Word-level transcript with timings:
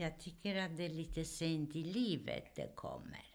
jag 0.00 0.18
tycker 0.20 0.56
att 0.56 0.76
det 0.76 0.84
är 0.84 0.88
lite 0.88 1.24
sent 1.24 1.76
i 1.76 1.84
livet 1.84 2.54
det 2.56 2.72
kommer. 2.76 3.26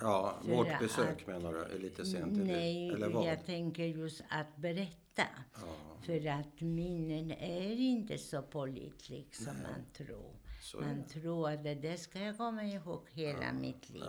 Ja, 0.00 0.38
För 0.44 0.50
vårt 0.56 0.78
besök 0.78 1.20
att- 1.22 1.26
menar 1.26 1.52
du 1.52 1.58
är 1.58 1.78
lite 1.78 2.04
sent 2.06 2.32
i 2.38 2.44
Nej? 2.44 2.88
Eller 2.88 3.08
vad? 3.08 3.26
jag 3.26 3.46
tänker 3.46 3.84
just 3.84 4.22
att 4.30 4.56
berätta. 4.56 5.22
Ja, 5.54 5.76
För 6.02 6.26
att 6.26 6.60
minnen 6.60 7.30
är 7.30 7.76
inte 7.80 8.18
så 8.18 8.42
pålitliga 8.42 9.24
som 9.32 9.54
man 9.62 9.84
tror. 9.92 10.32
så 10.62 10.80
Man 10.80 10.96
det. 10.96 11.08
tror 11.08 11.50
att 11.50 11.64
det 11.64 11.74
där 11.74 11.96
ska 11.96 12.18
jag 12.20 12.36
komma 12.36 12.64
ihåg 12.64 13.06
hela 13.10 13.52
mitt 13.52 13.90
liv. 13.90 14.02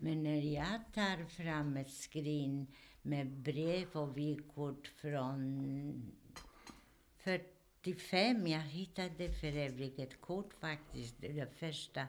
Men 0.00 0.22
när 0.22 0.40
jag 0.54 0.80
tar 0.94 1.24
fram 1.28 1.76
ett 1.76 1.90
skrin 1.90 2.66
med 3.02 3.26
brev 3.26 3.88
och 3.92 4.16
vykort 4.18 4.86
från 4.86 6.12
45, 7.84 8.46
jag 8.46 8.60
hittade 8.60 9.32
för 9.32 9.56
övrigt 9.56 9.98
ett 9.98 10.20
kort 10.20 10.54
faktiskt, 10.54 11.20
det 11.20 11.58
första 11.58 12.06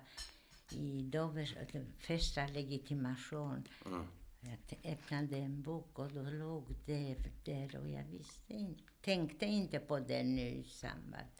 i 0.72 1.02
Dovers, 1.02 1.56
första 1.98 2.48
legitimation. 2.48 3.68
Mm. 3.86 4.08
Jag 4.40 4.92
öppnade 4.92 5.38
en 5.38 5.62
bok 5.62 6.00
och 6.00 6.12
då 6.12 6.22
låg 6.22 6.64
det 6.86 7.16
där 7.44 7.80
och 7.80 7.90
jag 7.90 8.04
visste 8.04 8.54
inte, 8.54 8.84
tänkte 9.02 9.46
inte 9.46 9.80
på 9.80 10.00
det 10.00 10.24
nu 10.24 10.42
i 10.42 10.64
samband 10.64 11.32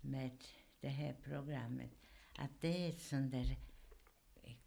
med 0.00 0.30
det 0.80 0.88
här 0.88 1.16
programmet. 1.24 1.90
Att 2.38 2.60
det 2.60 2.86
är 2.86 2.88
ett 2.88 3.02
sånt 3.02 3.32
där 3.32 3.56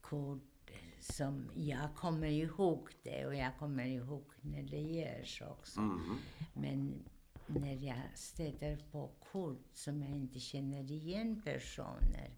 kort 0.01 0.71
som 0.99 1.51
jag 1.55 1.95
kommer 1.95 2.27
ihåg 2.27 2.89
det 3.03 3.25
och 3.25 3.35
jag 3.35 3.57
kommer 3.57 3.85
ihåg 3.85 4.25
när 4.41 4.63
det 4.63 4.81
görs 4.81 5.41
också. 5.41 5.79
Mm. 5.79 6.17
Men 6.53 7.03
när 7.47 7.73
jag 7.85 8.01
stöter 8.17 8.77
på 8.91 9.07
kort 9.31 9.67
som 9.73 10.01
jag 10.01 10.11
inte 10.11 10.39
känner 10.39 10.91
igen 10.91 11.41
personer 11.41 12.31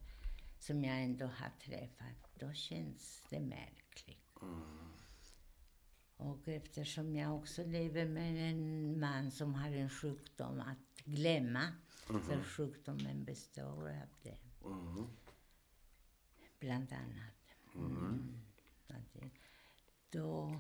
som 0.60 0.84
jag 0.84 1.04
ändå 1.04 1.26
har 1.26 1.50
träffat, 1.66 2.30
då 2.40 2.54
känns 2.54 3.26
det 3.30 3.40
märkligt. 3.40 4.40
Och 6.18 6.48
eftersom 6.48 7.16
jag 7.16 7.36
också 7.36 7.64
lever 7.66 8.06
med 8.06 8.50
en 8.52 9.00
man 9.00 9.32
som 9.32 9.54
har 9.56 9.70
en 9.72 9.90
sjukdom 9.90 10.60
att 10.60 11.04
glömma, 11.06 11.68
så 12.08 12.44
sjukdomen 12.44 13.24
består 13.26 13.90
av 13.90 14.08
det, 14.24 14.38
Mm. 14.66 15.08
bland 16.60 16.94
annat. 16.94 17.56
Mm. 17.76 18.42
Att 18.88 19.14
det- 19.14 19.30
Då, 20.10 20.60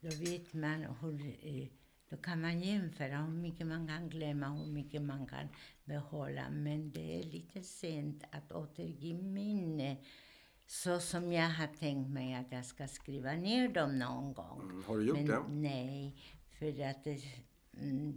då 0.00 0.08
vet 0.08 0.52
man 0.52 0.82
hur, 1.00 1.36
eh, 1.46 1.68
då 2.10 2.16
kan 2.16 2.40
man 2.40 2.60
jämföra 2.60 3.16
hur 3.16 3.32
mycket 3.32 3.66
man 3.66 3.86
kan 3.86 4.08
glömma, 4.08 4.48
hur 4.48 4.72
mycket 4.72 5.02
man 5.02 5.26
kan 5.26 5.48
behålla. 5.84 6.50
Men 6.50 6.92
det 6.92 7.18
är 7.18 7.22
lite 7.22 7.62
sent 7.62 8.24
att 8.30 8.52
återge 8.52 9.14
minne 9.14 9.96
så 10.66 11.00
som 11.00 11.32
jag 11.32 11.50
har 11.50 11.66
tänkt 11.66 12.10
mig 12.10 12.34
att 12.34 12.52
jag 12.52 12.64
ska 12.64 12.88
skriva 12.88 13.32
ner 13.32 13.68
dem 13.68 13.98
någon 13.98 14.34
gång. 14.34 14.60
Mm. 14.62 14.84
Har 14.84 14.98
du 14.98 15.04
gjort 15.04 15.16
Men 15.16 15.26
det? 15.26 15.42
nej, 15.48 16.16
för 16.50 16.90
att 16.90 17.04
det, 17.04 17.22
mm, 17.80 18.16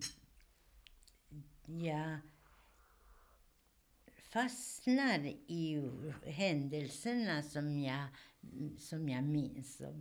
jag 1.66 2.18
fastnar 4.34 5.20
i 5.48 5.92
händelserna 6.26 7.44
som 7.44 7.80
jag, 7.80 8.06
som 8.78 9.10
jag 9.10 9.24
minns. 9.24 9.82
Och, 9.82 9.94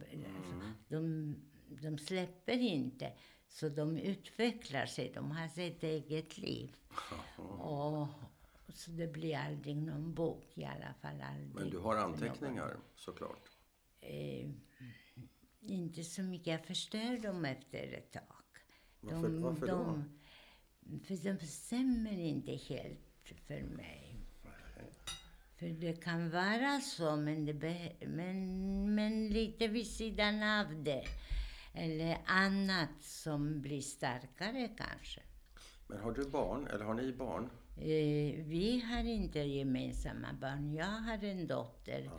de, 0.89 1.35
de 1.83 1.99
släpper 1.99 2.59
inte, 2.59 3.13
så 3.53 3.69
de 3.69 3.99
utvecklar 3.99 4.87
sig. 4.87 5.13
De 5.15 5.31
har 5.31 5.49
sitt 5.49 5.83
eget 5.83 6.39
liv. 6.39 6.77
Och, 7.59 8.09
så 8.75 8.91
det 8.91 9.07
blir 9.07 9.37
aldrig 9.37 9.77
någon 9.77 10.15
bok, 10.15 10.45
i 10.55 10.65
alla 10.65 10.95
fall 11.01 11.21
aldrig. 11.21 11.55
Men 11.55 11.71
du 11.71 11.79
har 11.79 11.95
någon. 11.95 12.05
anteckningar 12.13 12.77
såklart? 12.97 13.51
Eh, 14.01 14.51
inte 15.61 16.05
så 16.05 16.23
mycket. 16.23 16.47
Jag 16.47 16.65
förstör 16.67 17.23
dem 17.23 17.45
efter 17.45 17.93
ett 17.93 18.13
tag. 18.13 18.23
Varför- 19.01 19.29
varför 19.29 19.67
då? 19.67 20.05
de, 20.81 21.01
För 21.01 21.35
de 21.39 21.47
stämmer 21.47 22.19
inte 22.19 22.53
helt 22.53 23.33
för 23.47 23.61
mig. 23.63 24.17
För 25.57 25.69
det 25.69 26.05
kan 26.05 26.31
vara 26.31 26.81
så, 26.81 27.17
men, 27.17 27.45
det 27.45 27.93
men, 28.07 28.95
men 28.95 29.29
lite 29.29 29.69
vid 29.69 29.87
sidan 29.87 30.43
av 30.43 30.83
det. 30.83 31.05
Eller 31.75 32.19
annat 32.27 32.89
som 33.03 33.61
blir 33.61 33.81
starkare 33.81 34.69
kanske. 34.77 35.21
Men 35.87 36.01
har 36.01 36.13
du 36.13 36.31
barn, 36.31 36.67
eller 36.67 36.85
har 36.85 36.95
ni 36.95 37.13
barn? 37.13 37.51
Eh, 37.77 38.45
vi 38.47 38.85
har 38.93 39.05
inte 39.05 39.39
gemensamma 39.39 40.29
barn. 40.41 40.75
Jag 40.75 40.87
har 40.87 41.25
en 41.25 41.47
dotter 41.47 42.11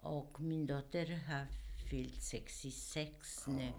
och 0.00 0.40
min 0.40 0.66
dotter 0.66 1.20
har 1.28 1.46
fyllt 1.90 2.22
66 2.22 3.46
nu. 3.46 3.72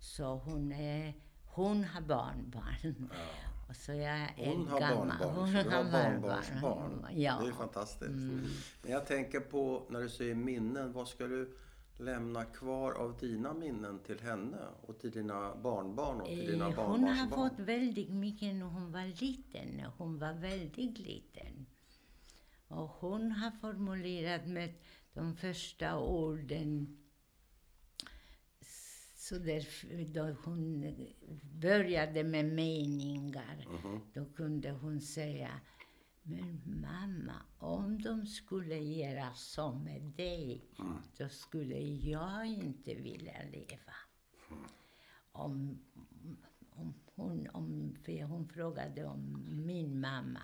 Så 0.00 0.24
hon, 0.34 0.72
är, 0.72 1.14
hon 1.44 1.84
har 1.84 2.00
barnbarn. 2.00 3.10
Och 3.68 3.76
så 3.76 3.92
jag 3.92 4.02
är 4.18 4.30
Hon 4.36 4.68
har 4.68 4.80
gammal. 4.80 4.96
barnbarn, 5.18 5.34
Hon 5.34 5.46
så 5.46 5.52
du 5.52 5.58
har 5.58 5.84
barnbarn. 5.84 6.20
barnbarnsbarn. 6.22 7.06
Ja. 7.20 7.38
Det 7.42 7.48
är 7.48 7.52
fantastiskt. 7.52 8.10
Mm. 8.10 8.46
Men 8.82 8.92
jag 8.92 9.06
tänker 9.06 9.40
på, 9.40 9.86
när 9.90 10.00
du 10.00 10.08
säger 10.08 10.34
minnen, 10.34 10.92
vad 10.92 11.08
ska 11.08 11.26
du 11.26 11.56
lämna 11.98 12.44
kvar 12.44 12.92
av 12.92 13.16
dina 13.18 13.54
minnen 13.54 13.98
till 13.98 14.20
henne 14.20 14.58
och 14.86 14.98
till 14.98 15.10
dina 15.10 15.56
barnbarn 15.56 16.20
och 16.20 16.26
till 16.26 16.46
dina 16.46 16.68
Eh, 16.68 16.74
Hon 16.74 16.86
har 16.86 16.98
barnbarnsbarn? 16.98 17.50
fått 17.50 17.58
väldigt 17.58 18.10
mycket 18.10 18.54
när 18.54 18.66
hon 18.66 18.92
var 18.92 19.20
liten. 19.20 19.80
Hon 19.98 20.18
var 20.18 20.32
väldigt 20.32 20.98
liten. 20.98 21.66
Och 22.68 22.88
hon 22.88 23.32
har 23.32 23.50
formulerat 23.50 24.46
med 24.46 24.74
de 25.12 25.36
första 25.36 25.98
orden 25.98 26.96
så 29.14 29.38
där, 29.38 29.66
då 30.14 30.36
hon 30.44 30.94
började 31.42 32.24
med 32.24 32.44
meningar, 32.44 33.66
Mhm. 33.70 34.00
då 34.14 34.24
kunde 34.24 34.70
hon 34.70 35.00
säga 35.00 35.60
men 36.28 36.80
mamma, 36.80 37.42
om 37.58 38.02
de 38.02 38.26
skulle 38.26 38.76
göra 38.78 39.34
så 39.34 39.72
med 39.72 40.02
dig, 40.02 40.64
Mm. 40.78 40.98
då 41.18 41.28
skulle 41.28 41.78
jag 42.10 42.46
inte 42.46 42.94
vilja 42.94 43.42
leva. 43.52 43.92
Om, 45.32 45.78
om 46.70 46.94
hon, 47.14 47.48
om, 47.52 47.96
för 48.02 48.22
hon 48.22 48.48
frågade 48.48 49.04
om 49.04 49.44
min 49.66 50.00
mamma. 50.00 50.40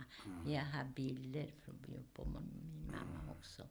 Jag 0.47 0.65
har 0.65 0.85
bilder 0.85 1.51
på 2.13 2.25
min 2.25 2.91
mamma 2.91 3.33
också. 3.39 3.63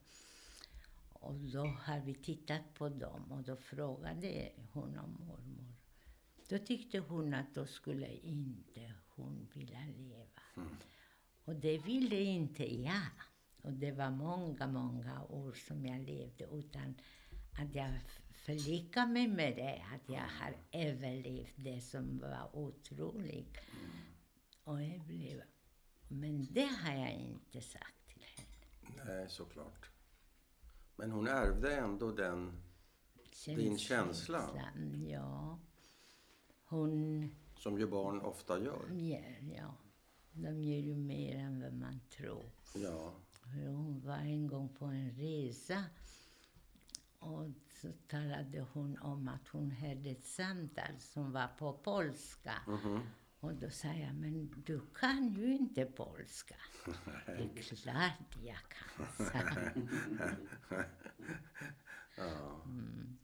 Och 1.14 1.36
då 1.36 1.66
har 1.66 2.00
vi 2.00 2.14
tittat 2.14 2.74
på 2.74 2.90
dem 2.90 3.32
och 3.32 3.44
då 3.44 3.56
frågade 3.56 4.52
hon 4.74 4.98
om 4.98 5.12
mormor. 5.28 5.74
Då 6.50 6.58
tyckte 6.58 7.00
hon 7.00 7.34
att 7.34 7.54
då 7.56 7.66
skulle 7.66 8.14
inte 8.16 8.94
hon 9.16 9.48
vilja 9.54 9.80
leva. 9.98 10.42
Och 11.46 11.56
det 11.56 11.78
ville 11.78 12.20
inte 12.20 12.82
jag. 12.84 13.12
Och 13.62 13.74
det 13.74 13.92
var 13.92 14.10
många, 14.10 14.68
många 14.68 15.24
år 15.24 15.54
som 15.54 15.86
jag 15.86 16.02
levde 16.02 16.46
utan 16.52 16.96
att 17.60 17.76
jag 17.76 17.92
förlikade 18.32 19.12
mig 19.12 19.28
med 19.28 19.56
det. 19.56 19.84
Att 19.96 20.10
jag 20.10 20.28
har 20.40 20.56
överlevt 20.72 21.54
det 21.56 21.82
som 21.82 22.20
var 22.20 22.50
otroligt. 22.56 23.58
Och 24.64 24.82
överleva. 24.82 25.44
Men 26.08 26.48
det 26.52 26.66
har 26.66 26.94
jag 26.94 27.12
inte 27.14 27.62
sagt 27.62 28.08
till 28.08 28.24
henne. 28.24 29.06
Nej, 29.06 29.30
såklart. 29.30 29.90
Men 30.96 31.12
hon 31.12 31.28
ärvde 31.28 31.76
ändå 31.76 32.12
den... 32.12 32.62
Din 33.46 33.78
känsla? 33.78 34.50
Ja. 35.08 35.60
Hon 36.66 37.30
Som 37.58 37.80
ju 37.80 37.88
barn 37.88 38.22
ofta 38.22 38.60
gör. 38.60 38.90
ger, 38.92 39.54
ja. 39.58 39.76
De 40.34 40.64
ger 40.64 40.80
ju 40.80 40.96
mer 40.96 41.36
än 41.36 41.62
vad 41.62 41.74
man 41.74 42.00
tror. 42.10 42.46
Ja. 42.76 43.14
Hon 43.44 44.02
var 44.06 44.18
en 44.18 44.48
gång 44.48 44.70
på 44.70 44.86
en 44.86 45.12
resa 45.12 45.84
och 47.20 47.48
så 47.82 47.92
talade 48.08 48.66
hon 48.74 48.98
om 48.98 49.28
att 49.28 49.48
hon 49.48 49.72
hörde 49.72 50.10
ett 50.10 50.26
samtal 50.26 51.00
som 51.00 51.32
var 51.32 51.48
på 51.48 51.74
polska. 51.74 52.54
Mhm. 52.68 53.00
Och 53.40 53.56
då 53.56 53.70
sa 53.70 53.88
jag, 53.88 54.16
men 54.16 54.64
du 54.66 54.82
kan 55.00 55.34
ju 55.34 55.56
inte 55.56 55.86
polska. 55.86 56.56
Det 57.26 57.32
är 57.32 57.76
klart 57.76 58.38
jag 58.44 58.58
kan, 58.70 59.06
sa 59.26 59.38
ja. 62.18 62.62
Mm. 62.66 63.18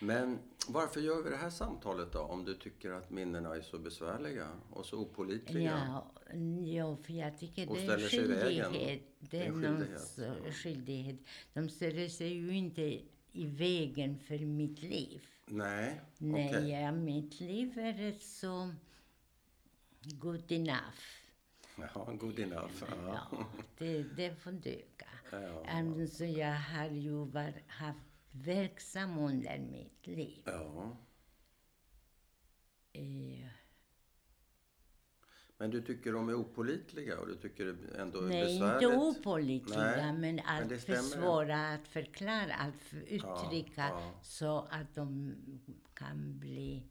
Men 0.00 0.38
varför 0.68 1.00
gör 1.00 1.22
vi 1.22 1.30
det 1.30 1.36
här 1.36 1.50
samtalet 1.50 2.12
då? 2.12 2.20
Om 2.20 2.44
du 2.44 2.54
tycker 2.54 2.90
att 2.90 3.10
minnena 3.10 3.56
är 3.56 3.60
så 3.60 3.78
besvärliga 3.78 4.48
och 4.70 4.86
så 4.86 4.98
opålitliga? 4.98 5.62
Ja, 5.62 6.12
ja, 6.64 6.96
för 6.96 7.12
jag 7.12 7.38
tycker 7.38 7.66
det 7.66 7.86
är 7.86 7.98
skyldighet. 7.98 9.02
Det 9.20 9.42
är 9.42 9.46
en 9.46 9.62
skyldighet. 9.62 10.54
skyldighet. 10.54 11.16
De 11.52 11.68
ställer 11.68 12.08
sig 12.08 12.28
ju 12.28 12.56
inte 12.56 12.82
i 13.32 13.46
vägen 13.46 14.18
för 14.18 14.38
mitt 14.38 14.82
liv. 14.82 15.26
Nej, 15.46 16.00
Nej, 16.18 16.50
okej. 16.50 16.70
ja, 16.70 16.92
mitt 16.92 17.40
liv 17.40 17.78
är 17.78 17.92
rätt 17.92 18.22
så 18.22 18.70
good 20.02 20.52
enough. 20.52 21.00
Ja, 21.76 22.12
good 22.20 22.38
enough. 22.38 22.72
Ja. 22.80 23.28
Ja, 23.32 23.46
det, 23.78 24.02
det 24.02 24.34
får 24.34 24.52
duga. 24.52 25.08
Ja. 25.30 25.64
Alltså, 25.68 26.24
jag 26.24 26.54
har 26.54 26.88
ju 26.90 27.24
var, 27.24 27.52
haft 27.66 28.15
verksam 28.44 29.18
under 29.18 29.58
mitt 29.58 30.06
liv. 30.06 30.42
ja. 30.46 30.96
Eh, 32.92 33.48
Men 35.58 35.70
du 35.70 35.82
tycker 35.82 36.12
de 36.12 36.28
är 36.28 36.34
opolitliga 36.34 37.20
och 37.20 37.26
du 37.26 37.36
tycker 37.36 37.76
ändå 37.98 38.18
är 38.18 38.28
nej, 38.28 38.44
besvärligt? 38.44 38.82
inte 38.82 38.96
opålitliga, 38.96 39.78
Nej, 39.80 40.12
men 40.12 40.20
men 40.20 40.40
allt 40.46 40.68
det 40.68 40.78
för 40.78 40.94
svåra 40.96 41.68
att 41.68 41.88
förklara, 41.88 42.54
att 42.54 42.76
för 42.76 42.96
uttrycka 42.96 43.88
ja. 43.88 44.12
så 44.22 44.58
att 44.70 44.94
de 44.94 45.34
kan 45.94 46.38
bli 46.38 46.82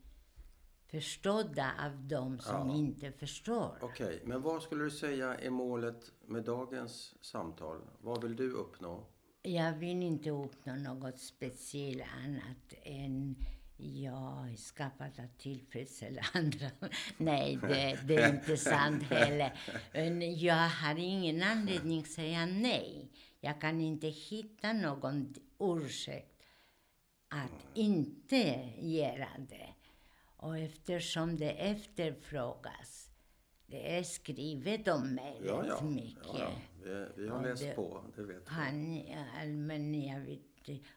förstådda 0.87 1.71
av 1.85 2.07
de 2.07 2.39
som 2.39 2.69
Ja. 2.69 2.75
inte 2.75 3.11
förstår. 3.11 3.77
Okej, 3.81 4.21
men 4.25 4.41
vad 4.41 4.63
skulle 4.63 4.83
du 4.83 4.91
säga 4.91 5.35
är 5.35 5.49
målet 5.49 6.11
med 6.25 6.43
dagens 6.43 7.15
samtal? 7.21 7.81
Vad 8.01 8.21
vill 8.23 8.35
du 8.35 8.51
uppnå? 8.51 9.07
Jag 9.45 9.73
vill 9.73 10.03
inte 10.03 10.29
uppnå 10.29 10.75
något 10.75 11.19
speciellt 11.19 12.03
annat 12.25 12.73
än 12.83 13.35
jag 13.77 14.59
skapat 14.59 15.19
att 15.19 15.39
tillfredsställa 15.39 16.21
andra. 16.33 16.69
Nej, 17.17 17.59
det, 17.61 17.99
det 18.07 18.15
är 18.15 18.29
inte 18.29 18.57
sant 18.57 19.03
heller. 19.03 19.53
Men 19.93 20.39
jag 20.39 20.69
har 20.69 20.95
ingen 20.95 21.43
anledning 21.43 21.99
att 21.99 22.07
säga 22.07 22.45
nej. 22.45 23.11
Jag 23.39 23.61
kan 23.61 23.81
inte 23.81 24.07
hitta 24.07 24.73
någon 24.73 25.33
ursäkt 25.59 26.43
att 27.27 27.65
inte 27.73 28.69
göra 28.79 29.29
det. 29.49 29.73
Och 30.37 30.57
eftersom 30.57 31.37
det 31.37 31.51
efterfrågas, 31.51 33.04
det 33.67 33.97
är 33.97 34.03
skrivet 34.03 34.87
om 34.87 35.15
mig 35.15 35.41
Ja, 35.45 35.53
rätt 35.61 35.67
ja. 35.67 35.81
mycket. 35.89 36.23
ja, 36.23 36.39
ja. 36.39 36.49
Vi, 36.83 37.05
vi 37.23 37.27
har 37.29 37.37
Ja, 37.43 37.49
läst 37.49 37.63
det- 37.63 37.75
på, 37.75 38.03
det 38.15 38.23
vet 38.23 38.37
vi. 38.37 38.41
Han, 38.45 39.65
men 39.65 40.03
jag 40.03 40.19
vet, 40.19 40.39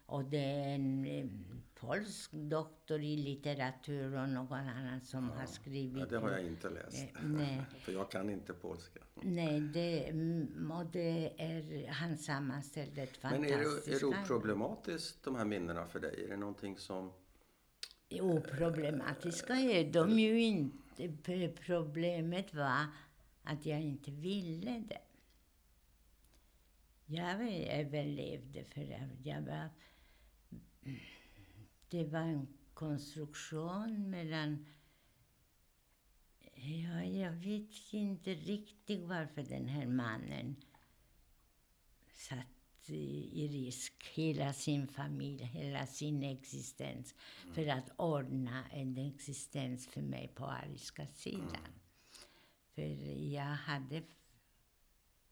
och 0.06 0.24
det 0.24 0.38
är 0.38 0.74
en 0.74 1.04
eh, 1.06 1.26
polsk 1.74 2.30
doktor 2.32 3.00
i 3.02 3.16
litteratur 3.16 4.16
och 4.22 4.28
någon 4.28 4.52
annan 4.58 5.00
som 5.00 5.30
har 5.30 5.46
skrivit. 5.46 5.98
Ja, 5.98 6.06
det 6.06 6.18
har 6.18 6.30
jag 6.30 6.42
inte 6.46 6.70
läst. 6.70 6.96
Eh, 7.14 7.22
nej. 7.24 7.62
För 7.80 7.92
jag 7.92 8.10
kan 8.10 8.30
inte 8.30 8.52
polska. 8.52 9.00
Nej, 9.14 9.60
det, 9.60 10.08
mm, 10.08 10.70
och 10.70 10.86
det 10.86 11.32
är, 11.42 11.88
han 11.88 12.18
sammanställde 12.18 13.02
ett 13.02 13.22
Men 13.22 13.34
är 13.34 13.48
det, 13.48 13.54
är 13.54 13.56
fantastiskt... 13.64 14.00
det 14.00 14.06
oproblematiskt, 14.06 15.24
de 15.24 15.36
här 15.36 15.44
minnena 15.44 15.86
för 15.86 16.00
dig? 16.00 16.24
Är 16.24 16.28
det 16.28 16.36
någonting 16.36 16.78
som... 16.78 17.12
Oproblematiska 18.20 19.54
är 19.54 19.92
de 19.92 20.18
ju 20.18 20.40
inte. 20.42 20.76
Problemet 21.66 22.54
var 22.54 22.86
att 23.42 23.66
jag 23.66 23.80
inte 23.80 24.10
ville 24.10 24.84
det. 24.88 25.00
Jag 27.06 27.40
överlevde 27.68 28.64
för 28.64 28.92
att 28.92 29.26
jag 29.26 29.42
var... 29.42 29.68
Det 31.88 32.04
var 32.04 32.20
en 32.20 32.48
konstruktion 32.74 34.10
mellan... 34.10 34.66
Ja, 36.54 37.04
jag 37.04 37.32
vet 37.32 37.92
inte 37.92 38.34
riktigt 38.34 39.02
varför 39.04 39.42
den 39.42 39.68
här 39.68 39.86
mannen 39.86 40.56
satt 42.12 42.57
i 42.94 43.48
risk 43.48 44.04
hela 44.14 44.52
sin 44.52 44.88
familj, 44.88 45.44
hela 45.44 45.86
sin 45.86 46.22
existens 46.22 47.14
för 47.52 47.68
att 47.68 47.90
ordna 47.96 48.64
en 48.70 48.96
existens 48.96 49.86
för 49.86 50.02
mig 50.02 50.32
på 50.34 50.46
ariska 50.46 51.06
sidan. 51.06 51.72
För 52.74 52.82
jag 53.32 53.44
hade 53.44 53.96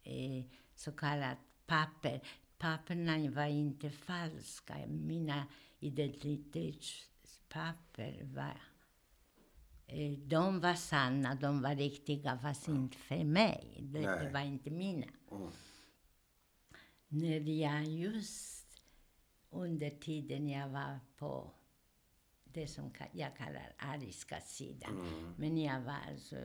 eh, 0.02 0.44
så 0.74 0.92
kallat 0.92 1.38
papper. 1.66 2.20
Papperna 2.58 3.30
var 3.30 3.46
inte 3.46 3.90
falska. 3.90 4.86
Mina 4.86 5.46
identitetspapper 5.80 8.20
var 8.24 8.60
eh, 9.86 10.12
de 10.18 10.60
var 10.60 10.74
sanna, 10.74 11.34
de 11.34 11.62
var 11.62 11.74
riktiga, 11.74 12.38
fast 12.38 12.68
inte 12.68 12.96
för 12.96 13.24
mig. 13.24 13.76
Det, 13.80 14.00
det 14.00 14.30
var 14.32 14.40
inte 14.40 14.70
mina. 14.70 15.06
Mm. 17.12 17.44
När 17.44 17.52
jag 17.52 17.84
just 17.84 18.82
under 19.50 19.90
tiden 19.90 20.48
jag 20.48 20.68
var 20.68 21.00
på 21.16 21.50
det 22.44 22.66
som 22.66 22.92
jag 23.12 23.36
kallar 23.36 23.72
ariska 23.76 24.40
sidan. 24.40 25.06
Men 25.36 25.58
jag 25.58 25.80
var 25.80 25.98
alltså, 26.10 26.36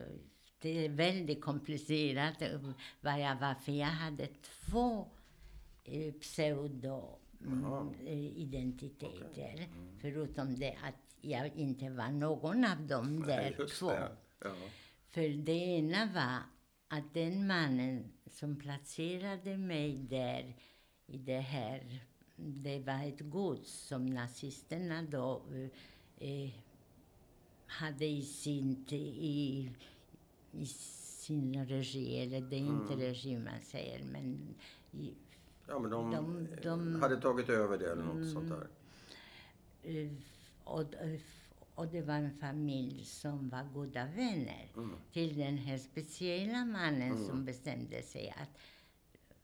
det 0.58 0.84
är 0.84 0.88
väldigt 0.88 1.40
komplicerat 1.40 2.42
eh, 2.42 2.60
vad 3.00 3.20
jag 3.20 3.36
var, 3.36 3.54
för 3.54 3.72
jag 3.72 3.86
hade 3.86 4.26
två 4.26 5.08
eh, 5.84 6.12
pseudo 6.12 7.18
mm, 7.40 7.94
eh, 8.06 8.38
identiteter. 8.38 9.68
Förutom 10.00 10.54
det 10.58 10.78
att 10.82 11.16
jag 11.20 11.56
inte 11.56 11.90
var 11.90 12.08
någon 12.08 12.64
av 12.64 12.86
dem 12.86 13.22
där 13.22 13.54
Nej, 13.58 13.66
två. 13.68 13.90
det. 13.90 14.16
Ja. 14.38 14.54
För 15.10 15.28
det 15.28 15.52
ena 15.52 16.06
var 16.06 16.38
att 16.94 17.14
den 17.14 17.46
mannen 17.46 18.04
som 18.30 18.56
placerade 18.56 19.56
mig 19.58 19.98
där 19.98 20.56
i 21.06 21.18
det 21.18 21.38
här, 21.40 22.00
det 22.36 22.78
var 22.78 23.04
ett 23.08 23.20
gods 23.20 23.70
som 23.72 24.06
nazisterna 24.06 25.02
då 25.02 25.42
eh, 25.52 26.28
eh, 26.30 26.50
hade 27.66 28.04
i 28.04 28.22
sin, 28.22 28.84
i, 28.90 29.70
i 30.52 30.66
sin 30.66 31.66
regi, 31.66 32.22
eller 32.22 32.40
det 32.40 32.56
är 32.56 32.60
inte 32.60 32.96
regi 32.96 33.38
man 33.38 33.60
säger, 33.62 34.04
men 34.04 34.54
i, 34.92 35.14
ja, 35.68 35.78
men 35.78 35.90
de, 35.90 36.10
De- 36.10 36.56
de- 36.62 37.00
hade 37.02 37.20
tagit 37.20 37.48
över 37.48 37.78
det 37.78 37.92
eller 37.92 38.04
något 38.04 38.32
sånt 38.32 38.48
där. 38.48 38.68
Eh, 39.82 40.10
och, 40.64 40.84
och 41.82 41.88
det 41.88 42.02
var 42.02 42.14
en 42.14 42.38
familj 42.38 43.04
som 43.04 43.48
var 43.48 43.64
goda 43.64 44.06
vänner 44.06 44.68
till 45.12 45.36
den 45.36 45.58
här 45.58 45.78
speciella 45.78 46.64
mannen 46.64 47.26
som 47.26 47.44
bestämde 47.44 48.02
sig 48.02 48.30
att 48.30 48.58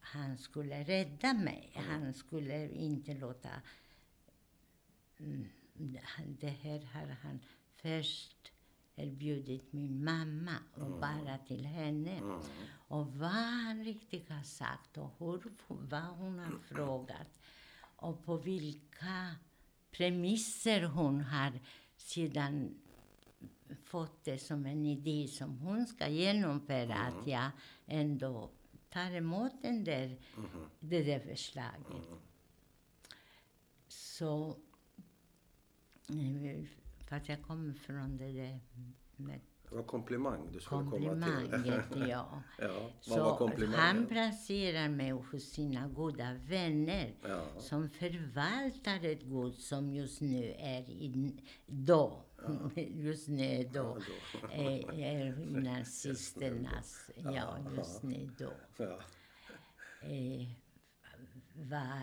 han 0.00 0.38
skulle 0.38 0.84
rädda 0.84 1.32
mig. 1.32 1.70
Han 1.74 2.14
skulle 2.14 2.68
inte 2.68 3.14
låta... 3.14 3.48
Mm, 5.18 5.48
det 6.40 6.48
här 6.48 6.80
har 6.80 7.16
han 7.22 7.40
först 7.76 8.52
erbjudit 8.96 9.72
min 9.72 10.04
mamma 10.04 10.56
och 10.74 11.00
bara 11.00 11.38
till 11.38 11.64
henne. 11.64 12.20
Och 12.88 13.14
vad 13.14 13.30
han 13.30 13.84
riktigt 13.84 14.30
har 14.30 14.42
sagt 14.42 14.98
och 14.98 15.14
hur, 15.18 15.42
vad 15.68 16.02
hon 16.02 16.38
har 16.38 16.58
frågat 16.58 17.38
och 17.96 18.24
på 18.24 18.36
vilka 18.36 19.34
premisser 19.90 20.82
hon 20.82 21.20
har 21.20 21.60
sedan 22.08 22.74
fått 23.84 24.24
det 24.24 24.38
som 24.38 24.66
en 24.66 24.86
idé 24.86 25.28
som 25.28 25.58
hon 25.58 25.86
ska 25.86 26.08
genomföra, 26.08 26.94
att 26.94 27.26
jag 27.26 27.50
ändå 27.86 28.50
tar 28.90 29.10
emot 29.10 29.52
den 29.62 29.84
där, 29.84 30.16
det 30.80 31.02
där 31.02 31.20
förslaget. 31.20 32.08
Så, 33.88 34.56
eh, 36.08 36.64
för 37.08 37.16
att 37.16 37.28
jag 37.28 37.42
kommer 37.42 37.74
från 37.74 38.16
det 38.16 38.32
där 38.32 38.60
med 39.16 39.40
Det 39.70 39.76
var 39.76 39.82
komplimang 39.82 40.52
du 40.52 40.60
skulle 40.60 40.90
komma 40.90 41.26
till. 41.62 42.08
ja. 42.08 42.42
Ja, 42.58 42.90
Så 43.00 43.48
han 43.76 44.06
placerar 44.06 44.88
mig 44.88 45.10
hos 45.10 45.42
sina 45.44 45.88
goda 45.88 46.34
vänner 46.34 47.14
Ja. 47.22 47.60
som 47.60 47.88
förvaltar 47.90 49.04
ett 49.04 49.22
gods 49.22 49.68
som 49.68 49.94
just 49.94 50.20
nu 50.20 50.54
är 50.58 50.90
i, 50.90 51.36
då, 51.66 52.24
just 52.76 53.28
nu 53.28 53.70
då, 53.74 53.98
är, 54.52 54.92
är 55.00 55.40
i 55.48 55.52
nazisternas, 55.52 57.10
ja 57.16 57.56
just 57.76 58.02
nu 58.02 58.30
då, 58.38 58.52
Ja. 58.76 58.98
eh, 60.08 60.48
var 61.54 62.02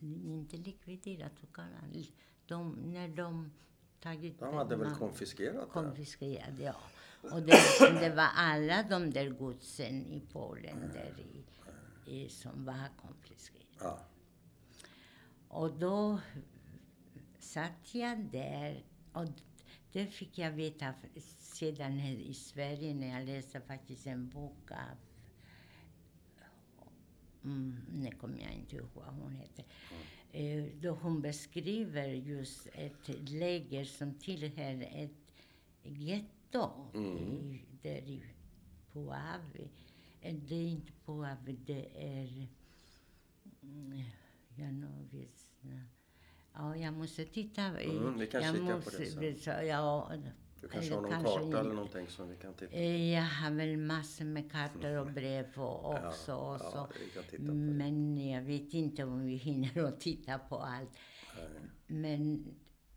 inte 0.00 0.56
likviderat, 0.56 1.32
de, 2.46 2.72
när 2.72 3.08
de 3.08 3.50
tagit... 4.00 4.38
De 4.38 4.54
hade 4.54 4.76
väl 4.76 4.94
konfiskerat 4.94 5.66
det? 5.66 5.72
konfiskerade, 5.72 6.62
ja. 6.62 6.74
Och 7.22 7.42
det, 7.42 8.00
det 8.00 8.14
var 8.14 8.28
alla 8.34 8.82
de 8.82 9.10
där 9.10 9.28
godsen 9.28 10.06
i 10.06 10.22
Polen 10.32 10.90
där 10.92 11.14
i, 11.20 11.44
i, 12.16 12.28
som 12.28 12.64
var 12.64 12.88
konfiskerade. 12.96 13.66
Ja. 13.80 13.98
Och 15.48 15.78
då 15.78 16.20
satt 17.38 17.94
jag 17.94 18.18
där 18.18 18.84
och 19.12 19.26
det 19.92 20.06
fick 20.06 20.38
jag 20.38 20.50
veta 20.50 20.94
sedan 21.38 21.92
här 21.92 22.12
i 22.12 22.34
Sverige 22.34 22.94
när 22.94 23.18
jag 23.18 23.26
läste 23.26 23.60
faktiskt 23.60 24.06
en 24.06 24.28
bok 24.28 24.70
av 24.70 24.96
Mm, 27.44 27.76
nu 27.92 28.10
kommer 28.10 28.42
jag 28.42 28.52
inte 28.52 28.76
ihåg 28.76 28.88
vad 28.94 29.14
hon 29.14 29.34
heter. 29.34 29.64
Eh, 29.90 29.96
då 30.80 30.90
hon 30.90 31.20
beskriver 31.22 32.08
just 32.08 32.68
ett 32.72 33.30
läger 33.30 33.84
som 33.84 34.14
tillhör 34.14 34.82
ett 34.94 35.10
då, 36.50 36.90
i, 36.94 37.60
där 37.82 37.98
i 37.98 38.22
Puavi. 38.92 39.68
Eh, 40.20 40.34
Det 40.34 40.54
är 40.54 40.68
inte 40.68 40.92
Puavi, 41.06 41.52
det 41.52 41.88
är... 41.94 42.46
Mm, 43.62 44.02
Janovic. 44.56 45.50
Ja, 46.54 46.76
jag 46.76 46.94
måste 46.94 47.24
titta. 47.24 47.62
Mm, 47.62 48.18
vi 48.18 48.26
kan 48.26 48.42
jag 48.42 48.54
kika 48.54 48.66
på 48.66 48.90
det 48.90 48.96
måste, 48.96 49.34
sen. 49.40 49.66
ja, 49.66 50.12
Du 50.60 50.68
kanske 50.68 50.86
eller 50.94 50.96
har 50.96 51.02
någon 51.02 51.10
kanske 51.10 51.28
karta 51.34 51.44
inte. 51.46 51.58
eller 51.58 51.74
någonting 51.74 52.08
som 52.08 52.28
vi 52.28 52.36
kan 52.36 52.54
titta 52.54 52.70
på? 52.70 52.76
Eh, 52.76 53.12
Jag 53.14 53.22
har 53.22 53.50
väl 53.50 53.76
massor 53.76 54.24
med 54.24 54.52
kartor 54.52 54.96
och 54.98 55.06
brev 55.12 55.46
och 55.56 55.94
också. 55.94 56.34
och 56.34 56.54
ja, 56.54 56.58
så. 56.58 56.88
titta 56.98 57.22
på 57.36 57.36
det. 57.36 57.52
Men 57.52 58.28
jag 58.30 58.42
vet 58.42 58.74
inte 58.74 59.04
om 59.04 59.26
vi 59.26 59.34
hinner 59.36 59.84
att 59.84 60.00
titta 60.00 60.38
på 60.38 60.56
allt. 60.56 60.90
Men 61.86 62.44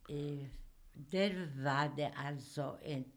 eh, 0.10 0.46
där 0.94 1.63
var 1.63 1.96
det 1.96 2.12
alltså 2.15 2.80
ett, 2.84 3.08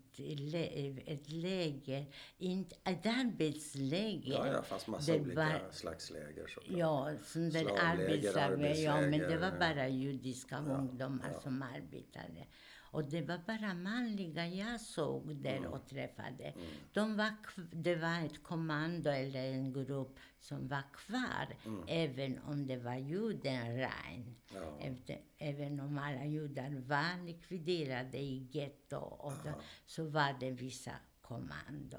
ett 1.06 1.30
läger, 1.30 2.06
inte, 2.38 2.76
ett 2.84 3.06
arbetsläger. 3.06 4.32
Ja, 4.32 4.46
ja, 4.46 4.62
fanns 4.62 4.86
massa 4.86 5.12
Det 5.12 5.20
olika 5.20 5.36
var- 5.40 5.70
slags 5.72 6.10
läger 6.10 6.46
såklart. 6.46 6.78
Ja, 6.78 7.10
sån 7.24 7.50
där 7.50 7.66
arbetsläger. 7.80 8.84
Ja, 8.84 9.00
men 9.00 9.18
det 9.18 9.38
var 9.38 9.58
bara 9.58 9.88
judiska 9.88 10.58
ungdomar 10.58 11.32
som 11.42 11.62
arbetade. 11.62 12.46
Och 12.94 13.04
det 13.04 13.22
var 13.22 13.38
bara 13.46 13.74
manliga 13.74 14.46
jag 14.46 14.80
såg 14.80 15.36
där 15.36 15.56
Mm. 15.56 15.72
och 15.72 15.86
träffade. 15.88 16.54
De 16.92 17.16
var, 17.16 17.32
det 17.72 17.96
var 17.96 18.24
ett 18.26 18.42
kommando 18.42 19.10
eller 19.10 19.44
en 19.52 19.72
grupp 19.72 20.18
som 20.40 20.68
var 20.68 20.82
kvar, 20.92 21.56
även 21.88 22.38
om 22.38 22.66
det 22.66 22.76
var 22.76 22.94
judenrein. 22.94 24.34
Mm. 24.50 24.62
Ja. 24.62 24.78
Efter, 24.80 25.20
även 25.38 25.80
om 25.80 25.98
alla 25.98 26.24
judar 26.24 26.70
var 26.86 27.26
likviderade 27.26 28.18
i 28.18 28.48
getto, 28.52 28.96
och 28.98 29.32
då, 29.44 29.50
så 29.86 30.04
var 30.04 30.36
det 30.40 30.50
vissa 30.50 30.92
kommando. 31.22 31.96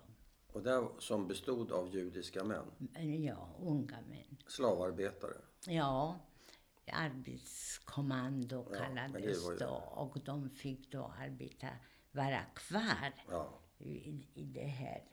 Och 0.54 0.64
det 0.64 0.88
som 1.00 1.28
bestod 1.28 1.72
av 1.72 1.96
judiska 1.96 2.44
män, 2.44 2.66
Men 2.78 3.24
Ja, 3.24 3.50
unga 3.60 3.98
män. 4.10 4.38
slavarbetare. 4.48 5.38
Ja, 5.68 6.20
arbetskommando 6.92 8.56
Ja, 8.56 8.72
det 8.72 8.78
kallades 8.78 9.44
var 9.46 9.52
ju- 9.54 9.58
då 9.60 9.74
och 9.76 10.20
de 10.24 10.50
fick 10.50 10.92
då 10.92 11.06
arbeta, 11.06 11.70
vara 12.12 12.44
kvar 12.56 13.14
Ja. 13.30 13.60
i, 13.78 14.28
i 14.34 14.46
det 14.46 14.68
här. 14.68 15.04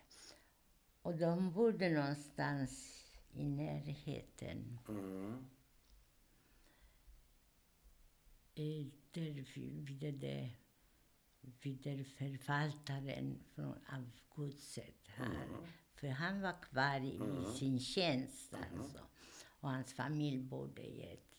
Och 1.02 1.16
de 1.16 1.52
bodde 1.52 1.88
någonstans 1.90 3.02
i 3.32 3.44
närheten. 3.48 4.78
Mm. 4.88 5.44
Där 9.12 9.54
vid 9.54 10.14
det 10.20 10.50
vid 11.62 12.06
förvaltaren 12.06 13.38
från, 13.54 13.74
av 13.92 14.10
godset 14.28 15.08
här. 15.08 15.48
För 15.94 16.08
han 16.08 16.40
var 16.40 16.62
kvar 16.62 17.00
i, 17.00 17.14
i 17.16 17.58
sin 17.58 17.80
tjänst 17.80 18.54
alltså. 18.54 18.98
Och 19.60 19.70
hans 19.70 19.92
familj 19.94 20.38
bodde 20.42 20.82
i 20.82 21.12
ett, 21.12 21.31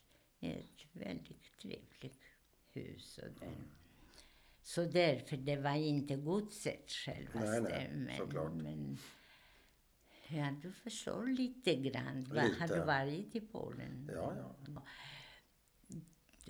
ett 0.45 0.85
väldigt 0.91 1.43
trevligt 1.61 2.21
hus. 2.73 3.17
Och 3.23 3.39
där. 3.39 3.57
Så 4.61 4.85
därför, 4.85 5.37
det 5.37 5.55
var 5.57 5.75
inte 5.75 6.15
godset 6.15 6.91
självaste. 6.91 7.61
Nej, 7.61 7.91
nej, 7.95 8.17
såklart. 8.17 8.53
men 8.53 8.97
ja, 10.27 10.51
du 10.61 10.71
förstår 10.71 11.27
lite 11.27 11.75
grann. 11.75 12.23
Va- 12.23 12.41
Har 12.41 12.49
Lite. 12.67 12.79
du 12.79 12.85
varit 12.85 13.35
i 13.35 13.41
Polen? 13.41 14.09
Ja, 14.13 14.55
ja. 14.67 14.83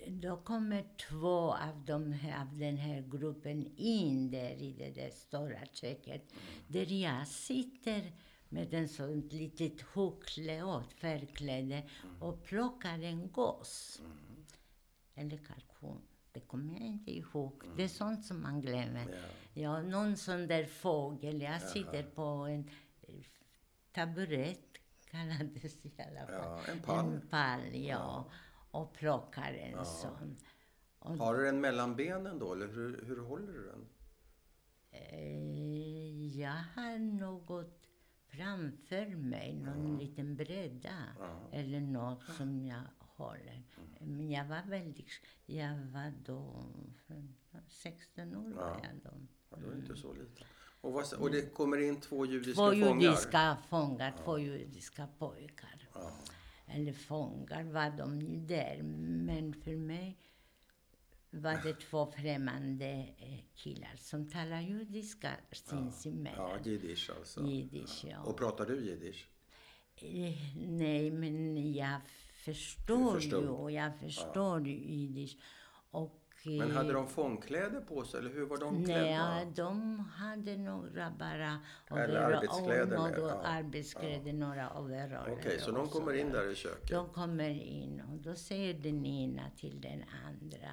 Då 0.08 0.38
kommer 0.38 0.86
två 1.10 1.54
av, 1.54 1.86
de 1.86 2.12
här, 2.12 2.42
av 2.42 2.58
den 2.58 2.78
här 2.78 3.02
gruppen 3.02 3.74
in 3.78 4.32
där 4.32 4.52
i 4.56 4.74
det 4.74 4.90
där 4.92 5.10
stora 5.10 5.66
köket. 5.74 6.34
Där 6.68 6.92
jag 6.92 7.28
sitter 7.28 8.12
med 8.54 8.74
en 8.74 8.88
sånt 8.90 9.34
litet 9.34 9.82
huckle 9.82 10.64
och 10.64 10.84
färgkläde 10.92 11.84
och 12.20 12.44
plockar 12.44 13.00
en 13.00 13.32
gås. 13.32 14.02
Eller 15.16 15.38
kalkon. 15.38 16.02
Det 16.32 16.40
kommer 16.40 16.74
jag 16.74 16.82
inte 16.88 17.12
ihåg. 17.12 17.64
Det 17.78 17.84
är 17.84 17.88
sånt 17.88 18.26
som 18.26 18.42
man 18.42 18.62
glömmer. 18.62 19.08
Ja. 19.12 19.62
Ja, 19.62 19.82
någon 19.82 20.18
sån 20.18 20.48
där 20.48 20.66
fågel. 20.66 21.42
Jag 21.42 21.62
sitter 21.62 22.04
på 22.04 22.22
en 22.22 22.70
taburett, 23.92 24.78
kallades 25.12 25.82
det 25.82 25.90
i 25.90 26.02
alla 26.02 26.28
fall. 26.28 26.62
Ja, 26.68 26.72
en 26.74 26.80
pall. 26.82 27.06
En 27.06 27.28
pall, 27.30 27.76
ja. 27.76 28.30
Och 28.72 28.94
plockar 28.94 29.54
en 29.54 29.86
sån. 29.86 30.38
Och, 31.00 31.18
Har 31.18 31.36
du 31.38 31.46
den 31.46 31.62
mellan 31.62 31.96
benen 31.96 32.40
då, 32.40 32.54
eller 32.54 32.68
hur, 32.68 33.06
hur 33.06 33.18
håller 33.22 33.54
du 33.54 33.66
den? 33.68 33.88
eh, 34.92 36.40
jag 36.40 36.64
har 36.76 36.98
något 37.00 37.83
framför 38.38 39.16
mig, 39.16 39.54
någon 39.56 39.98
liten 39.98 40.36
bräda. 40.36 40.96
Eller 41.52 41.80
något 41.82 42.24
som 42.38 42.66
jag 42.66 42.82
håller. 43.00 43.64
Men 44.00 44.32
jag 44.32 44.46
var 44.46 44.62
väldigt... 44.70 45.08
Jag 45.46 45.76
var 45.76 46.14
då... 46.26 46.66
16 47.68 48.36
år 48.36 48.50
var 48.54 48.80
jag 48.84 48.96
då. 49.04 49.12
Ja, 49.50 49.58
du 49.58 49.72
är 49.72 49.76
inte 49.76 49.96
så 49.96 50.14
liten. 50.14 50.48
Och, 50.82 50.94
vad, 50.94 51.14
och 51.14 51.32
det 51.32 51.54
kommer 51.54 51.78
in 51.78 52.00
två 52.00 52.26
judiska 52.26 52.62
Två 52.62 52.72
fångar? 52.72 53.02
judiska 53.02 53.58
fångar, 53.70 54.16
två 54.24 54.40
judiska 54.40 55.08
pojkar. 55.18 55.90
Eller 56.68 56.94
fångar 56.94 57.64
var 57.64 57.98
de 57.98 58.22
ju 58.22 58.40
där. 58.40 58.84
Men 58.84 59.54
för 59.54 59.76
mig 59.76 60.18
var 61.34 61.60
det 61.64 61.74
två 61.74 62.06
främmande 62.06 62.86
eh, 63.18 63.40
killar 63.56 63.96
som 63.98 64.30
talar 64.30 64.62
judiska 64.62 65.30
sinsemellan. 65.52 66.50
Ja, 66.50 66.58
jiddisch 66.64 67.12
alltså. 67.18 67.44
Jiddisch, 67.44 68.06
ja. 68.10 68.22
Och 68.22 68.38
pratar 68.38 68.66
du 68.66 68.86
jiddisch? 68.86 69.28
Eh, 69.96 70.34
Nej, 70.68 71.12
men 71.12 71.74
jag 71.74 72.02
förstår 72.46 73.22
ju. 73.22 73.48
Och 73.48 73.72
jag 73.72 74.00
förstår 74.00 74.68
jiddisch. 74.68 75.38
Och, 75.92 76.20
Men 76.46 76.72
eh, 76.72 76.76
hade 76.76 76.94
de 76.94 77.08
fångkläder 77.08 77.82
på 77.82 78.04
sig, 78.04 78.20
eller 78.20 78.30
hur 78.30 78.46
var 78.46 78.58
de 78.58 78.86
klädda? 78.86 79.34
Nej, 79.34 79.48
de 79.56 80.00
hade 80.00 80.58
några 80.58 81.12
bara 81.20 81.60
Eller 81.88 82.16
arbetskläder 82.16 82.98
och 82.98 83.12
några 83.12 83.34
ja. 83.34 83.42
arbetskläder, 83.42 84.34
några 84.34 84.80
overaller. 84.80 85.38
Okej, 85.40 85.60
så 85.60 85.72
de 85.72 85.82
och 85.82 85.92
kommer 85.92 86.14
in 86.14 86.32
där 86.32 86.52
i 86.52 86.56
köket? 86.56 86.90
De 86.90 87.10
kommer 87.10 87.50
in 87.50 88.02
och 88.12 88.18
då 88.18 88.36
säger 88.36 88.74
den 88.74 89.06
ena 89.06 89.50
till 89.58 89.82
den 89.82 90.04
andra. 90.26 90.70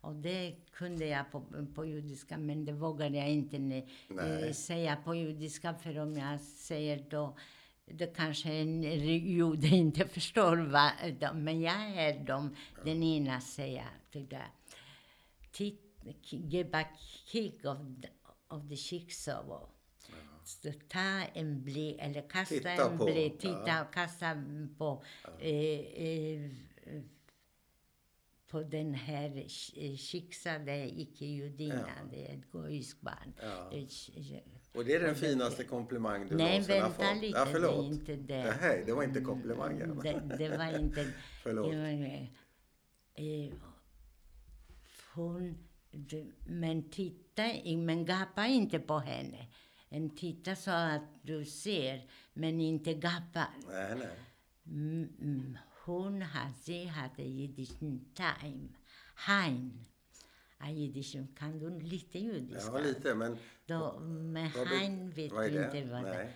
Och 0.00 0.14
det 0.14 0.54
kunde 0.70 1.06
jag 1.06 1.30
på, 1.32 1.44
på 1.74 1.86
judiska, 1.86 2.38
men 2.38 2.64
det 2.64 2.72
vågade 2.72 3.18
jag 3.18 3.30
inte 3.30 3.58
ne, 3.58 3.86
Nej. 4.08 4.48
eh, 4.48 4.52
säga 4.52 4.96
på 4.96 5.14
judiska, 5.14 5.74
för 5.74 5.98
om 5.98 6.16
jag 6.16 6.40
säger 6.40 7.04
då 7.10 7.36
då 7.90 8.06
kanske 8.06 8.52
en 8.52 8.82
jude 8.82 9.66
inte 9.66 10.08
förstår 10.08 10.56
vad 10.56 10.92
de, 11.20 11.44
men 11.44 11.60
jag 11.60 11.80
är 11.80 12.24
dem. 12.24 12.56
Den 12.84 13.02
ena 13.02 13.40
säger 13.40 13.86
det. 14.12 14.42
Titt, 15.52 15.80
give 16.30 16.78
a 16.78 16.84
kick 17.24 17.64
of 17.64 17.78
the, 18.02 18.08
of 18.48 18.68
the 18.68 18.76
chicksaw. 18.76 19.66
Så 20.44 20.72
ta 20.88 21.24
en 21.34 21.64
blick, 21.64 21.96
eller 22.00 22.28
kasta 22.28 22.54
Titta 22.54 22.70
en 22.70 22.98
blick, 22.98 23.38
titta 23.38 23.62
ja. 23.66 23.84
kasta 23.84 24.42
på, 24.78 25.02
eh, 25.40 25.80
eh, 25.80 26.50
på 28.48 28.62
den 28.62 28.94
här 28.94 29.28
ch- 29.30 29.96
chicksade 29.96 31.00
icke-judinnan. 31.00 32.08
Det 32.10 32.30
är 32.30 32.34
ett 32.38 32.50
goiskt 32.50 33.00
barn. 33.00 33.32
Det 33.70 33.76
ch- 33.78 34.40
Och 34.74 34.84
det 34.84 34.94
är 34.94 35.00
den 35.00 35.14
finaste 35.14 35.64
komplimang 35.64 36.28
du 36.28 36.36
Nej, 36.36 36.46
någonsin 36.50 36.74
har 36.82 36.88
vänta 36.88 37.04
fått? 37.14 37.22
lite, 37.22 37.38
Ja, 37.38 37.44
det 37.44 37.50
förlåt. 37.52 37.84
är 37.84 37.88
inte 37.88 38.16
det. 38.16 38.56
Nej, 38.60 38.82
det 38.86 38.92
var 38.92 39.02
inte 39.04 39.20
komplimangen. 39.20 39.90
Mm, 39.90 39.98
Det, 40.28 40.36
det 40.38 40.56
var 40.56 40.78
inte... 40.80 41.06
Förlåt. 41.42 41.72
Det 41.72 42.28
eh, 43.14 43.52
hon... 45.14 45.58
Det, 45.90 46.26
men 46.46 46.90
titta, 46.90 47.42
men 47.76 48.04
gapa 48.06 48.46
inte 48.46 48.78
på 48.78 48.98
henne. 48.98 49.46
En 49.88 50.16
titta 50.16 50.56
så 50.56 50.70
att 50.70 51.02
du 51.22 51.44
ser, 51.44 52.10
men 52.32 52.60
inte 52.60 52.94
gapa. 52.94 53.46
Nej, 53.68 53.94
nej. 53.98 54.16
Mm, 54.66 55.58
mm, 55.88 56.02
hon 56.04 56.22
hade, 56.22 56.88
hade 56.88 57.22
jiddisch 57.22 57.78
time. 58.14 58.68
Hein. 59.14 59.84
Ja, 60.58 60.70
jiddisch, 60.70 61.16
kan 61.36 61.58
du 61.58 61.80
lite 61.80 62.18
judiska? 62.18 62.72
Ja, 62.72 62.78
lite, 62.78 63.14
men... 63.14 63.36
Då, 63.66 64.00
med 64.00 64.52
vad 64.52 64.66
hein 64.66 65.10
vet 65.10 65.32
vad 65.32 65.44
är 65.44 65.50
du 65.50 65.64
inte 65.64 65.90
vad 65.92 66.04
det 66.04 66.10
Nej. 66.10 66.34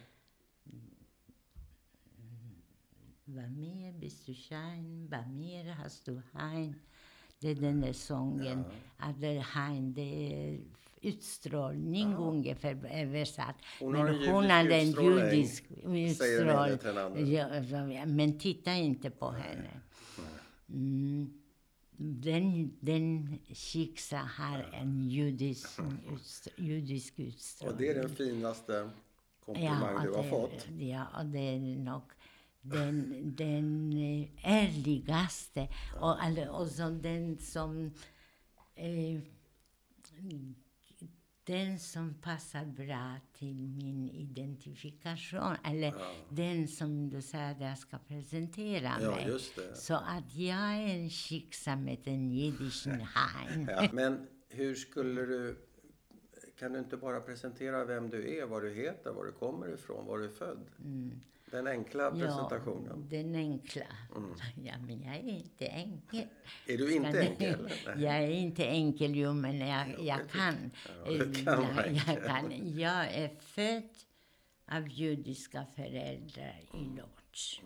Vad 3.25 3.50
mer 3.50 3.92
bist 3.92 4.26
du 4.26 4.35
schein, 4.35 5.09
vad 5.11 5.28
mer 5.28 5.73
hast 5.73 6.04
du 6.04 6.23
hein. 6.32 6.75
Det 7.38 7.49
är 7.49 7.54
den 7.54 7.80
där 7.80 7.92
sången. 7.92 8.64
Ja. 8.99 9.28
är 9.28 9.40
hein, 9.40 9.94
det 9.94 10.02
är 10.02 10.61
utstrålning 11.02 12.14
ungefär 12.14 12.87
översatt. 12.92 13.56
Hon 13.80 13.94
har 13.94 14.04
men 14.04 14.14
en 14.14 14.21
judisk 14.21 14.30
hon 14.32 14.50
hade 14.50 14.75
en 14.76 14.88
utstrålning, 14.88 15.30
judisk 15.32 15.64
säger 16.16 16.44
den 16.44 16.99
andra. 16.99 17.21
Ja, 17.21 17.56
ja, 17.92 18.06
men 18.06 18.38
titta 18.38 18.75
inte 18.75 19.11
på 19.11 19.30
henne. 19.30 19.80
Mm. 20.68 21.32
Den, 21.97 22.73
den 22.80 23.38
Shiksa 23.49 24.16
har 24.16 24.68
en 24.73 25.09
judisk, 25.09 25.68
utst- 26.12 26.49
judisk 26.56 27.18
utstrålning. 27.18 27.75
Och 27.75 27.82
det 27.82 27.88
är 27.88 27.94
den 27.94 28.09
finaste 28.16 28.90
komplimang 29.44 30.04
du 30.04 30.11
har 30.12 30.23
det, 30.23 30.28
fått. 30.28 30.66
Ja, 30.78 31.06
och 31.18 31.26
det 31.26 31.38
är 31.38 31.59
nog 31.78 32.02
den, 32.61 33.23
den 33.37 33.92
eh, 33.92 34.28
ärligaste 34.64 35.68
och, 36.00 36.16
och 36.61 36.66
så 36.68 36.90
den 36.90 37.38
som 37.38 37.92
eh, 38.75 39.21
den 41.44 41.78
som 41.78 42.14
passar 42.14 42.64
bra 42.64 43.16
till 43.38 43.68
min 43.68 44.08
identifikation. 44.08 45.56
Eller 45.64 45.94
den 46.28 46.68
som 46.68 47.11
du 47.11 47.22
säger 47.22 47.52
att 47.52 47.61
jag 47.61 47.78
ska 47.78 47.99
presentera 47.99 48.92
Ja, 49.00 49.11
mig. 49.11 49.38
Så 49.75 49.94
att 49.94 50.34
jag 50.34 50.58
är 50.58 50.87
en 50.94 51.11
shiksa 51.11 51.76
med 51.76 51.99
en 52.04 52.30
jiddisch 52.30 52.87
hein. 52.87 53.68
Ja. 53.76 53.88
Men 53.92 54.26
hur 54.49 54.75
skulle 54.75 55.22
du... 55.26 55.56
Kan 56.58 56.72
du 56.72 56.78
inte 56.78 56.96
bara 56.96 57.20
presentera 57.20 57.84
vem 57.84 58.11
du 58.11 58.37
är, 58.38 58.46
vad 58.46 58.62
du 58.62 58.70
heter, 58.70 59.12
var 59.12 59.25
du 59.25 59.32
kommer 59.32 59.75
ifrån, 59.75 60.06
var 60.06 60.18
du 60.18 60.25
är 60.25 60.28
född? 60.28 60.66
Den 61.52 61.66
enkla 61.66 62.11
presentationen. 62.11 63.06
Ja, 63.11 63.16
den 63.18 63.35
enkla. 63.35 63.85
Ja, 64.64 64.75
men 64.87 65.02
jag 65.02 65.14
är 65.16 65.28
inte 65.28 65.66
enkel. 65.66 66.26
Är 66.66 66.78
du 66.78 66.94
inte 66.94 67.11
Ska 67.11 67.21
enkel? 67.23 67.68
Nej. 67.87 68.02
Jag 68.04 68.14
är 68.23 68.28
inte 68.30 68.64
enkel, 68.66 69.14
jo, 69.16 69.32
men 69.32 69.59
jag, 69.59 69.87
Jo, 69.99 70.04
jag 70.04 70.18
det- 70.18 70.25
kan. 70.32 70.71
ja, 71.04 71.11
du 71.11 71.23
Eh, 71.40 71.44
kan 71.44 71.64
jag, 71.76 71.92
jag, 72.16 72.25
kan. 72.25 72.78
jag 72.78 73.14
är 73.14 73.28
född 73.40 73.88
av 74.66 74.88
judiska 74.88 75.66
föräldrar 75.76 76.61
i 76.75 76.85
Lodz, 76.97 77.61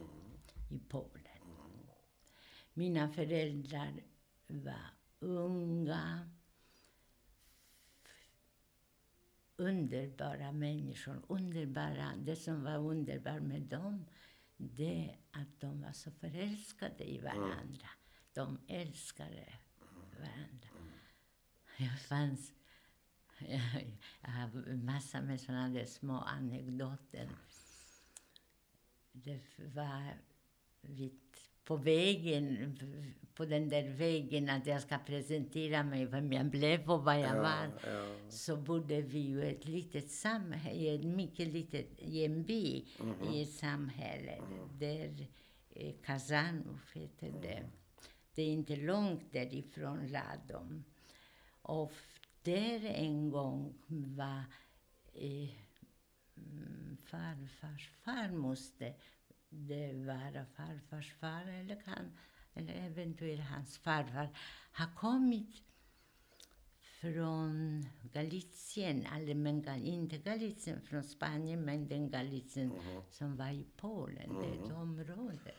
i 0.71 0.79
Polen. 0.89 1.23
Mina 2.75 3.09
föräldrar 3.09 3.93
var 4.47 4.91
unga, 5.21 6.31
underbara 9.57 10.53
människor. 10.53 11.23
Underbara. 11.29 12.13
Det 12.17 12.37
som 12.37 12.65
var 12.65 12.79
underbart 12.79 13.43
med 13.43 13.63
dem, 13.63 14.07
det 14.57 15.17
att 15.31 15.61
de 15.61 15.81
var 15.81 15.93
så 15.93 16.11
förälskade 16.11 17.05
i 17.05 17.21
varandra. 17.21 17.89
De 18.33 18.59
älskade 18.69 19.53
varandra. 20.19 20.69
Jag 21.77 22.01
fanns... 22.01 22.53
Jag, 23.39 23.99
jag 24.21 24.31
har 24.31 24.77
massor 24.77 25.21
med 25.21 25.41
såna 25.41 25.69
där 25.69 25.87
små 25.87 26.19
anekdoter. 26.19 27.29
Det 29.13 29.41
var 29.59 30.15
vid, 30.81 31.21
på 31.67 31.77
vägen, 31.77 32.79
på 33.35 33.45
den 33.45 33.69
där 33.69 33.89
vägen 33.89 34.49
att 34.49 34.67
jag 34.67 34.83
ska 34.83 34.99
presentera 34.99 35.83
mig, 35.83 36.07
vem 36.07 36.33
jag 36.33 36.47
blev 36.47 36.91
och 36.91 37.05
vad 37.05 37.21
jag 37.21 37.37
var 37.37 37.71
ja. 37.87 38.07
så 38.29 38.57
bodde 38.57 39.03
vi 39.03 39.19
ju 39.19 39.43
i 39.45 39.51
ett 39.51 39.65
litet 39.65 40.11
samhälle, 40.11 40.81
i 40.81 40.95
ett 40.95 41.05
mycket 41.05 41.49
litet, 41.49 41.87
i 41.99 42.25
en 42.25 42.45
by 42.45 42.85
i 43.33 43.43
ett 43.43 43.53
samhälle 43.53 44.43
där 44.79 45.27
eh, 45.71 45.95
Kazanov 46.05 46.81
heter 46.95 47.33
det. 47.43 47.63
Det 48.35 48.43
är 48.43 48.53
inte 48.53 48.77
långt 48.77 49.33
därifrån 49.33 50.09
Ladom. 50.09 50.85
Och 51.63 51.93
där 52.43 52.85
en 52.85 53.31
gång 53.31 53.75
var 53.89 54.45
eh, 55.15 55.51
mm, 56.37 56.97
farfars 57.05 57.91
farmoster, 58.05 58.95
det 59.49 59.93
var 60.07 60.45
farfars 60.57 61.15
far 61.15 61.47
eller, 61.47 61.81
kan, 61.81 62.13
eller 62.55 62.75
eventuellt 62.75 63.45
hans 63.45 63.79
farfar, 63.79 64.29
har 64.73 64.95
kommit 64.97 65.63
från 67.01 67.87
Galicien, 68.13 69.07
eller 69.07 69.35
men 69.35 69.85
inte 69.85 70.19
Galicien 70.19 70.81
från 70.81 71.05
Spanien, 71.05 71.65
men 71.65 71.89
den 71.89 72.11
Galicien 72.11 72.73
som 73.11 73.37
var 73.37 73.51
i 73.51 73.67
Polen, 73.77 74.35
det 74.41 74.47
är 74.47 74.65
ett 74.65 74.73
område. 74.73 75.55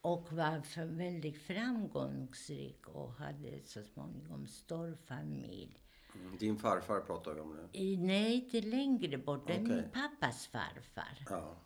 och 0.00 0.32
var 0.32 0.84
väldigt 0.84 1.38
framgångsrik 1.38 2.88
och 2.88 3.12
hade 3.12 3.62
så 3.64 3.82
småningom 3.82 4.46
stor 4.46 4.96
familj. 5.06 5.81
Mm, 6.14 6.36
Din 6.38 6.58
farfar 6.58 7.00
pratar 7.00 7.34
vi 7.34 7.40
om 7.40 7.56
nu. 7.56 7.68
I, 7.72 7.96
nej, 7.96 8.34
inte 8.34 8.60
längre 8.60 9.18
bort. 9.18 9.46
Det 9.46 9.52
är 9.54 9.60
min 9.60 9.72
Okej. 9.78 9.90
pappas 9.92 10.46
farfar. 10.46 11.24
Ja. 11.28 11.56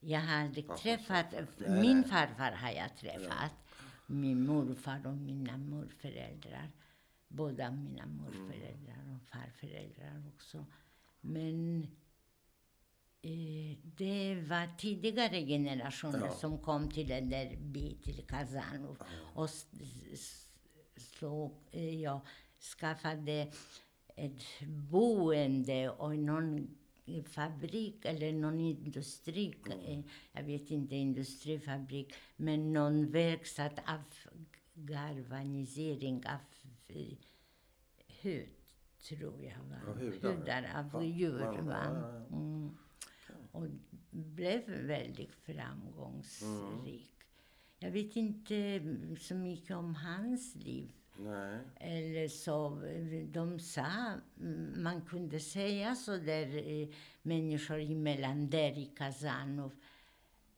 Jag 0.00 0.20
har 0.20 0.36
aldrig 0.44 0.66
Pappas 0.66 0.82
träffat... 0.82 1.26
Nej, 1.58 1.80
min 1.80 2.00
nej. 2.00 2.08
farfar 2.10 2.52
har 2.52 2.70
jag 2.70 2.96
träffat. 2.96 3.50
Min 4.06 4.46
morfar 4.46 5.06
och 5.06 5.16
mina 5.16 5.56
morföräldrar. 5.56 6.70
Båda 7.28 7.70
mina 7.70 8.06
morföräldrar 8.06 9.16
och 9.16 9.28
farföräldrar 9.28 10.22
också. 10.34 10.64
Men 11.20 11.82
eh, 13.22 13.78
det 13.82 14.44
var 14.48 14.76
tidigare 14.78 15.46
generationer 15.46 16.26
Ja. 16.26 16.32
som 16.32 16.58
kom 16.58 16.90
till 16.90 17.08
den 17.08 17.30
där 17.30 17.56
by, 17.60 17.94
till 18.02 18.24
Kazanov. 18.28 19.02
Och 19.34 19.44
s- 19.44 19.66
s- 20.12 20.48
slog, 20.96 21.54
eh, 21.70 22.00
ja, 22.00 22.20
skaffade 22.60 23.52
ett 24.16 24.42
boende 24.66 25.90
och 25.90 26.18
någon 26.18 26.76
fabrik 27.24 28.04
eller 28.04 28.32
någon 28.32 28.60
industri, 28.60 29.54
eh, 29.86 30.00
jag 30.32 30.42
vet 30.42 30.70
inte 30.70 30.96
industrifabrik, 30.96 32.14
men 32.36 32.72
någon 32.72 33.10
verkstad 33.10 33.70
av 33.86 34.02
galvanisering 34.74 36.26
av 36.26 36.38
hud, 38.22 38.48
tror 39.08 39.44
jag. 39.44 39.64
Va? 39.70 39.90
Av 39.90 39.98
hudar? 39.98 40.34
Hudar 40.34 40.90
av 40.94 41.04
djur. 41.04 41.40
ja, 41.40 41.62
Va? 41.62 41.86
Mm. 42.32 42.76
Och 43.52 43.66
blev 44.10 44.70
väldigt 44.86 45.34
framgångsrik. 45.34 47.14
Jag 47.78 47.90
vet 47.90 48.16
inte 48.16 48.80
så 49.20 49.34
mycket 49.34 49.76
om 49.76 49.94
hans 49.94 50.54
liv. 50.54 50.92
Nej. 51.20 51.58
Eller 51.76 52.28
så, 52.28 52.82
de 53.26 53.60
sa, 53.60 53.86
mm, 54.40 54.82
man 54.82 55.02
kunde 55.02 55.40
säga 55.40 55.94
så 55.94 56.16
där 56.16 56.56
eh, 56.56 56.88
människor 57.22 57.80
emellan 57.80 58.50
där 58.50 58.78
i 58.78 58.92
Kazanov 58.96 59.72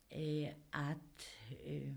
eh, 0.08 0.48
att, 0.70 1.22
eh, 1.66 1.92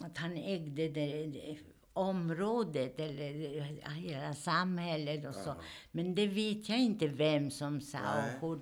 att 0.00 0.18
han 0.18 0.36
ägde 0.36 0.88
det, 0.88 1.26
det 1.26 1.58
området 1.92 3.00
eller 3.00 3.32
hela 3.90 4.34
samhället 4.34 5.26
och 5.26 5.34
så. 5.34 5.54
Men 5.90 6.14
det 6.14 6.26
vet 6.26 6.68
jag 6.68 6.80
inte 6.80 7.06
vem 7.06 7.50
som 7.50 7.80
sa 7.80 7.98
Nej. 7.98 8.38
och 8.40 8.58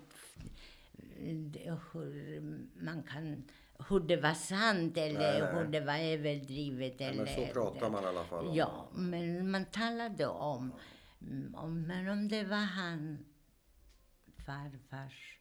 hur, 1.16 1.78
hur 1.92 2.40
man 2.85 3.02
kan 3.02 3.44
hur 3.88 4.01
det 4.01 4.16
var 4.16 4.35
sant 4.35 4.97
eller 4.97 5.19
Nej, 5.21 5.40
nej. 5.40 5.55
hur 5.55 5.64
det 5.64 5.81
var 5.81 5.99
överdrivet. 5.99 7.01
Ja, 7.01 7.07
eller, 7.07 7.25
men 7.25 7.35
så 7.35 7.53
pratar 7.53 7.90
man 7.90 8.05
i 8.05 8.07
alla 8.07 8.25
fall 8.25 8.47
om. 8.47 8.55
Ja, 8.55 8.88
men 8.93 9.51
man 9.51 9.64
talade 9.64 10.27
om, 10.27 10.73
om 11.55 11.83
men 11.83 12.09
om 12.09 12.29
det 12.29 12.45
var 12.45 12.57
han 12.57 13.25
farfars 14.47 15.38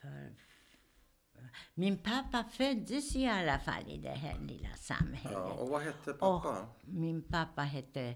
för, 0.00 0.34
min 1.74 1.98
pappa 1.98 2.44
föddes 2.44 3.16
i 3.16 3.26
alla 3.26 3.58
fall 3.58 3.88
i 3.88 3.98
det 3.98 4.10
här 4.10 4.38
lilla 4.40 4.74
samhället. 4.76 5.32
Ja, 5.32 5.52
och 5.52 5.68
vad 5.68 5.82
hette 5.82 6.12
pappa? 6.12 6.26
Och 6.26 6.66
min 6.84 7.22
pappa 7.22 7.62
hette... 7.62 8.14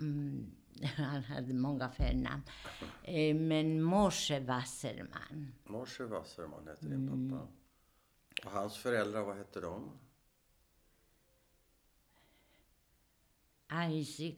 Mm, 0.00 0.54
han 0.96 1.22
hade 1.24 1.54
många 1.54 1.90
förnamn. 1.90 2.42
Eh, 3.02 3.36
men 3.36 3.82
Moshe 3.82 4.40
Wasserman. 4.40 5.52
Moshe 5.64 6.04
Wasserman 6.04 6.66
hette 6.68 6.86
Mm. 6.86 7.06
din 7.06 7.30
pappa. 7.30 7.48
Och 8.46 8.50
hans 8.52 8.76
föräldrar, 8.78 9.22
vad 9.22 9.36
hette 9.36 9.60
de? 9.60 9.90
Isaac, 13.90 14.34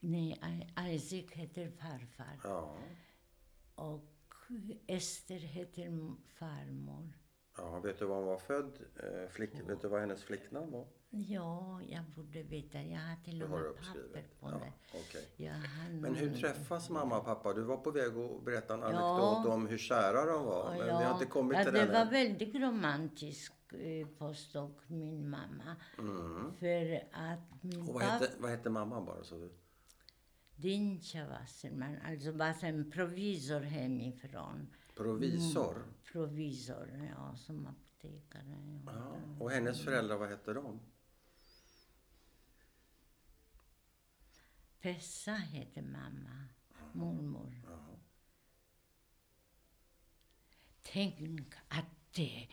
nej, 0.00 0.68
Isaac 0.78 1.30
heter 1.32 1.70
farfar. 1.70 2.40
Ja. 2.44 2.78
Och 3.74 4.12
Ester 4.86 5.38
heter 5.38 6.14
farmor. 6.26 7.12
ja. 7.56 7.80
Vet 7.80 7.98
du 7.98 8.04
var 8.06 8.16
hon 8.16 8.26
var 8.26 8.38
född? 8.38 8.78
Eh, 9.02 9.28
Flick, 9.28 9.50
vet 9.68 9.80
du 9.80 9.88
vad 9.88 10.00
hennes 10.00 10.24
flicknamn 10.24 10.70
var? 10.70 10.86
Ja, 11.10 11.80
jag 11.88 12.04
borde 12.04 12.42
veta. 12.42 12.82
Jag 12.82 12.98
har 13.00 13.16
till 13.24 13.38
Det 13.38 13.44
och 13.44 13.50
med 13.50 13.76
papper 13.76 14.24
på 14.40 14.50
Ja, 14.50 14.58
det. 14.58 14.72
okej. 14.98 15.28
Jag 15.36 15.52
har 15.52 15.90
Men 16.00 16.14
hur 16.14 16.36
träffas 16.36 16.90
mamma 16.90 17.18
och 17.18 17.24
pappa? 17.24 17.52
Du 17.52 17.62
var 17.62 17.76
på 17.76 17.90
väg 17.90 18.16
att 18.18 18.44
berätta 18.44 18.74
en 18.74 18.80
Ja. 18.80 18.86
anekdot 18.86 19.54
om 19.54 19.66
hur 19.66 19.78
kära 19.78 20.24
de 20.32 20.44
var. 20.44 20.70
Men 20.70 20.86
vi 20.86 21.04
har 21.04 21.12
inte 21.12 21.26
kommit 21.26 21.58
ja, 21.58 21.64
till 21.64 21.72
det 21.72 21.78
den 21.80 21.92
var 21.92 22.00
än. 22.00 22.10
väldigt 22.10 22.54
romantisk 22.54 23.52
eh, 23.72 24.06
påstod 24.18 24.74
min 24.86 25.30
mamma. 25.30 25.76
För 26.58 27.02
att 27.12 27.62
min 27.62 27.72
Mm. 27.74 27.88
Och 27.88 27.94
vad 27.94 28.02
pappa, 28.02 28.12
hette, 28.12 28.30
vad 28.38 28.50
hette 28.50 28.70
mamman 28.70 29.04
bara? 29.04 29.24
Så 29.24 29.38
du? 29.38 29.50
Dincha 30.56 31.26
Wasserman, 31.28 31.96
alltså 32.06 32.32
var 32.32 32.54
en 32.64 32.90
provisor 32.90 33.60
hemifrån. 33.60 34.66
Provisor? 34.96 35.72
Mm, 35.76 35.88
provisor, 36.12 37.08
ja, 37.16 37.36
som 37.36 37.66
apotekare. 37.66 38.44
Ja. 38.86 38.92
Ja. 38.92 39.16
Och 39.44 39.50
hennes 39.50 39.84
föräldrar, 39.84 40.16
vad 40.16 40.28
hette 40.28 40.52
de? 40.52 40.80
Pessa 44.86 45.34
heter 45.34 45.82
mamma, 45.82 46.44
mormor. 46.92 47.52
Ja. 47.66 47.98
Tänk 50.82 51.54
att 51.68 51.84
det 52.16 52.48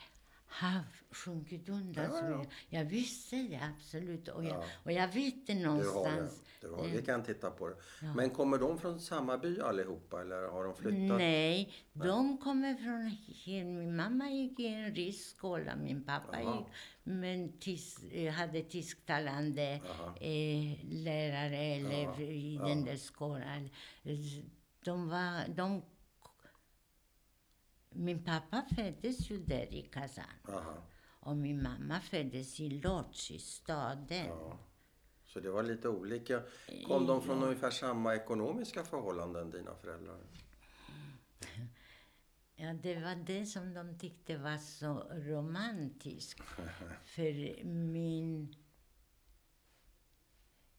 har 0.45 0.83
sjunkit 1.11 1.69
undan. 1.69 2.03
Ja, 2.03 2.19
ja. 2.23 2.29
jag- 2.29 2.47
Jag 2.69 2.85
visste 2.85 3.35
det 3.35 3.59
absolut. 3.75 4.27
Och 4.27 4.43
jag, 4.45 4.51
Ja. 4.57 4.63
och 4.83 4.91
jag 4.91 5.07
vet 5.07 5.47
det 5.47 5.53
Du 5.53 5.67
har 5.67 5.77
det. 5.77 5.83
någonstans. 5.83 6.41
Du 6.61 6.69
har, 6.69 6.83
vi 6.87 7.01
kan 7.01 7.23
titta 7.23 7.51
på 7.51 7.67
det. 7.69 7.75
Men 8.15 8.29
kommer 8.29 8.57
de 8.57 8.79
från 8.79 8.99
samma 8.99 9.37
by 9.37 9.59
allihopa 9.61 10.21
eller 10.21 10.43
har 10.47 10.63
de 10.63 10.75
flyttat? 10.75 11.17
Nej, 11.17 11.73
de 11.93 12.37
kommer 12.37 12.75
från... 12.75 13.17
Min 13.45 13.95
mamma 13.95 14.29
gick 14.29 14.59
i 14.59 14.67
en 14.67 14.95
rysk 14.95 15.29
skola, 15.37 15.75
min 15.75 16.03
pappa 16.03 16.41
Jaha. 16.41 16.57
gick, 16.57 16.65
men 17.03 17.59
tis, 17.59 18.03
eh, 18.03 18.33
hade 18.33 18.61
tysktalande 18.61 19.81
eh, 20.21 20.85
lärare 20.89 21.57
eller 21.57 22.03
Ja, 22.03 22.19
i 22.21 22.55
ja. 22.55 22.67
den 22.67 22.85
där 22.85 22.95
skolan. 22.95 23.69
De 24.85 25.09
var... 25.09 25.47
De, 25.47 25.81
min 27.89 28.23
pappa 28.23 28.65
föddes 28.75 29.31
ju 29.31 29.37
där 29.37 29.73
i 29.73 29.81
Kazan. 29.81 30.25
Aha. 30.47 30.75
Och 31.19 31.37
min 31.37 31.63
mamma 31.63 31.99
föddes 31.99 32.59
i 32.59 32.69
Lodz, 32.69 33.31
i 33.31 33.39
staden. 33.39 34.25
Ja. 34.25 34.59
Så 35.25 35.39
det 35.39 35.49
var 35.49 35.63
lite 35.63 35.89
olika. 35.89 36.41
Kom 36.87 37.07
de 37.07 37.21
från 37.21 37.43
ungefär 37.43 37.71
samma 37.71 38.15
ekonomiska 38.15 38.83
förhållanden, 38.83 39.51
dina 39.51 39.75
föräldrar? 39.75 40.17
Ja, 42.63 42.73
det 42.73 42.95
var 42.95 43.15
det 43.15 43.45
som 43.45 43.73
de 43.73 43.97
tyckte 43.99 44.38
var 44.38 44.58
så 44.58 44.93
romantiskt. 45.12 46.41
För 47.06 47.63
min... 47.63 48.56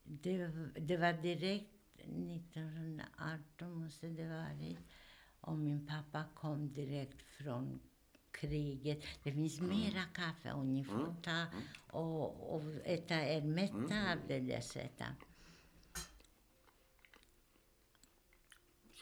Det, 0.03 0.49
det 0.77 0.97
var 0.97 1.13
direkt 1.13 2.01
1918 2.01 3.73
måste 3.73 4.07
det 4.07 4.29
varit. 4.29 4.79
Och 5.41 5.59
min 5.59 5.87
pappa 5.87 6.25
kom 6.35 6.73
direkt 6.73 7.23
från 7.23 7.81
kriget. 8.31 9.05
Det 9.23 9.33
finns 9.33 9.61
mera 9.61 10.05
kaffe 10.15 10.53
och 10.53 10.67
ni 10.67 10.85
får 10.85 11.15
ta 11.23 11.47
och, 11.99 12.55
och 12.55 12.63
äta 12.85 13.15
er 13.15 13.43
mätta 13.43 14.13
av 14.13 14.19
det 14.29 14.41
där 14.41 14.61
sättet. 14.61 15.17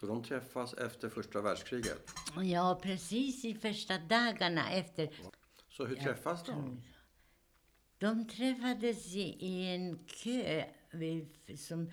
Så 0.03 0.09
de 0.09 0.23
träffas 0.23 0.75
efter 0.75 1.09
första 1.09 1.41
världskriget. 1.41 2.11
Ja, 2.37 2.81
precis 2.83 3.45
i 3.45 3.55
första 3.55 3.99
dagarna 3.99 4.71
efter 4.71 5.11
Så 5.69 5.87
hur 5.87 5.97
träffas 5.97 6.45
de? 6.45 6.83
De 7.99 8.29
träffades 8.29 9.15
i, 9.15 9.67
en 9.67 9.99
kö 10.07 10.65
som, 11.57 11.91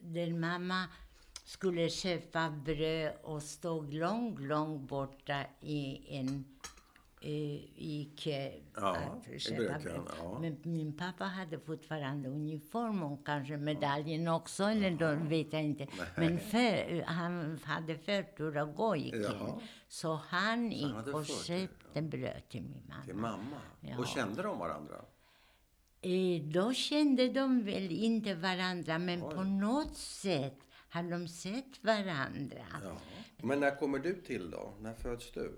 där 0.00 0.32
mamma 0.32 0.88
skulle 1.44 1.90
köpa 1.90 2.50
bröd 2.50 3.14
och 3.22 3.42
stod 3.42 3.94
långt, 3.94 4.40
långt 4.40 4.88
borta 4.88 5.44
i 5.60 6.16
en 6.16 6.44
eh, 7.22 7.30
i 7.76 8.12
kö 8.16 8.50
Ja, 8.74 8.96
att 8.96 9.24
brödkön, 9.24 9.82
bröd. 9.82 10.00
ja. 10.18 10.38
Men 10.40 10.56
min 10.62 10.96
pappa 10.96 11.24
hade 11.24 11.58
fortfarande 11.58 12.28
uniform 12.28 13.02
och 13.02 13.26
kanske 13.26 13.56
medaljen 13.56 14.28
också, 14.28 14.64
eller 14.64 14.90
då 14.90 15.28
vet 15.28 15.52
jag 15.52 15.62
inte. 15.62 15.86
Men 16.16 16.38
för, 16.38 17.02
han 17.02 17.58
hade 17.64 17.98
förtur 17.98 18.56
att 18.56 18.76
gå 18.76 18.96
kön. 18.96 19.22
Jaha. 19.22 19.60
Så 19.88 20.14
han 20.28 20.72
gick 20.72 20.94
hade 20.94 21.12
och 21.12 21.26
köpte 21.26 22.02
bröd 22.02 22.42
till 22.48 22.62
min 22.62 22.82
mamma. 22.88 23.04
Till 23.04 23.14
mamma? 23.14 23.56
Ja. 23.80 23.98
Och 23.98 24.06
kände 24.06 24.42
de 24.42 24.58
varandra? 24.58 24.96
Eh, 26.00 26.42
då 26.42 26.72
kände 26.72 27.28
de 27.28 27.64
väl 27.64 27.90
inte 27.92 28.34
varandra, 28.34 28.98
men 28.98 29.22
Oj. 29.22 29.34
på 29.34 29.42
något 29.42 29.96
sätt 29.96 30.58
har 30.88 31.02
de 31.02 31.28
sett 31.28 31.84
varandra. 31.84 32.64
Ja. 32.84 32.96
Men 33.42 33.60
när 33.60 33.76
kommer 33.78 33.98
du 33.98 34.14
till 34.22 34.50
då? 34.50 34.72
När 34.80 34.94
föds 34.94 35.30
du? 35.32 35.56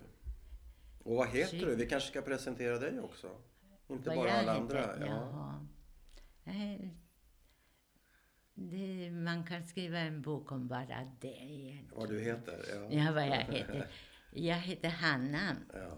Och 1.04 1.16
vad 1.16 1.28
heter 1.28 1.50
Shit. 1.50 1.60
du? 1.60 1.74
Vi 1.76 1.86
kanske 1.86 2.08
ska 2.10 2.22
presentera 2.22 2.78
dig 2.78 3.00
också? 3.00 3.30
Inte 3.88 4.08
Vad 4.08 4.18
bara 4.18 4.32
alla 4.32 4.52
heter? 4.52 4.62
andra. 4.62 5.06
Ja. 5.06 5.06
Jaha. 5.06 5.66
Eh, 6.44 6.88
Det, 8.54 9.10
man 9.10 9.44
kan 9.46 9.64
skriva 9.66 9.98
en 9.98 10.22
bok 10.22 10.52
om 10.52 10.68
bara 10.68 11.12
det 11.20 11.28
egentligen. 11.28 11.88
Vad 11.96 12.08
du 12.08 12.20
heter? 12.20 12.58
Ja. 12.74 12.98
Ja, 12.98 13.12
vad 13.12 13.22
jag 13.28 13.36
heter. 13.36 13.88
Jag 14.36 14.56
heter 14.56 14.88
Hanna. 14.88 15.56
Ja. 15.72 15.96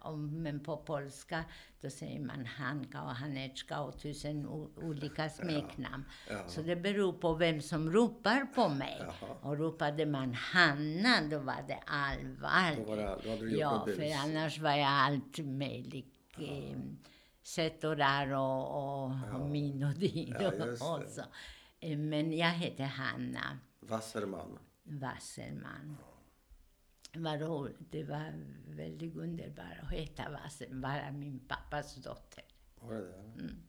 Ha, 0.00 0.16
men 0.16 0.60
på 0.60 0.76
polska 0.76 1.44
då 1.80 1.90
säger 1.90 2.20
man 2.20 2.46
Hanka 2.46 3.02
och 3.02 3.10
Haneczka 3.14 3.80
och 3.80 3.98
tusen 4.00 4.46
olika 4.76 5.28
smeknamn. 5.28 6.04
Ja. 6.30 6.48
Så 6.48 6.62
det 6.62 6.76
beror 6.76 7.12
på 7.12 7.34
vem 7.34 7.60
som 7.62 7.92
ropar 7.92 8.46
på 8.54 8.68
mig. 8.68 9.02
Och 9.40 9.58
ropade 9.58 10.06
man 10.06 10.34
Hanna, 10.34 11.22
då 11.30 11.38
var 11.38 11.64
det 11.68 11.78
allvar. 11.86 12.76
Då 12.76 12.84
var 12.84 12.96
det- 12.96 13.18
då 13.24 13.30
hade 13.30 13.40
du 13.42 13.50
gjort 13.50 13.60
ja, 13.60 13.82
bus. 13.86 13.96
för 13.96 14.14
annars 14.28 14.58
var 14.58 14.70
jag 14.76 14.88
allt 14.88 15.38
möjligt. 15.38 16.12
Eh, 16.38 16.78
sätt 17.42 17.84
och 17.84 17.96
och, 18.32 19.04
och, 19.04 19.10
och 19.40 19.48
min 19.50 19.82
och 19.84 19.94
din. 19.94 20.36
Ja, 20.40 20.52
just 20.52 20.82
och 20.90 21.00
det. 21.00 21.08
så. 21.10 21.22
Eh, 21.80 21.98
Men 21.98 22.32
jag 22.36 22.50
heter 22.50 22.84
Hanna. 22.84 23.58
Wasserman. 23.80 24.58
Wasserman. 24.82 25.96
Vad 27.16 27.40
roligt. 27.40 27.76
Det 27.90 28.04
var 28.04 28.32
väldigt 28.66 29.16
underbart 29.16 29.78
att 29.82 29.90
heta 29.90 30.30
Wasserman, 30.30 30.80
vara 30.80 31.12
min 31.12 31.40
pappas 31.48 31.94
dotter. 31.94 32.44
Var 32.80 32.94
det 32.94 33.00
det? 33.00 33.40
Mm. 33.40 33.62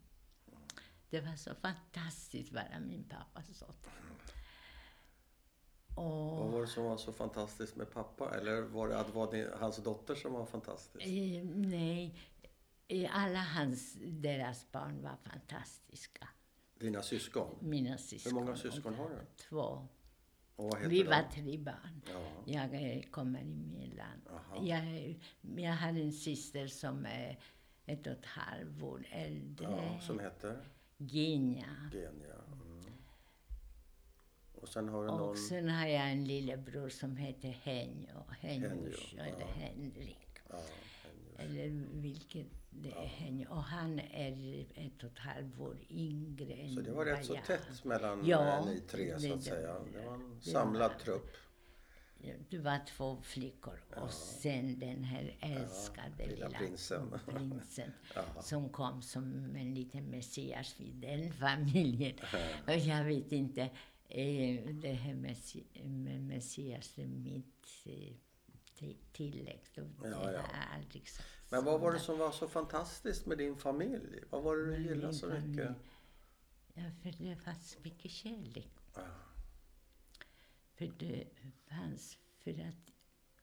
Det 1.09 1.21
var 1.21 1.35
så 1.35 1.55
fantastiskt 1.55 2.49
att 2.49 2.55
vara 2.55 2.79
min 2.79 3.03
pappas 3.03 3.59
dotter. 3.59 3.91
Vad 5.95 6.45
Och, 6.45 6.51
var 6.51 6.61
det 6.61 6.67
som 6.67 6.83
var 6.83 6.97
så 6.97 7.13
fantastiskt 7.13 7.75
med 7.75 7.91
pappa? 7.91 8.35
Eller 8.37 8.61
var 8.61 8.87
det 8.87 8.99
att 8.99 9.13
vara 9.13 9.31
din, 9.31 9.47
hans 9.59 9.77
dotter 9.77 10.15
som 10.15 10.33
var 10.33 10.45
fantastisk? 10.45 11.05
eh, 11.05 11.43
nej, 11.45 12.19
eh, 12.87 13.17
alla 13.17 13.39
hans, 13.39 13.97
deras 14.01 14.71
barn 14.71 15.01
var 15.01 15.15
fantastiska. 15.23 16.27
Dina 16.79 17.01
syskon? 17.01 17.55
Mina 17.61 17.97
syskon. 17.97 18.33
många 18.33 18.55
syskon 18.55 18.95
har 18.95 19.09
du? 19.09 19.15
Två. 19.49 19.87
Vi 20.57 21.03
tre 21.33 21.57
barn. 21.57 22.01
Ja. 22.13 22.43
Jag 22.45 22.95
eh, 22.97 23.01
kommer 23.01 23.41
emellan. 23.41 24.21
Aha. 24.29 24.63
Jag, 24.65 25.19
jag 25.57 25.73
har 25.73 25.89
en 25.89 26.11
syster 26.11 26.67
som 26.67 27.05
är 27.05 27.39
ett 27.85 28.07
och 28.07 28.13
ett 28.13 28.25
halvår 28.25 29.05
äldre. 29.11 29.67
ja, 29.71 29.99
som 29.99 30.19
heter 30.19 30.57
Genia. 30.97 31.89
Genia. 31.91 32.35
Mm. 32.51 32.93
Och 34.53 34.69
sen 34.69 34.89
har 34.89 35.01
du 35.01 35.07
någon... 35.07 35.29
Och 35.29 35.37
sen 35.37 35.69
har 35.69 35.87
jag 35.87 36.11
en 36.11 36.25
lillebror 36.25 36.89
som 36.89 37.17
heter 37.17 37.49
Henjo. 37.49 38.23
Henjo, 38.39 38.69
Henjo, 38.69 38.93
eller 39.13 39.39
ja. 39.39 39.47
Henrik. 39.47 40.17
Ja, 40.49 40.61
Eller 41.37 41.69
vilket 41.91 42.47
det. 42.69 43.45
Och 43.49 43.63
han 43.63 43.99
är 43.99 44.65
ett 44.75 45.03
och 45.03 45.11
ett 45.11 45.19
halvår 45.19 45.77
yngre 45.89 46.53
än 46.53 46.75
så 46.75 46.81
det 46.81 46.91
var 46.91 47.05
rätt 47.05 47.25
så 47.25 47.33
jag. 47.35 47.45
tätt 47.45 47.83
mellan 47.85 48.25
Ja, 48.25 48.59
eh, 48.59 48.65
ni 48.65 48.79
tre 48.79 49.19
så 49.19 49.33
att 49.33 49.39
det- 49.39 49.49
säga. 49.49 49.79
Det 49.93 50.05
var 50.05 50.13
en 50.13 50.39
det 50.43 50.49
samlad 50.51 50.91
var- 50.91 50.99
trupp. 50.99 51.37
Det 52.49 52.57
var 52.59 52.79
två 52.85 53.21
flickor 53.21 53.79
och 53.95 54.11
sen 54.13 54.79
den 54.79 55.03
här 55.03 55.37
älskade 55.41 56.25
lilla 56.27 56.47
lilla, 56.47 56.59
prinsen. 56.59 57.19
prinsen 57.27 57.91
Ja. 58.15 58.41
som 58.41 58.69
kom 58.69 59.01
som 59.01 59.55
en 59.55 59.73
liten 59.73 60.05
Messias 60.05 60.75
vid 60.79 60.95
den 60.95 61.33
familjen. 61.33 62.15
Och 62.67 62.73
jag 62.77 63.03
vet 63.03 63.31
inte, 63.31 63.61
eh, 64.09 64.65
det 64.73 64.93
här 64.93 65.13
messi, 65.13 65.63
med 65.83 66.21
Messias 66.21 66.97
är 66.97 67.05
mitt 67.07 67.65
eh, 67.85 68.13
ti- 68.79 68.97
tillägg. 69.13 69.61
Det 69.75 69.81
Ja, 70.03 70.15
har 70.15 70.31
ja. 70.31 70.31
jag 70.31 70.45
aldrig 70.75 71.09
sagt. 71.09 71.27
Men 71.49 71.65
vad 71.65 71.79
var 71.81 71.93
det 71.93 71.99
som 71.99 72.17
var 72.17 72.31
så 72.31 72.47
fantastiskt 72.47 73.25
med 73.25 73.37
din 73.37 73.55
familj? 73.57 74.23
Vad 74.29 74.43
var 74.43 74.55
det 74.57 74.65
du 74.65 74.83
gillade 74.83 75.13
så 75.13 75.27
familj? 75.29 75.47
mycket? 75.47 75.75
Ja, 76.73 76.83
för 77.03 77.23
det 77.23 77.35
fanns 77.35 77.77
mycket 77.83 78.11
kärlek. 78.11 78.71
Ja. 78.95 79.01
För 80.77 80.91
det 80.99 81.23
fanns, 81.69 82.17
för 82.43 82.51
att, 82.51 82.91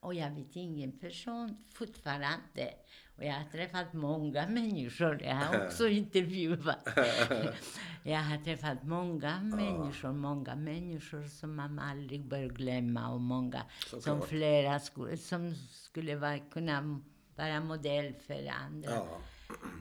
och 0.01 0.15
jag 0.15 0.31
vet 0.31 0.57
ingen 0.57 0.99
person 0.99 1.65
fortfarande, 1.71 2.75
och 3.17 3.25
jag 3.25 3.33
har 3.35 3.45
träffat 3.45 3.93
många 3.93 4.49
människor, 4.49 5.23
jag 5.23 5.35
har 5.35 5.65
också 5.67 5.89
intervjuat. 5.89 6.89
jag 8.05 8.19
har 8.19 8.45
träffat 8.45 8.83
många 8.83 9.43
människor, 9.43 10.13
många 10.13 10.55
människor 10.57 11.23
som 11.29 11.57
man 11.57 11.79
aldrig 11.79 12.25
bör 12.25 12.47
glömma 12.49 13.11
och 13.13 13.21
många 13.21 13.63
som 13.87 14.01
Såklart. 14.01 14.29
flera 14.29 14.81
skulle, 14.81 15.17
som 15.17 15.55
skulle 15.55 16.17
vara, 16.17 16.39
kunna 16.39 17.01
vara 17.37 17.61
modell 17.61 18.15
för 18.15 18.47
andra. 18.47 18.91
Ja. 18.91 19.21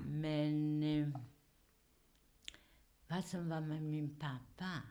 Men 0.05 0.83
eh, 0.83 1.19
vad 3.07 3.25
som 3.25 3.49
var 3.49 3.61
med 3.61 3.81
min 3.83 4.15
pappa, 4.19 4.81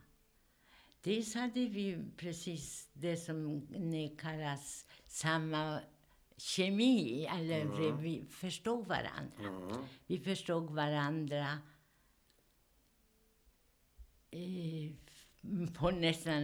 Dels 1.05 1.35
hade 1.35 1.67
vi 1.69 1.99
precis 2.17 2.89
det 2.93 3.17
som 3.17 3.67
kallas 4.19 4.87
samma 5.07 5.81
kemi, 6.37 7.25
eller 7.27 7.61
Mm. 7.61 8.03
vi 8.03 8.25
förstod 8.31 8.87
varandra. 8.87 9.39
Mm. 9.39 9.85
Vi 10.07 10.19
förstod 10.19 10.71
varandra 10.71 11.59
eh, 14.31 14.93
på 15.75 15.91
nästan 15.91 16.43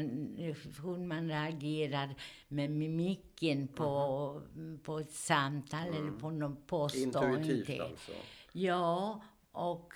hur 0.82 0.98
man 1.06 1.28
reagerar 1.28 2.14
med 2.48 2.70
mimiken 2.70 3.68
på, 3.68 4.42
på 4.82 4.98
ett 4.98 5.12
samtal 5.12 5.88
eller 5.88 6.10
på 6.10 6.30
något 6.30 6.66
påstående. 6.66 7.38
Intuitivt 7.38 7.80
alltså. 7.80 8.12
Ja, 8.52 9.22
och 9.52 9.92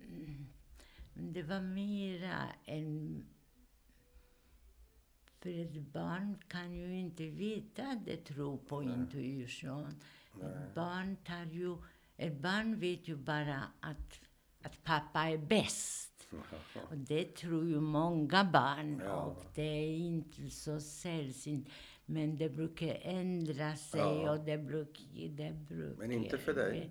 mm, 0.00 0.46
det 1.14 1.42
var 1.42 1.60
mera 1.60 2.48
en... 2.64 3.24
För 5.40 5.50
ett 5.50 5.92
barn 5.92 6.38
kan 6.48 6.72
ju 6.72 6.98
inte 6.98 7.26
veta 7.26 7.82
att 7.82 8.04
det 8.04 8.16
tror 8.16 8.56
på 8.58 8.82
intuition. 8.82 9.86
Ett 10.34 10.74
barn, 10.74 11.16
tar 11.16 11.44
ju, 11.44 11.76
ett 12.16 12.40
barn 12.40 12.80
vet 12.80 13.08
ju 13.08 13.16
bara 13.16 13.62
att, 13.80 14.20
att 14.62 14.84
pappa 14.84 15.20
är 15.20 15.38
bäst. 15.38 16.09
Och 16.90 16.96
det 16.96 17.36
tror 17.36 17.66
ju 17.66 17.80
många 17.80 18.44
barn. 18.44 19.02
Ja. 19.04 19.12
Och 19.12 19.44
det 19.54 19.62
är 19.62 19.96
inte 19.96 20.50
så 20.50 20.80
sällsynt. 20.80 21.68
Men 22.06 22.36
det 22.36 22.48
brukar 22.48 22.98
ändra 23.02 23.76
sig 23.76 24.00
Ja. 24.00 24.30
och 24.30 24.40
det 24.40 24.58
brukar... 24.58 25.28
Det 25.28 25.52
brukar 25.52 25.98
Men 25.98 26.12
inte 26.12 26.38
för 26.38 26.54
dig? 26.54 26.90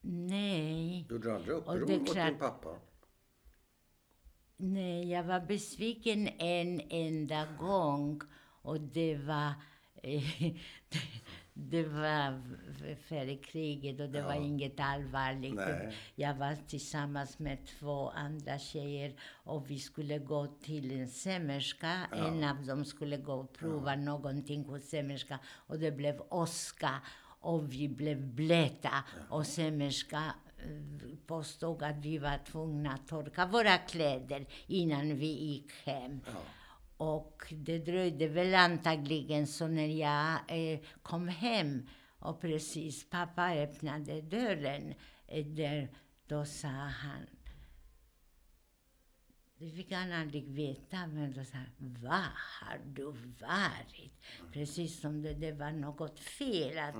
Nej. 0.00 1.06
Gjorde 1.10 1.28
du 1.28 1.34
aldrig 1.34 1.56
uppror 1.56 1.80
mot 1.80 2.14
din 2.14 2.38
pappa? 2.38 2.76
Nej, 4.56 5.10
jag 5.10 5.24
var 5.24 5.40
besviken 5.40 6.28
en 6.38 6.80
enda 6.90 7.46
gång. 7.58 8.20
Och 8.62 8.80
det 8.80 9.16
var... 9.16 9.52
eh, 10.02 10.56
det 11.58 11.82
var 11.82 12.40
före 13.08 13.36
kriget 13.36 14.00
och 14.00 14.08
det 14.08 14.22
var 14.22 14.34
Ja. 14.34 14.40
inget 14.44 14.80
allvarligt. 14.80 15.54
Nej. 15.54 15.96
Jag 16.14 16.34
var 16.34 16.56
tillsammans 16.68 17.38
med 17.38 17.58
två 17.66 18.10
andra 18.10 18.58
tjejer 18.58 19.14
och 19.44 19.70
vi 19.70 19.78
skulle 19.78 20.18
gå 20.18 20.46
till 20.46 21.00
en 21.00 21.08
sömmerska. 21.08 22.00
Ja. 22.10 22.16
En 22.16 22.44
av 22.44 22.66
dem 22.66 22.84
skulle 22.84 23.16
gå 23.16 23.32
och 23.34 23.52
prova 23.52 23.96
någonting 23.96 24.64
hos 24.64 24.88
sömmerska 24.88 25.38
och 25.54 25.78
det 25.78 25.92
blev 25.92 26.22
åska 26.30 26.90
och 27.40 27.72
vi 27.72 27.88
blev 27.88 28.26
blöta. 28.34 29.04
Och 29.28 29.46
sömmerska 29.46 30.22
eh, 30.58 31.16
påstod 31.26 31.82
att 31.82 31.96
vi 31.96 32.18
var 32.18 32.38
tvungna 32.50 32.92
att 32.92 33.08
torka 33.08 33.46
våra 33.46 33.78
kläder 33.78 34.46
innan 34.66 35.16
vi 35.16 35.26
gick 35.26 35.72
hem. 35.84 36.20
Och 36.96 37.42
det 37.50 37.78
dröjde 37.78 38.28
väl 38.28 38.54
antagligen 38.54 39.46
så 39.46 39.66
när 39.66 39.86
jag 39.86 40.38
eh, 40.48 40.80
kom 41.02 41.28
hem 41.28 41.88
och 42.18 42.40
precis 42.40 43.10
pappa 43.10 43.50
öppnade 43.56 44.20
dörren 44.20 44.94
eh, 45.26 45.46
där, 45.46 45.88
då 46.26 46.44
sa 46.44 46.68
han 46.68 47.26
det 49.58 49.70
fick 49.70 49.92
han 49.92 50.12
aldrig 50.12 50.44
veta, 50.48 51.06
men 51.06 51.32
då 51.32 51.44
sa 51.44 51.56
han, 51.56 51.96
Var 52.02 52.26
har 52.60 52.80
du 52.86 53.04
varit? 53.40 54.12
Precis 54.52 55.00
som 55.00 55.22
det, 55.22 55.34
det 55.34 55.52
var 55.52 55.72
något 55.72 56.18
fel. 56.20 56.78
Att, 56.78 56.96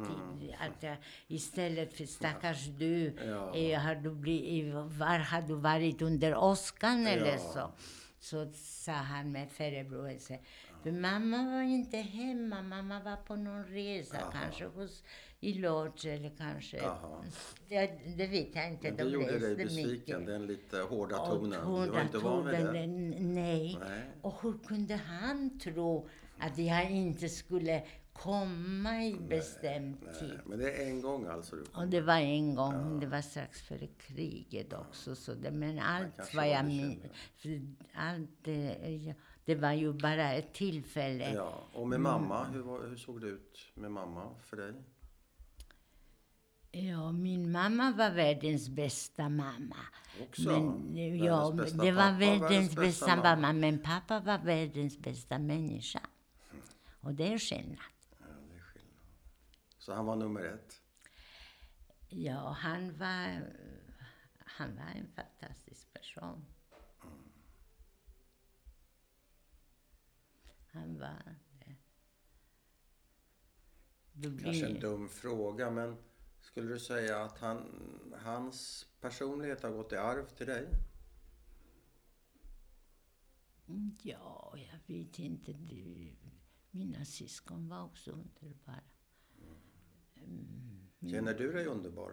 att 0.61 0.83
jag, 0.83 0.97
istället 1.27 1.95
för 1.95 2.05
stackars 2.07 2.67
du, 2.67 3.17
Ja. 3.27 3.55
eh, 3.57 3.81
har 3.81 3.95
du 3.95 4.11
blivit, 4.15 4.75
var 4.75 5.19
har 5.19 5.43
du 5.43 5.55
varit 5.55 6.03
under 6.03 6.37
åskan 6.37 7.07
eller 7.07 7.33
Ja. 7.33 7.39
så? 7.39 7.73
Så 8.21 8.53
sa 8.55 8.93
han 8.93 9.33
med 9.33 9.51
förebråelse. 9.51 10.39
För 10.83 10.93
mamma 10.93 11.51
var 11.51 11.63
inte 11.63 11.97
hemma, 11.97 12.63
mamma 12.63 13.01
var 13.01 13.17
på 13.17 13.37
någon 13.37 13.65
resa, 13.65 14.17
Jaha. 14.21 14.33
kanske 14.33 14.65
hos, 14.65 15.05
i 15.41 15.55
Lodge 15.55 16.07
eller 16.07 16.31
kanske... 16.39 16.77
Jaha. 16.77 17.25
Det, 17.69 18.27
vet 18.27 18.55
jag 18.55 18.69
inte. 18.69 18.89
Men 18.89 18.97
det 18.97 19.05
de 19.05 19.11
gjorde 19.11 19.39
dig 19.39 19.57
besviken, 19.57 20.21
mycket. 20.21 20.27
den 20.27 20.47
lite 20.47 20.79
hårda 20.79 21.21
Och 21.21 21.29
tonen. 21.29 21.51
Du 21.51 21.57
var 21.57 21.87
hårda 21.87 22.03
inte 22.03 22.19
van 22.19 22.47
vid 22.47 22.55
det? 22.55 22.65
tonen, 22.65 23.11
Nej. 23.35 23.79
Nej. 23.89 24.03
Och 24.23 24.43
hur 24.43 24.59
kunde 24.67 24.95
han 24.95 25.59
tro 25.59 26.09
att 26.39 26.59
jag 26.59 26.91
inte 26.91 27.29
skulle 27.29 27.83
komma 28.23 29.05
i 29.05 29.17
bestämd 29.29 30.01
tid? 30.01 30.29
Nej. 30.29 30.41
Men 30.47 30.59
det 30.59 30.73
är 30.73 30.87
en 30.87 31.03
gång 31.03 31.27
alltså? 31.27 31.57
Du 31.57 31.65
Och 31.75 31.89
det 31.89 32.01
var 32.01 32.19
en 32.19 32.55
gång, 32.55 33.01
det 33.01 33.07
var 33.07 33.21
strax 33.21 33.63
före 33.63 33.87
kriget 33.87 34.73
också. 34.73 35.15
Så 35.15 35.35
det, 35.35 35.51
men 35.51 35.79
allt 35.79 36.35
vad 36.35 36.49
jag 36.49 36.67
minns, 36.67 37.03
allt 37.95 38.31
det, 38.43 38.89
ja, 39.07 39.15
det 39.45 39.55
var 39.55 39.73
ju 39.73 39.93
bara 39.93 40.33
ett 40.33 40.53
tillfälle. 40.53 41.33
Ja. 41.35 41.65
Och 41.73 41.89
med 41.89 42.01
mamma, 42.01 42.45
hur, 42.45 42.63
var, 42.63 42.87
hur 42.89 42.97
såg 42.97 43.21
det 43.21 43.27
ut 43.27 43.59
med 43.75 43.91
mamma 43.91 44.35
för 44.45 44.57
dig? 44.57 44.73
Ja, 46.71 47.13
min 47.13 47.53
mamma 47.53 47.93
var 47.93 48.11
världens 48.11 48.69
bästa 48.69 49.29
mamma. 49.29 49.77
Också? 50.23 50.51
Men, 50.51 50.97
ja, 51.17 51.53
bästa 51.57 51.83
det 51.83 51.93
var 51.93 52.03
pappa, 52.03 52.19
världens 52.19 52.77
bästa 52.77 53.17
mamma. 53.17 53.37
mamma. 53.37 53.53
Men 53.53 53.79
pappa 53.79 54.21
var 54.21 54.39
världens 54.39 54.99
bästa 54.99 55.39
människa. 55.39 56.01
Och 57.01 57.15
det 57.15 57.33
är 57.33 57.39
skillnad. 57.39 57.79
Ja, 58.21 58.27
det 58.49 58.57
är 58.57 58.61
skillnad. 58.61 59.01
Så 59.87 59.93
han 59.95 60.07
var 60.07 60.17
nummer 60.17 60.45
ett? 60.45 60.83
Ja, 62.09 62.51
han 62.51 62.99
var, 62.99 63.53
han 64.39 64.77
var 64.77 64.85
en 64.85 65.09
fantastisk 65.09 65.93
person. 65.93 66.47
Han 70.67 70.99
var 70.99 71.37
det. 71.51 71.77
Du 74.13 74.39
Kanske 74.39 74.67
en 74.67 74.73
blir, 74.73 74.81
dum 74.81 75.09
fråga, 75.09 75.71
men 75.71 75.97
skulle 76.41 76.73
du 76.73 76.79
säga 76.79 77.25
att 77.25 77.39
han, 77.39 78.15
hans 78.23 78.87
personlighet 79.01 79.63
har 79.63 79.71
gått 79.71 79.93
i 79.93 79.97
arv 79.97 80.27
till 80.27 80.47
dig? 80.47 80.69
ja, 84.03 84.55
jag 84.57 84.95
vet 84.97 85.19
inte. 85.19 85.55
Mina 86.71 87.05
syskon 87.05 87.69
var 87.69 87.85
också 87.85 88.11
underbara. 88.11 88.96
Känner 91.11 91.35
du 91.35 91.53
dig 91.53 91.67
underbar? 91.67 92.13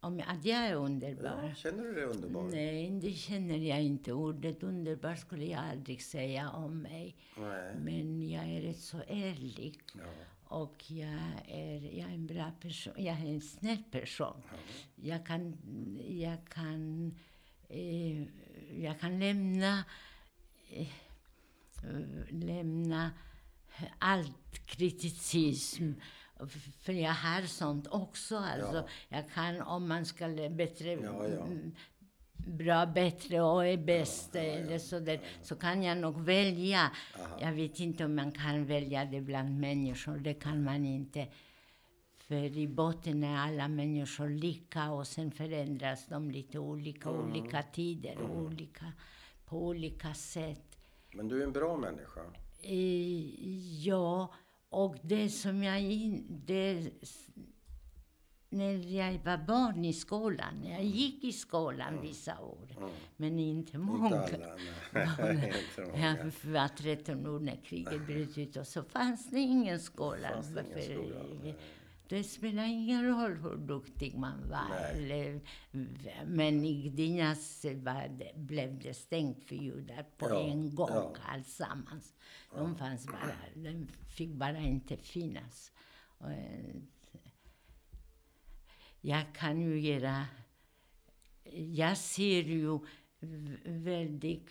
Om 0.00 0.18
jag, 0.18 0.28
att 0.28 0.44
jag 0.44 0.58
är 0.58 0.74
underbar? 0.74 1.44
Ja, 1.48 1.54
känner 1.54 1.84
du 1.84 1.94
dig 1.94 2.04
underbar? 2.04 2.42
Nej, 2.42 2.90
det 2.90 3.12
känner 3.12 3.56
jag 3.56 3.82
inte. 3.82 4.12
Ordet 4.12 4.62
underbar 4.62 5.14
skulle 5.14 5.44
jag 5.44 5.60
aldrig 5.60 6.02
säga 6.02 6.50
om 6.50 6.82
mig. 6.82 7.16
Nej. 7.36 7.74
Men 7.84 8.30
jag 8.30 8.44
är 8.44 8.60
rätt 8.60 8.80
så 8.80 8.98
ärlig. 9.08 9.80
Ja. 9.94 10.04
Och 10.44 10.90
jag 10.90 11.20
är, 11.48 11.98
jag 11.98 12.10
är 12.10 12.14
en 12.14 12.26
bra 12.26 12.52
person. 12.60 12.94
Jag 12.96 13.20
är 13.20 13.26
en 13.26 13.40
snäll 13.40 13.82
person. 13.90 14.42
Jag 14.94 15.26
kan, 15.26 15.58
jag 16.08 16.48
kan, 16.48 17.12
eh, 17.68 18.22
jag 18.82 19.00
kan 19.00 19.18
lämna, 19.18 19.84
eh, 20.70 20.88
lämna 22.30 23.10
allt 23.98 24.66
kriticism. 24.66 25.92
För 26.80 26.92
jag 26.92 27.12
har 27.12 27.42
sånt 27.42 27.86
också. 27.90 28.36
Alltså, 28.36 28.76
Ja. 28.76 28.86
Jag 29.08 29.30
kan, 29.30 29.60
om 29.60 29.88
man 29.88 30.04
ska 30.06 30.28
bättre, 30.50 30.92
Ja, 30.92 31.28
ja. 31.28 31.44
mm, 31.44 31.74
bra, 32.46 32.86
bättre 32.86 33.40
och 33.40 33.66
är 33.66 33.76
bäst 33.76 34.36
eller 34.36 34.78
så, 34.78 34.98
där, 34.98 35.20
så 35.42 35.56
kan 35.56 35.82
jag 35.82 35.98
nog 35.98 36.20
välja. 36.20 36.90
Jag 37.40 37.52
vet 37.52 37.80
inte 37.80 38.04
om 38.04 38.14
man 38.14 38.32
kan 38.32 38.66
välja 38.66 39.04
det 39.04 39.20
bland 39.20 39.60
människor. 39.60 40.18
Det 40.18 40.34
kan 40.34 40.64
man 40.64 40.84
inte. 40.86 41.26
För 42.18 42.58
i 42.58 42.68
botten 42.68 43.24
är 43.24 43.36
alla 43.36 43.68
människor 43.68 44.28
lika 44.28 44.90
och 44.90 45.06
sen 45.06 45.30
förändras 45.30 46.06
de 46.06 46.30
lite 46.30 46.58
olika, 46.58 47.10
olika 47.10 47.62
tider 47.62 48.18
och 48.18 48.42
olika, 48.42 48.92
på 49.44 49.66
olika 49.66 50.14
sätt. 50.14 50.78
Men 51.14 51.28
du 51.28 51.40
är 51.40 51.46
en 51.46 51.52
bra 51.52 51.76
människa. 51.76 52.20
Eh, 52.62 53.84
ja, 53.84 54.34
och 54.72 54.96
det 55.02 55.28
som 55.28 55.62
jag... 55.62 55.80
In, 55.80 56.42
det, 56.46 56.92
när 58.48 58.96
jag 58.96 59.18
var 59.24 59.38
barn 59.46 59.84
i 59.84 59.92
skolan, 59.92 60.64
jag 60.64 60.84
gick 60.84 61.24
i 61.24 61.32
skolan 61.32 62.00
vissa 62.02 62.40
år, 62.40 62.68
men 63.16 63.38
inte 63.38 63.78
många. 63.78 64.24
Inte 64.26 64.52
alla. 64.96 65.98
Jag 65.98 66.32
var 66.44 66.68
13 66.68 67.26
år 67.26 67.40
när 67.40 67.56
kriget 67.64 68.06
bröt 68.06 68.38
ut 68.38 68.56
och 68.56 68.66
så 68.66 68.82
fanns 68.82 69.30
det 69.30 69.38
ingen 69.38 69.80
skola. 69.80 70.28
fanns 70.28 70.54
det 70.54 70.64
ingen 70.64 70.82
skola. 70.82 71.54
Det 72.12 72.24
spelar 72.24 72.64
ingen 72.64 73.06
roll 73.06 73.36
hur 73.36 73.56
duktig 73.56 74.18
man 74.18 74.48
var. 74.48 74.68
Nej. 74.68 74.96
Eller, 74.96 75.40
men 76.26 76.64
i 76.64 76.88
det, 78.08 78.32
blev 78.36 78.78
det 78.78 78.94
stängt 78.94 79.44
för 79.44 79.54
judar 79.54 80.02
på 80.18 80.28
Ja, 80.28 80.42
en 80.42 80.74
gång, 80.74 80.88
ja. 80.90 81.14
alltsammans. 81.26 82.14
De, 82.54 82.76
fanns 82.76 83.06
bara, 83.06 83.34
de 83.54 83.86
fick 84.08 84.30
bara 84.30 84.58
inte 84.58 84.96
finnas. 84.96 85.72
Och, 86.18 86.30
eh, 86.30 86.74
jag 89.00 89.34
kan 89.34 89.60
ju 89.60 89.80
göra... 89.80 90.26
Jag 91.54 91.96
ser 91.96 92.42
ju 92.42 92.78
väldigt 93.64 94.50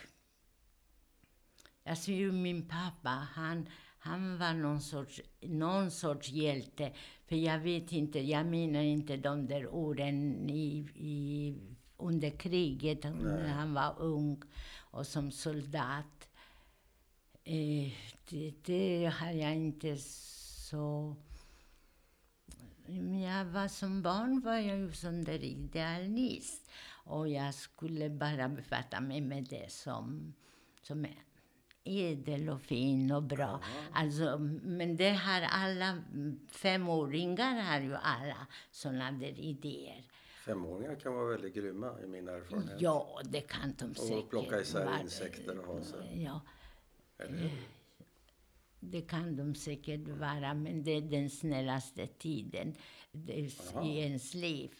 Alltså 1.85 2.11
ju 2.11 2.31
min 2.31 2.67
pappa, 2.67 3.09
han, 3.09 3.69
han 4.03 4.37
var 4.37 4.53
någon 4.53 4.81
sorts, 4.81 5.21
någon 5.41 5.91
sorts 5.91 6.29
hjälte. 6.29 6.91
För 7.25 7.35
jag 7.35 7.59
vet 7.59 7.91
inte, 7.91 8.19
jag 8.19 8.45
menar 8.45 8.81
inte 8.81 9.17
de 9.17 9.47
där 9.47 9.67
åren 9.67 10.49
i, 10.49 10.87
i, 10.95 11.55
under 11.97 12.29
kriget 12.29 13.03
när 13.03 13.47
han 13.47 13.73
var 13.73 13.95
ung 13.99 14.41
och 14.91 15.07
som 15.07 15.31
soldat. 15.31 16.29
Eh, 17.43 17.93
det, 18.29 18.53
det 18.65 19.13
har 19.19 19.31
jag 19.31 19.55
inte 19.55 19.97
så... 19.97 21.15
Jag 23.27 23.45
var 23.45 23.67
som 23.67 24.01
barn 24.01 24.41
var 24.41 24.57
jag 24.57 24.77
ju 24.77 24.91
sån 24.91 25.23
där 25.23 25.43
idealist. 25.43 26.71
Och 27.05 27.29
jag 27.29 27.53
skulle 27.53 28.09
bara 28.09 28.49
befatta 28.49 29.01
mig 29.01 29.21
med 29.21 29.47
det 29.49 29.71
som, 29.71 30.33
som 30.81 31.05
är 31.05 31.17
edel 31.83 32.49
och 32.49 32.61
fin 32.61 33.11
och 33.11 33.23
bra. 33.23 33.63
Alltså, 33.93 34.37
men 34.63 34.97
det 34.97 35.09
har 35.09 35.41
alla 35.41 36.03
femåringar 36.51 37.61
har 37.61 37.81
ju 37.81 37.95
alla 37.95 38.47
såna 38.71 39.11
där 39.11 39.39
idéer. 39.39 40.03
Femåringar 40.45 40.95
kan 40.95 41.13
vara 41.13 41.25
väldigt 41.25 41.53
grymma 41.53 42.01
i 42.03 42.07
min 42.07 42.27
erfarenhet. 42.27 42.81
Ja, 42.81 43.21
det 43.23 43.41
kan 43.41 43.73
de 43.77 43.95
säkert. 43.95 44.23
Och 44.23 44.29
plocka 44.29 44.61
isär 44.61 44.85
vara. 44.85 45.01
insekter 45.01 45.59
och 45.59 45.65
ha 45.65 45.81
sig. 45.81 46.23
Ja, 46.23 46.41
Eller 47.17 47.51
det 48.79 49.01
kan 49.01 49.35
de 49.35 49.55
säkert 49.55 50.07
vara, 50.07 50.53
men 50.53 50.83
det 50.83 50.91
är 50.91 51.01
den 51.01 51.29
snällaste 51.29 52.07
tiden 52.07 52.75
i 53.83 53.99
ens 53.99 54.33
liv. 54.33 54.71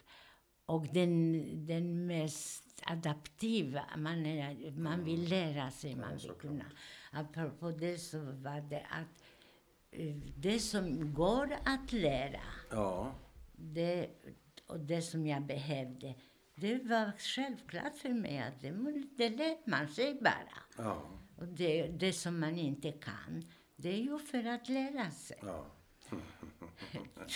Och 0.66 0.88
den, 0.94 1.44
den 1.66 2.08
mest 2.08 2.71
adaptiva. 2.92 3.82
Man, 3.98 4.26
är, 4.26 4.72
man 4.72 5.04
vill 5.04 5.30
lära 5.30 5.72
sig, 5.72 5.96
man 5.96 6.18
vill 6.18 6.32
kunna. 6.32 6.66
Apropå 7.12 7.72
det 7.72 7.98
så 7.98 8.20
var 8.20 8.70
det 8.70 8.86
att 8.90 9.24
eh, 9.92 10.16
det 10.38 10.60
som 10.60 11.14
går 11.14 11.58
att 11.66 11.92
lära, 11.92 12.42
Ja, 12.72 13.16
det, 13.52 14.08
och 14.68 14.80
det 14.80 15.02
som 15.02 15.28
jag 15.28 15.46
behövde, 15.46 16.16
det 16.56 16.84
var 16.84 17.12
självklart 17.18 17.96
för 17.96 18.10
mig 18.10 18.40
att 18.40 18.62
det, 18.62 18.72
det 19.18 19.30
lär 19.30 19.70
man 19.70 19.88
sig 19.88 20.20
bara. 20.22 20.58
ja, 20.78 21.02
Och 21.38 21.48
det, 21.48 21.88
det 21.88 22.14
som 22.14 22.40
man 22.40 22.58
inte 22.58 22.92
kan, 22.92 23.44
det 23.76 23.90
är 23.90 24.02
ju 24.02 24.20
för 24.20 24.46
att 24.48 24.70
lära 24.70 25.12
sig. 25.12 25.38
ja. 25.42 25.66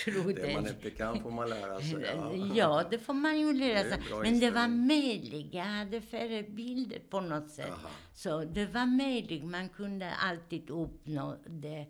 Tro 0.06 0.32
Det 0.32 0.54
man 0.54 0.68
inte 0.68 0.90
kan 0.90 1.20
får 1.22 1.32
man 1.32 1.50
lära 1.50 1.80
sig. 1.82 2.02
Ja. 2.02 2.36
Ja, 2.56 2.84
det 2.92 3.00
får 3.00 3.14
man 3.14 3.40
ju 3.40 3.54
lära 3.54 3.74
Det 3.84 3.90
är 3.90 3.90
sig. 3.98 4.02
bra 4.10 4.20
Men 4.20 4.40
det 4.40 4.52
var 4.52 4.68
möjligt. 4.68 5.54
Jag 5.54 5.64
hade 5.64 6.02
förebilder 6.02 7.00
på 7.10 7.22
något 7.22 7.50
sätt. 7.50 7.70
Aha. 7.72 7.90
Så 8.14 8.44
det 8.44 8.66
var 8.66 8.86
möjligt. 8.86 9.44
Man 9.46 9.70
kunde 9.70 10.12
alltid 10.16 10.70
uppnå 10.70 11.38
det. 11.48 11.86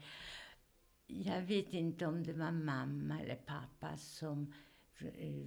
Jag 1.08 1.42
vet 1.42 1.74
inte 1.74 2.06
om 2.06 2.24
det 2.24 2.34
var 2.34 2.52
mamma 2.52 3.20
eller 3.22 3.36
pappa 3.36 3.98
som, 3.98 4.54
eh, 5.00 5.46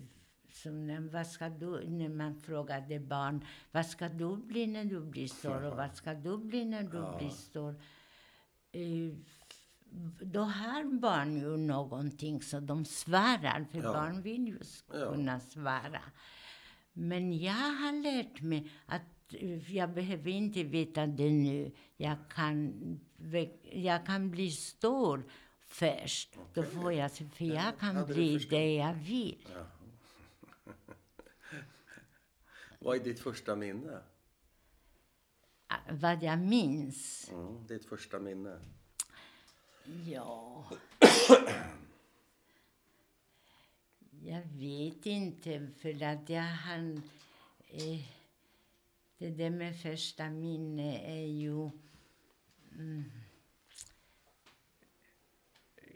som 0.52 0.86
när, 0.86 1.00
vad 1.00 1.26
ska 1.26 1.48
du, 1.48 1.88
när 1.88 2.08
man 2.08 2.40
frågade 2.40 3.00
barn 3.00 3.44
vad 3.70 3.86
ska 3.86 4.08
du 4.08 4.36
bli 4.36 4.66
när 4.66 4.84
du 4.84 5.00
blir 5.00 5.26
stor 5.26 5.64
och 5.64 5.76
vad 5.76 5.94
ska 5.96 6.14
du 6.14 6.38
bli 6.38 6.64
när 6.64 6.82
du 6.82 6.96
Ja. 6.98 7.16
blir 7.18 7.28
stor. 7.30 7.74
Då 10.20 10.40
har 10.40 10.98
barn 10.98 11.36
ju 11.40 11.56
någonting 11.56 12.42
så 12.42 12.60
de 12.60 12.84
svarar, 12.84 13.66
för 13.72 13.78
Ja. 13.78 13.92
barn 13.92 14.22
vill 14.22 14.48
ju 14.48 14.58
s- 14.60 14.84
Ja. 14.92 15.12
kunna 15.12 15.40
svara. 15.40 16.00
Men 16.92 17.38
jag 17.38 17.52
har 17.52 18.02
lärt 18.02 18.40
mig 18.40 18.70
att 18.86 19.02
eh, 19.34 19.76
jag 19.76 19.90
behöver 19.94 20.30
inte 20.30 20.62
veta 20.64 21.06
det 21.06 21.30
nu. 21.30 21.72
Jag 21.96 22.16
kan, 22.28 22.72
jag 23.72 24.06
kan 24.06 24.30
bli 24.30 24.50
stor 24.50 25.24
först. 25.60 26.38
Då 26.54 26.62
får 26.62 26.92
jag, 26.92 27.12
för 27.12 27.44
jag 27.44 27.78
kan 27.78 27.94
du 27.96 28.14
bli 28.14 28.38
det 28.38 28.74
jag 28.74 28.94
vill. 28.94 29.46
Vad 32.78 32.96
är 32.96 33.04
ditt 33.04 33.20
första 33.20 33.56
minne? 33.56 33.98
Ah, 35.66 35.76
Vad 35.90 36.22
jag 36.22 36.38
minns? 36.38 37.30
Mm, 37.32 37.66
ditt 37.66 37.84
första 37.86 38.18
minne? 38.18 38.58
Ja... 40.06 40.64
Jag 44.24 44.42
vet 44.42 45.06
inte, 45.06 45.68
för 45.78 46.02
att 46.02 46.28
jag 46.28 46.42
har... 46.42 47.00
Eh, 47.70 48.00
det 49.18 49.30
där 49.30 49.50
med 49.50 49.80
första 49.80 50.30
minne 50.30 50.98
är 50.98 51.26
ju... 51.26 51.70
Mm, 52.78 53.04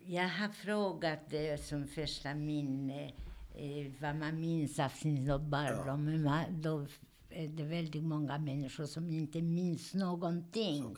jag 0.06 0.28
har 0.28 0.48
frågat 0.48 1.30
det 1.30 1.64
som 1.64 1.86
första 1.86 2.34
minne, 2.34 3.12
eh, 3.54 3.92
vad 4.00 4.16
man 4.16 4.40
minns 4.40 4.78
av 4.78 4.88
sin 4.88 5.26
barndom. 5.50 6.04
Men 6.04 6.22
man, 6.22 6.62
då 6.62 6.86
är 7.30 7.48
det 7.48 7.64
väldigt 7.64 8.04
många 8.04 8.38
människor 8.38 8.86
som 8.86 9.10
inte 9.10 9.42
minns 9.42 9.94
någonting. 9.94 10.96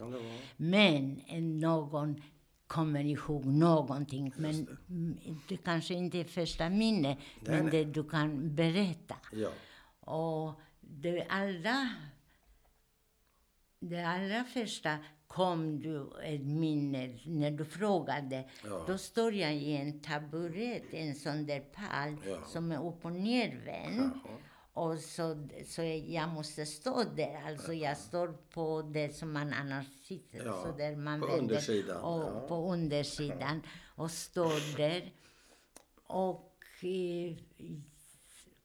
Men 0.56 1.20
en 1.26 1.58
någon 1.60 2.22
kommer 2.66 3.04
ihåg 3.04 3.44
någonting. 3.44 4.32
Men 4.36 4.78
det 5.48 5.56
kanske 5.56 5.94
inte 5.94 6.18
är 6.18 6.24
första 6.24 6.68
minne, 6.68 7.16
men 7.40 7.62
nej. 7.66 7.70
det 7.70 7.84
du 7.84 8.08
kan 8.08 8.54
berätta. 8.54 9.16
Ja. 9.32 9.50
Och 10.00 10.60
det 10.80 11.26
allra, 11.28 11.88
det 13.80 14.02
allra 14.02 14.44
första 14.44 14.98
kom 15.26 15.80
du 15.80 16.10
ett 16.24 16.44
minne 16.46 17.18
när 17.24 17.50
du 17.50 17.64
frågade. 17.64 18.44
Ja. 18.64 18.84
Då 18.86 18.98
står 18.98 19.32
jag 19.34 19.54
i 19.54 19.76
en 19.76 20.00
taburet, 20.00 20.94
en 20.94 21.14
sån 21.14 21.46
där 21.46 21.60
pall 21.60 22.16
Ja. 22.26 22.44
som 22.46 22.72
är 22.72 22.88
upp 22.88 23.04
och 23.04 23.12
nervänd. 23.12 24.10
Jaha. 24.24 24.36
Och 24.74 24.98
så, 24.98 25.48
så 25.66 25.82
jag 26.06 26.28
måste 26.28 26.66
stå 26.66 27.04
där. 27.04 27.42
Alltså 27.46 27.72
jag 27.72 27.96
står 27.98 28.28
på 28.28 28.82
det 28.82 29.16
som 29.16 29.32
man 29.32 29.52
annars 29.52 29.86
sitter. 30.02 30.46
Ja, 30.46 30.62
så 30.62 30.72
där 30.78 30.96
man 30.96 31.20
på 31.20 31.26
vänder. 31.26 31.42
undersidan, 31.42 32.02
Och, 32.02 32.20
ja. 32.20 32.48
På 32.48 32.72
undersidan. 32.72 33.62
Och 33.96 34.10
står 34.10 34.76
där. 34.76 35.12
Och, 36.06 36.58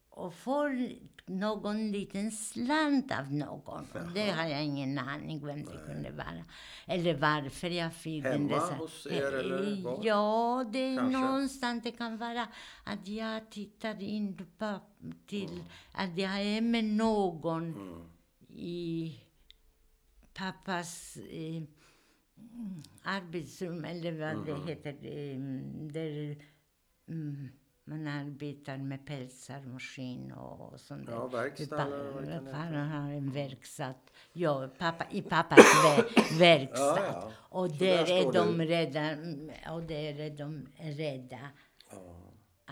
och 0.09 0.33
får 0.33 0.89
någon 1.29 1.91
liten 1.91 2.31
slant 2.31 3.11
av 3.11 3.33
någon. 3.33 3.85
Och 3.93 4.11
det 4.13 4.31
har 4.31 4.47
jag 4.47 4.63
ingen 4.65 4.97
aning 4.97 5.45
vem 5.45 5.65
det 5.65 5.77
kunde 5.85 6.11
vara. 6.11 6.45
Eller 6.85 7.13
varför 7.17 7.69
jag 7.69 7.93
fick 7.93 8.23
den. 8.23 8.49
Hemma 8.49 8.59
hos 8.75 9.07
er 9.07 9.31
eller 9.33 9.83
var? 9.83 9.99
Ja, 10.03 10.65
det 10.73 10.79
är 10.79 10.97
Kanske. 10.97 11.19
någonstans. 11.19 11.83
Det 11.83 11.91
kan 11.91 12.17
vara 12.17 12.47
att 12.83 13.07
jag 13.07 13.49
tittar 13.51 14.01
in 14.03 14.37
på, 14.57 14.79
till 15.27 15.63
att 15.93 16.17
jag 16.17 16.41
är 16.41 16.61
med 16.61 16.83
någon 16.85 17.63
Mm. 17.73 18.01
i 18.49 19.19
pappas 20.33 21.17
eh, 21.17 21.55
mm, 21.55 22.83
arbetsrum, 23.03 23.85
eller 23.85 24.11
vad 24.11 24.29
Mm. 24.31 24.45
det 24.45 24.71
heter, 24.71 24.89
eh, 24.89 25.39
där 25.93 26.37
mm, 27.09 27.49
man 27.89 28.07
arbetar 28.07 28.77
med 28.77 29.05
pälsar, 29.05 29.61
maskin 29.61 30.31
och 30.31 30.79
sånt 30.79 31.05
där. 31.05 31.13
Ja, 31.13 31.27
verkstad 31.27 31.77
Pa-. 31.77 32.57
Han 32.57 32.73
har 32.91 33.11
en 33.11 33.31
verkstad. 33.31 33.93
Ja, 34.33 34.69
pappa, 34.77 35.05
i 35.11 35.21
pappas 35.21 35.59
ver- 35.85 36.39
verkstad. 36.39 36.99
Ja, 36.99 37.05
ja. 37.07 37.31
Och 37.49 37.69
där 37.69 37.77
där 38.05 38.27
är 38.27 38.31
de 38.33 38.57
du. 38.57 38.65
rädda, 38.65 39.09
och 39.73 39.83
där 39.83 40.19
är 40.19 40.29
de 40.37 40.67
rädda 40.77 41.39
Ja. 41.91 42.28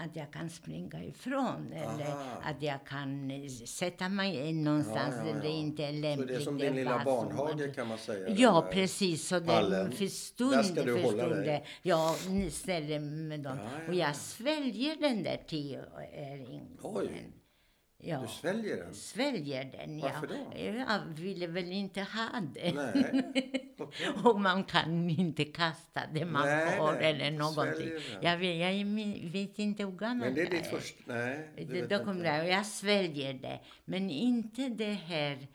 Att 0.09 0.15
jag 0.15 0.31
kan 0.31 0.49
springa 0.49 1.03
ifrån 1.03 1.73
eller 1.73 2.05
Aha. 2.11 2.41
att 2.43 2.61
jag 2.61 2.85
kan 2.85 3.31
eh, 3.31 3.47
sätta 3.49 4.09
mig 4.09 4.53
någonstans 4.53 5.15
Ja, 5.17 5.27
ja, 5.27 5.33
där 5.33 5.41
det 5.41 5.47
ja. 5.47 5.53
inte 5.53 5.83
är 5.83 5.91
Så 5.93 5.99
lämpligt. 6.01 6.27
det 6.27 6.35
är 6.35 6.39
som 6.39 6.57
din 6.57 6.75
lilla 6.75 7.01
barnhage 7.05 7.75
kan 7.75 7.87
man 7.87 7.97
säga? 7.97 8.29
Ja, 8.29 8.67
precis. 8.71 9.27
Så 9.27 9.41
pallen. 9.41 9.91
för 9.91 9.99
Där 9.99 10.07
stund 10.09 10.65
ska 10.65 10.83
du 10.83 10.95
för 10.95 11.03
hålla 11.03 11.25
stund. 11.25 11.45
dig. 11.45 11.65
Ja, 11.81 12.15
ni 12.29 12.51
ställer 12.51 12.99
med 12.99 13.39
dem. 13.39 13.57
Ja, 13.57 13.69
ja, 13.79 13.87
Och 13.87 13.93
ja. 13.95 14.07
jag 14.07 14.15
sväljer 14.15 14.95
den 15.01 15.23
där 15.23 15.37
tioöringen. 15.47 17.33
Ja. 17.99 18.21
Du 18.21 18.27
sväljer 18.27 18.77
den? 18.77 18.93
Sväljer 18.93 19.63
den, 19.65 19.99
Varför 19.99 20.27
ja. 20.27 20.35
då? 20.53 20.59
Jag 20.59 20.99
ville 21.21 21.47
väl 21.47 21.71
inte 21.71 22.01
ha 22.01 22.41
det. 22.53 22.73
Nej. 22.73 23.73
Okej. 23.77 24.09
Och 24.23 24.41
man 24.41 24.63
kan 24.63 25.09
inte 25.09 25.45
kasta 25.45 26.01
det 26.13 26.25
man 26.25 26.45
Nej, 26.45 26.77
får 26.77 26.93
nej. 26.93 27.05
eller 27.05 27.31
någonting. 27.31 27.89
Den. 27.89 28.01
Jag 28.21 28.37
vet, 28.37 28.57
jag 28.57 29.31
vet 29.31 29.59
inte 29.59 29.83
hur 29.83 29.91
gammal 29.91 30.17
Men 30.17 30.35
det 30.35 30.41
är 30.41 30.45
jag 30.45 30.51
ditt 30.51 30.67
första... 30.67 31.03
Nej, 31.05 31.49
det, 31.55 31.87
då 31.87 32.05
kommer 32.05 32.43
och 32.43 32.49
jag 32.49 32.65
sväljer 32.65 33.33
det. 33.33 33.59
Men 33.85 34.09
inte 34.09 34.69
det 34.69 34.93
här 34.93 35.47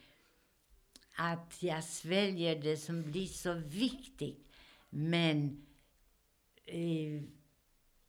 att 1.16 1.62
jag 1.62 1.84
sväljer 1.84 2.56
det 2.56 2.76
som 2.76 3.02
blir 3.02 3.26
så 3.26 3.52
viktigt. 3.54 4.48
Men 4.90 5.66
eh, 6.64 7.22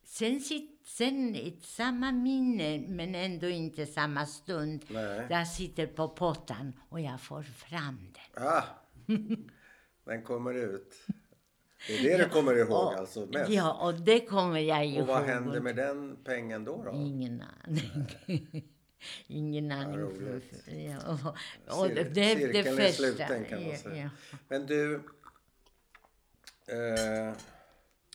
sen, 0.04 0.40
sit, 0.40 0.73
sen 0.84 1.34
ett 1.34 1.64
samma 1.64 2.12
minne, 2.12 2.78
men 2.88 3.14
ändå 3.14 3.48
inte 3.48 3.86
samma 3.86 4.26
stund. 4.26 4.84
Nej. 4.88 5.26
Jag 5.30 5.48
sitter 5.48 5.86
på 5.86 6.08
pottan 6.08 6.72
och 6.88 7.00
jag 7.00 7.20
får 7.20 7.42
fram 7.42 8.12
den. 8.12 8.44
Ah. 8.44 8.64
Den 10.04 10.22
kommer 10.22 10.54
ut. 10.54 10.94
Det 11.86 11.98
är 11.98 12.18
det 12.18 12.24
du 12.24 12.30
kommer 12.30 12.54
ihåg 12.54 12.70
och, 12.70 12.94
alltså 12.94 13.26
mest? 13.26 13.50
Ja, 13.50 13.72
och 13.86 13.94
det 13.94 14.20
kommer 14.20 14.60
jag 14.60 14.86
ihåg. 14.86 15.00
Och 15.00 15.06
vad 15.06 15.22
hände 15.22 15.60
med 15.60 15.76
den 15.76 16.16
pengen 16.24 16.64
då? 16.64 16.84
då? 16.84 16.92
Ingen 16.92 17.42
aning. 17.64 18.06
Ingen 19.26 19.72
aning. 19.72 19.98
roligt. 19.98 20.64
Ja, 20.66 20.98
och, 21.12 21.26
och 21.78 21.86
Cir- 21.86 21.94
det, 21.94 22.02
det, 22.04 22.34
det 22.34 22.36
cirkeln 22.36 22.78
är 22.78 22.92
sluten, 22.92 23.44
kan 23.44 23.62
man 23.62 23.70
ja, 23.70 23.76
säga. 23.76 24.10
ja. 24.30 24.38
Men 24.48 24.66
du... 24.66 24.94
Eh, 26.66 27.34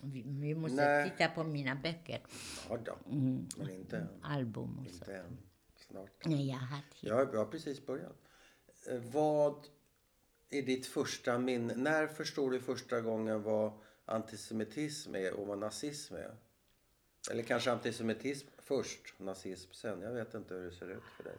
Vi, 0.04 0.24
vi 0.26 0.56
måste 0.56 0.76
Nej. 0.76 1.10
titta 1.10 1.28
på 1.30 1.44
mina 1.44 1.76
böcker. 1.76 2.22
ja 2.70 2.78
då, 2.78 2.98
Mm. 3.12 3.48
men 3.58 3.70
inte 3.70 3.98
än. 3.98 4.08
Album 4.22 4.80
och 4.80 4.86
så. 4.86 4.94
Inte 4.94 5.16
än. 5.18 5.38
Snart. 5.76 6.26
Nej, 6.26 6.48
jag 6.50 6.56
har 6.58 6.80
Jag, 7.00 7.34
jag 7.34 7.40
har 7.40 7.46
precis 7.46 7.86
börjat. 7.86 8.16
Eh, 8.90 8.98
vad 9.12 9.68
är 10.50 10.62
ditt 10.62 10.86
första 10.86 11.38
minne? 11.38 11.76
När 11.76 12.08
förstår 12.08 12.52
du 12.52 12.60
första 12.60 13.02
gången 13.02 13.44
vad 13.44 13.72
antisemitism 14.06 15.16
är 15.16 15.34
och 15.34 15.48
vad 15.48 15.58
nazism 15.58 16.16
är? 16.16 16.36
Eller 17.32 17.44
kanske 17.44 17.72
antisemitism 17.72 18.48
först, 18.58 19.14
nazism 19.20 19.72
sen. 19.74 20.02
Jag 20.02 20.12
vet 20.14 20.34
inte 20.34 20.54
hur 20.54 20.66
det 20.66 20.72
ser 20.72 20.90
ut 20.92 21.04
för 21.18 21.24
dig. 21.24 21.38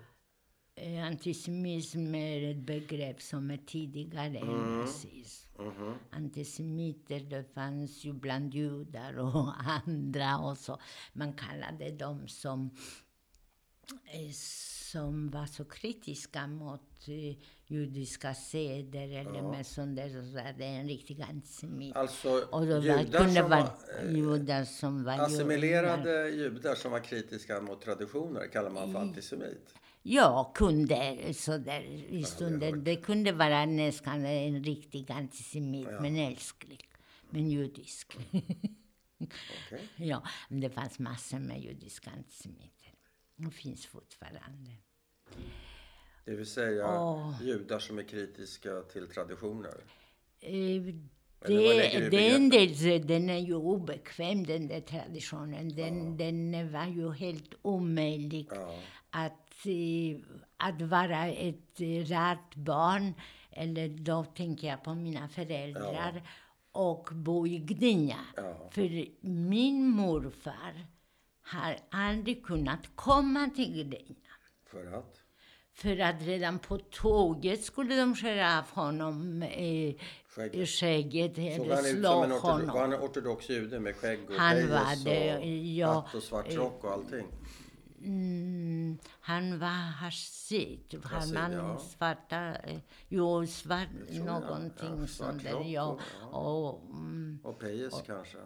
Eh, 0.82 1.04
Antisemitism 1.06 2.14
är 2.14 2.50
ett 2.50 2.56
begrepp 2.66 3.22
som 3.22 3.50
är 3.50 3.56
tidigare 3.66 4.26
än 4.26 4.36
Mm. 4.48 4.78
nazism. 4.80 5.48
Mhm. 5.62 5.94
Antisemiter, 6.10 7.20
det 7.20 7.44
fanns 7.54 8.04
ju 8.04 8.12
bland 8.12 8.54
judar 8.54 9.18
och 9.18 9.52
andra 9.86 10.38
och 10.38 10.58
så. 10.58 10.78
Man 11.12 11.32
kallade 11.32 11.90
dem 11.90 12.28
som, 12.28 12.70
eh, 14.04 14.30
som 14.92 15.30
var 15.30 15.46
så 15.46 15.64
kritiska 15.64 16.46
mot 16.46 17.08
eh, 17.08 17.36
judiska 17.66 18.34
seder 18.34 19.08
eller 19.08 19.34
Ja. 19.38 19.50
med 19.50 19.66
sånt 19.66 19.96
där. 19.96 20.08
Så. 20.08 20.36
Det 20.58 20.64
är 20.64 20.80
en 20.80 20.88
riktig 20.88 21.22
antisemit. 21.22 21.96
Alltså 21.96 22.30
Och 22.30 22.66
då 22.66 22.74
var, 22.74 22.80
judar 22.80 23.18
kunde 23.20 23.34
som 23.40 23.50
vara 23.50 23.60
var, 23.60 24.10
judar 24.10 24.64
som 24.64 25.04
var 25.04 25.12
judar. 25.12 25.26
assimilerade 25.26 26.28
judar 26.30 26.74
som 26.74 26.92
var 26.92 27.00
kritiska 27.00 27.60
mot 27.60 27.82
traditioner 27.82 28.46
kallar 28.52 28.70
man 28.70 28.92
för 28.92 28.98
antisemit. 29.00 29.74
Ja, 30.02 30.52
kunde 30.54 31.34
sådär 31.34 31.80
i 32.08 32.22
stunden. 32.24 32.84
Det 32.84 32.96
kunde 32.96 33.32
vara 33.32 33.66
nästan 33.66 34.24
en 34.26 34.64
riktig 34.64 35.12
antisemit, 35.12 35.88
Ja. 35.90 36.00
men 36.00 36.16
älsklig. 36.16 36.88
Men 37.30 37.50
judisk. 37.50 38.16
Okej. 38.30 39.88
ja, 39.96 40.22
men 40.48 40.60
det 40.60 40.70
fanns 40.70 40.98
massor 40.98 41.38
med 41.38 41.60
judiska 41.60 42.10
antisemiter. 42.10 42.92
Det 43.36 43.50
finns 43.50 43.86
fortfarande. 43.86 44.70
Det 46.24 46.36
vill 46.36 46.46
säga 46.46 47.00
Åh. 47.00 47.34
judar 47.42 47.78
som 47.78 47.98
är 47.98 48.02
kritiska 48.02 48.80
till 48.82 49.06
traditioner. 49.08 49.84
Eh, 50.40 50.82
Det, 51.46 51.76
lägger 51.76 52.00
du 52.00 52.06
i 52.06 52.10
det 52.10 52.30
är 52.30 52.36
en 52.36 52.48
begreppet? 52.48 52.80
del, 52.82 53.06
den 53.06 53.30
är 53.30 53.38
ju 53.38 53.54
obekväm, 53.54 54.46
den 54.46 54.68
där 54.68 54.80
traditionen. 54.80 55.68
Den, 55.68 56.16
den 56.16 56.72
var 56.72 56.86
ju 56.86 57.12
helt 57.12 57.54
omöjlig 57.62 58.48
Ja. 58.50 58.78
att, 59.10 59.39
att 60.56 60.82
vara 60.82 61.26
ett 61.26 61.80
eh, 61.80 62.04
rart 62.06 62.54
barn, 62.54 63.14
eller 63.50 63.88
då 63.88 64.24
tänker 64.24 64.68
jag 64.68 64.84
på 64.84 64.94
mina 64.94 65.28
föräldrar, 65.28 66.22
och 66.72 67.08
bo 67.12 67.46
i 67.46 67.58
Gdynia. 67.58 68.20
Ja. 68.36 68.68
För 68.70 69.06
min 69.26 69.86
morfar 69.88 70.86
har 71.42 71.76
aldrig 71.90 72.44
kunnat 72.44 72.80
komma 72.94 73.50
till 73.56 73.72
Gdynia. 73.72 74.30
För 74.66 74.98
att? 74.98 75.16
För 75.72 75.98
att 75.98 76.22
redan 76.22 76.58
på 76.58 76.78
tåget 76.78 77.64
skulle 77.64 77.96
de 77.96 78.14
skära 78.14 78.58
av 78.58 78.64
honom 78.70 79.42
eh, 79.42 79.94
Skägget. 80.28 80.68
skägget 80.68 81.38
eller 81.38 81.74
han 81.74 81.84
slå 81.84 82.08
honom. 82.38 82.66
var 82.68 82.80
han 82.80 82.94
ortodox 82.94 83.48
jude 83.50 83.80
med 83.80 83.96
skägg 83.96 84.30
och 84.30 84.34
Han 84.34 84.68
var 84.68 85.04
det, 85.04 85.38
och 85.38 85.46
ja. 85.46 85.92
hatt 85.92 86.14
och 86.14 86.22
svart 86.22 86.54
rock 86.54 86.84
och 86.84 86.92
allting? 86.92 87.26
Mm, 88.02 88.98
han 89.20 89.58
var. 89.58 89.66
Har 89.66 89.92
Hasid, 89.92 91.02
man 91.34 91.52
ja. 91.52 91.78
svarta... 91.78 92.54
eh, 92.56 92.78
Jo, 93.08 93.46
svart, 93.46 93.88
någonting 94.10 94.98
Ja, 95.00 95.06
svart 95.06 95.30
sånt 95.30 95.42
där. 95.42 95.64
Ja. 95.64 95.84
och- 95.84 96.00
ja. 96.20 96.26
Och, 96.38 96.84
mm, 96.90 97.38
Och 97.44 97.58
pejs 97.58 97.94
kanske? 98.06 98.38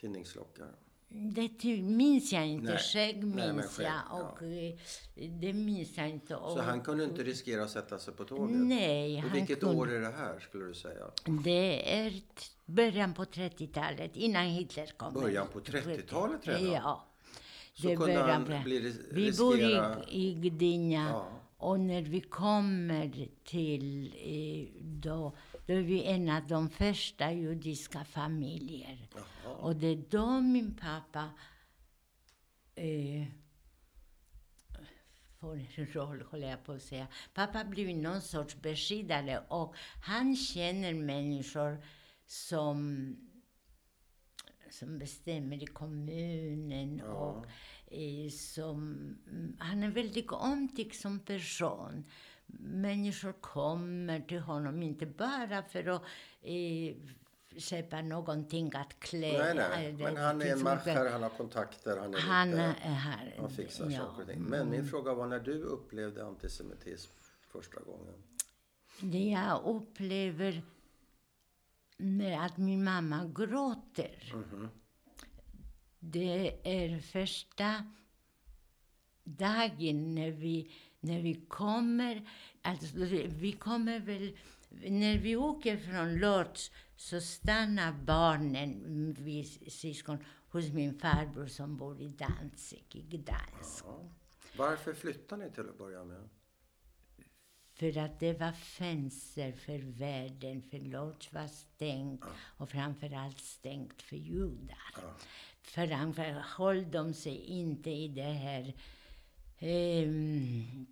Tinningslockar? 0.00 0.68
det 1.14 1.64
minns 1.82 2.32
jag 2.32 2.46
inte. 2.46 2.64
Nej. 2.72 2.78
Skägg 2.78 3.24
Nej, 3.24 3.52
minns 3.52 3.66
skägg, 3.76 3.86
jag. 3.86 3.92
ja. 4.10 4.22
Och, 4.36 4.42
eh, 4.42 4.78
Det 5.40 5.52
minns 5.52 5.96
jag 5.96 6.08
inte. 6.08 6.36
Och, 6.36 6.52
Så 6.52 6.60
han 6.60 6.80
kunde 6.80 7.04
inte 7.04 7.22
riskera 7.22 7.62
att 7.62 7.70
sätta 7.70 7.98
sig 7.98 8.14
på 8.14 8.24
tåget? 8.24 8.56
Nej, 8.56 9.16
Och 9.16 9.22
han 9.22 9.32
vilket 9.32 9.60
kunde, 9.60 9.76
år 9.76 9.90
är 9.90 10.00
det 10.00 10.12
här 10.16 10.40
skulle 10.40 10.64
du 10.64 10.74
säga? 10.74 11.04
Det 11.44 11.92
är 11.98 12.12
början 12.66 13.14
på 13.14 13.24
30-talet, 13.24 14.16
innan 14.16 14.44
Hitler 14.46 14.86
kom. 14.96 15.14
Början 15.14 15.46
på 15.52 15.60
30-talet 15.60 16.46
redan? 16.48 16.64
Ja. 16.72 17.08
Så 17.72 17.88
Det 17.88 17.96
kunde 17.96 18.18
han 18.22 18.44
bli 18.64 18.80
ris- 18.80 19.00
Vi 19.10 19.32
bor 19.32 19.52
riskera... 19.56 20.04
i, 20.08 20.28
i 20.28 20.34
Gdynia. 20.34 21.08
Ja. 21.08 21.28
Och 21.56 21.80
när 21.80 22.02
vi 22.02 22.20
kommer 22.20 23.28
till... 23.44 24.14
Eh, 24.16 24.82
då, 24.82 25.36
då 25.66 25.72
är 25.72 25.82
vi 25.82 26.04
en 26.04 26.28
av 26.28 26.46
de 26.46 26.70
första 26.70 27.32
judiska 27.32 28.04
familjer. 28.04 29.08
Jaha. 29.14 29.54
Och 29.54 29.76
det 29.76 29.86
är 29.86 30.04
då 30.10 30.40
min 30.40 30.74
pappa 30.76 31.30
eh, 32.74 33.26
får 35.40 35.54
en 35.76 35.86
roll, 35.86 36.22
håller 36.30 36.50
jag 36.50 36.64
på 36.64 36.72
att 36.72 36.82
säga. 36.82 37.06
Pappa 37.34 37.64
blir 37.64 37.94
någon 37.94 38.20
sorts 38.20 38.56
beskyddare 38.62 39.42
och 39.48 39.74
han 40.04 40.36
känner 40.36 40.94
människor 40.94 41.84
som, 42.26 43.16
som 44.72 44.98
bestämmer 44.98 45.62
i 45.62 45.66
kommunen. 45.66 46.98
Ja. 46.98 47.12
Och, 47.12 47.46
eh, 47.92 48.30
som, 48.30 48.78
mm, 49.30 49.56
han 49.58 49.82
är 49.82 49.90
väldigt 49.90 50.32
omtyckt 50.32 51.00
som 51.00 51.18
person. 51.18 52.04
Människor 52.56 53.32
kommer 53.32 54.20
till 54.20 54.40
honom 54.40 54.82
inte 54.82 55.06
bara 55.06 55.62
för 55.62 55.88
att 55.88 56.02
eh, 56.42 56.96
köpa 57.56 58.02
någonting 58.02 58.72
att 58.74 59.00
klä. 59.00 59.38
Nej, 59.38 59.54
nej. 59.54 59.86
eller 59.86 60.04
Men 60.04 60.16
han 60.16 60.42
är 60.42 60.52
en 60.52 60.62
machare, 60.62 61.08
han 61.08 61.22
har 61.22 61.30
kontakter, 61.30 61.96
han 61.96 62.14
är 62.14 62.18
Han 62.18 62.50
lite... 62.50 62.62
är 62.62 62.94
här. 62.94 63.36
Han 63.38 63.50
fixar 63.50 63.90
ja. 63.90 63.98
saker 63.98 64.22
och 64.22 64.28
ting. 64.28 64.42
Men 64.42 64.70
min 64.70 64.86
fråga 64.86 65.14
var 65.14 65.26
när 65.26 65.40
du 65.40 65.62
upplevde 65.62 66.26
antisemitism 66.26 67.12
första 67.52 67.80
gången? 67.80 68.14
Det 69.00 69.28
jag 69.28 69.64
upplever 69.64 70.62
när 72.02 72.46
att 72.46 72.56
min 72.56 72.84
mamma 72.84 73.32
gråter. 73.34 74.32
Mhm. 74.34 74.68
Det 75.98 76.68
är 76.84 77.00
första 77.00 77.86
dagen 79.24 80.14
när 80.14 80.30
vi, 80.30 80.72
när 81.00 81.20
vi 81.20 81.34
kommer. 81.34 82.28
Alltså, 82.62 82.86
vi 83.26 83.52
kommer 83.52 84.00
väl... 84.00 84.36
När 84.88 85.18
vi 85.18 85.36
åker 85.36 85.76
från 85.76 86.18
Lodz 86.18 86.70
så 86.96 87.20
stannar 87.20 87.92
barnen, 87.92 89.14
vi 89.18 89.44
syskon, 89.70 90.24
hos 90.48 90.72
min 90.72 90.98
farbror 90.98 91.46
som 91.46 91.76
bor 91.76 92.00
i 92.00 92.08
Danzig, 92.08 92.86
i 92.90 93.16
Gdansk. 93.16 93.84
Ja. 93.86 94.10
Varför 94.56 94.92
flyttade 94.92 95.44
ni 95.44 95.50
till 95.50 95.68
att 95.68 95.78
börja 95.78 96.04
med? 96.04 96.28
För 97.82 97.98
att 97.98 98.20
det 98.20 98.40
var 98.40 98.52
fönster 98.52 99.52
för 99.52 99.78
världen, 99.78 100.62
för 100.70 100.78
Lodz 100.78 101.32
var 101.32 101.46
stängt 101.46 102.24
och 102.56 102.70
framför 102.70 103.14
allt 103.14 103.38
stängt 103.38 104.02
för 104.02 104.16
judar. 104.16 104.76
Ja. 105.76 106.42
Höll 106.56 106.90
de 106.90 107.14
sig 107.14 107.44
inte 107.44 107.90
i 107.90 108.08
det 108.08 108.22
här 108.22 108.74
ehm, 109.58 110.86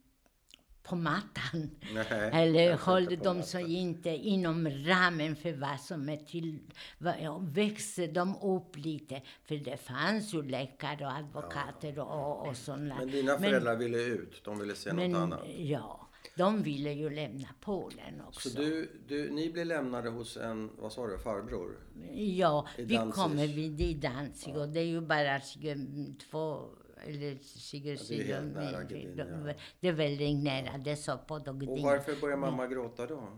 på 0.82 0.96
mattan. 0.96 1.70
Nej, 1.94 2.06
Eller 2.32 2.76
höll 2.76 3.18
de 3.18 3.42
sig 3.42 3.74
inte 3.74 4.10
inom 4.10 4.68
ramen 4.68 5.36
för 5.36 5.52
vad 5.52 5.80
som 5.80 6.08
är 6.08 6.16
till... 6.16 6.58
Ja, 6.98 7.38
växte 7.38 8.06
de 8.06 8.36
upp 8.36 8.76
lite? 8.76 9.22
För 9.44 9.56
det 9.56 9.76
fanns 9.76 10.34
ju 10.34 10.42
läkare 10.42 11.06
och 11.06 11.12
advokater 11.12 11.98
och, 11.98 12.48
och 12.48 12.56
sådana. 12.56 12.96
Men 12.98 13.10
dina 13.10 13.38
föräldrar 13.38 13.76
ville 13.76 13.98
ut, 13.98 14.44
de 14.44 14.58
ville 14.58 14.74
se 14.74 14.92
men, 14.92 15.10
något 15.10 15.20
annat. 15.20 15.40
Ja, 15.56 16.09
de 16.36 16.62
ville 16.62 16.92
ju 16.92 17.10
lämna 17.10 17.48
Polen 17.60 18.20
också. 18.28 18.48
Så 18.50 18.58
du, 18.58 19.00
du, 19.08 19.30
ni 19.30 19.52
blev 19.52 19.66
lämnade 19.66 20.08
hos 20.10 20.36
en, 20.36 20.70
vad 20.78 20.92
sa 20.92 21.06
du, 21.06 21.18
farbror? 21.18 21.78
Ja, 22.12 22.66
vi 22.78 22.96
kommer 22.96 23.46
vid 23.46 23.80
i 23.80 23.94
Danzig 23.94 24.56
och 24.56 24.68
det 24.68 24.80
är 24.80 24.84
ju 24.84 25.00
bara 25.00 25.40
22 25.40 26.64
eller 27.06 27.38
20 27.58 27.96
det 28.18 28.32
är. 28.32 29.56
Det 29.80 29.88
är 29.88 29.92
väldigt 29.92 30.44
nära, 30.44 30.78
det 30.78 30.96
så 30.96 31.18
på 31.18 31.34
Och 31.34 31.78
varför 31.80 32.20
började 32.20 32.40
mamma 32.40 32.66
gråta 32.66 33.06
då? 33.06 33.28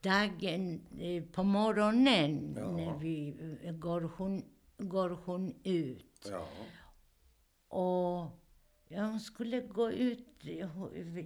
Dagen, 0.00 0.80
eh, 1.00 1.22
på 1.24 1.42
morgonen, 1.42 2.54
Ja. 2.58 2.70
när 2.70 2.98
vi, 2.98 3.36
eh, 3.62 3.72
går, 3.74 4.00
hon, 4.16 4.44
går 4.78 5.10
hon 5.24 5.54
ut 5.64 6.28
Ja, 6.30 6.48
och 7.68 7.78
Ja, 7.78 8.32
hon 8.96 9.20
skulle 9.20 9.60
gå 9.60 9.90
ut. 9.90 10.26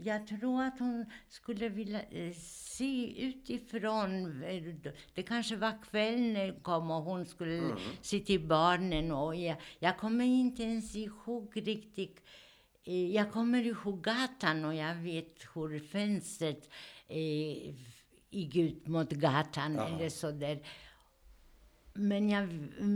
Jag 0.04 0.26
tror 0.26 0.62
att 0.62 0.78
hon 0.78 1.04
skulle 1.28 1.68
vilja 1.68 2.02
eh, 2.02 2.32
se 2.36 3.22
utifrån. 3.26 4.40
Det 5.14 5.22
kanske 5.22 5.56
var 5.56 5.82
kväll 5.90 6.20
när 6.20 6.50
hon 6.52 6.60
kom 6.60 6.90
och 6.90 7.02
hon 7.02 7.26
skulle 7.26 7.58
Mm. 7.58 7.76
se 8.02 8.20
till 8.20 8.40
barnen. 8.46 9.12
Och 9.12 9.36
jag, 9.36 9.56
jag 9.78 9.98
kommer 9.98 10.24
inte 10.24 10.62
ens 10.62 10.96
ihåg 10.96 11.52
riktigt. 11.54 12.22
Eh, 12.84 13.10
Jag 13.14 13.32
kommer 13.32 13.64
ihåg 13.66 14.02
gatan 14.02 14.64
och 14.64 14.74
jag 14.74 14.94
vet 14.94 15.42
hur 15.54 15.78
fönstret 15.78 16.68
eh, 17.08 17.74
gick 18.30 18.56
ut 18.56 18.86
mot 18.86 19.10
gatan 19.12 19.74
Ja. 19.74 19.88
eller 19.88 20.08
så 20.08 20.30
där. 20.30 20.58
Men 21.94 22.28
jag, 22.28 22.48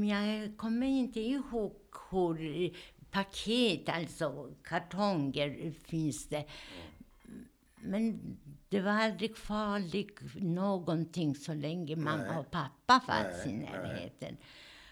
jag 0.09 0.57
kommer 0.57 0.87
inte 0.87 1.21
ihåg 1.21 1.73
hur 2.11 2.75
paket, 3.11 3.89
alltså 3.89 4.55
kartonger, 4.65 5.73
finns 5.85 6.29
det. 6.29 6.45
Men 7.83 8.21
det 8.69 8.81
var 8.81 8.91
aldrig 8.93 9.37
farligt 9.37 10.21
någonting 10.35 11.35
så 11.35 11.55
länge 11.55 11.97
mamma 11.97 12.17
Nej. 12.29 12.39
och 12.39 12.51
pappa 12.51 13.01
fanns 13.01 13.47
Nej, 13.47 13.55
i 13.55 13.57
nej. 13.59 13.71
närheten. 13.73 14.37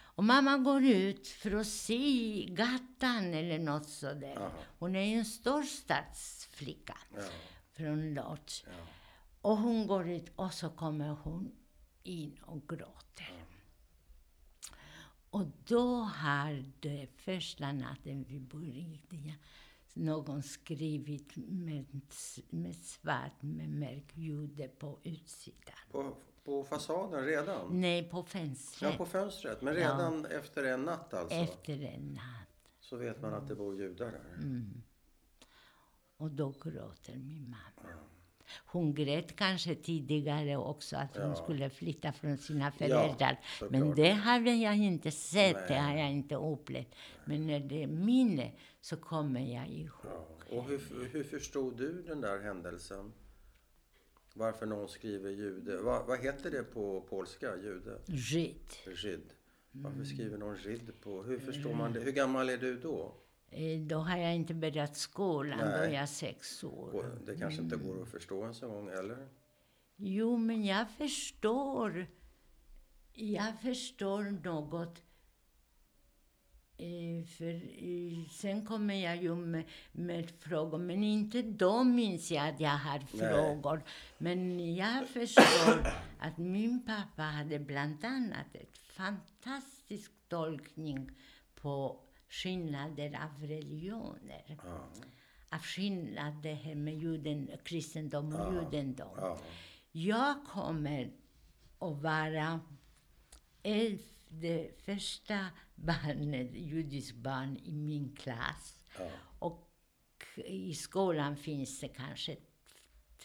Och 0.01 0.25
mamma 0.25 0.59
går 0.59 0.85
ut 0.85 1.29
för 1.29 1.55
att 1.55 1.67
se 1.67 2.45
gatan 2.51 3.35
eller 3.35 3.59
något 3.59 3.89
sådär. 3.89 4.35
Ja. 4.35 4.51
Hon 4.79 4.97
är 4.97 5.03
ju 5.03 5.15
en 5.19 5.25
storstadsflicka 5.25 6.99
Ja. 7.15 7.23
från 7.73 8.15
Lodz. 8.15 8.65
Ja. 8.67 8.73
Och 9.43 9.57
hon 9.57 9.87
går 9.87 10.09
ut 10.11 10.33
och 10.37 10.53
så 10.55 10.69
kommer 10.69 11.09
hon 11.09 11.53
in 12.03 12.39
och 12.43 12.69
gråter. 12.69 13.38
Och 15.39 15.47
då 15.67 15.95
har 15.95 16.65
det 16.81 17.07
första 17.17 17.73
natten 17.73 18.25
vi 18.29 18.41
började 18.41 19.35
någon 19.95 20.43
skrivit 20.43 21.37
med, 21.37 22.01
med 22.51 22.77
svart 22.77 23.43
med 23.43 23.69
märkljud 23.69 24.71
på 24.79 24.99
utsidan. 25.03 25.75
På, 25.91 26.17
på 26.45 26.65
fasaden 26.65 27.25
redan? 27.25 27.81
Nej, 27.81 28.09
på 28.11 28.19
Ja, 28.19 28.25
fönstret. 28.25 28.99
på 28.99 29.07
fönstret. 29.07 29.63
Men 29.63 29.75
redan 29.75 30.27
efter 30.27 30.65
en 30.65 30.83
natt 30.85 31.15
alltså? 31.15 31.37
Efter 31.37 31.83
en 31.83 32.15
natt. 32.15 32.71
Så 32.81 32.97
vet 32.97 33.23
man 33.23 33.35
att 33.35 33.49
det 33.49 33.55
bor 33.55 33.77
judar 33.77 34.11
där. 34.13 34.35
Mm. 34.43 34.83
Och 36.17 36.31
då 36.31 36.51
gråter 36.51 37.17
min 37.17 37.51
mamma. 37.51 37.89
Hon 38.67 38.95
grät 38.95 39.37
kanske 39.37 39.75
tidigare 39.75 40.57
också 40.57 40.97
att 40.97 41.17
hon 41.17 41.29
Ja. 41.29 41.35
skulle 41.35 41.71
flytta 41.71 42.13
från 42.13 42.39
sina 42.39 42.73
föräldrar. 42.73 43.09
såklart. 43.59 43.71
Men 43.71 43.95
det 43.95 44.11
har 44.11 44.41
jag 44.41 44.77
inte 44.77 45.11
sett, 45.11 45.69
det 45.69 45.75
Nej. 45.75 45.79
har 45.83 45.99
jag 45.99 46.11
inte 46.11 46.35
upplevt. 46.37 46.95
Men 47.25 47.47
när 47.47 47.61
det 47.61 47.83
är 47.83 47.87
minne 47.87 48.53
så 48.81 48.97
kommer 48.97 49.41
jag 49.55 49.69
ihåg. 49.69 49.91
Ja. 50.05 50.27
Och 50.57 50.65
hur, 50.65 50.81
hur 51.13 51.25
förstod 51.25 51.77
du 51.77 52.03
den 52.03 52.21
där 52.21 52.39
händelsen? 52.43 53.13
Varför 54.35 54.67
någon 54.67 54.89
skriver 54.89 55.31
jude? 55.31 55.77
Vad, 55.83 56.07
vad 56.07 56.19
heter 56.19 56.51
det 56.51 56.63
på 56.63 57.01
polska, 57.01 57.57
jude? 57.57 57.99
Žid. 58.07 58.57
Žid. 58.97 59.33
Varför 59.73 59.97
Mm. 59.97 60.07
skriver 60.07 60.39
någon 60.39 60.57
žid 60.57 60.93
på? 61.01 61.23
Hur 61.23 61.39
förstår 61.39 61.75
man 61.75 61.93
det? 61.93 62.01
Hur 62.01 62.13
gammal 62.13 62.49
är 62.49 62.57
du 62.59 62.77
då? 62.77 63.15
Eh, 63.51 63.81
Då 63.81 63.97
har 63.99 64.17
jag 64.17 64.35
inte 64.35 64.55
börjat 64.55 64.97
skolan, 64.97 65.59
då 65.59 65.65
Nej. 65.65 65.89
är 65.95 66.01
jag 66.01 66.09
sex 66.09 66.65
år. 66.65 67.19
Det 67.27 67.37
kanske 67.37 67.63
inte 67.63 67.75
Mm. 67.75 67.87
går 67.89 68.03
att 68.03 68.09
förstå 68.09 68.43
ens 68.43 68.63
en 68.63 68.69
gång, 68.69 68.89
eller? 68.89 69.29
Jo, 69.97 70.37
men 70.37 70.65
jag 70.65 70.91
förstår. 70.91 72.07
Jag 73.15 73.61
förstår 73.61 74.23
något. 74.45 75.03
Eh, 76.81 77.27
för 77.27 77.55
eh, 77.85 78.29
sen 78.31 78.67
kommer 78.67 78.95
jag 78.95 79.23
ju 79.23 79.35
med, 79.35 79.65
med 79.93 80.31
frågor, 80.31 80.79
men 80.79 81.03
inte 81.03 81.43
då 81.43 81.85
minns 81.85 82.31
jag 82.31 82.49
att 82.49 82.61
jag 82.61 82.71
har 82.79 82.99
frågor. 82.99 83.83
Men 84.19 84.75
jag 84.75 85.09
förstår 85.09 85.87
att 86.19 86.39
min 86.39 86.87
pappa 86.87 87.23
hade 87.23 87.59
bland 87.59 88.05
annat 88.05 88.55
ett 88.55 88.79
fantastisk 88.79 90.13
tolkning 90.29 91.11
på 91.55 92.01
skillnader 92.29 93.21
av 93.25 93.47
religioner. 93.49 94.59
Ja. 94.65 94.89
Av 95.51 95.59
skillnad 95.63 96.43
det 96.43 96.55
här 96.55 96.75
med 96.75 96.99
juden, 96.99 97.51
kristendom 97.65 98.35
och 98.35 98.55
judendom. 98.55 99.17
ja. 99.17 99.39
Jag 99.93 100.45
kommer 100.47 101.13
att 101.79 102.03
vara 102.03 102.61
det 104.29 104.71
första 104.85 105.47
barnet, 105.75 106.51
judiskt 106.55 107.17
barn 107.17 107.57
i 107.65 107.73
min 107.73 108.17
klass. 108.17 108.85
Ja. 108.99 109.11
Och 109.39 109.69
i 110.37 110.75
skolan 110.75 111.37
finns 111.37 111.81
det 111.81 111.89
kanske 111.89 112.37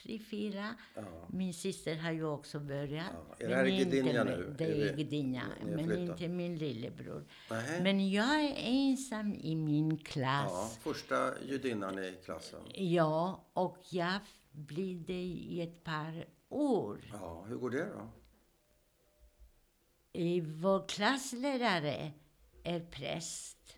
tre, 0.04 0.20
fyra. 0.20 0.76
Ja. 0.96 1.02
Min 1.30 1.54
syster 1.54 1.96
har 1.96 2.12
ju 2.12 2.26
också 2.26 2.60
börjat. 2.60 3.06
Ja. 3.14 3.46
Är 3.46 3.50
det 3.50 3.56
här 3.56 3.66
i 3.66 3.86
Gdynia 3.86 4.24
nu? 4.24 4.56
Det 4.58 4.66
Är 4.66 4.70
är 4.70 5.00
i 5.00 5.04
Gdynia, 5.04 5.44
men 5.66 5.98
inte 5.98 6.28
min 6.28 6.58
lillebror. 6.58 7.26
Nähä. 7.50 7.84
Men 7.84 8.12
jag 8.12 8.44
är 8.44 8.56
ensam 8.58 9.34
i 9.34 9.56
min 9.56 9.90
ja. 9.90 9.98
klass. 10.04 10.78
Första 10.78 11.42
judinnan 11.42 12.00
i 12.00 12.16
klassen. 12.26 12.62
Ja, 12.74 13.46
och 13.54 13.78
jag 13.90 14.20
blir 14.52 15.00
det 15.00 15.24
i 15.24 15.62
ett 15.62 15.84
par 15.84 16.26
år. 16.50 17.02
Ja, 17.14 17.46
hur 17.48 17.56
går 17.56 17.70
det 17.70 17.86
då? 17.86 18.10
I 20.14 20.42
vår 20.42 20.88
klasslärare 20.88 22.12
är 22.64 22.80
präst. 22.80 23.78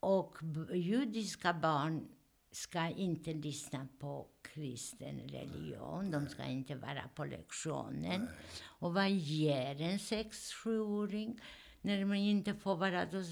Och 0.00 0.38
judiska 0.72 1.54
barn 1.54 2.15
ska 2.56 2.88
inte 2.88 3.32
lyssna 3.32 3.88
på 3.98 4.26
kristen 4.42 5.20
religion. 5.20 6.10
De 6.10 6.28
ska 6.28 6.44
inte 6.44 6.74
vara 6.74 7.08
på 7.14 7.24
lektionen. 7.24 8.28
Och 8.62 8.94
vad 8.94 9.10
gör 9.10 9.80
en 9.80 9.98
sex 9.98 10.52
sjuåring 10.52 11.40
när 11.80 12.04
man 12.04 12.16
inte 12.16 12.54
får 12.54 12.76
vara? 12.76 13.04
Då, 13.04 13.22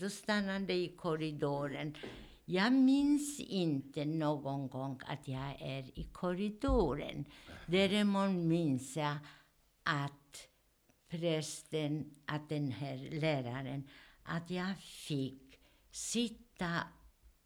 då 0.00 0.10
stannar 0.10 0.60
de 0.60 0.74
i 0.74 0.88
korridoren. 0.88 1.96
Jag 2.44 2.72
minns 2.72 3.40
inte 3.40 4.04
någon 4.04 4.68
gång 4.68 5.00
att 5.06 5.28
jag 5.28 5.56
är 5.60 5.98
i 5.98 6.04
korridoren. 6.12 7.24
Däremot 7.66 8.30
minns 8.30 8.96
jag 8.96 9.16
att 9.82 10.48
prästen, 11.08 12.14
att 12.26 12.48
den 12.48 12.70
här 12.72 13.08
läraren, 13.10 13.88
att 14.22 14.50
jag 14.50 14.78
fick 14.78 15.60
sitta 15.90 16.82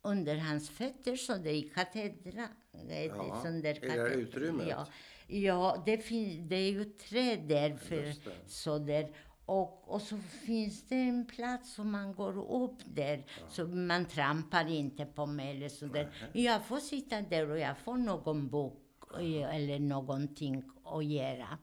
under 0.03 0.37
hans 0.37 0.71
fötter 0.71 1.17
så 1.17 1.37
det 1.37 1.53
i 1.53 1.63
katedra. 1.63 2.49
Det 2.89 3.05
är 3.05 3.07
Ja, 3.07 3.41
sån 3.43 3.61
där 3.63 3.85
i 3.85 3.89
det 3.89 4.15
utrymmet. 4.15 4.67
Ja, 4.69 4.87
ja 5.27 5.83
det, 5.87 5.99
fin- 5.99 6.49
det 6.49 6.57
är 6.57 6.71
ju 6.71 6.85
träd 6.85 7.39
där 7.49 7.77
för 7.77 8.15
så 8.47 8.79
där. 8.79 9.11
Och, 9.47 9.95
och 9.95 10.03
så 10.03 10.19
finns 10.19 10.89
det 10.89 10.95
en 10.95 11.27
plats 11.27 11.75
som 11.75 11.91
man 11.91 12.15
går 12.15 12.63
upp 12.65 12.79
där, 12.85 13.27
så 13.49 13.67
man 13.67 14.05
trampar 14.05 14.69
inte 14.71 15.05
på 15.07 15.27
mig 15.27 15.57
eller 15.57 15.69
så 15.69 15.87
där. 15.87 16.31
Jag 16.33 16.67
får 16.67 16.79
sitta 16.81 17.21
där 17.21 17.51
och 17.51 17.59
jag 17.59 17.79
får 17.79 17.97
någon 17.97 18.49
bok 18.49 18.83
eh, 19.15 19.55
eller 19.57 19.79
någonting 19.79 20.65
att 20.85 21.05
göra. 21.05 21.59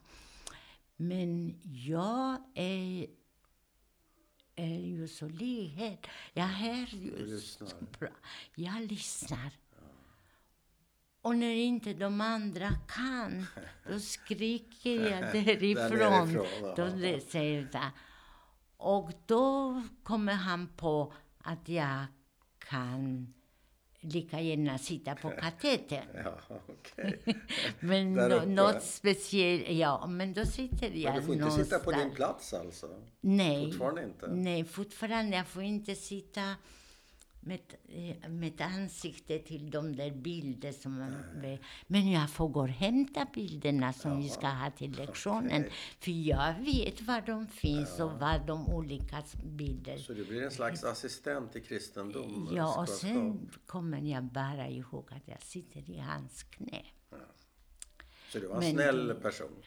Men 0.96 1.60
jag 1.62 2.36
är, 2.54 3.06
är 4.56 4.80
ju 4.80 5.08
så 5.08 5.28
lyhörd. 5.28 6.08
Jag 6.32 6.44
hör 6.44 6.94
ju 6.94 7.40
så 7.40 7.66
bra. 7.98 8.08
Jag 8.54 8.82
lyssnar. 8.82 9.50
Och 11.22 11.36
när 11.36 11.54
inte 11.54 11.94
de 11.94 12.20
andra 12.20 12.70
kan, 12.88 13.46
då 13.88 14.00
skriker 14.00 15.10
jag 15.10 15.32
därifrån. 15.32 16.32
Därifrån, 16.32 16.74
Då 16.76 16.86
det 16.86 17.20
säger 17.30 17.68
jag. 17.72 17.90
Och 18.76 19.10
då 19.26 19.82
kommer 20.02 20.32
han 20.32 20.68
på 20.68 21.12
att 21.38 21.68
jag 21.68 22.06
kan 22.58 23.34
lika 24.12 24.40
gärna 24.40 24.78
sitta 24.78 25.14
på 25.14 25.30
katetern. 25.40 26.04
Ja, 26.24 26.38
okej. 26.48 27.20
Men 27.80 28.18
uppe. 28.18 28.46
något 28.46 28.82
speciellt, 28.82 29.68
ja, 29.68 30.06
men 30.06 30.32
då 30.32 30.44
sitter 30.44 30.90
jag 30.90 31.12
Men 31.14 31.20
du 31.20 31.26
får 31.26 31.34
inte 31.34 31.64
sitta 31.64 31.78
på 31.78 31.92
din 31.92 32.10
plats 32.10 32.54
alltså? 32.54 32.86
Nej. 33.20 33.64
Fortfarande 33.64 34.04
inte? 34.04 34.26
Nej, 34.28 34.64
fortfarande. 34.64 35.36
Jag 35.36 35.46
får 35.46 35.62
inte 35.62 35.94
sitta 35.94 36.54
med, 37.46 37.60
eh, 37.88 38.28
med 38.30 38.60
ansikte 38.60 39.38
till 39.38 39.70
de 39.70 39.96
där 39.96 40.10
bilder 40.10 40.72
som 40.72 40.98
man... 40.98 41.16
Men 41.86 42.10
jag 42.10 42.30
får 42.30 42.48
gå 42.48 42.60
och 42.60 42.68
hämta 42.68 43.26
bilderna 43.34 43.92
som 43.92 44.22
vi 44.22 44.28
ska 44.28 44.46
ha 44.48 44.70
till 44.70 44.92
lektionen. 44.96 45.60
okej. 45.60 45.72
För 45.98 46.10
jag 46.10 46.54
vet 46.54 47.02
var 47.02 47.20
de 47.20 47.46
finns 47.46 48.00
och 48.00 48.12
var 48.12 48.38
de 48.46 48.68
olika 48.68 49.22
bilder. 49.44 49.98
Så 49.98 50.12
du 50.12 50.24
blir 50.24 50.42
en 50.42 50.50
slags 50.50 50.84
assistent 50.84 51.56
i 51.56 51.60
kristendom? 51.60 52.48
Ja, 52.54 52.80
och 52.80 52.88
sen 52.88 53.50
kommer 53.66 54.00
jag 54.00 54.24
bara 54.24 54.68
ihåg 54.68 55.12
att 55.12 55.28
jag 55.28 55.42
sitter 55.42 55.90
i 55.90 55.98
hans 55.98 56.42
knä. 56.42 56.82
Så 58.28 58.38
du 58.38 58.46
var 58.46 58.54
en 58.54 58.60
men- 58.60 58.72
snäll 58.72 59.14
person? 59.22 59.62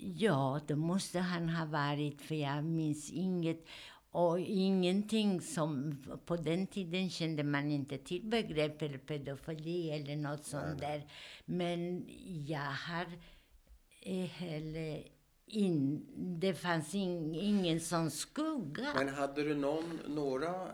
Ja, 0.00 0.60
det 0.66 0.76
måste 0.76 1.18
han 1.18 1.48
ha 1.48 1.66
varit, 1.66 2.22
för 2.22 2.34
jag 2.34 2.64
minns 2.64 3.10
inget. 3.10 3.66
Och 4.12 4.40
ingenting 4.40 5.40
som... 5.40 5.96
På 6.26 6.36
den 6.36 6.66
tiden 6.66 7.10
kände 7.10 7.42
man 7.42 7.70
inte 7.70 7.98
till 7.98 8.22
begreppet 8.24 9.06
pedofili 9.06 9.90
eller 9.90 10.16
något 10.16 10.44
sånt 10.44 10.80
där. 10.80 11.06
Men 11.44 12.04
jag 12.46 12.58
har 12.60 13.06
eh, 14.00 14.24
heller 14.24 15.02
in, 15.46 16.06
det 16.40 16.54
fanns 16.54 16.94
in, 16.94 17.34
ingen 17.34 17.80
sån 17.80 18.10
skugga. 18.10 18.92
Men 18.94 19.08
hade 19.08 19.42
du 19.42 19.54
någon, 19.54 20.00
några 20.06 20.68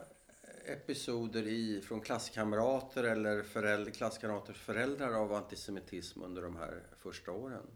episoder 0.66 1.42
i, 1.42 1.80
från 1.80 2.00
klasskamrater 2.00 3.04
eller 3.04 3.42
föräldrar, 3.42 3.92
klasskamraters 3.92 4.58
föräldrar 4.58 5.12
av 5.12 5.32
antisemitism 5.32 6.22
under 6.22 6.42
de 6.42 6.56
här 6.56 6.82
första 6.98 7.32
åren? 7.32 7.66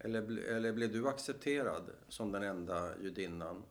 Eller, 0.00 0.38
eller 0.38 0.72
blev 0.72 0.92
du 0.92 1.08
accepterad 1.08 1.90
som 2.08 2.32
den 2.32 2.42
enda 2.42 2.98
judinnan? 3.02 3.62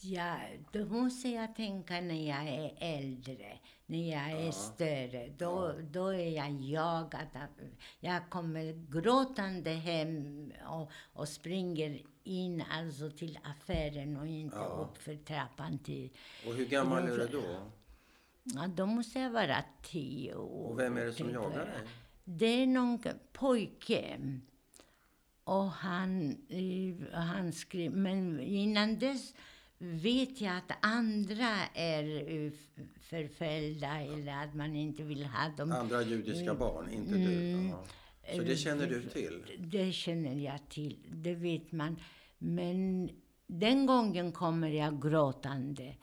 Ja, 0.00 0.38
då 0.72 0.84
måste 0.84 1.28
jag 1.28 1.56
tänka 1.56 2.00
när 2.00 2.28
jag 2.28 2.48
är 2.48 2.74
äldre, 2.80 3.58
när 3.86 4.10
jag 4.12 4.46
är 4.46 4.50
större. 4.50 5.28
Då, 5.38 5.74
då 5.90 6.08
är 6.08 6.30
jag 6.30 6.50
jagad. 6.50 7.28
Jag 8.00 8.30
kommer 8.30 8.90
gråtande 8.90 9.70
hem 9.70 10.52
och, 10.68 10.90
och 11.12 11.28
springer 11.28 12.02
in 12.24 12.64
alltså 12.70 13.10
till 13.10 13.38
affären 13.42 14.16
och 14.16 14.26
inte 14.26 14.56
upp 14.56 14.98
för 14.98 15.16
trappan 15.16 15.78
till... 15.78 16.10
Och 16.46 16.54
hur 16.54 16.66
gammal 16.66 17.08
är 17.08 17.18
du 17.18 17.28
då? 17.28 17.70
Ja, 18.42 18.66
då 18.66 18.86
måste 18.86 19.18
jag 19.18 19.30
vara 19.30 19.64
tio 19.82 20.34
år. 20.34 20.70
Och 20.70 20.78
vem 20.78 20.96
är 20.96 21.04
det 21.04 21.12
som 21.12 21.26
till 21.26 21.34
jagar 21.34 21.66
dig? 21.66 21.80
Det 22.24 22.62
är 22.62 22.66
någon 22.66 22.98
pojke. 23.32 24.18
Och 25.46 25.70
han, 25.70 26.36
eh, 26.48 27.14
han 27.14 27.52
skrev, 27.52 27.92
men 27.92 28.40
innan 28.40 28.98
dess 28.98 29.34
vet 29.78 30.40
jag 30.40 30.56
att 30.56 30.72
andra 30.80 31.48
är 31.74 32.30
eh, 32.34 32.52
förföljda 33.00 34.00
eller 34.00 34.44
att 34.44 34.54
man 34.54 34.76
inte 34.76 35.02
vill 35.02 35.24
ha 35.24 35.48
dem. 35.56 35.72
Andra 35.72 36.02
judiska 36.02 36.54
barn, 36.54 36.90
inte 36.90 37.14
du? 37.14 37.68
Ja. 37.68 37.84
Så 38.36 38.42
det 38.42 38.56
känner 38.56 38.86
du 38.86 39.02
till? 39.02 39.42
Det 39.58 39.92
känner 39.92 40.34
jag 40.44 40.68
till, 40.68 40.98
det 41.10 41.34
vet 41.34 41.72
man. 41.72 41.96
Men 42.38 43.10
den 43.46 43.86
gången 43.86 44.32
kommer 44.32 44.68
jag 44.68 45.02
gråtande. 45.02 45.94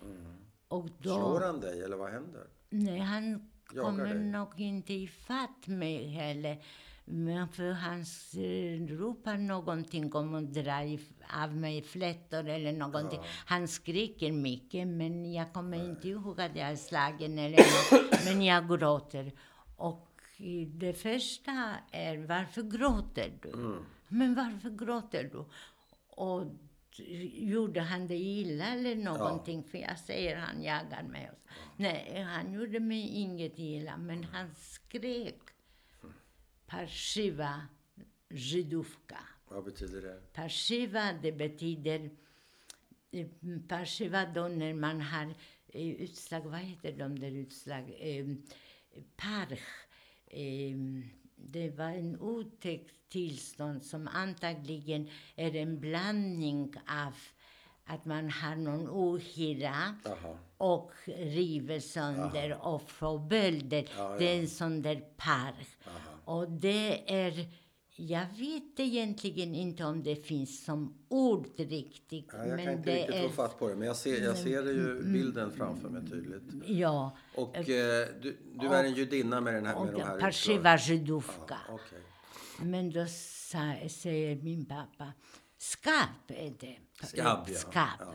Och 0.68 0.90
då, 1.00 1.16
Slår 1.16 1.42
han 1.42 1.60
dig 1.60 1.82
eller 1.84 1.98
vad 1.98 2.12
händer? 2.12 2.48
Nej, 2.70 3.00
han 3.00 3.50
Jagar 3.74 3.84
kommer 3.84 4.06
dig? 4.14 4.24
nog 4.24 4.60
inte 4.60 4.94
ifatt 4.94 5.68
mig 5.68 6.08
heller. 6.08 6.58
Men 7.06 7.48
för 7.48 7.72
han 7.72 8.00
eh, 8.00 8.98
ropar 8.98 9.38
någonting 9.38 10.14
om 10.14 10.36
att 10.36 10.54
dra 10.54 10.98
av 11.44 11.56
mig 11.56 11.82
flätor 11.82 12.50
eller 12.50 12.74
någonting. 12.74 13.20
Han 13.46 13.68
skriker 13.68 14.32
mycket, 14.32 14.88
men 14.88 15.34
jag 15.34 15.54
kommer 15.54 15.86
inte 15.86 16.10
ihåg 16.10 16.42
att 16.42 16.56
jag 16.56 16.70
är 16.70 16.76
slagen 16.76 17.40
eller 17.40 17.58
något. 17.58 18.26
Men 18.26 18.42
jag 18.42 18.68
gråter. 18.68 19.32
Och 19.78 20.10
eh, 20.38 20.68
det 20.68 20.94
första 20.94 21.76
är, 21.92 22.18
varför 22.18 22.64
gråter 22.64 23.32
du? 23.42 23.80
Men 24.08 24.36
varför 24.36 24.70
gråter 24.70 25.24
du? 25.24 25.46
Och 26.10 26.46
gjorde 27.34 27.82
han 27.82 28.08
det 28.08 28.18
illa 28.18 28.66
eller 28.66 28.96
någonting? 28.96 29.64
För 29.64 29.78
jag 29.78 30.00
säger 30.00 30.36
han 30.36 30.64
jagar 30.64 31.04
mig. 31.04 31.30
Så. 31.32 31.54
Nej, 31.76 32.22
han 32.30 32.54
gjorde 32.54 32.80
mig 32.80 33.08
inget 33.08 33.60
illa, 33.60 33.98
men 33.98 34.24
han 34.24 34.56
skrek. 34.56 35.43
Parshiva 36.74 37.68
żydówka. 38.30 39.18
Vad 39.50 39.64
betyder 39.66 40.02
det? 40.02 40.20
Parshiva, 40.34 41.14
det 41.22 41.32
betyder... 41.32 42.10
eh, 43.12 43.28
Parshiva 43.68 44.26
då 44.26 44.48
när 44.48 44.74
man 44.74 45.02
har 45.02 45.34
eh, 45.74 45.88
utslag, 46.02 46.42
vad 46.42 46.60
heter 46.60 46.92
de 46.92 47.20
där 47.20 47.32
utslag? 47.32 47.94
Eh, 48.00 48.26
parch. 49.16 49.60
Eh, 50.28 50.78
det 51.36 51.70
var 51.70 51.90
en 51.92 52.20
otäckt 52.20 53.10
tillstånd 53.10 53.84
som 53.86 54.08
antagligen 54.08 55.10
är 55.36 55.56
en 55.56 55.80
blandning 55.80 56.74
av 56.88 57.14
att 57.86 58.06
man 58.06 58.30
har 58.30 58.56
någon 58.56 58.90
ohyra 58.90 59.96
och 60.58 60.92
river 61.18 61.80
sönder 61.80 62.58
och 62.68 62.90
får 62.90 63.20
bölder. 63.20 63.90
Ja, 63.98 64.16
Det 64.20 64.26
är 64.30 64.36
ja. 64.36 64.42
en 64.42 64.48
sån 64.50 64.82
där 64.82 65.02
park. 65.18 65.68
Och 66.26 66.52
det 66.52 67.14
är... 67.14 67.48
Jag 67.96 68.26
vet 68.38 68.80
egentligen 68.80 69.56
inte 69.56 69.84
om 69.84 70.04
det 70.04 70.16
finns 70.16 70.66
som 70.66 71.06
ord 71.10 71.48
riktigt. 71.58 72.30
Ja, 72.32 72.38
jag 72.38 72.56
men 72.56 72.66
kan 72.66 72.74
inte 72.74 72.92
det 72.92 72.98
riktigt 72.98 73.16
är, 73.16 73.28
få 73.28 73.34
fatt 73.34 73.60
på 73.60 73.70
det, 73.70 73.76
men 73.76 73.88
jag 73.88 73.96
ser, 73.96 74.24
jag 74.24 74.38
ser 74.38 74.64
det 74.64 74.72
ju 74.72 75.04
bilden 75.04 75.52
framför 75.52 75.90
mig 75.90 76.10
tydligt. 76.10 76.44
Ja. 76.66 77.18
Och 77.36 77.56
eh, 77.56 78.08
du, 78.22 78.38
du 78.54 78.68
är 78.68 78.84
en 78.84 78.94
judinna 78.94 79.42
med, 79.42 79.54
den 79.54 79.66
här, 79.66 79.74
med 79.74 79.94
Och 79.94 80.00
de 80.00 80.06
här 80.06 80.20
Parshiva. 80.20 80.78
Ja, 80.78 81.58
okej. 81.70 82.02
Men 82.62 82.92
då 82.92 83.06
sa, 83.08 83.76
säger 83.90 84.36
min 84.36 84.66
pappa, 84.66 85.14
skap 85.58 86.28
är 86.28 86.54
det. 86.60 86.78
Skabb, 87.08 87.48
ja. 87.50 87.56
Skap. 87.56 87.88
Ja, 88.00 88.06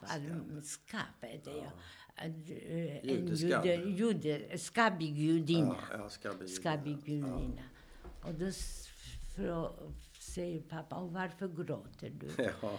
alltså, 0.00 0.62
skap 0.62 1.20
är 1.20 1.40
det, 1.44 1.56
ja. 1.56 1.72
En 2.16 2.42
jude, 2.42 3.74
jude, 3.96 4.58
skabbig 4.58 5.18
judinna. 5.18 5.76
Ja, 5.90 5.96
ja, 5.98 6.08
skabbig 6.08 6.48
Skabbig 6.48 6.96
judinna. 7.08 7.28
judinna. 7.40 7.62
Och 8.22 8.34
då 8.34 8.50
säger 10.20 10.60
pappa, 10.60 10.96
och 10.96 11.12
varför 11.12 11.48
gråter 11.48 12.10
du? 12.20 12.28
Ja. 12.62 12.78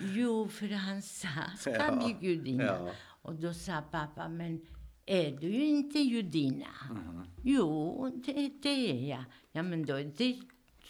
Jo, 0.00 0.48
för 0.48 0.66
han 0.68 1.02
sa 1.02 1.28
skabbig 1.58 2.16
judinna. 2.20 2.64
ja. 2.64 2.90
Och 3.22 3.34
då 3.34 3.54
sa 3.54 3.82
pappa, 3.90 4.28
men 4.28 4.60
är 5.06 5.30
du 5.40 5.52
inte 5.64 5.98
judinna? 5.98 6.66
Mm. 6.90 7.26
Jo, 7.42 8.10
det, 8.26 8.50
det 8.62 8.90
är 8.90 9.08
jag. 9.08 9.24
Ja, 9.52 9.62
men 9.62 9.86
då 9.86 9.94
det, 9.96 10.38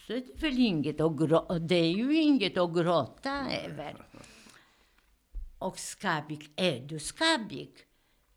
så 0.07 0.13
är 0.13 0.21
det 0.21 0.43
väl 0.43 0.59
inget 0.59 1.01
att 1.01 1.17
gråta, 1.19 1.59
det 1.59 1.75
är 1.75 1.91
ju 1.93 2.17
inget 2.23 2.57
att 2.59 2.75
gråta 2.75 3.47
över. 3.65 3.97
Och 5.65 5.79
skabbig, 5.79 6.53
är 6.57 6.81
du 6.81 6.99
skabbig? 6.99 7.71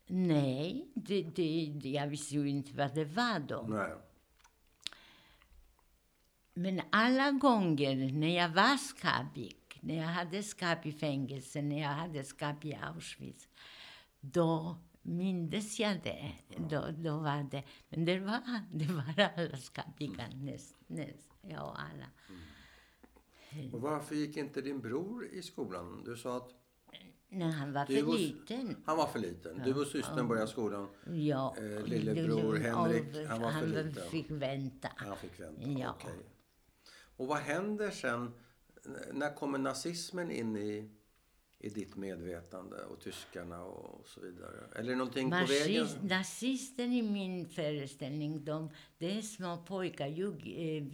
Nej, 0.06 0.88
det, 0.94 1.22
det, 1.22 1.80
jag 1.84 2.06
visste 2.06 2.34
ju 2.34 2.48
inte 2.48 2.76
vad 2.76 2.94
det 2.94 3.04
var 3.04 3.38
då. 3.38 3.66
Nej. 3.68 3.92
Men 6.54 6.80
alla 6.90 7.30
gånger 7.30 8.12
när 8.12 8.36
jag 8.36 8.48
var 8.48 8.76
skabbig, 8.76 9.78
när 9.80 9.96
jag 9.96 10.08
hade 10.08 10.42
skabb 10.42 10.78
i 10.82 10.92
fängelse, 10.92 11.62
när 11.62 11.80
jag 11.80 11.88
hade 11.88 12.24
skabb 12.24 12.64
i 12.64 12.74
Auschwitz, 12.74 13.48
då 14.20 14.78
mindes 15.02 15.80
jag 15.80 16.02
det. 16.02 16.32
Då, 16.70 16.84
då 16.96 17.18
var 17.18 17.50
det. 17.50 17.62
Men 17.88 18.04
det 18.04 18.20
var, 18.20 18.40
det 18.72 18.92
var 18.92 19.30
alla 19.36 19.56
skabbiga, 19.56 20.28
näst, 20.34 20.76
näst, 20.86 21.28
ja 21.40 21.76
alla. 21.78 22.06
Och 23.72 23.80
varför 23.80 24.14
gick 24.14 24.36
inte 24.36 24.60
din 24.60 24.80
bror 24.80 25.26
i 25.26 25.42
skolan? 25.42 26.04
Du 26.04 26.16
sa 26.16 26.36
att 26.36 26.54
När 27.30 27.50
han 27.50 27.72
var 27.72 27.84
för 27.84 28.18
liten. 28.18 28.76
han 28.84 28.96
var 28.96 29.06
för 29.06 29.18
liten. 29.18 29.62
Du 29.64 29.74
och 29.74 29.86
systern 29.86 30.28
började 30.28 30.48
skolan. 30.48 30.88
Ja. 31.06 31.54
Eh, 31.58 31.84
lillebror 31.84 32.56
Henrik, 32.56 33.28
han 33.28 33.42
var 33.42 33.52
för 33.52 33.66
liten. 33.66 34.10
fick 34.10 34.30
vänta. 34.30 34.88
Han 34.96 35.16
fick 35.16 35.40
vänta. 35.40 35.68
Ja. 35.68 35.94
Okej. 36.00 36.26
Och 37.16 37.26
vad 37.26 37.38
händer 37.38 37.90
sen? 37.90 38.32
När 39.12 39.34
kommer 39.34 39.58
nazismen 39.58 40.30
in 40.30 40.56
i, 40.56 40.90
i 41.58 41.68
ditt 41.68 41.96
medvetande 41.96 42.76
och 42.84 43.00
tyskarna 43.00 43.64
och 43.64 44.08
så 44.08 44.20
vidare? 44.20 44.60
Eller 44.74 44.96
någonting 44.96 45.30
på 45.30 45.36
vägen? 45.36 45.80
Marxist, 45.82 46.02
nazister 46.02 46.84
i 46.84 47.02
min 47.02 47.48
föreställning, 47.48 48.44
de, 48.44 48.70
det 48.98 49.18
är 49.18 49.22
små 49.22 49.56
pojkar, 49.56 50.06
jug, 50.06 50.46
eh, 50.46 50.84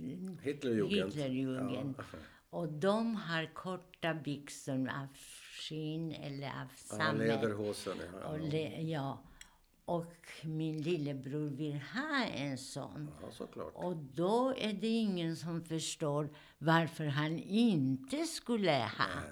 Hitlerjugend. 0.43 1.13
Hitlerjugend. 1.13 1.95
Ja. 1.99 2.19
Och 2.51 2.69
de 2.69 3.17
har 3.17 3.55
korta 3.55 4.15
byxor 4.15 4.89
av 4.89 5.07
skinn 5.55 6.13
eller 6.13 6.47
av 6.47 6.69
sammet. 6.77 7.43
Ja. 8.23 8.29
Och, 8.29 8.41
le, 8.41 8.83
ja. 8.83 9.23
och 9.85 10.15
min 10.43 10.83
lillebror 10.83 11.49
vill 11.49 11.81
ha 11.95 12.25
en 12.25 12.59
sån. 12.59 13.11
ja, 13.23 13.29
såklart. 13.31 13.73
Och 13.75 13.97
då 13.97 14.55
är 14.59 14.73
det 14.73 14.89
ingen 14.89 15.37
som 15.37 15.65
förstår 15.65 16.29
varför 16.59 17.05
han 17.05 17.39
inte 17.39 18.25
skulle 18.25 18.91
ha. 18.99 19.23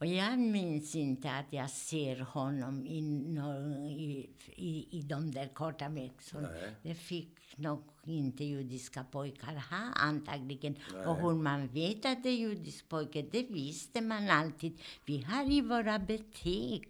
Och 0.00 0.06
jag 0.06 0.38
minns 0.38 0.94
inte 0.94 1.30
att 1.30 1.52
jag 1.52 1.70
ser 1.70 2.20
honom 2.20 2.86
i, 2.86 2.98
i, 2.98 4.30
i, 4.56 4.98
i 4.98 5.02
de 5.02 5.30
där 5.30 5.48
korta 5.48 5.88
byxorna. 5.88 6.48
Nej. 6.48 6.74
Det 6.82 6.94
fick 6.94 7.58
nog 7.58 7.82
inte 8.04 8.44
judiska 8.44 9.04
pojkar 9.04 9.54
ha 9.54 9.92
antagligen. 9.94 10.76
Och 11.06 11.16
hur 11.16 11.34
man 11.34 11.68
vet 11.68 12.04
att 12.04 12.22
det 12.22 12.28
är 12.28 12.36
judisk 12.36 12.88
pojke, 12.88 13.22
det 13.22 13.42
visste 13.42 14.00
man 14.00 14.30
alltid. 14.30 14.80
Vi 15.04 15.22
har 15.22 15.52
i 15.52 15.60
våra 15.60 15.98
betyg 15.98 16.88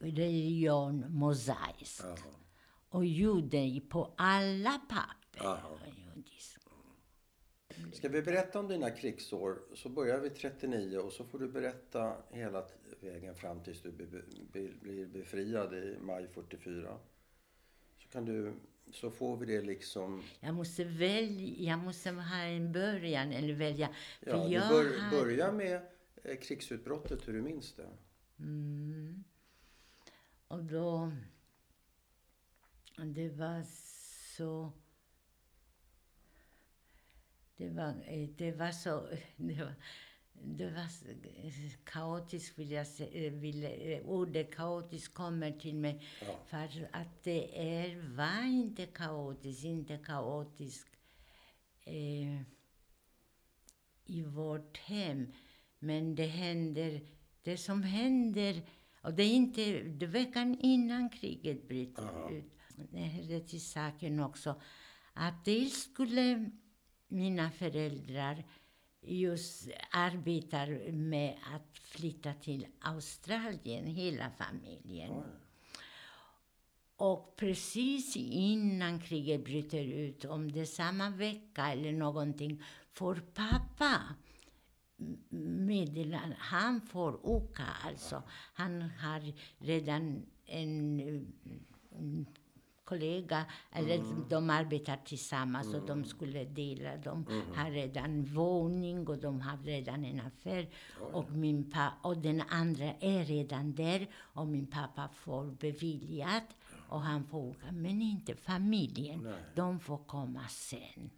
religion 0.00 1.04
mosaisk. 1.08 2.04
Jaha. 2.04 2.16
Och 2.88 3.04
jude 3.04 3.80
på 3.88 4.14
alla 4.16 4.80
papper. 4.88 5.44
Jaha. 5.44 5.83
Ska 7.94 8.08
vi 8.08 8.22
berätta 8.22 8.58
om 8.60 8.68
dina 8.68 8.90
krigsår? 8.90 9.58
Så 9.74 9.88
börjar 9.88 10.20
vi 10.20 10.30
39 10.30 10.98
och 10.98 11.12
så 11.12 11.24
får 11.24 11.38
du 11.38 11.48
berätta 11.48 12.16
hela 12.30 12.64
vägen 13.00 13.34
fram 13.34 13.62
tills 13.62 13.82
du 13.82 13.92
blir 13.92 15.06
befriad 15.06 15.74
i 15.74 15.98
maj 16.00 16.28
44. 16.28 16.98
Så, 17.98 18.08
kan 18.08 18.24
du, 18.24 18.54
så 18.92 19.10
får 19.10 19.36
vi 19.36 19.46
det 19.46 19.62
liksom... 19.62 20.22
Jag 20.40 20.54
måste 20.54 20.84
välja, 20.84 21.70
jag 21.72 21.78
måste 21.78 22.10
ha 22.10 22.36
en 22.42 22.72
början 22.72 23.32
eller 23.32 23.54
välja. 23.54 23.88
För 24.22 24.30
Ja, 24.30 24.44
du 24.46 24.52
jag 24.54 24.68
bör, 24.68 24.98
har- 24.98 25.10
börja 25.10 25.52
med 25.52 25.82
eh, 26.24 26.36
krigsutbrottet, 26.36 27.28
hur 27.28 27.32
du 27.32 27.42
minns 27.42 27.74
det. 27.74 27.88
Mm. 28.38 29.24
Och 30.48 30.64
då... 30.64 31.12
Det 33.14 33.28
var 33.28 33.62
så... 34.36 34.72
Det 37.68 37.70
var, 37.70 37.94
det 38.38 38.52
var 38.52 38.72
så... 38.72 39.06
Det 39.36 39.54
var, 39.54 39.74
det 40.46 40.70
var 40.70 40.88
kaotiskt, 41.84 42.58
vill 42.58 42.70
jag 42.70 42.86
säga. 42.86 43.30
Vill, 43.30 43.64
eh, 43.64 44.00
ordet 44.06 44.54
kaotiskt 44.54 45.14
kommer 45.14 45.52
till 45.52 45.74
mig. 45.74 46.02
Ja. 46.20 46.38
För 46.46 46.88
att 46.92 47.22
det 47.22 47.58
är, 47.78 48.16
var 48.16 48.46
inte 48.46 48.86
kaotiskt, 48.86 49.64
inte 49.64 49.98
kaotiskt 49.98 50.88
eh, 51.84 52.40
i 54.06 54.22
vårt 54.22 54.78
hem. 54.78 55.32
Men 55.78 56.14
det 56.14 56.26
händer, 56.26 57.00
det 57.42 57.56
som 57.56 57.82
händer, 57.82 58.62
och 59.00 59.14
det 59.14 59.22
är 59.22 59.34
inte, 59.34 59.82
det 59.82 60.06
veckan 60.06 60.58
innan 60.60 61.10
kriget 61.10 61.68
bryter 61.68 62.32
ut. 62.32 62.44
Det 62.90 62.98
hörde 62.98 63.40
till 63.40 63.60
saken 63.60 64.20
också 64.20 64.60
att 65.14 65.44
dels 65.44 65.82
skulle 65.82 66.50
mina 67.14 67.50
föräldrar 67.50 68.44
just 69.00 69.68
arbetar 69.90 70.92
med 70.92 71.36
att 71.54 71.78
flytta 71.78 72.32
till 72.34 72.66
Australien, 72.80 73.86
hela 73.86 74.30
familjen. 74.30 75.22
Och 76.96 77.36
precis 77.36 78.16
innan 78.16 79.00
kriget 79.00 79.44
bryter 79.44 79.84
ut, 79.84 80.24
om 80.24 80.52
det 80.52 80.60
är 80.60 80.64
samma 80.64 81.10
vecka 81.10 81.72
eller 81.72 81.92
någonting, 81.92 82.62
får 82.92 83.14
pappa 83.34 84.00
meddelande. 85.28 86.36
Han 86.38 86.80
får 86.80 87.26
åka 87.26 87.64
alltså. 87.84 88.22
Han 88.54 88.82
har 88.82 89.32
redan 89.58 90.26
en 90.46 91.26
kollega, 92.84 93.44
eller 93.72 94.04
de 94.30 94.50
arbetar 94.50 94.96
tillsammans 95.04 95.74
och 95.74 95.86
de 95.86 96.04
skulle 96.04 96.44
dela. 96.44 96.96
De 96.96 97.26
har 97.54 97.70
redan 97.70 98.24
våning 98.24 99.08
och 99.08 99.18
de 99.18 99.40
har 99.40 99.58
redan 99.58 100.04
en 100.04 100.20
affär. 100.20 100.68
Och, 101.12 101.30
min 101.32 101.70
pa- 101.70 101.94
och 102.02 102.18
den 102.18 102.40
andra 102.48 102.84
är 103.00 103.24
redan 103.24 103.74
där 103.74 104.06
och 104.16 104.46
min 104.46 104.66
pappa 104.66 105.08
får 105.08 105.44
beviljat 105.44 106.56
och 106.88 107.00
han 107.00 107.24
får 107.24 107.38
åka. 107.38 107.72
Men 107.72 108.02
inte 108.02 108.34
familjen. 108.34 109.20
Nej. 109.22 109.34
De 109.54 109.80
får 109.80 109.98
komma 109.98 110.48
sen. 110.48 111.10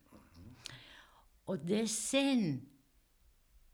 Och 1.45 1.59
det 1.59 1.89
sen 1.89 2.61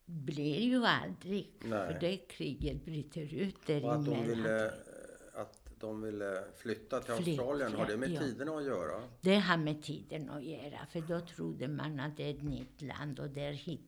blir 0.05 0.61
ju 0.61 0.85
aldrig, 0.87 1.51
Nej. 1.65 1.93
för 1.93 2.01
det 2.01 2.17
kriget 2.17 2.85
bryter 2.85 3.35
ut 3.35 3.55
Och 3.69 3.95
att 3.95 4.05
de 4.05 4.05
däremellan. 4.11 4.27
ville, 4.27 4.73
de 5.83 6.03
ville 6.03 6.45
flytta 6.57 7.01
till 7.01 7.15
Flytta, 7.15 7.43
Australien, 7.43 7.75
har 7.75 7.87
det 7.87 7.97
med 7.97 8.11
ja. 8.11 8.21
tiderna 8.21 8.53
att 8.57 8.65
göra? 8.65 9.03
Det 9.21 9.39
har 9.39 9.57
med 9.57 9.83
tiden 9.83 10.31
att 10.31 10.45
göra, 10.45 10.87
för 10.91 11.01
då 11.01 11.21
trodde 11.21 11.69
man 11.69 12.01
att 12.01 12.17
det 12.17 12.23
är 12.23 12.31
ett 12.31 12.43
nytt 12.43 12.83
land 12.83 13.19
och 13.21 13.29
där 13.31 13.53
hit, 13.53 13.81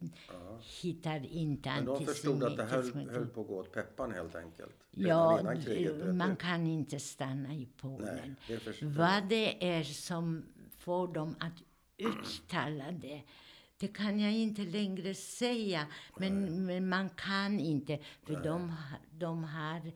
hittar 0.83 1.27
inte 1.27 1.71
Men 1.71 1.85
de 1.85 2.07
förstod 2.07 2.45
att 2.45 2.57
det 2.57 2.65
höll, 2.65 3.09
höll 3.11 3.27
på 3.27 3.41
att 3.41 3.47
gå 3.47 3.59
åt 3.61 3.73
peppan 3.73 4.13
helt 4.13 4.35
enkelt? 4.35 4.75
Ja, 4.91 5.55
kriget 5.65 6.15
man 6.15 6.37
kan 6.37 6.67
inte 6.67 7.01
stanna 7.01 7.55
i 7.55 7.69
Polen. 7.81 8.37
Nej, 8.49 8.61
det. 8.81 8.87
Vad 8.87 9.29
det 9.29 9.77
är 9.77 9.83
som 9.83 10.45
får 10.79 11.15
dem 11.15 11.37
att 11.41 11.63
uttala 11.97 12.93
det, 12.93 13.23
det 13.79 13.89
kan 13.89 14.21
jag 14.21 14.33
inte 14.33 14.63
längre 14.63 15.15
säga. 15.15 15.87
Men, 16.19 16.67
men 16.67 16.89
man 16.89 17.11
kan 17.11 17.61
inte, 17.61 17.99
för 18.23 18.43
de, 18.43 18.73
de 19.11 19.45
har 19.45 19.93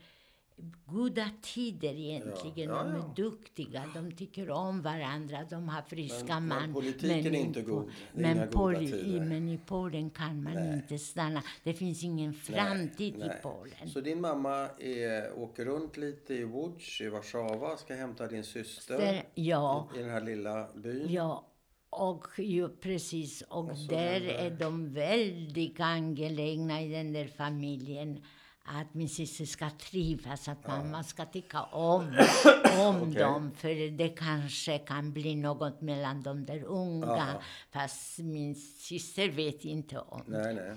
goda 0.86 1.30
tider 1.42 1.94
egentligen. 1.94 2.70
Ja, 2.70 2.76
ja, 2.76 2.84
De 2.84 2.92
är 2.92 2.98
ja. 2.98 3.12
duktiga, 3.16 3.84
de 3.94 4.12
tycker 4.12 4.50
om 4.50 4.82
varandra, 4.82 5.44
de 5.50 5.68
har 5.68 5.82
friska 5.82 6.40
Men- 6.40 6.48
men 6.48 6.58
man. 6.60 6.72
politiken 6.72 7.34
är 7.34 7.38
i 7.38 7.40
inte 7.40 7.62
god. 7.62 7.88
Är 8.14 8.20
Men, 8.20 8.48
Pol- 8.50 8.82
i, 9.06 9.20
men 9.20 9.48
i 9.48 9.58
Polen 9.66 10.10
kan 10.10 10.42
man 10.42 10.54
Nej. 10.54 10.74
inte 10.74 10.98
stanna. 10.98 11.42
Det 11.64 11.72
finns 11.74 12.04
ingen 12.04 12.34
framtid 12.34 13.14
i 13.14 13.18
Nej. 13.18 13.40
Polen. 13.42 13.88
Så 13.88 14.00
din 14.00 14.20
mamma 14.20 14.68
är, 14.78 15.38
åker 15.38 15.64
runt 15.64 15.96
lite 15.96 16.34
i 16.34 16.44
Łódź, 16.44 17.00
i 17.02 17.08
Warszawa, 17.08 17.76
ska 17.76 17.94
hämta 17.94 18.26
din 18.26 18.44
syster 18.44 18.98
Där, 18.98 19.22
ja. 19.34 19.88
i, 19.94 19.98
i 19.98 20.02
den 20.02 20.10
här 20.10 20.20
lilla 20.20 20.68
byn. 20.74 21.12
Ja, 21.12 21.44
och 21.90 22.26
ju, 22.38 22.68
precis. 22.68 23.42
Och, 23.42 23.58
Och 23.70 23.76
där 23.88 24.20
är 24.20 24.50
de 24.50 24.92
väldigt 24.94 25.80
angelägna 25.80 26.82
i 26.82 26.88
den 26.88 27.12
där 27.12 27.26
familjen 27.26 28.22
att 28.68 28.94
min 28.94 29.08
syster 29.08 29.44
ska 29.44 29.70
trivas, 29.70 30.48
att 30.48 30.66
mamma 30.66 31.04
ska 31.04 31.24
tycka 31.24 31.62
om, 31.62 32.04
om 32.78 33.02
Okej. 33.02 33.14
dem. 33.14 33.50
För 33.54 33.90
det 33.90 34.08
kanske 34.08 34.78
kan 34.78 35.12
bli 35.12 35.36
något 35.36 35.80
mellan 35.80 36.22
de 36.22 36.46
där 36.46 36.62
unga. 36.62 37.06
Ja. 37.06 37.42
Fast 37.70 38.18
min 38.18 38.54
syster 38.54 39.30
vet 39.30 39.64
inte 39.64 39.98
om 39.98 40.22
Nej, 40.26 40.54
nej. 40.54 40.76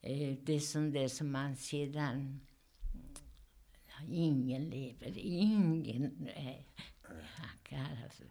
Eh, 0.00 0.36
det. 0.42 0.52
är 0.52 0.60
som 0.60 0.92
det 0.92 1.08
som 1.08 1.32
man 1.32 1.56
sedan... 1.56 2.40
Ingen 4.10 4.70
lever, 4.70 5.18
ingen... 5.18 6.28
Eh, 6.36 6.54
alltså, 8.04 8.22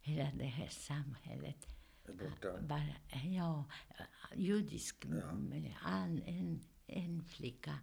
hela 0.00 0.30
det 0.34 0.44
här 0.44 0.68
samhället 0.68 1.66
borta. 2.06 2.62
bara, 2.62 2.82
ja, 3.24 3.64
judisk, 4.34 5.04
en, 5.04 6.22
en, 6.26 6.60
en 6.86 7.24
flicka, 7.24 7.78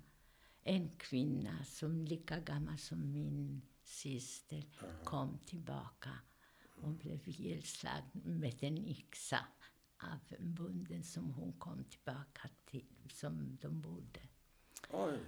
en 0.64 0.90
kvinna 0.98 1.64
som 1.66 2.06
lika 2.06 2.40
gammal 2.40 2.78
som 2.78 3.12
min 3.12 3.62
syster 3.84 4.64
kom 5.04 5.40
tillbaka 5.46 6.10
och 6.82 6.90
blev 6.92 7.20
ihjälslagen 7.26 8.04
med 8.14 8.64
en 8.64 8.78
yxa 8.78 9.40
av 10.04 10.38
en 10.40 10.54
bunden 10.54 11.04
som 11.04 11.34
hon 11.34 11.54
kom 11.54 11.84
tillbaka 11.84 12.50
till, 12.66 12.86
som 13.10 13.58
de 13.62 13.82
bodde. 13.82 14.20
Oj. 14.90 15.20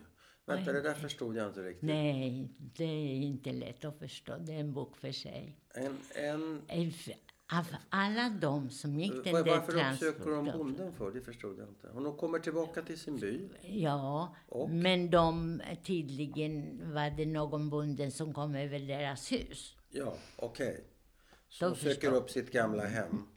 Vänta, 0.46 0.72
det 0.72 0.82
där 0.82 0.94
förstod 0.94 1.36
jag 1.36 1.48
inte 1.48 1.64
riktigt. 1.64 1.84
Nej, 1.84 2.50
det 2.58 2.84
är 2.84 3.16
inte 3.16 3.52
lätt 3.52 3.86
att 3.86 4.00
förstå. 4.00 4.38
Det 4.38 4.54
är 4.54 4.60
en 4.60 4.74
bok 4.74 4.98
för 4.98 5.12
sig. 5.12 5.58
En, 5.76 5.98
en, 6.16 6.62
Av 7.54 7.68
alla 7.90 8.30
de 8.30 8.70
som 8.70 9.00
gick 9.00 9.24
den 9.24 9.34
var, 9.34 9.44
där 9.44 9.52
varför 9.58 9.92
uppsöker 9.92 10.32
de 10.32 10.46
bonden 10.46 10.94
för? 10.94 11.12
Det 11.12 11.22
förstod 11.22 11.60
jag 11.60 11.68
inte. 11.68 11.88
Hon 11.94 12.18
kommer 12.18 12.40
tillbaka 12.40 12.82
till 12.82 13.00
sin 13.00 13.18
by. 13.20 13.50
Ja, 13.62 14.36
Och? 14.48 14.70
men 14.70 15.10
de, 15.10 15.62
tydligen 15.84 16.82
var 16.94 17.10
det 17.10 17.26
någon 17.26 17.70
bonden 17.70 18.12
som 18.12 18.34
kom 18.34 18.56
över 18.56 18.80
deras 18.80 19.32
hus. 19.32 19.76
Ja, 19.90 20.14
okej. 20.36 20.84
Så 21.50 21.66
Då 21.66 21.70
hon 21.70 21.76
söker 21.78 21.94
förstår- 21.96 22.14
upp 22.16 22.30
sitt 22.30 22.52
gamla 22.52 22.86
hem. 22.86 23.28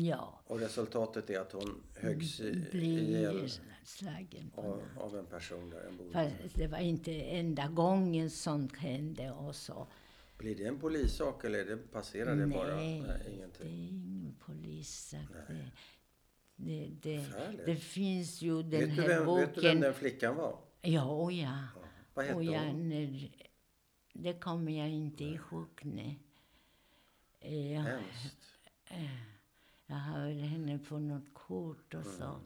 Ja, 0.00 0.40
Och 0.46 0.60
resultatet 0.60 1.30
är 1.30 1.40
att 1.40 1.52
hon 1.52 1.82
höggs 1.96 2.40
ihjäl 2.40 3.50
slagen. 3.84 4.50
av, 4.54 4.82
av 4.98 5.16
en 5.18 5.26
person 5.26 5.70
där, 5.70 5.84
en 5.88 5.96
bonde. 5.96 6.12
Fast 6.42 6.54
det 6.54 6.66
var 6.66 6.78
inte 6.78 7.12
enda 7.14 7.66
gången 7.68 8.30
sånt 8.30 8.76
hände 8.76 9.30
och 9.30 9.54
så. 9.56 9.86
Blir 10.38 10.54
det 10.56 10.64
en 10.66 10.78
polissak 10.80 11.44
eller 11.44 11.58
är 11.58 11.64
det, 11.64 11.76
passerar 11.76 12.36
det 12.36 12.46
bara? 12.46 12.76
Nej, 12.76 13.00
Nej, 13.00 13.48
det 13.58 13.64
är 13.64 13.68
ingen 13.68 14.34
polissak. 14.38 15.28
Det, 15.48 15.70
det, 16.56 16.86
det, 17.02 17.62
det 17.66 17.76
finns 17.76 18.42
ju 18.42 18.62
den 18.62 18.70
Vet 18.80 18.88
här 18.90 19.08
vem, 19.08 19.26
boken. 19.26 19.46
vet 19.46 19.54
du 19.54 19.60
vem 19.60 19.80
den 19.80 19.94
flickan 19.94 20.36
var? 20.36 20.58
Ja, 20.80 21.04
och 21.04 21.32
ja. 21.32 21.58
Ja. 21.74 21.80
Vad 22.14 22.24
hette 22.24 22.44
jag, 22.44 22.60
hon? 22.60 22.88
när, 22.88 23.30
det 24.12 24.32
kommer 24.40 24.78
jag 24.78 24.88
inte 24.90 25.24
ihåg. 25.24 25.80
Nej. 25.82 26.18
Eh, 27.40 27.72
Jag, 27.72 27.82
Hemskt. 27.82 28.36
jag 29.86 29.96
har 29.96 30.26
väl 30.26 30.40
henne 30.40 30.78
på 30.78 30.98
något 30.98 31.34
kort 31.34 31.94
och 31.94 32.04
så. 32.06 32.40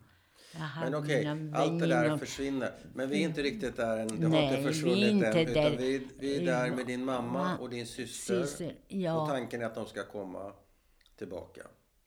Jag 0.54 0.60
har 0.60 0.82
Mm. 0.86 0.92
Men 0.92 1.02
okej, 1.04 1.34
mina 1.34 1.58
allt 1.58 1.80
det 1.80 1.86
där 1.86 2.16
försvinner. 2.16 2.70
Men 2.94 3.08
vi 3.10 3.16
är 3.22 3.28
inte 3.28 3.42
riktigt 3.42 3.76
där 3.76 3.96
än. 3.98 4.08
Det 4.08 4.22
har 4.26 4.30
Nej, 4.30 4.44
inte 4.44 4.56
vi 4.56 4.62
är 4.62 4.72
försvunnit 4.72 5.04
inte 5.12 5.26
än. 5.26 5.38
Utan 5.48 5.62
där. 5.62 5.76
vi, 5.76 6.06
vi 6.18 6.36
är 6.36 6.46
där 6.46 6.70
med 6.70 6.86
din 6.86 7.04
mamma 7.04 7.56
och 7.58 7.70
din 7.70 7.86
syster. 7.86 8.40
Syster, 8.42 8.74
ja. 8.88 9.22
Och 9.22 9.28
tanken 9.28 9.62
är 9.62 9.66
att 9.66 9.74
de 9.74 9.86
ska 9.86 10.04
komma 10.04 10.52
tillbaka. 11.18 11.62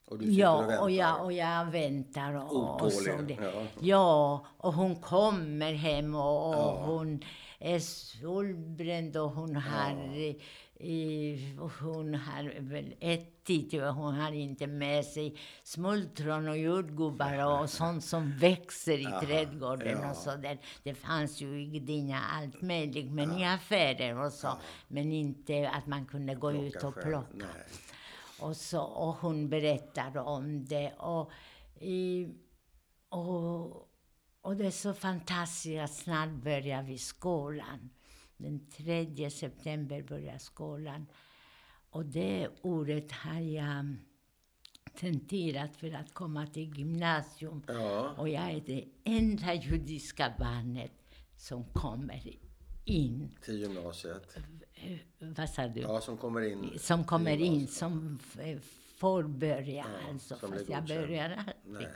Och 0.08 0.18
du 0.18 0.24
sitter 0.24 0.32
och 0.34 0.40
Ja, 0.40 0.60
väntar. 0.60 0.82
och 0.82 0.90
jag, 0.90 1.24
och 1.24 1.32
jag 1.32 1.70
väntar. 1.70 2.34
Och, 2.34 2.56
och 2.56 2.74
Otålig, 2.86 3.26
det. 3.38 3.44
ja. 3.54 3.62
ja, 3.80 4.46
och 4.58 4.72
hon 4.74 4.96
kommer 4.96 5.72
hem 5.72 6.14
och, 6.14 6.48
och 6.48 6.54
Ja. 6.54 6.82
hon 6.86 7.24
är 7.58 7.78
solbränd 7.78 9.16
och 9.16 9.30
hon 9.30 9.56
har 9.56 9.90
i, 10.80 11.38
hon 11.80 12.14
har 12.14 12.60
väl 12.60 12.94
ätit, 13.00 13.72
hon 13.72 14.14
har 14.14 14.32
inte 14.32 14.66
med 14.66 15.04
sig 15.04 15.36
smultron 15.62 16.48
och 16.48 16.58
jordgubbar 16.58 17.60
och 17.60 17.70
sånt 17.70 18.04
som 18.04 18.36
växer 18.38 18.98
i 18.98 19.26
trädgården 19.26 19.98
ja. 20.02 20.10
och 20.10 20.16
så 20.16 20.36
där. 20.36 20.58
Det 20.82 20.94
fanns 20.94 21.40
ju 21.40 21.62
i 21.62 21.66
Gdynia 21.66 22.18
allt 22.18 22.62
möjligt, 22.62 23.12
men 23.12 23.38
i 23.38 23.44
affärer 23.44 24.18
och 24.18 24.32
så. 24.32 24.58
Men 24.88 25.12
inte 25.12 25.70
att 25.70 25.86
man 25.86 26.06
kunde 26.06 26.34
gå 26.34 26.52
ut 26.52 26.84
och 26.84 26.94
plocka. 26.94 27.28
Nej. 27.34 27.48
Och, 28.40 28.56
så, 28.56 28.82
och 28.82 29.14
hon 29.14 29.48
berättade 29.48 30.20
om 30.20 30.64
det. 30.64 30.92
Och, 30.92 31.30
i, 31.80 32.28
och, 33.08 33.66
och 34.40 34.56
det 34.56 34.66
är 34.66 34.70
så 34.70 34.94
fantastiskt 34.94 35.80
att 35.80 35.94
snart 35.94 36.30
börjar 36.30 36.82
vi 36.82 36.98
skolan. 36.98 37.90
Den 38.36 38.66
3 38.70 39.30
september 39.30 40.02
börjar 40.02 40.38
skolan. 40.38 41.06
Och 41.90 42.06
det 42.06 42.48
året 42.62 43.12
har 43.12 43.40
jag 43.40 43.96
tenterat 44.94 45.76
för 45.76 45.92
att 45.94 46.14
komma 46.14 46.46
till 46.46 46.78
gymnasium. 46.78 47.62
Ja. 47.66 48.10
Och 48.18 48.28
jag 48.28 48.50
är 48.50 48.60
det 48.60 48.84
enda 49.04 49.54
judiska 49.54 50.34
barnet 50.38 50.92
som 51.36 51.64
kommer 51.64 52.36
in. 52.84 53.36
Till 53.42 53.60
gymnasiet. 53.60 54.36
Eh, 54.74 54.98
Vad 55.18 55.50
sa 55.50 55.68
du? 55.68 55.80
Ja, 55.80 56.00
som 56.00 56.16
kommer 56.16 56.40
in. 56.42 56.78
som 56.78 57.04
kommer 57.04 57.36
in, 57.36 57.66
som 57.68 58.18
får 58.96 59.22
börja. 59.22 59.84
Ja, 60.02 60.10
alltså, 60.10 60.36
som 60.36 60.52
fast 60.52 60.68
jag 60.68 60.84
börjar 60.86 61.30
aldrig. 61.30 61.56
Nej. 61.64 61.86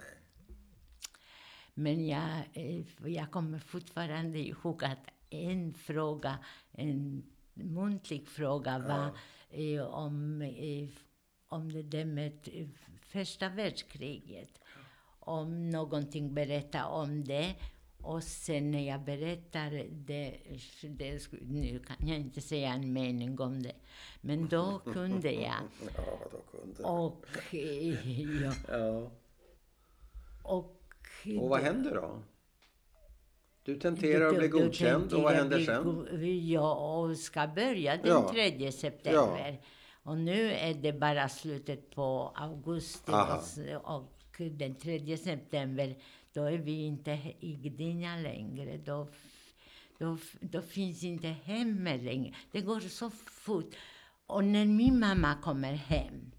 Men 1.74 2.07
jag, 2.07 2.30
eh, 2.53 2.84
jag 3.07 3.30
kommer 3.30 3.59
fortfarande 3.59 4.38
ihåg 4.38 4.84
att 4.84 4.99
en 5.31 5.74
fråga, 5.74 6.39
en 6.72 7.22
muntlig 7.55 8.28
fråga 8.28 8.78
var 8.78 9.11
eh, 9.51 9.83
om, 9.83 10.43
eh, 10.43 10.89
om 11.49 11.72
det 11.72 11.83
där 11.83 12.05
med 12.05 12.49
eh, 12.53 12.68
första 13.01 13.49
världskriget. 13.49 14.61
Om 15.20 15.70
någonting, 15.70 16.35
berätta 16.35 16.87
om 16.87 17.24
det. 17.24 17.55
Och 18.03 18.22
sen 18.24 18.70
när 18.70 18.87
jag 18.89 19.01
berättar 19.05 19.70
det, 19.91 20.37
det, 20.83 21.33
nu 21.43 21.78
kan 21.87 22.09
jag 22.09 22.18
inte 22.18 22.41
säga 22.41 22.72
en 22.74 22.93
mening 22.93 23.41
om 23.41 23.62
det, 23.62 23.74
men 24.20 24.49
då 24.49 24.78
kunde 24.78 25.33
jag. 25.33 25.55
Ja, 25.97 26.18
då 26.33 26.59
kunde. 26.59 26.83
Och, 26.83 27.26
ja, 27.51 28.53
Ja. 28.68 29.11
och, 30.43 30.83
Och 31.41 31.49
vad 31.49 31.61
händer 31.61 31.95
då? 31.95 32.22
Du 33.74 33.78
tenterar 33.80 34.32
blir 34.32 34.48
då 34.48 34.58
godkänd. 34.58 35.12
Och 35.12 35.22
vad 35.22 35.32
händer 35.32 35.56
bli 35.56 35.66
sen? 35.66 36.48
Ja, 36.48 36.74
och 36.74 37.16
ska 37.16 37.46
börja 37.46 37.96
den 37.96 38.06
Ja. 38.06 38.30
3 38.32 38.72
september. 38.72 39.60
Och 40.02 40.18
nu 40.18 40.52
är 40.52 40.74
det 40.74 40.92
bara 40.92 41.28
slutet 41.28 41.90
på 41.90 42.32
augusti 42.36 43.12
och, 43.84 44.12
den 44.50 44.74
3 44.74 45.16
september, 45.16 45.96
då 46.32 46.44
är 46.44 46.58
vi 46.58 46.72
inte 46.84 47.10
i 47.40 47.54
Gdynia 47.54 48.16
längre. 48.16 48.76
Då, 48.76 49.08
då, 49.98 50.18
då 50.40 50.62
finns 50.62 51.04
inte 51.04 51.28
hemma 51.28 51.90
längre. 51.96 52.34
Det 52.52 52.60
går 52.60 52.80
så 52.80 53.10
fort. 53.10 53.74
Och 54.26 54.44
när 54.44 54.64
min 54.66 54.98
mamma 55.00 55.34
kommer 55.42 55.72
hem 55.72 56.30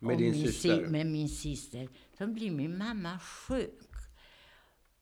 Med 0.00 0.18
din 0.18 0.30
min 0.32 0.46
syster? 0.46 0.76
sy- 0.76 0.86
med 0.90 1.06
min 1.06 1.28
syster. 1.28 1.88
Så 2.18 2.26
blir 2.26 2.50
min 2.50 2.78
mamma 2.78 3.18
sjuk. 3.18 3.89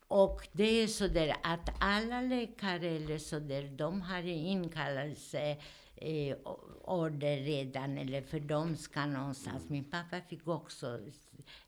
Och 0.08 0.48
det 0.52 0.82
är 0.82 0.86
så 0.86 1.08
där 1.08 1.36
att 1.42 1.70
alla 1.78 2.20
läkare 2.20 2.88
eller 2.88 3.18
så 3.18 3.38
där, 3.38 3.68
de 3.68 4.02
har 4.02 4.22
inkallelse 4.22 5.56
eh, 5.96 6.36
order 6.84 7.36
redan, 7.36 7.98
eller 7.98 8.22
för 8.22 8.40
de 8.40 8.76
ska 8.76 9.06
någonstans. 9.06 9.68
Min 9.68 9.84
pappa 9.84 10.20
fick 10.20 10.48
också 10.48 11.00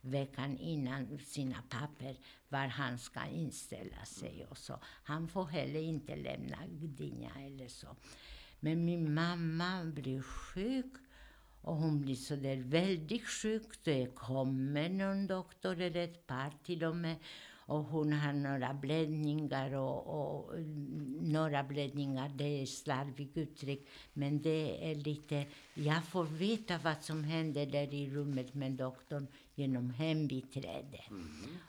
veckan 0.00 0.58
innan 0.58 1.18
sina 1.18 1.62
papper 1.68 2.16
var 2.48 2.66
han 2.66 2.98
ska 2.98 3.26
inställa 3.26 4.04
sig 4.04 4.46
och 4.50 4.58
så. 4.58 4.78
Han 4.82 5.28
får 5.28 5.44
heller 5.44 5.80
inte 5.80 6.16
lämna 6.16 6.56
Gdynia 6.68 7.30
eller 7.46 7.68
så. 7.68 7.96
Men 8.60 8.84
min 8.84 9.14
mamma 9.14 9.84
blir 9.84 10.22
sjuk 10.22 10.92
och 11.62 11.76
hon 11.76 12.00
blir 12.00 12.14
så 12.14 12.36
där 12.36 12.56
väldigt 12.56 13.28
sjuk. 13.28 13.84
Det 13.84 14.06
kommer 14.14 14.88
någon 14.88 15.26
doktor, 15.26 15.80
eller 15.80 16.04
ett 16.04 16.26
par 16.26 16.52
till 16.64 16.84
och 16.84 16.96
med. 16.96 17.16
Och 17.70 17.84
hon 17.84 18.12
har 18.12 18.32
några 18.32 18.74
blödningar 18.74 19.74
och, 19.74 20.06
och 20.06 20.54
mm, 20.56 21.18
några 21.32 21.62
blödningar, 21.62 22.28
det 22.36 22.62
är 22.62 22.66
slarvigt 22.66 23.36
uttryck. 23.36 23.88
Men 24.12 24.42
det 24.42 24.90
är 24.90 24.94
lite, 24.94 25.46
jag 25.74 26.04
får 26.04 26.24
veta 26.24 26.78
vad 26.84 27.02
som 27.02 27.24
händer 27.24 27.66
där 27.66 27.94
i 27.94 28.10
rummet 28.10 28.54
med 28.54 28.72
doktorn 28.72 29.26
genom 29.54 29.90
hembiträde. 29.90 31.00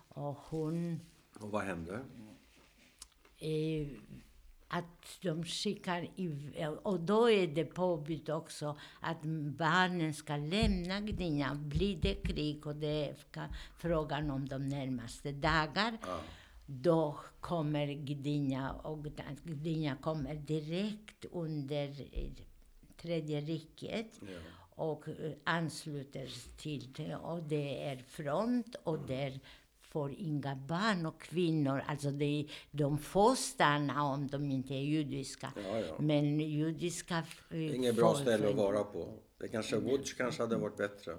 Och 0.08 0.36
hon 0.36 1.00
Och 1.40 1.52
vad 1.52 1.64
händer? 1.64 2.00
eh, 3.40 3.88
att 4.74 5.18
de 5.22 5.44
skickar 5.44 6.10
i, 6.16 6.30
och 6.84 7.00
då 7.00 7.30
är 7.30 7.48
det 7.48 7.66
påbud 7.66 8.30
också 8.30 8.78
att 9.00 9.22
barnen 9.58 10.14
ska 10.14 10.36
lämna 10.36 11.00
Gdynia. 11.00 11.56
Blir 11.56 11.98
det 11.98 12.16
krig 12.16 12.68
och 12.68 12.76
det 12.76 13.10
är 13.10 13.16
frågan 13.78 14.32
om 14.32 14.48
de 14.48 14.68
närmaste 14.68 15.32
dagar, 15.32 15.98
då 16.66 17.20
kommer 17.40 17.88
Gdynia 17.88 18.72
och 18.72 19.06
Gdynia 19.44 19.96
kommer 19.96 20.36
direkt 20.36 21.26
under 21.32 21.96
Tredje 22.98 23.42
riket 23.42 24.20
och 24.76 25.08
eh, 25.08 25.32
ansluter 25.44 26.30
till 26.58 26.94
det. 26.94 27.16
Och 27.16 27.44
det 27.44 27.88
är 27.88 27.98
front 27.98 28.76
och 28.84 29.00
där 29.00 29.40
får 29.92 30.14
inga 30.18 30.56
barn 30.56 31.06
och 31.06 31.22
kvinnor, 31.22 31.84
alltså 31.88 32.12
det, 32.12 32.48
de 32.72 32.98
får 32.98 33.36
stanna 33.36 34.04
om 34.04 34.28
de 34.28 34.52
inte 34.52 34.74
är 34.74 34.80
judiska. 34.80 35.54
Ja, 35.56 35.80
ja. 35.80 35.96
Men 36.00 36.40
judiska 36.40 37.24
eh, 37.50 37.76
Inget 37.76 37.96
bra 37.96 38.16
ställe 38.16 38.50
att 38.50 38.56
vara 38.56 38.84
på. 38.84 39.14
Det 39.38 39.48
kanske, 39.48 39.78
Woods 39.78 40.14
kanske 40.14 40.44
hade 40.44 40.56
varit 40.56 40.78
bättre. 40.78 41.18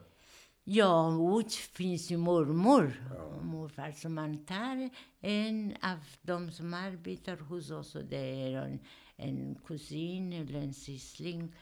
Ja, 0.65 1.11
Woods 1.11 1.57
finns 1.57 2.11
ju 2.11 2.17
mormor 2.17 3.05
och 3.39 3.45
morfar. 3.45 3.93
Så 3.93 4.09
man 4.09 4.45
tar 4.45 4.91
en 5.21 5.77
av 5.83 5.99
de 6.23 6.51
som 6.51 6.75
arbetar 6.75 7.37
hos 7.37 7.71
oss 7.71 7.95
och 7.95 8.05
det 8.05 8.17
är 8.17 8.57
en, 8.57 8.79
en 9.17 9.59
kusin 9.67 10.33
eller 10.33 10.59
en 10.59 10.75
syssling 10.75 11.55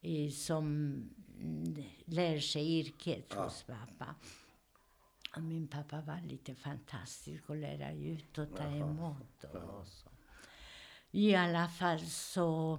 eh, 0.00 0.30
som 0.30 0.66
mm, 1.40 1.84
lär 2.04 2.40
sig 2.40 2.78
yrket 2.78 3.32
hos 3.32 3.62
pappa. 3.62 4.14
Och 5.36 5.42
min 5.42 5.68
pappa 5.68 6.00
var 6.00 6.20
lite 6.28 6.54
fantastisk 6.54 7.50
att 7.50 7.56
lära 7.56 7.92
ut 7.92 8.38
och 8.38 8.56
ta 8.56 8.64
emot. 8.64 9.44
Och, 9.44 9.78
och 9.80 9.86
så. 9.86 10.08
I 11.10 11.34
alla 11.34 11.68
fall 11.68 12.00
så 12.00 12.78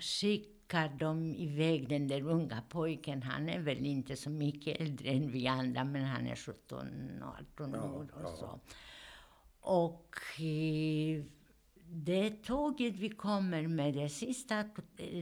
skickar 0.00 0.88
de 0.98 1.34
iväg 1.34 1.88
den 1.88 2.08
där 2.08 2.22
unga 2.28 2.62
pojken. 2.68 3.22
Han 3.22 3.48
är 3.48 3.60
väl 3.60 3.86
inte 3.86 4.16
så 4.16 4.30
mycket 4.30 4.80
äldre 4.80 5.10
än 5.10 5.30
vi 5.30 5.46
andra, 5.46 5.84
men 5.84 6.04
han 6.04 6.26
är 6.26 6.36
17, 6.36 7.22
18 7.52 7.74
år 7.74 8.10
och 8.24 8.38
så. 8.38 8.60
Och 9.60 10.16
eh, 10.40 11.24
det 11.88 12.30
tåget 12.30 12.94
vi 12.94 13.08
kommer 13.08 13.66
med, 13.68 13.94
det 13.94 14.08
sista 14.08 14.64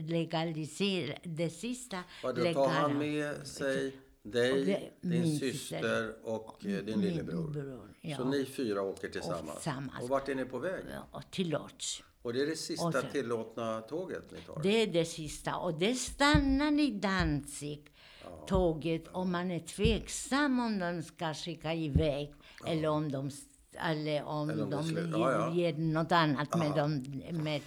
legaliser, 0.01 1.19
det 1.23 1.49
sista 1.49 2.03
Vadå, 2.23 2.53
tar 2.53 2.67
han 2.69 2.91
legala- 2.91 2.99
med 2.99 3.47
sig 3.47 3.87
Och 3.87 3.93
dig, 4.31 4.65
det- 4.65 5.09
din 5.09 5.39
syster 5.39 5.51
syster. 5.51 6.13
och 6.23 6.65
eh, 6.65 6.83
din 6.85 7.01
lillebror? 7.01 7.47
bror, 7.51 7.93
ja. 8.01 8.17
Så 8.17 8.23
ni 8.23 8.45
fyra 8.45 8.81
åker 8.81 9.09
tillsammans? 9.09 9.53
tillsammans. 9.55 10.03
Och 10.03 10.09
vart 10.09 10.29
är 10.29 10.35
ni 10.35 10.45
på 10.45 10.59
väg? 10.59 10.83
Ja, 11.13 11.21
till 11.31 11.49
Lodz. 11.49 12.03
Och 12.21 12.33
det 12.33 12.41
är 12.41 12.47
det 12.47 12.55
sista 12.55 12.85
Och 12.87 12.93
sen- 12.93 13.11
tillåtna 13.11 13.81
tåget 13.81 14.31
ni 14.31 14.37
tar? 14.41 14.59
Det 14.63 14.81
är 14.81 14.87
det 14.87 15.05
sista. 15.05 15.55
Och 15.55 15.79
det 15.79 15.95
stannar 15.95 16.79
i 16.79 16.91
Danzig, 16.91 17.91
tåget, 18.47 19.07
och 19.07 19.27
man 19.27 19.51
är 19.51 19.59
tveksam 19.59 20.59
om 20.59 20.79
de 20.79 21.03
ska 21.03 21.33
skicka 21.33 21.73
iväg 21.73 22.33
eller 22.67 22.87
om 22.89 23.11
de 23.11 23.31
eller 23.77 24.23
om, 24.23 24.49
Eller 24.49 24.63
om 24.63 24.69
de 24.69 24.85
ger, 24.85 25.07
ja, 25.13 25.31
ja. 25.31 25.53
ger 25.53 25.73
något 25.77 26.11
annat 26.11 26.57
med, 26.57 26.75
dem, 26.75 27.03
med 27.43 27.61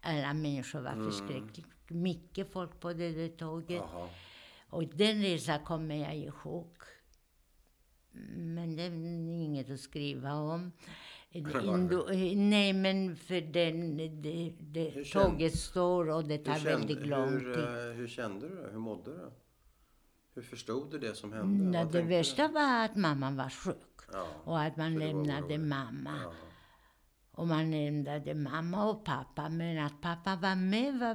alla 0.00 0.34
människor. 0.34 0.80
var 0.80 1.04
förskräckligt 1.10 1.66
mycket 1.88 2.52
folk 2.52 2.80
på 2.80 2.92
det 2.92 3.10
där 3.12 3.28
tåget. 3.28 3.82
Jaha. 3.92 4.08
Och 4.74 4.84
den 4.94 5.22
resan 5.22 5.64
kommer 5.64 5.94
jag 5.94 6.16
ihåg. 6.16 6.76
Men 8.36 8.76
det 8.76 8.82
är 8.82 8.90
inget 9.44 9.70
att 9.70 9.80
skriva 9.80 10.32
om. 10.32 10.72
Indo, 11.30 12.06
nej, 12.36 12.72
men 12.72 13.16
för 13.16 13.40
den, 13.40 13.96
det, 13.96 14.52
det, 14.60 15.04
tåget 15.04 15.58
står 15.58 16.10
och 16.10 16.24
det 16.24 16.38
tar 16.38 16.54
kände, 16.54 16.70
väldigt 16.70 17.06
lång 17.06 17.28
hur, 17.28 17.54
tid. 17.54 17.64
eh, 17.64 17.96
hur 17.96 18.08
kände 18.08 18.48
du? 18.48 18.68
Hur 18.72 18.78
mådde 18.78 19.10
du? 19.10 19.30
Hur 20.34 20.42
förstod 20.42 20.90
du 20.90 20.98
det 20.98 21.14
som 21.14 21.32
hände? 21.32 21.64
Nej, 21.64 21.64
Vad 21.64 21.72
det 21.72 21.98
tänkte 21.98 21.98
du? 21.98 22.16
värsta 22.16 22.48
var 22.48 22.84
att 22.84 22.96
mamman 22.96 23.36
var 23.36 23.48
sjuk. 23.48 24.00
Ja, 24.12 24.26
Och 24.44 24.60
att 24.60 24.76
man 24.76 24.98
lämnade 24.98 25.58
mamma. 25.58 26.20
Ja. 26.24 26.32
Och 27.30 27.46
man 27.46 27.70
lämnade 27.70 28.34
mamma 28.34 28.90
och 28.90 29.04
pappa. 29.04 29.48
Men 29.48 29.78
att 29.86 30.00
pappa 30.00 30.36
var 30.36 30.56
med 30.56 30.98
var, 30.98 31.14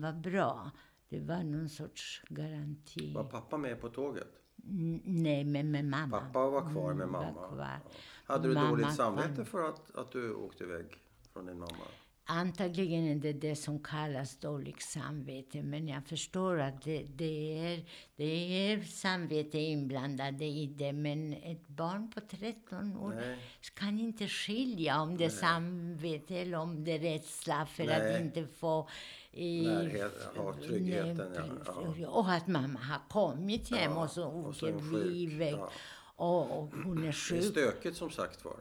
var 0.00 0.12
bra. 0.12 0.70
Det 1.14 1.20
var 1.20 1.42
någon 1.42 1.68
sorts 1.68 2.22
garanti. 2.28 3.12
Var 3.14 3.24
pappa 3.24 3.56
med 3.56 3.80
på 3.80 3.88
tåget? 3.88 4.28
N- 4.70 5.02
Nej, 5.04 5.44
men 5.44 5.70
med 5.70 5.84
mamma. 5.84 6.20
Pappa 6.20 6.50
var 6.50 6.60
kvar 6.72 6.94
med 6.94 7.02
Mm, 7.06 7.12
var 7.12 7.22
mamma. 7.32 7.48
kvar. 7.54 7.80
Hade 8.24 8.48
du 8.48 8.54
Mamma 8.54 8.70
dåligt 8.70 8.94
samvete 8.94 9.44
för 9.44 9.68
att, 9.68 9.94
att 9.96 10.12
du 10.12 10.34
åkte 10.34 10.64
iväg 10.64 10.86
från 11.32 11.46
din 11.46 11.58
mamma? 11.58 11.84
Antagligen 12.26 13.04
är 13.04 13.14
det 13.14 13.32
det 13.32 13.56
som 13.56 13.78
kallas 13.82 14.36
dåligt 14.36 14.82
samvete, 14.82 15.62
men 15.62 15.88
jag 15.88 16.04
förstår 16.06 16.60
att 16.60 16.82
det, 16.82 17.02
det, 17.16 17.58
är, 17.58 17.84
det 18.16 18.24
är 18.24 18.82
samvete 18.82 19.58
inblandade 19.58 20.44
i 20.44 20.66
det. 20.66 20.92
Men 20.92 21.32
ett 21.32 21.68
barn 21.68 22.10
på 22.10 22.20
13 22.20 22.96
år 22.96 23.14
Nej. 23.14 23.38
kan 23.74 23.98
inte 23.98 24.28
skilja 24.28 25.00
om 25.00 25.16
det 25.16 25.24
är 25.24 25.28
samvete 25.28 26.38
eller 26.38 26.58
om 26.58 26.84
det 26.84 26.92
är 26.92 26.98
rädsla 26.98 27.66
för 27.66 27.84
Nej. 27.84 28.14
att 28.14 28.20
inte 28.20 28.46
få... 28.46 28.88
i- 29.36 29.66
Närhet, 29.66 30.28
ha 30.36 30.52
tryggheten, 30.54 31.32
Nej, 31.36 31.50
ja. 31.66 31.72
precis. 31.86 32.06
Och 32.06 32.30
att 32.32 32.46
mamma 32.46 32.78
har 32.80 33.00
kommit 33.08 33.70
hem 33.70 33.92
Ja, 33.92 34.04
och 34.04 34.10
så 34.10 34.24
åker 34.24 34.80
sjuk, 34.80 34.92
vi 34.92 35.22
iväg. 35.22 35.54
ja. 35.54 35.70
Och, 36.16 36.58
och 36.58 36.70
hon 36.84 36.98
är 36.98 37.02
Det 37.02 37.08
är 37.08 37.12
sjuk. 37.12 37.44
stökigt 37.44 37.96
som 37.96 38.10
sagt 38.10 38.44
var. 38.44 38.56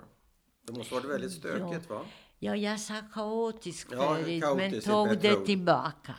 Det 0.68 0.74
måste 0.74 0.94
varit 0.94 1.06
väldigt 1.10 1.32
stökigt 1.32 1.90
va? 1.90 2.02
Ja, 2.40 2.56
jag 2.56 2.80
sa 2.80 2.94
kaotisk 3.14 3.88
Ja, 3.92 4.16
förut, 4.16 4.28
men 4.28 4.42
kaotiskt 4.42 4.88
är 4.88 4.92
tog 4.92 5.18
det 5.22 5.46
tillbaka. 5.46 6.16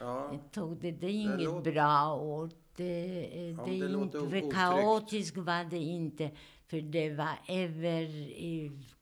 Ja. 0.00 0.38
Tog 0.52 0.80
det, 0.80 0.90
det 0.90 1.06
är 1.06 1.10
inget 1.10 1.40
låter- 1.44 1.72
bra 1.72 2.16
ord. 2.20 2.50
Det, 2.76 3.54
Ja, 3.56 3.64
det, 3.64 3.86
det 3.86 3.88
inte, 4.38 4.50
kaotiskt 4.52 5.36
var 5.36 5.64
det 5.64 5.76
inte, 5.76 6.30
för 6.66 6.80
det 6.80 7.10
var 7.14 7.38
över 7.48 8.06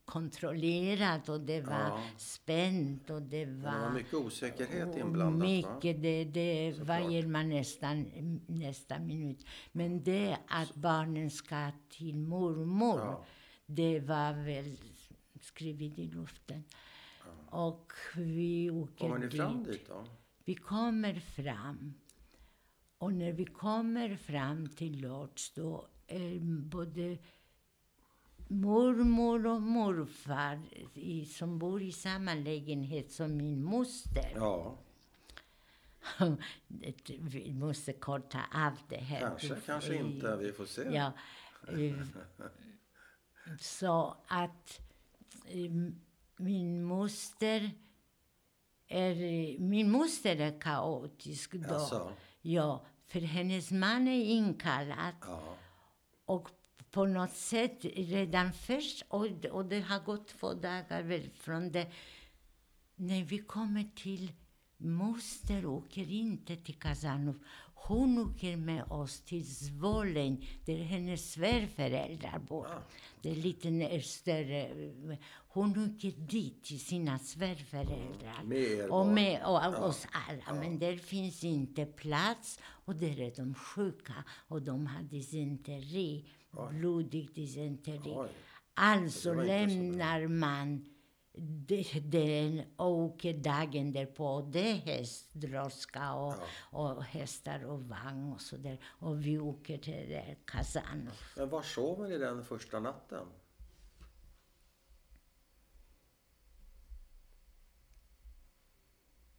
kontrollerat 0.05 1.29
och 1.29 1.41
det 1.41 1.61
var 1.61 1.73
Ja. 1.75 2.03
spänt 2.17 3.11
och 3.11 3.23
det 3.23 3.47
Men 3.47 3.59
det 3.63 3.65
var 3.71 3.79
var 3.81 3.91
mycket 3.91 4.15
osäkerhet 4.15 4.97
inblandat 4.97 5.41
va? 5.65 5.75
mycket. 5.75 6.03
Det, 6.03 6.25
det 6.25 6.73
Såklart. 6.73 6.89
varje 6.89 7.27
man 7.27 7.49
nästan 7.49 8.03
nästa 8.47 8.99
minut. 8.99 9.47
Men 9.73 10.03
det 10.03 10.37
att 10.49 10.75
barnen 10.75 11.31
ska 11.31 11.71
till 11.89 12.17
mormor, 12.17 12.99
Ja. 12.99 13.25
det 13.67 14.01
var 14.01 14.45
väl 14.45 14.77
skrivet 15.41 15.99
i 15.99 16.07
luften. 16.07 16.65
Och 17.51 17.93
vi 18.17 18.71
åker 18.71 18.99
Kommer 19.09 19.19
ni 19.19 19.27
dit. 19.29 19.41
fram 19.41 19.65
dit 19.65 19.89
då? 19.89 20.05
Vi 20.45 20.55
kommer 20.55 21.15
fram. 21.15 21.95
Och 22.99 23.13
när 23.15 23.33
vi 23.33 23.45
kommer 23.45 24.17
fram 24.17 24.67
till 24.69 25.01
Lodz 25.01 25.53
då 25.55 25.87
är 26.07 26.39
både 26.41 27.19
mormor 28.49 29.47
och 29.47 29.63
morfar 29.63 30.61
i, 30.95 31.25
som 31.27 31.59
bor 31.59 31.83
i 31.83 31.93
samma 31.93 32.35
lägenhet 32.35 33.13
som 33.13 33.37
min 33.37 33.65
moster. 33.65 34.33
Ja, 34.35 34.79
Vi 37.21 37.53
måste 37.55 37.93
korta 37.93 38.41
av 38.55 38.73
det 38.89 38.97
här. 38.97 39.21
kanske, 39.21 39.57
kanske 39.67 39.97
inte. 39.97 40.37
Vi 40.37 40.53
får 40.53 40.65
se. 40.67 40.83
Ja. 40.83 41.13
Så 43.61 44.17
att 44.29 44.81
eh, 45.47 45.71
min 46.37 46.85
moster 46.85 47.71
är, 48.89 49.15
min 49.59 49.91
moster 49.91 50.37
är 50.37 50.61
kaotisk 50.61 51.53
då. 51.53 51.75
Jaså? 51.75 52.13
Ja, 52.41 52.85
för 53.07 53.21
hennes 53.21 53.71
man 53.71 54.09
är 54.09 54.25
inkallad 54.25 55.15
Ja. 55.21 55.57
och 56.25 56.51
på 56.95 57.07
något 57.07 57.37
sätt 57.37 57.85
redan 57.95 58.53
först, 58.53 59.05
och, 59.09 59.45
och 59.45 59.65
det 59.65 59.81
har 59.81 60.01
gått 60.01 60.29
två 60.29 60.55
dagar 60.55 61.03
väl 61.03 61.31
från 61.35 61.73
det, 61.73 61.87
när 62.97 63.25
vi 63.25 63.39
kommer 63.39 63.89
till 63.97 64.33
moster 64.77 65.67
åker 65.67 66.11
inte 66.11 66.57
till 66.57 66.75
Kazanov. 66.75 67.39
Hon 67.75 68.19
åker 68.19 68.57
med 68.57 68.85
oss 68.85 69.21
till 69.21 69.55
Zvolen, 69.55 70.43
där 70.65 70.77
hennes 70.77 71.33
svärföräldrar 71.33 72.39
bor. 72.39 72.67
Ah. 72.67 72.83
Det 73.23 73.31
är 73.31 73.37
lite 73.37 74.01
större. 74.01 74.69
Hon 75.49 75.71
åker 75.71 76.11
dit 76.11 76.65
till 76.65 76.81
sina 76.81 77.19
svärföräldrar. 77.19 78.43
Med 78.45 78.59
er 78.59 78.93
och 78.93 79.07
med 79.07 79.45
och, 79.45 79.85
oss 79.85 80.07
alla. 80.29 80.61
Men 80.61 80.79
där 80.79 80.97
finns 80.97 81.45
inte 81.45 81.87
plats 81.87 82.61
och 82.63 82.97
där 82.97 83.21
är 83.21 83.33
de 83.37 83.55
sjuka. 83.55 84.25
Och 84.49 84.63
de 84.63 84.87
har 84.87 85.03
dysenteri, 85.03 86.25
blodig 86.55 87.35
dysenteri. 87.35 88.29
Alltså 88.75 89.35
lämnar 89.35 90.27
man 90.29 90.85
de- 91.67 92.01
den 92.01 92.63
och 92.77 93.27
dagen 93.45 93.93
därpå. 93.93 94.41
Det 94.53 94.71
är 94.71 94.75
hästdroska 94.77 96.15
och, 96.15 96.35
och 96.73 97.03
hästar 97.05 97.65
och 97.65 97.83
vagn 97.89 98.33
och 98.33 98.41
så 98.41 98.57
där. 98.57 98.79
Och 98.85 99.27
vi 99.27 99.39
åker 99.39 99.79
till 99.79 100.35
Kazanov. 100.45 101.15
Men 101.37 101.49
var 101.49 101.63
sov 101.63 102.09
ni 102.09 102.19
den 102.19 102.45
första 102.45 102.81
natten? 102.81 103.27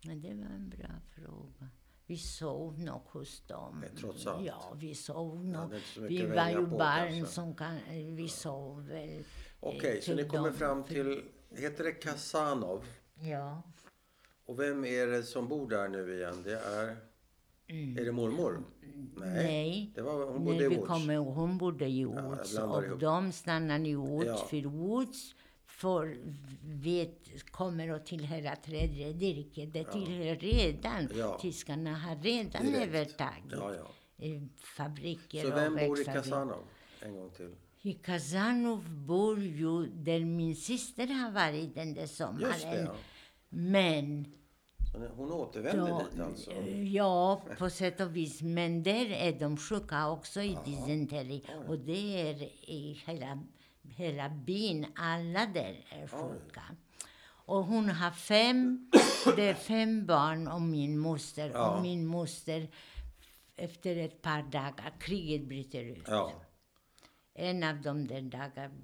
Men 0.06 0.22
det 0.22 0.34
var 0.34 0.46
en 0.46 0.70
bra 0.70 0.90
fråga. 1.16 1.70
Vi 2.08 2.18
sov 2.18 2.80
nog 2.80 3.02
hos 3.12 3.42
dem. 3.48 3.80
Men 3.80 3.96
trots 3.96 4.28
allt. 4.28 4.46
Ja, 4.46 4.74
vi 4.80 4.96
sov 4.96 5.46
nog. 5.46 5.70
så 5.94 6.02
Vi 6.02 6.26
var 6.26 6.50
ju 6.50 6.56
på, 6.70 6.78
barn 6.78 7.08
kanske. 7.08 7.26
som 7.34 7.56
kan... 7.56 7.78
Vi 8.16 8.28
sov 8.30 8.88
väl. 8.88 9.10
eh, 9.20 9.26
Okej, 9.60 10.02
så 10.02 10.06
till 10.06 10.16
ni 10.16 10.30
kommer 10.30 10.52
fram 10.52 10.84
till, 10.84 11.24
heter 11.56 11.84
det 11.84 11.92
Kasanov? 11.92 12.86
Ja. 13.20 13.62
Och 14.46 14.60
vem 14.60 14.86
är 14.86 15.08
det 15.08 15.24
som 15.24 15.48
bor 15.48 15.70
där 15.70 15.88
nu 15.88 16.14
igen? 16.16 16.42
Det 16.44 16.60
är, 16.60 16.88
är 18.02 18.06
det 18.06 18.12
mormor? 18.12 18.64
Nej. 19.16 19.30
Mm. 19.30 19.44
Nej. 19.46 19.92
Det 19.96 20.02
var, 20.02 20.26
hon 20.26 20.46
bodde 20.46 20.58
När 20.58 20.66
i 20.66 20.70
vi 20.70 20.76
Łódź. 20.78 20.88
kommer, 20.88 21.18
hon 21.18 21.58
bodde 21.58 21.88
i 21.90 22.06
Łódź 22.06 22.52
blandar 22.56 22.78
och 22.78 22.86
ihop. 22.86 23.00
de 23.00 23.32
stannade 23.32 23.90
i 23.90 23.96
Łódź 23.96 24.26
Ja. 24.28 24.38
för 24.38 24.66
Łódź 24.66 25.36
får, 25.86 26.18
vet, 26.64 27.52
kommer 27.52 27.90
att 27.90 28.06
tillhöra 28.06 28.56
tredje 28.56 29.08
riket. 29.14 29.74
Det 29.74 29.84
tillhör 29.84 30.36
redan. 30.36 31.10
Ja. 31.16 31.38
Tyskarna 31.42 31.94
har 31.98 32.16
redan 32.16 32.66
Direkt. 32.66 32.88
övertagit 32.88 33.44
Ja, 33.52 33.74
ja. 33.76 33.88
eh, 34.26 34.42
fabriker 34.78 35.42
Så 35.44 35.50
vem 35.56 35.76
bor 35.76 36.02
i 36.02 36.06
Kasanov? 36.06 36.64
En 37.02 37.16
gång 37.16 37.30
till. 37.30 37.56
I 37.82 37.94
Kazanov 37.94 38.90
bor 38.90 39.40
ju 39.40 39.86
där 39.86 40.20
min 40.26 40.56
syster 40.56 41.08
har 41.08 41.32
varit 41.32 41.76
den 41.76 41.94
där 41.94 42.08
sommaren. 42.08 42.48
Just 42.54 42.62
det, 42.62 42.82
ja. 42.82 42.96
Men 43.50 44.26
hon 45.16 45.32
återvände 45.32 45.90
Ja, 45.90 46.02
dit 46.12 46.20
alltså? 46.22 46.52
ja, 46.94 47.42
på 47.58 47.70
sätt 47.70 48.02
och 48.02 48.16
vis. 48.16 48.42
Men 48.42 48.84
där 48.84 49.12
är 49.12 49.40
de 49.40 49.58
sjuka 49.58 50.10
också 50.10 50.42
i 50.42 50.58
dysenteri. 50.66 51.44
Och 51.68 51.80
det 51.80 52.30
är 52.30 52.42
i 52.70 53.02
hela, 53.06 53.44
hela 53.90 54.30
byn. 54.30 54.86
Alla 54.96 55.46
där 55.46 55.86
är 55.90 56.08
sjuka. 56.08 56.64
Och 57.48 57.66
hon 57.66 57.90
har 57.90 58.12
fem, 58.12 58.92
det 59.36 59.44
är 59.44 59.54
fem 59.54 60.06
barn 60.06 60.48
och 60.48 60.62
min 60.62 60.98
moster. 60.98 61.50
Ja. 61.54 61.70
Och 61.70 61.82
min 61.82 62.06
moster, 62.06 62.68
efter 63.56 63.98
ett 63.98 64.22
par 64.22 64.44
dagar, 64.44 64.94
kriget 65.00 65.48
bryter 65.48 65.84
ut. 65.84 66.06
Ja. 66.08 66.32
En 67.34 67.64
av 67.64 67.82
de 67.82 68.08
där 68.08 68.22
dagarna, 68.22 68.76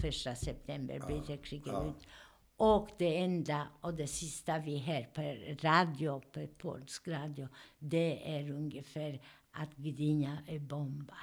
första 0.00 0.34
september, 0.34 1.00
bryter 1.00 1.36
kriget 1.36 1.74
ut. 1.86 2.06
Och 2.56 2.88
det 2.98 3.16
enda 3.16 3.68
och 3.80 3.94
det 3.94 4.06
sista 4.06 4.58
vi 4.58 4.78
hör 4.78 5.02
på 5.02 5.20
radio, 5.66 6.20
på 6.20 6.46
polsk 6.46 7.08
radio, 7.08 7.48
det 7.78 8.36
är 8.36 8.50
ungefär 8.50 9.20
att 9.50 9.76
Gdynia 9.76 10.38
är 10.46 10.58
bombat. 10.58 11.16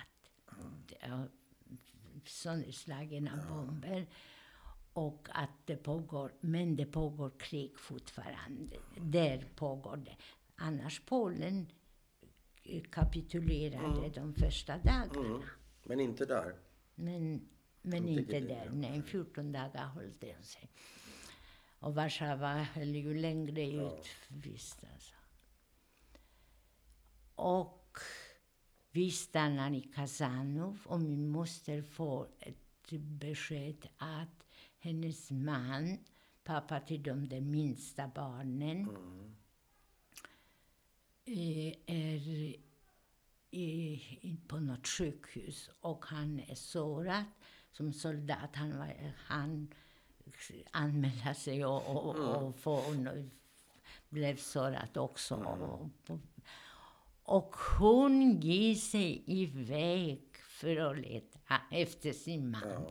Det 0.86 0.98
Sönderslagna 2.26 3.46
bomber. 3.50 4.08
Och 4.94 5.28
att 5.32 5.50
det 5.66 5.76
pågår, 5.76 6.32
men 6.40 6.76
det 6.76 6.86
pågår 6.86 7.32
krig 7.40 7.80
fortfarande. 7.80 8.78
Där 8.98 9.48
pågår 9.56 9.98
det. 9.98 10.16
Annars 10.56 11.02
Polen 11.06 11.68
kapitulerade 12.90 14.10
de 14.10 14.34
första 14.34 14.78
dagarna. 14.78 15.26
Mm. 15.28 15.42
Men 15.84 16.00
inte 16.00 16.26
där? 16.26 16.56
Men, 16.96 17.50
men 17.82 18.08
Inte 18.08 18.22
inte 18.22 18.40
där. 18.40 18.70
Nej, 18.74 19.02
14 19.02 19.52
dagar 19.52 19.86
höll 19.86 20.12
det 20.20 20.46
sig. 20.46 20.70
Och 21.80 21.96
Warszawa 21.96 22.54
höll 22.54 22.96
ju 22.96 23.14
längre 23.14 23.68
ut. 23.68 24.08
Visst 24.28 24.84
alltså. 24.94 25.16
Och 27.36 27.83
vi 28.94 29.12
stannar 29.12 29.74
i 29.74 29.82
Kazanov 29.82 30.80
och 30.86 31.02
min 31.02 31.30
moster 31.30 31.82
får 31.82 32.28
ett 32.40 32.92
besked 33.00 33.88
att 33.98 34.48
hennes 34.80 35.32
man, 35.32 35.98
pappa 36.44 36.80
till 36.80 37.04
de 37.04 37.30
där 37.30 37.42
minsta 37.42 38.08
barnen, 38.08 38.90
eh, 41.26 41.74
är 41.86 42.56
i, 43.52 44.38
på 44.48 44.60
något 44.60 44.88
sjukhus 44.88 45.70
och 45.82 46.06
han 46.06 46.40
är 46.40 46.56
sårad 46.56 47.24
som 47.72 47.94
soldat. 47.94 48.56
Han, 48.56 48.78
var, 48.78 49.14
han 49.16 49.74
anmälde 50.72 51.36
sig 51.36 51.66
och, 51.66 51.88
och, 51.96 52.16
och, 52.16 52.56
få, 52.56 52.74
och 52.74 52.96
blev 54.10 54.38
sårad 54.38 54.98
också. 54.98 55.36
Och, 55.36 55.90
och, 57.24 57.56
hon 57.80 58.42
ger 58.42 58.76
sig 58.76 59.24
iväg 59.28 60.22
för 60.38 60.78
att 60.78 60.98
leta 60.98 61.62
efter 61.72 62.12
sin 62.12 62.52
man. 62.52 62.88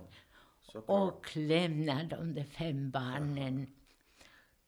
Ja. 0.73 0.81
Och 0.81 1.37
lämnar 1.37 2.05
de 2.05 2.35
de 2.35 2.45
fem 2.45 2.91
barnen. 2.91 3.67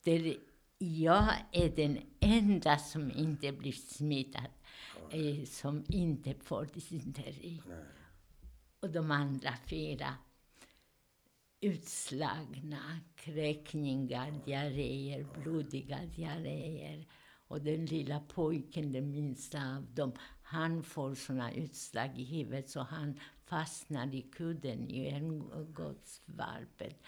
Där 0.05 0.37
jag 0.79 1.35
är 1.53 1.69
den 1.77 1.99
enda 2.21 2.79
som 2.79 3.13
inte 3.13 3.53
blir 3.53 3.73
smittad. 3.73 4.51
Eh, 5.11 5.45
som 5.45 5.85
inte 5.89 6.35
får 6.35 6.69
dysenteri. 6.75 7.63
Och 8.81 8.91
de 8.91 9.11
andra 9.11 9.55
fyra 9.67 10.15
utslagna, 11.65 13.01
kräkningar, 13.17 14.41
diarréer, 14.45 15.27
blodiga 15.43 15.99
diarréer. 16.17 17.07
Och 17.55 17.63
den 17.63 17.87
lilla 17.87 18.21
pojken, 18.21 18.93
den 18.93 19.11
minsta 19.11 19.77
av 19.77 19.87
dem, 19.95 20.13
han 20.43 20.83
får 20.83 21.15
såna 21.15 21.53
utslag 21.53 22.19
i 22.19 22.25
huvudet 22.25 22.71
så 22.71 22.81
han 22.81 23.21
fastnar 23.45 24.15
i 24.15 24.23
kudden 24.23 24.91
i 24.91 25.07
Älmgårdsvarpet 25.07 27.03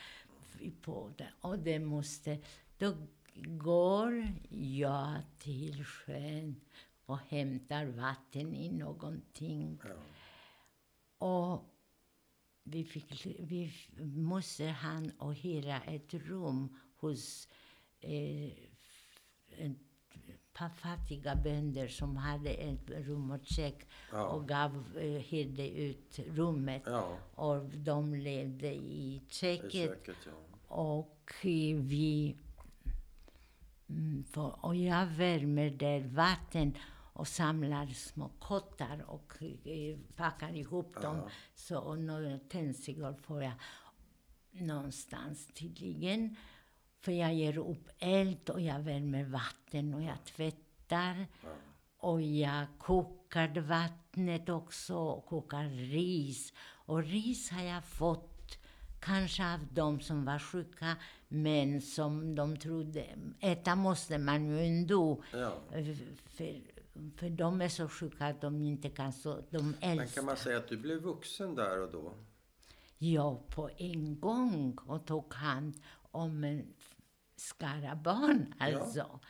på 0.82 1.12
det. 1.18 1.32
Och 1.40 1.58
det 1.58 1.78
måste... 1.78 2.38
Då 2.78 2.96
går 3.34 4.34
jag 4.50 5.16
till 5.38 5.84
sjön 5.84 6.60
och 7.06 7.18
hämtar 7.18 7.86
vatten 7.86 8.54
i 8.54 8.72
någonting. 8.72 9.80
Ja. 9.84 9.96
Och 11.26 11.64
vi, 12.62 12.84
fick, 12.84 13.26
vi 13.26 13.72
måste 14.16 14.64
han 14.64 15.10
och 15.10 15.34
hyra 15.34 15.80
ett 15.80 16.14
rum 16.14 16.76
hos 16.96 17.48
eh, 18.00 18.52
fattiga 20.68 21.34
bönder 21.34 21.88
som 21.88 22.16
hade 22.16 22.50
ett 22.50 22.90
rum 22.90 23.30
och 23.30 23.46
kök 23.46 23.86
Ja. 24.12 24.24
och 24.26 24.48
gav, 24.48 24.84
eh, 24.98 25.04
hyrde 25.22 25.68
ut 25.68 26.18
rummet. 26.18 26.82
Ja, 26.86 27.16
Och 27.34 27.64
de 27.64 28.14
levde 28.14 28.74
i 28.74 29.14
i 29.16 29.22
köket. 29.28 29.72
köket, 29.72 30.16
ja. 30.26 30.32
Och 30.76 31.32
vi... 31.80 32.36
mm, 33.88 34.24
Och 34.60 34.76
jag 34.76 35.06
värmer 35.06 35.70
där 35.70 36.00
vatten 36.00 36.74
och 37.12 37.28
samlar 37.28 37.86
små 37.86 38.30
kottar 38.38 39.04
och 39.10 39.32
eh, 39.42 39.98
packar 40.16 40.56
ihop 40.56 41.02
dem. 41.02 41.16
Ja. 41.16 41.28
Så 41.54 41.78
och 41.78 41.98
några 41.98 42.38
tändstickor 42.38 43.14
får 43.22 43.42
jag 43.42 43.52
någonstans 44.52 45.46
tydligen. 45.54 46.36
För 47.06 47.12
jag 47.12 47.34
ger 47.34 47.58
upp 47.58 47.88
eld 47.98 48.50
och 48.50 48.60
jag 48.60 48.80
värmer 48.80 49.24
vatten 49.24 49.94
och 49.94 50.02
jag 50.02 50.24
tvättar. 50.24 51.26
Och 51.98 52.22
jag 52.22 52.66
kokar 52.78 53.60
vattnet 53.60 54.48
också 54.48 54.94
och 54.96 55.26
kokar 55.26 55.64
ris. 55.68 56.52
Och 56.86 57.02
ris 57.02 57.50
har 57.50 57.62
jag 57.62 57.84
fått 57.84 58.58
kanske 59.00 59.54
av 59.54 59.60
de 59.72 60.00
som 60.00 60.24
var 60.24 60.38
sjuka 60.38 60.96
men 61.28 61.80
som 61.80 62.34
de 62.34 62.56
trodde, 62.56 63.06
äta 63.40 63.74
måste 63.74 64.18
man 64.18 64.46
ju 64.46 64.60
ändå. 64.60 65.22
Ja. 65.32 65.52
För, 66.24 66.60
för 67.16 67.30
de 67.30 67.60
är 67.60 67.68
så 67.68 67.88
sjuka 67.88 68.26
att 68.26 68.40
de 68.40 68.62
inte 68.62 68.90
kan 68.90 69.12
så, 69.12 69.40
de 69.50 69.74
Men 69.80 69.98
älskar. 69.98 70.20
kan 70.20 70.24
man 70.24 70.36
säga 70.36 70.58
att 70.58 70.68
du 70.68 70.76
blev 70.76 70.98
vuxen 70.98 71.54
där 71.54 71.80
och 71.80 71.92
då? 71.92 72.12
Ja, 72.98 73.42
på 73.48 73.70
en 73.76 74.20
gång 74.20 74.78
och 74.86 75.06
tog 75.06 75.34
hand 75.34 75.74
om 76.10 76.44
en 76.44 76.74
skara 77.36 77.96
barn 77.96 78.54
alltså. 78.58 79.20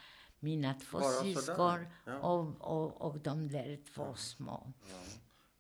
Mina 0.41 0.75
två 0.75 0.99
Bara 0.99 1.11
syskon 1.23 1.87
Ja. 2.05 2.19
och, 2.19 2.61
och, 2.61 3.03
och 3.03 3.19
de 3.21 3.49
där 3.49 3.79
två 3.95 4.15
små. 4.15 4.73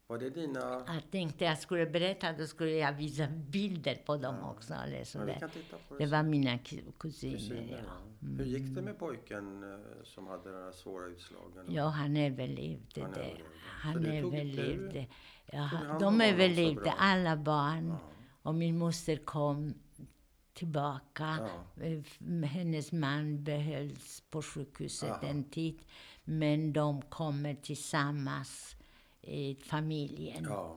Var 0.09 0.19
det 0.19 0.31
dina... 0.31 0.85
Jag 0.87 1.11
tänkte 1.11 1.45
jag 1.45 1.59
skulle 1.59 1.87
berätta, 1.87 2.33
då 2.33 2.47
skulle 2.47 2.71
jag 2.71 2.93
visa 2.93 3.27
bilder 3.29 3.95
på 4.07 4.17
dem 4.17 4.37
också. 4.43 4.75
Eller 4.75 4.99
Ja, 4.99 5.05
sådär. 5.05 5.37
kan 5.41 5.51
titta 5.51 5.77
på 5.89 5.95
det. 5.97 6.05
Det 6.05 6.11
var 6.11 6.23
mina 6.23 6.51
ku- 6.57 6.93
kusiner. 6.99 7.37
Kusiner, 7.37 7.69
Ja. 7.87 7.93
ja. 8.21 8.29
Hur 8.39 8.45
gick 8.45 8.75
det 8.75 8.83
med 8.83 8.99
pojken 8.99 9.63
eh, 9.73 9.79
som 10.05 10.27
hade 10.27 10.53
de 10.53 10.65
här 10.65 10.73
svåra 10.73 11.07
utslagen? 11.07 11.67
ja, 11.69 11.85
han 11.89 12.17
överlevde 12.17 13.01
Han 13.03 13.13
det. 13.13 13.21
överlevde. 13.21 13.45
Så 13.83 13.89
Han 13.89 14.07
överlevde. 14.07 15.07
Ja, 15.53 15.71
de 16.01 16.19
så 16.19 16.25
överlevde, 16.25 16.91
alla 16.99 17.37
barn. 17.37 17.95
Och 18.43 18.55
min 18.55 18.79
moster 18.79 19.17
kom 19.17 19.75
tillbaka. 20.57 21.39
Ja. 21.79 21.85
Eh, 21.85 22.45
Hennes 22.45 22.93
man 22.93 23.45
behölls 23.45 24.23
på 24.31 24.43
sjukhuset 24.43 25.11
Aha. 25.11 25.21
en 25.27 25.45
tid. 25.45 25.79
Men 26.25 26.73
de 26.73 27.03
kommer 27.03 27.55
tillsammans, 27.55 28.77
i 29.23 29.55
familjen. 29.55 30.45
Ja, 30.49 30.77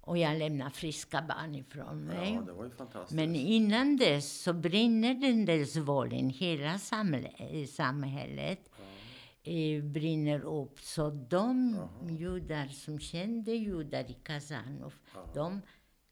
Och 0.00 0.18
jag 0.18 0.38
lämnar 0.38 0.70
friska 0.70 1.22
barn 1.22 1.54
ifrån 1.54 2.04
mig. 2.04 2.32
ja, 2.34 2.40
det 2.40 2.52
var 2.52 2.64
ju 2.64 2.70
fantastiskt. 2.70 3.12
Men 3.16 3.34
innan 3.36 3.96
dess 3.96 4.42
så 4.42 4.52
brinner 4.52 5.14
den 5.14 5.44
där 5.44 5.64
svålen, 5.64 6.30
hela 6.30 6.78
samhället, 6.78 7.70
samhället 7.70 8.70
eh, 9.42 9.82
brinner 9.84 10.40
upp. 10.44 10.80
Så 10.80 11.10
de 11.10 11.76
judar 12.18 12.68
som 12.68 12.98
kände 12.98 13.52
judar 13.52 14.10
i 14.10 14.16
Kazanov, 14.22 14.94
de 15.34 15.60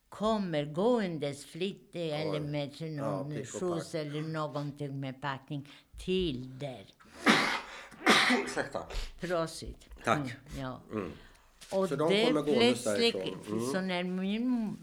kommer 0.09 0.65
gåendes 0.65 1.45
flitigt 1.45 1.95
eller 1.95 2.41
med 2.41 2.81
någon 2.81 3.35
pack. 3.35 3.47
skjuts 3.49 3.95
eller 3.95 4.23
någonting 4.23 5.01
med 5.01 5.21
packning 5.23 5.69
till 5.99 6.59
där. 6.59 6.87
Ursäkta. 8.45 8.83
Prosit. 9.21 9.89
Tack. 10.05 10.19
Mm, 10.19 10.31
ja. 10.59 10.81
Mm. 10.93 11.13
Och 11.73 11.89
Så 11.89 11.97
de 11.97 12.09
det 12.09 12.43
plötsligt. 12.43 13.47
Mm. 13.49 13.61
så 13.73 13.81
när 13.81 14.05
min 14.05 14.77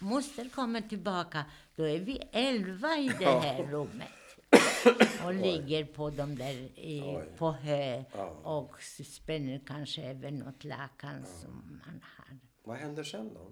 moster 0.00 0.48
kommer 0.48 0.80
tillbaka, 0.80 1.44
då 1.76 1.84
är 1.88 1.98
vi 2.00 2.22
elva 2.32 2.96
i 2.96 3.08
det 3.18 3.24
Ja. 3.24 3.38
här 3.40 3.62
rummet. 3.62 4.08
Och 5.24 5.34
ligger 5.34 5.84
på 5.84 6.10
de 6.10 6.36
där, 6.36 6.54
i, 6.78 7.02
Oj. 7.02 7.28
på 7.38 7.52
hö 7.52 8.04
Ja. 8.16 8.24
och 8.28 8.82
spänner 8.82 9.60
kanske 9.66 10.10
över 10.10 10.30
något 10.30 10.64
lakan 10.64 11.24
som 11.40 11.80
man 11.84 12.00
har. 12.16 12.38
Vad 12.64 12.76
händer 12.76 13.04
sen 13.04 13.34
då? 13.34 13.50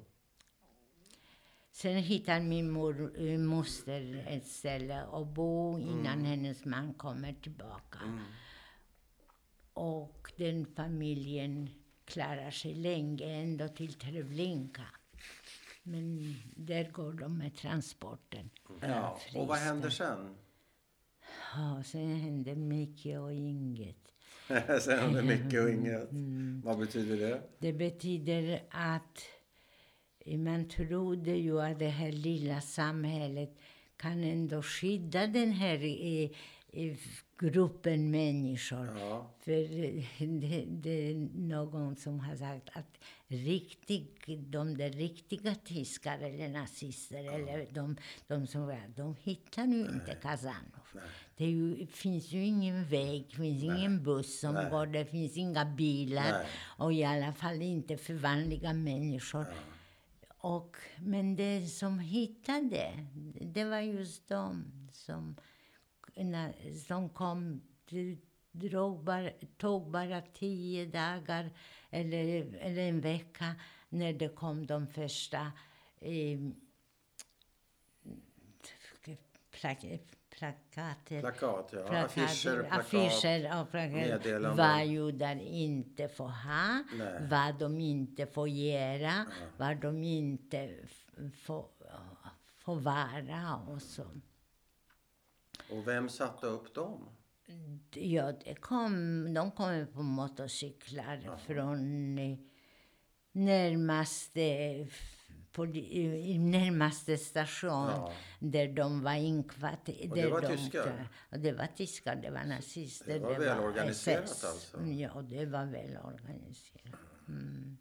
Sen 1.77 1.97
hittar 1.97 2.41
min 2.41 2.71
mor, 2.71 3.13
eh, 3.19 3.39
moster 3.39 4.25
ett 4.29 4.47
ställe 4.47 5.03
att 5.03 5.27
bo 5.35 5.79
innan 5.79 6.07
Mm. 6.19 6.25
hennes 6.25 6.65
man 6.65 6.95
kommer 6.95 7.33
tillbaka. 7.33 7.99
Och 9.73 10.33
den 10.37 10.67
familjen 10.67 11.69
klarar 12.05 12.51
sig 12.51 12.75
länge, 12.75 13.25
ända 13.25 13.69
till 13.69 13.95
Treblinka. 13.95 14.83
Men 15.83 16.35
där 16.57 16.91
går 16.91 17.13
de 17.13 17.39
med 17.39 17.57
transporten. 17.57 18.51
Ja, 18.81 19.19
och 19.35 19.47
vad 19.47 19.59
händer 19.59 19.91
sen? 19.91 20.37
Ja, 21.55 21.83
sen 21.85 22.17
händer 22.17 22.55
mycket 22.55 23.21
och 23.21 23.33
inget. 23.33 24.13
sen 24.83 24.99
händer 24.99 25.23
mycket 25.23 25.63
och 25.63 25.71
inget. 25.71 26.11
Mm. 26.11 26.63
Vad 26.65 26.79
betyder 26.79 27.17
det? 27.17 27.43
Det 27.59 27.73
betyder 27.73 28.63
att 28.71 29.23
man 30.27 30.69
trodde 30.69 31.31
ju 31.31 31.61
att 31.61 31.79
det 31.79 31.89
här 31.89 32.13
lilla 32.13 32.61
samhället 32.61 33.59
kan 33.97 34.25
ändå 34.25 34.63
skydda 34.63 35.27
den 35.27 35.53
här 35.53 35.85
eh, 35.85 36.31
eh, 36.73 36.97
gruppen 37.39 38.11
människor. 38.11 38.89
Ja. 38.99 39.31
För 39.39 39.53
det, 40.41 40.65
det 40.67 41.11
är 41.11 41.15
någon 41.35 41.97
som 41.97 42.21
har 42.21 42.37
sagt 42.37 42.69
att 42.73 42.99
riktig, 43.29 44.07
de 44.51 44.77
där 44.77 44.91
riktiga 44.91 45.55
tyskar 45.55 46.19
eller 46.19 46.49
nazister, 46.49 47.35
eller 47.35 47.67
de, 47.71 47.97
de 48.27 48.47
som 48.47 48.67
var, 48.67 48.81
de 48.97 49.17
hittar 49.23 49.67
nu 49.67 49.81
inte 49.81 50.15
Kazanov. 50.23 51.01
Det 51.37 51.45
ju, 51.45 51.87
finns 51.87 52.33
ju 52.33 52.45
ingen 52.45 52.85
väg, 52.85 53.35
finns 53.37 53.63
ingen 53.63 54.03
buss 54.03 54.41
som 54.41 54.55
Nej. 54.55 54.71
går, 54.71 54.87
det 54.87 55.05
finns 55.05 55.37
inga 55.37 55.65
bilar. 55.65 56.33
Nej. 56.33 56.47
Och 56.79 56.93
i 56.93 57.05
alla 57.05 57.33
fall 57.33 57.63
inte 57.63 57.97
för 57.97 58.15
vanliga 58.15 58.73
människor. 58.73 59.47
Och, 60.47 60.77
men 60.99 61.37
det 61.37 61.67
som 61.67 61.99
hittade, 61.99 63.07
det 63.41 63.65
var 63.65 63.81
just 63.81 64.29
de 64.29 64.65
som, 64.93 65.37
när, 66.15 66.75
som 66.87 67.09
kom, 67.09 67.63
det 67.89 68.17
drog 68.53 69.05
bara, 69.05 69.31
tog 69.57 69.91
bara 69.91 70.23
tio 70.23 70.87
dagar 70.87 71.51
eller, 71.91 72.55
eller 72.61 72.89
en 72.89 73.01
vecka 73.01 73.55
när 73.89 74.13
det 74.13 74.29
kom 74.29 74.67
de 74.67 74.87
första 74.87 75.53
eh, 76.01 76.41
plakater. 80.39 81.21
Plakat, 81.21 81.73
ja. 81.73 81.87
plakater, 81.87 82.05
Affischer, 82.05 82.63
plakat. 82.63 82.79
affischer 82.79 83.61
och 83.61 83.71
plakat. 83.71 83.93
meddelanden. 83.93 84.57
Vad 84.57 84.87
judar 84.87 85.37
inte 85.37 86.09
får 86.09 86.29
ha, 86.29 86.85
Nej. 86.99 87.29
vad 87.31 87.59
de 87.59 87.81
inte 87.81 88.27
får 88.27 88.49
göra, 88.49 89.27
vad 89.57 89.77
de 89.77 90.03
inte 90.05 90.75
får, 91.45 91.67
får 92.59 92.77
vara 92.77 93.57
och 93.69 93.83
så. 93.83 94.05
Och 95.71 95.89
vem 95.89 96.09
satte 96.09 96.47
upp 96.47 96.75
dem? 96.75 97.09
Ja, 97.95 98.33
det 98.33 98.55
kom, 98.55 99.35
de 99.35 99.51
kom 99.51 99.87
på 99.93 100.03
motorcyklar 100.03 101.37
från 101.47 102.19
eh, 102.19 102.39
närmaste, 103.33 104.87
på, 105.57 105.67
i 105.67 106.39
närmaste 106.39 107.19
station 107.19 107.71
Ja. 107.71 108.13
där 108.39 108.69
de 108.69 109.03
var 109.03 109.15
inkvarterade. 109.15 110.11
Och 110.11 110.17
det 110.17 110.29
var 110.29 110.57
tyskar? 110.57 111.09
Och 111.31 111.39
det 111.39 111.53
var 111.53 111.67
tyskar, 111.67 112.17
det 112.17 112.31
var 112.31 112.45
nazister. 112.45 113.13
Det 113.13 113.19
var 113.19 113.39
välorganiserat 113.39 114.23
alltså? 114.23 114.83
Ja, 114.85 115.23
det 115.23 115.47
var 115.47 115.65
välorganiserat. 115.65 117.01
Mm. 117.29 117.77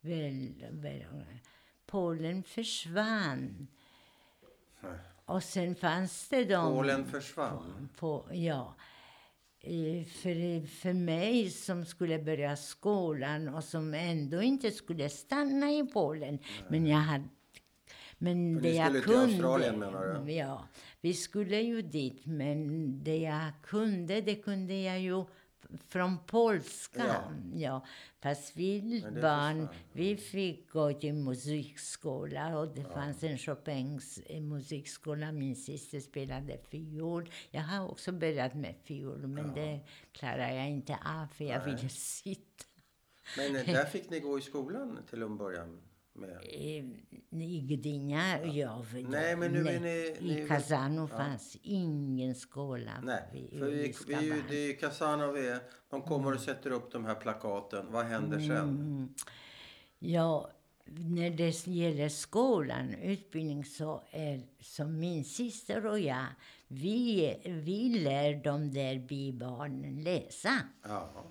Väl, 0.00 0.66
väl, 0.70 1.04
Polen 1.86 2.42
försvann. 2.42 3.66
Och 5.24 5.42
sen 5.42 5.74
fanns 5.74 6.28
det 6.28 6.44
de... 6.44 6.74
Polen 6.74 7.06
försvann. 7.06 7.88
På, 7.98 8.28
ja. 8.32 8.74
För, 9.62 10.66
för 10.66 10.92
mig 10.92 11.50
som 11.50 11.84
skulle 11.84 12.18
börja 12.18 12.56
skolan 12.56 13.48
och 13.48 13.64
som 13.64 13.94
ändå 13.94 14.42
inte 14.42 14.70
skulle 14.70 15.08
stanna 15.08 15.70
i 15.70 15.86
Polen. 15.92 16.38
Men 16.68 16.86
jag 16.86 16.98
hade... 16.98 17.24
Men 18.18 18.54
För 18.54 18.62
det 18.62 18.74
jag 18.74 18.86
skulle 18.86 19.00
till 19.00 19.12
kunde... 19.12 19.24
Australien, 19.24 19.78
menar 19.78 20.24
du? 20.24 20.32
Ja, 20.32 20.68
vi 21.00 21.14
skulle 21.14 21.60
ju 21.60 21.82
dit. 21.82 22.26
Men 22.26 23.04
det 23.04 23.16
jag 23.16 23.52
kunde, 23.62 24.20
det 24.20 24.34
kunde 24.34 24.74
jag 24.74 25.00
ju 25.00 25.24
från 25.88 26.18
polska. 26.26 27.06
Ja. 27.06 27.32
Ja. 27.54 27.86
fast 28.20 28.56
vi 28.56 29.04
barn, 29.22 29.68
vi 29.92 30.16
fick 30.16 30.70
gå 30.70 30.92
till 30.92 31.14
musikskola 31.14 32.58
och 32.58 32.68
det 32.74 32.84
fanns 32.84 33.22
en 33.22 33.38
Chopins 33.38 34.18
eh, 34.26 34.40
musikskola. 34.40 35.32
Min 35.32 35.56
syster 35.56 36.00
spelade 36.00 36.58
fiol. 36.70 37.30
Jag 37.50 37.62
har 37.62 37.88
också 37.88 38.12
börjat 38.12 38.54
med 38.54 38.74
fiol, 38.84 39.26
men 39.26 39.54
det 39.54 39.80
klarar 40.12 40.50
jag 40.50 40.68
inte 40.68 40.92
av 41.04 41.26
för 41.26 41.44
jag 41.44 41.66
Nej. 41.66 41.74
ville 41.74 41.88
sitta. 41.88 42.64
Men 43.36 43.56
eh, 43.56 43.66
där 43.66 43.84
fick 43.84 44.10
ni 44.10 44.20
gå 44.20 44.38
i 44.38 44.42
skolan 44.42 44.98
till 45.10 45.22
en 45.22 45.36
början? 45.36 45.89
Med. 46.12 46.30
Eh, 46.30 46.84
I 47.42 47.60
Gdynia, 47.68 48.44
ja. 48.46 48.82
för 48.82 48.98
Nej, 49.02 49.36
men 49.36 49.52
nu 49.52 49.68
är 49.68 49.80
ni- 49.80 50.16
I 50.32 50.34
ni- 50.40 50.48
Kazano 50.48 51.06
fanns 51.06 51.56
ingen 51.62 52.34
skola. 52.34 52.92
Nej, 53.02 53.48
för 53.58 53.66
vi, 53.66 53.82
vi, 53.82 53.92
Skaban. 53.92 54.42
det 54.48 54.56
är 54.56 54.66
ju 54.66 54.72
Casanov 54.76 55.36
är, 55.36 55.58
de 55.90 56.02
kommer 56.02 56.34
och 56.34 56.40
sätter 56.40 56.70
upp 56.70 56.92
de 56.92 57.04
här 57.04 57.14
plakaten. 57.14 57.86
Vad 57.92 58.04
händer 58.06 58.38
sen? 58.38 58.50
Mm. 58.56 59.14
Ja, 59.98 60.50
när 60.84 61.30
det 61.30 61.66
gäller 61.66 62.08
skolan, 62.08 62.94
utbildning, 62.94 63.64
så 63.64 64.02
är 64.10 64.42
som 64.60 64.98
min 64.98 65.24
syster 65.24 65.86
och 65.86 66.00
jag, 66.00 66.26
vi, 66.68 67.36
vi 67.44 67.88
lär 67.98 68.44
de 68.44 68.70
där 68.74 68.98
bibarnen 68.98 70.02
läsa. 70.02 70.58
Ja. 70.82 71.24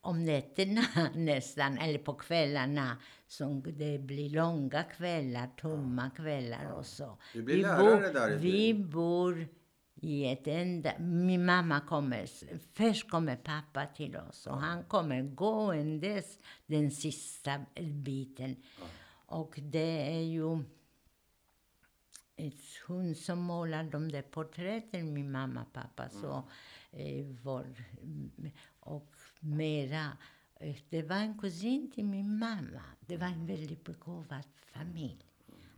Om 0.00 0.24
nätterna 0.24 0.82
nästan, 1.14 1.78
eller 1.78 1.98
på 1.98 2.14
kvällarna, 2.14 2.96
som 3.32 3.62
det 3.62 3.98
blir 3.98 4.30
långa 4.30 4.82
kvällar, 4.82 5.50
tomma 5.56 6.10
kvällar 6.10 6.72
och 6.72 6.86
så. 6.86 7.18
Du 7.32 7.42
blir 7.42 7.62
lärare 7.62 8.12
där 8.12 8.32
i 8.32 8.36
Vi 8.36 8.74
bor 8.74 9.48
i 9.94 10.26
ett 10.26 10.46
enda... 10.46 10.98
Min 10.98 11.44
mamma 11.44 11.80
kommer... 11.80 12.26
Först 12.72 13.10
kommer 13.10 13.36
pappa 13.36 13.86
till 13.86 14.16
oss 14.16 14.46
och 14.46 14.60
han 14.60 14.84
kommer 14.84 15.22
gåendes 15.22 16.38
den 16.66 16.90
sista 16.90 17.60
biten. 18.04 18.56
Och 19.26 19.58
det 19.62 20.16
är 20.16 20.22
ju 20.22 20.64
hon 22.86 23.14
som 23.14 23.38
målar 23.38 23.84
de 23.84 24.12
där 24.12 24.22
porträtten, 24.22 25.12
min 25.12 25.30
mamma 25.30 25.62
och 25.62 25.72
pappa. 25.72 26.08
Så, 26.08 26.48
eh, 26.90 27.26
var, 27.42 27.66
och 28.80 29.14
mera, 29.40 30.16
det 30.90 31.02
var 31.02 31.16
en 31.16 31.38
kusin 31.38 31.90
till 31.90 32.04
min 32.04 32.38
mamma. 32.38 32.82
Det 33.00 33.16
var 33.16 33.26
en 33.26 33.46
väldigt 33.46 33.84
begåvad 33.84 34.44
familj. 34.72 35.24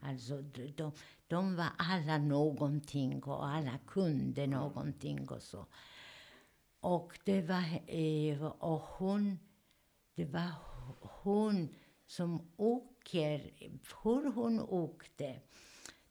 Alltså, 0.00 0.42
de, 0.42 0.92
de, 1.26 1.56
var 1.56 1.68
alla 1.78 2.18
någonting 2.18 3.22
och 3.22 3.46
alla 3.46 3.78
kunde 3.86 4.46
någonting 4.46 5.28
och 5.28 5.42
så. 5.42 5.66
Och 6.80 7.18
det 7.24 7.42
var, 7.42 7.64
eh, 7.86 8.44
och 8.44 8.80
hon, 8.80 9.38
det 10.14 10.24
var 10.24 10.50
hon 11.00 11.68
som 12.06 12.48
åker, 12.56 13.50
hur 14.02 14.32
hon 14.32 14.60
åkte, 14.60 15.40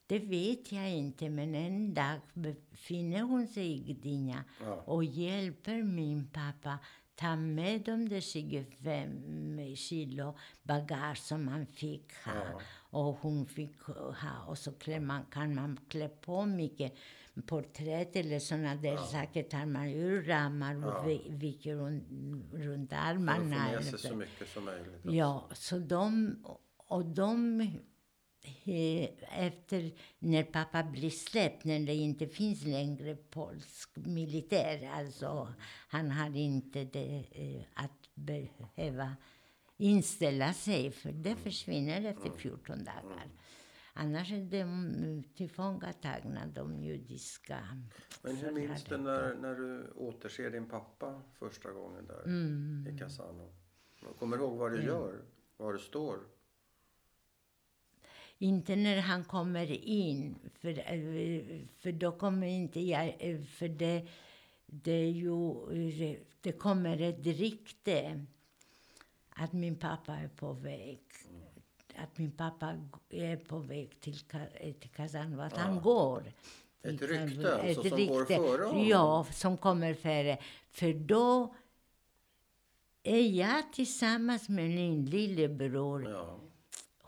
det 0.06 0.18
vet 0.18 0.72
jag 0.72 0.90
inte, 0.90 1.30
men 1.30 1.54
en 1.54 1.94
dag 1.94 2.20
befinner 2.32 3.22
hon 3.22 3.46
sig 3.46 3.72
i 3.72 3.92
Gdynia 3.92 4.44
och 4.84 5.04
hjälper 5.04 5.82
min 5.82 6.26
pappa 6.26 6.78
ta 7.16 7.36
med 7.36 7.80
de 7.84 8.08
där 8.08 8.20
25 8.20 9.76
kilo 9.76 10.34
bagage 10.62 11.18
som 11.18 11.48
han 11.48 11.66
fick 11.66 12.12
ha. 12.24 12.34
Ja. 12.34 12.60
Och 12.98 13.14
hon 13.16 13.46
fick 13.46 13.82
ha, 13.82 14.44
och 14.46 14.58
så 14.58 14.72
klär 14.72 15.00
man, 15.00 15.24
kan 15.30 15.54
man 15.54 15.78
klä 15.88 16.08
på 16.08 16.44
mycket 16.46 16.94
porträtt 17.46 18.16
eller 18.16 18.38
såna 18.38 18.74
där 18.74 18.96
saker 18.96 19.42
tar 19.42 19.66
man 19.66 19.88
ur 19.88 20.22
ramar 20.24 20.86
och 20.86 21.08
vi- 21.08 21.26
viker 21.30 21.74
runt, 21.76 22.04
runt 22.52 22.90
För 22.90 22.96
att 22.96 23.02
få 23.04 23.10
armarna. 23.10 23.44
med 23.72 23.84
sig 23.84 23.98
så. 23.98 24.14
mycket 24.16 24.48
som 24.48 24.64
möjligt. 24.64 25.00
Ja, 25.04 25.48
så 25.52 25.78
de... 25.78 26.36
Och 26.86 27.04
de... 27.04 27.60
Efter 29.30 29.92
när 30.18 30.42
pappa 30.42 30.82
blir 30.82 31.10
släppt, 31.10 31.64
när 31.64 31.80
det 31.80 31.94
inte 31.94 32.26
finns 32.26 32.64
längre 32.64 33.16
polsk 33.16 33.96
militär, 33.96 34.90
alltså 34.94 35.54
han 35.88 36.10
har 36.10 36.36
inte 36.36 36.84
det, 36.84 37.24
eh, 37.30 37.84
att 37.84 38.14
behöva 38.14 39.16
inställa 39.76 40.52
sig, 40.52 40.90
för 40.90 41.12
det 41.12 41.36
försvinner 41.36 42.04
efter 42.04 42.30
14 42.30 42.84
dagar. 42.84 43.28
Annars 43.96 44.32
är 44.32 44.44
de 44.44 45.24
tillfångatagna, 45.36 46.46
de 46.46 46.82
judiska 46.82 47.58
Men 48.22 48.36
hur 48.36 48.52
minns 48.52 48.84
du 48.84 48.96
när, 48.96 49.34
när 49.34 49.54
du 49.54 49.90
återser 49.96 50.50
din 50.50 50.68
pappa 50.68 51.22
första 51.38 51.70
gången 51.70 52.06
där 52.06 52.24
Mm. 52.24 52.86
i 52.94 52.98
Casanov? 52.98 53.52
Kommer 54.18 54.36
du 54.36 54.42
ihåg 54.42 54.58
vad 54.58 54.72
du 54.72 54.82
gör? 54.82 55.22
Var 55.56 55.72
du 55.72 55.78
står? 55.78 56.18
Inte 58.44 58.76
när 58.76 58.96
han 59.00 59.24
kommer 59.24 59.70
in, 59.88 60.34
för, 60.54 60.68
eh, 60.70 61.42
för 61.78 61.92
då 61.92 62.12
kommer 62.12 62.46
inte 62.46 62.80
jag... 62.80 63.16
eh, 63.18 63.40
För 63.42 63.68
det, 63.68 64.06
det 64.66 64.92
är 64.92 65.10
ju... 65.10 65.50
eh, 66.12 66.16
Det 66.40 66.52
kommer 66.52 67.00
ett 67.00 67.26
rykte 67.26 68.24
att 69.30 69.52
min 69.52 69.76
pappa 69.76 70.14
är 70.14 70.28
på 70.28 70.52
väg. 70.52 71.00
Att 71.96 72.18
min 72.18 72.30
pappa 72.30 72.74
är 73.10 73.36
på 73.36 73.58
väg 73.58 74.00
till, 74.00 74.18
till 74.80 74.90
Kazan, 74.90 75.40
att 75.40 75.56
han 75.56 75.80
går. 75.82 76.32
Ett 76.82 77.02
rykte 77.02 77.54
alltså 77.56 77.80
ett 77.80 77.88
som 77.88 78.06
går 78.06 78.24
före 78.24 78.64
honom? 78.64 78.88
Ja, 78.88 79.26
som 79.32 79.56
kommer 79.56 79.94
före. 79.94 80.38
För 80.70 80.92
då 80.92 81.54
är 83.02 83.20
jag 83.30 83.72
tillsammans 83.72 84.48
med 84.48 84.70
min 84.70 85.04
lillebror 85.06 86.08
Ja. 86.10 86.40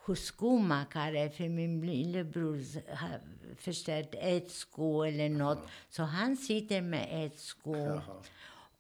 Hos 0.07 0.21
skomakare, 0.21 1.31
för 1.31 1.49
min 1.49 1.87
lillebror 1.87 2.63
har 2.97 3.21
förstört 3.57 4.15
ett 4.15 4.51
sko 4.51 5.03
eller 5.03 5.29
något. 5.29 5.69
Så 5.89 6.03
han 6.03 6.37
sitter 6.37 6.81
med 6.81 7.27
ett 7.27 7.39
sko 7.39 7.77
Jaha. 7.77 8.23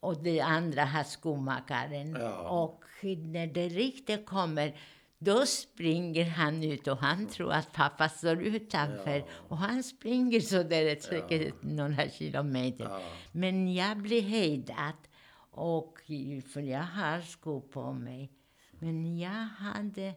och 0.00 0.22
det 0.22 0.40
andra 0.40 0.84
har 0.84 1.04
skomakaren. 1.04 2.16
Ja. 2.20 2.48
Och 2.48 2.84
när 3.02 3.46
det 3.46 3.68
riktigt 3.68 4.26
kommer, 4.26 4.76
då 5.18 5.46
springer 5.46 6.24
han 6.24 6.62
ut 6.62 6.86
och 6.86 6.98
han 6.98 7.26
tror 7.26 7.52
att 7.52 7.72
pappa 7.72 8.08
står 8.08 8.42
utanför. 8.42 9.18
Ja. 9.18 9.24
Och 9.48 9.58
han 9.58 9.82
springer 9.82 10.40
så 10.40 10.62
där 10.62 10.96
säkert 11.00 11.62
några 11.62 12.10
kilometer. 12.10 12.84
Ja. 12.84 13.00
Men 13.32 13.74
jag 13.74 13.96
blir 13.96 14.22
hejdad, 14.22 14.94
och, 15.50 15.98
för 16.52 16.60
jag 16.60 16.82
har 16.82 17.20
skor 17.20 17.60
på 17.60 17.92
mig. 17.92 18.32
Men 18.70 19.18
jag 19.18 19.48
hade... 19.58 20.14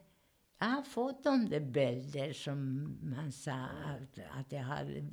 Jag 0.62 0.66
har 0.66 0.82
fått 0.82 1.24
de 1.24 1.48
där 1.48 1.60
bilder 1.60 2.32
som 2.32 2.84
man 3.02 3.32
sa 3.32 3.52
att, 3.52 4.18
att 4.38 4.52
jag 4.52 4.60
hade, 4.62 5.04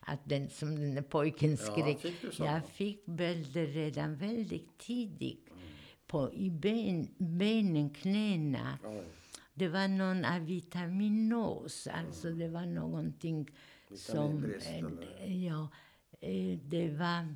att 0.00 0.20
den, 0.24 0.48
som 0.50 0.76
den 0.76 0.94
där 0.94 1.02
pojken 1.02 1.50
Ja, 1.50 1.56
skrek. 1.56 2.00
fick 2.00 2.20
du 2.22 2.30
såna? 2.32 2.52
jag 2.52 2.66
fick 2.66 3.06
bilder 3.06 3.66
redan 3.66 4.16
väldigt 4.16 4.78
tidigt. 4.78 5.48
På, 6.06 6.32
I 6.32 6.50
ben, 6.50 7.08
benen, 7.18 7.90
knäna. 7.90 8.78
Oj. 8.84 9.04
Det 9.54 9.68
var 9.68 9.88
någon 9.88 10.24
avitaminos, 10.24 11.86
alltså 11.86 12.30
det 12.30 12.48
var 12.48 12.66
någonting 12.66 13.50
som... 13.96 14.44
Eh, 14.44 14.78
eller? 14.78 15.26
Ja, 15.26 15.68
eh, 16.20 16.58
det 16.58 16.88
var 16.90 17.34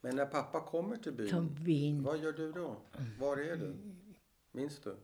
Men 0.00 0.16
när 0.16 0.26
pappa 0.26 0.60
kommer 0.60 0.96
till 0.96 1.12
byn, 1.12 1.30
Tobin. 1.30 2.02
vad 2.02 2.18
gör 2.18 2.32
du 2.32 2.52
då? 2.52 2.76
Var 3.18 3.36
är 3.36 3.56
du? 3.56 3.76
Minns 4.52 4.78
du? 4.80 4.96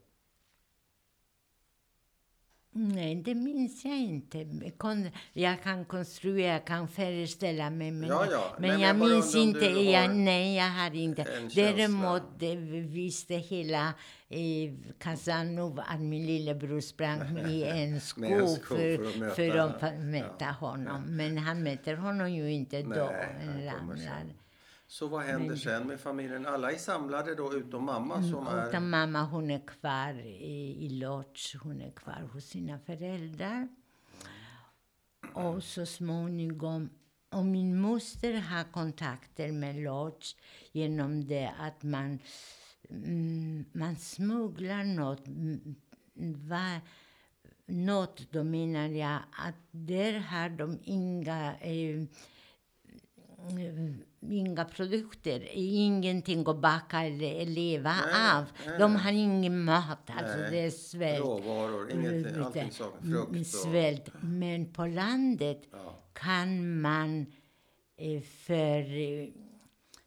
Nej, 2.78 3.14
det 3.14 3.34
minns 3.34 3.84
jag 3.84 3.98
inte. 3.98 4.46
Kon- 4.78 5.10
Jag 5.32 5.62
kan 5.62 5.84
konstruera, 5.84 6.52
jag 6.52 6.64
kan 6.66 6.88
föreställa 6.88 7.70
mig. 7.70 7.90
Men, 7.90 8.08
Ja, 8.08 8.26
ja. 8.30 8.56
men 8.58 8.70
men 8.70 8.80
jag 8.80 8.88
jag 8.88 8.96
minns 9.10 9.34
inte. 9.34 9.64
Jag, 9.66 10.16
nej, 10.16 10.56
jag 10.56 10.70
har 10.70 10.94
inte. 10.96 11.26
Däremot 11.54 12.22
det 12.38 12.56
visste 12.56 13.34
hela 13.34 13.94
eh, 14.28 14.72
Casanova 14.98 15.82
att 15.82 16.00
min 16.00 16.26
lillebror 16.26 16.80
sprang 16.80 17.38
i 17.48 17.64
en 17.64 18.00
sko, 18.00 18.24
en 18.24 18.48
sko 18.48 18.74
för, 18.76 19.28
för 19.34 19.48
att 19.58 19.68
möta 19.68 19.78
för 19.78 19.86
att 19.86 20.00
möta 20.04 20.44
honom. 20.44 21.02
Men 21.16 21.38
han 21.38 21.62
möter 21.62 21.94
honom 21.96 22.30
ju 22.32 22.52
inte 22.52 22.82
då. 22.82 22.88
Nej, 22.88 23.36
han 23.40 23.48
Han 23.48 23.64
ramlar. 23.64 24.24
Så 24.88 25.06
vad 25.06 25.22
händer 25.22 25.56
sen 25.56 25.86
med 25.86 26.00
familjen? 26.00 26.46
Alla 26.46 26.72
är 26.72 26.76
samlade 26.78 27.34
då 27.34 27.54
utom 27.54 27.84
mamma 27.84 28.22
som 28.22 28.46
är... 28.46 28.68
Utan 28.68 28.90
mamma 28.90 29.22
hon 29.22 29.50
är 29.50 29.66
kvar 29.66 30.14
i, 30.26 30.86
i 30.86 30.88
Lodz, 30.88 31.54
hon 31.62 31.80
är 31.80 31.90
kvar 31.90 32.28
hos 32.32 32.44
sina 32.44 32.78
föräldrar. 32.78 33.68
Och 35.32 35.62
så 35.62 35.86
småningom, 35.86 36.90
och 37.30 37.44
min 37.44 37.80
moster 37.80 38.34
har 38.34 38.64
kontakter 38.64 39.52
med 39.52 39.76
Lodz 39.76 40.36
genom 40.72 41.26
det 41.26 41.52
att 41.58 41.82
man, 41.82 42.18
mm, 42.90 43.64
man 43.72 43.96
smugglar 43.96 44.84
något. 44.84 45.26
Mm, 45.26 45.74
Va, 46.48 46.80
något, 47.66 48.32
då 48.32 48.44
menar 48.44 48.88
jag 48.88 49.18
att 49.30 49.54
där 49.70 50.18
har 50.18 50.48
de 50.48 50.78
inga 50.82 51.56
eh, 51.60 52.04
inga 54.30 54.64
produkter, 54.64 55.48
ingenting 55.52 56.44
att 56.48 56.60
baka 56.60 57.00
eller 57.02 57.46
leva 57.46 57.92
Nej, 58.06 58.30
av. 58.34 58.44
nej, 58.66 58.78
De 58.78 58.96
har 58.96 59.12
ingen 59.12 59.64
mat, 59.64 60.10
alltså 60.18 60.36
Nej, 60.38 60.50
det 60.50 60.58
är 60.60 60.70
svält. 60.70 61.20
Råvaror, 61.24 61.90
ingenting, 61.92 62.26
Mm, 62.34 62.44
allting 62.44 62.70
saknas. 62.70 63.02
mm, 63.04 63.14
Frukt 63.26 63.40
och... 63.40 63.46
Svält. 63.46 64.08
Men 64.20 64.72
på 64.72 64.86
landet 64.86 65.62
Ja. 65.72 65.98
kan 66.12 66.80
man 66.80 67.26
eh, 67.98 68.20
för 68.22 68.96
eh, 69.00 69.28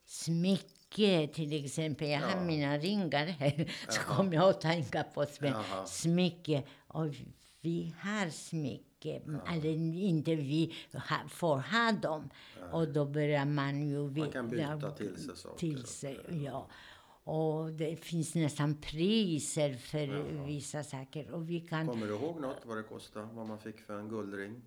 smycke 0.06 1.28
till 1.34 1.66
exempel, 1.66 2.08
jag 2.10 2.20
har 2.20 2.30
Ja. 2.38 2.42
mina 2.46 2.78
ringar 2.78 3.26
här, 3.26 3.72
så 3.90 4.02
kommer 4.02 4.34
jag 4.34 4.50
att 4.50 4.62
tänka 4.62 5.04
på 5.04 5.26
smycke. 5.86 6.64
Och 6.88 7.06
vi 7.62 7.96
har 8.00 8.30
smycke, 8.30 8.84
eller 9.06 9.70
inte 9.98 10.36
vi 10.36 10.74
ha, 10.94 11.18
får 11.30 11.58
ha 11.58 11.92
dem. 11.92 12.30
Och 12.72 12.88
då 12.88 13.06
börjar 13.06 13.46
man 13.46 13.88
ju... 13.90 14.10
Man 14.10 14.32
kan 14.32 14.50
byta 14.50 14.80
ja, 14.82 14.92
till 14.92 15.18
sig 15.18 15.36
saker. 15.38 15.58
till 15.58 15.86
sig, 15.86 16.20
ja. 16.46 16.70
Och 17.24 17.74
det 17.74 17.96
finns 17.96 18.36
nästan 18.36 18.82
priser 18.82 19.74
för 19.74 20.08
vissa 20.46 20.84
saker. 20.84 21.32
Och 21.32 21.50
vi 21.50 21.60
kan... 21.60 21.88
Kommer 21.88 22.08
du 22.08 22.14
ihåg 22.14 22.42
något 22.42 22.66
vad 22.66 22.78
det 22.78 22.84
kostade? 22.84 23.28
Vad 23.34 23.46
man 23.46 23.60
fick 23.60 23.80
för 23.80 24.00
en 24.00 24.10
guldring? 24.10 24.62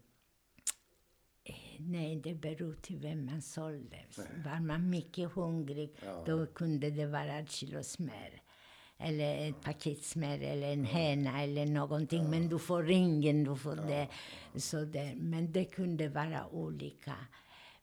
Nej, 1.79 2.17
det 2.17 2.35
beror 2.35 2.75
till 2.75 2.99
vem 2.99 3.27
man 3.27 3.43
sålde. 3.43 3.99
Var 4.45 4.61
man 4.61 4.91
mycket 4.91 5.33
hungrig, 5.33 5.95
Ja. 6.05 6.23
då 6.27 6.47
kunde 6.47 6.91
det 6.91 7.07
vara 7.07 7.39
ett 7.39 7.51
kilo 7.51 7.83
smör. 7.83 8.42
Eller 9.03 9.49
ett 9.49 9.61
paket 9.63 10.05
smör 10.05 10.39
eller 10.43 10.73
en 10.73 10.85
höna 10.85 11.43
eller 11.43 11.67
någonting. 11.67 12.31
Men 12.31 12.49
du 12.49 12.59
får 12.59 12.83
ringen, 12.83 13.45
du 13.45 13.57
får 13.57 13.77
det. 13.77 14.09
Så 14.57 14.85
det. 14.85 15.15
Men 15.17 15.53
det 15.53 15.65
kunde 15.65 16.09
vara 16.09 16.47
olika. 16.49 17.15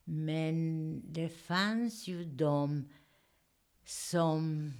Men 0.04 1.02
det 1.14 1.30
fanns 1.30 2.08
ju 2.08 2.26
de 2.26 2.90
som 3.86 4.74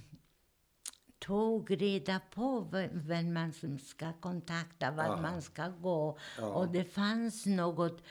tog 1.18 1.80
reda 1.82 2.20
på 2.34 2.60
ve- 2.60 2.90
vem 2.92 3.32
man 3.34 3.52
ska 3.84 4.12
kontakta, 4.12 4.90
vart 4.90 5.06
Ja. 5.06 5.20
man 5.22 5.42
ska 5.42 5.68
gå. 5.68 6.18
Ja. 6.38 6.46
Och 6.46 6.68
det 6.68 6.84
fanns 6.84 7.46
något 7.46 8.02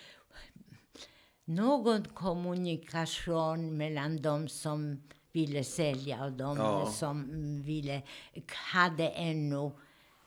någon 1.45 2.03
kommunikation 2.03 3.77
mellan 3.77 4.22
de 4.22 4.47
som 4.47 5.01
ville 5.39 5.63
sälja 5.63 6.23
och 6.25 6.31
de 6.31 6.57
Ja. 6.57 6.85
som 6.85 7.27
ville, 7.61 8.01
hade 8.73 9.09
ännu 9.09 9.71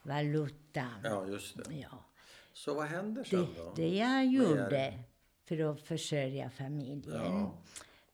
valuta. 0.02 0.86
Ja, 1.04 1.26
just 1.26 1.56
det. 1.56 1.74
Ja. 1.74 2.04
Så 2.52 2.74
vad 2.74 2.86
händer 2.86 3.24
sen 3.24 3.40
Det, 3.40 3.60
då? 3.60 3.72
det 3.76 3.88
jag 3.96 4.26
gjorde 4.26 4.98
för 5.44 5.70
att 5.72 5.80
försörja 5.82 6.50
familjen, 6.50 7.24
Ja. 7.24 7.54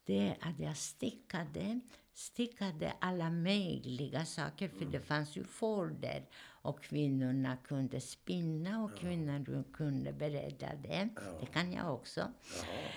det 0.07 0.19
är 0.29 0.37
att 0.41 0.59
jag 0.61 0.77
stickade, 0.77 1.81
stickade 2.15 2.93
alla 3.01 3.31
möjliga 3.31 4.25
saker, 4.25 4.69
för 4.69 4.85
det 4.85 5.01
fanns 5.01 5.37
ju 5.37 5.45
får 5.45 5.87
där. 5.87 6.25
Och 6.63 6.83
kvinnorna 6.83 7.57
kunde 7.57 8.01
spinna 8.01 8.85
och 8.85 8.97
kvinnorna 8.99 9.65
kunde 9.73 10.13
berätta 10.13 10.67
det. 10.83 11.09
Det 11.41 11.47
kan 11.47 11.73
jag 11.73 11.95
också. 11.95 12.21
Jaha. 12.21 12.91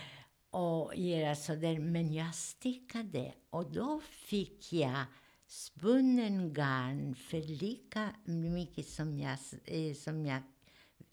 Och 0.51 0.95
göra 0.95 1.35
sådär. 1.35 1.79
Men 1.79 2.13
jag 2.13 2.35
stickade 2.35 3.33
och 3.49 3.71
då 3.71 4.01
fick 4.01 4.73
jag 4.73 5.05
spunnen 5.47 6.53
garn 6.53 7.15
för 7.15 7.41
lika 7.41 8.15
mycket 8.25 8.87
som 8.87 9.19
jag, 9.19 9.37
eh, 9.65 9.93
som 9.93 10.25
jag 10.25 10.41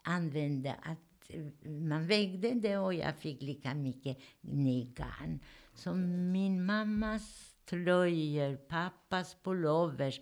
använde. 0.03 0.75
Att 0.83 1.31
man 1.65 2.07
vägde 2.07 2.51
det 2.51 2.79
och 2.79 2.95
jag 2.95 3.17
fick 3.17 3.43
lika 3.43 3.75
mycket 3.75 4.19
ny 4.41 4.85
garn. 4.85 5.41
Så 5.75 5.95
min 5.95 6.65
mammas 6.65 7.55
tröjor, 7.65 8.57
pappas 8.57 9.37
pullovers 9.43 10.21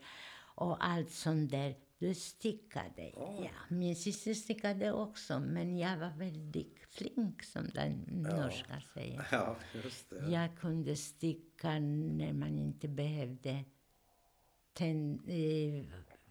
och 0.54 0.84
allt 0.84 1.10
sånt 1.10 1.50
där, 1.50 1.74
det 1.98 2.14
stickade 2.14 3.12
jag. 3.16 3.50
Min 3.68 3.96
syster 3.96 4.34
stickade 4.34 4.92
också, 4.92 5.40
men 5.40 5.78
jag 5.78 5.98
var 5.98 6.12
väldigt 6.16 6.85
flink, 6.96 7.42
som 7.42 7.68
den 7.74 7.92
norska 8.08 8.82
säger. 8.94 9.26
Ja, 9.32 9.56
just 9.84 10.10
det. 10.10 10.30
Jag 10.30 10.56
kunde 10.56 10.96
sticka 10.96 11.78
när 11.78 12.32
man 12.32 12.58
inte 12.58 12.88
behövde 12.88 13.64
tänd, 14.72 15.20
eh, 15.28 15.84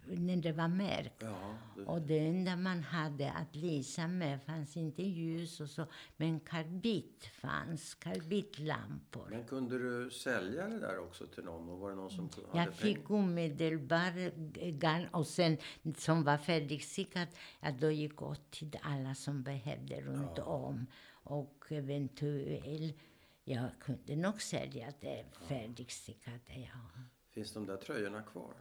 när 0.07 0.35
det 0.35 0.51
var 0.51 0.67
mörkt. 0.67 1.15
Ja, 1.19 1.57
du, 1.75 1.85
Och 1.85 2.01
det 2.01 2.19
enda 2.19 2.55
man 2.55 2.83
hade 2.83 3.31
att 3.31 3.55
lysa 3.55 4.07
med 4.07 4.43
fanns 4.43 4.77
inte 4.77 5.03
ljus 5.03 5.61
och 5.61 5.69
så, 5.69 5.85
men 6.17 6.39
karbit 6.39 7.25
fanns, 7.25 7.95
karbitlampor. 7.95 9.27
men 9.29 9.45
kunde 9.45 9.79
du 9.79 10.09
sälja 10.09 10.67
det 10.67 10.79
där 10.79 10.99
också 10.99 11.27
till 11.27 11.43
någon? 11.43 11.69
Och 11.69 11.79
var 11.79 11.89
det 11.89 11.95
någon 11.95 12.09
som 12.09 12.29
hade 12.51 12.63
Jag 12.65 12.73
fick 12.73 13.11
omedelbart 13.11 14.13
garn 14.53 15.07
och 15.07 15.27
sen 15.27 15.57
som 15.97 16.23
var 16.23 16.37
färdigstickat, 16.37 17.29
ja, 17.59 17.71
då 17.71 17.91
gick 17.91 18.21
åt 18.21 18.51
till 18.51 18.79
alla 18.81 19.15
som 19.15 19.43
behövde 19.43 20.01
runt 20.01 20.39
om. 20.39 20.87
Och 21.23 21.65
eventuellt, 21.69 22.95
jag 23.43 23.69
kunde 23.79 24.15
nog 24.15 24.41
sälja 24.41 24.93
det 24.99 25.25
färdigstickade, 25.47 26.39
ja. 26.73 27.01
Finns 27.31 27.53
de 27.53 27.65
där 27.65 27.77
tröjorna 27.77 28.21
kvar? 28.21 28.53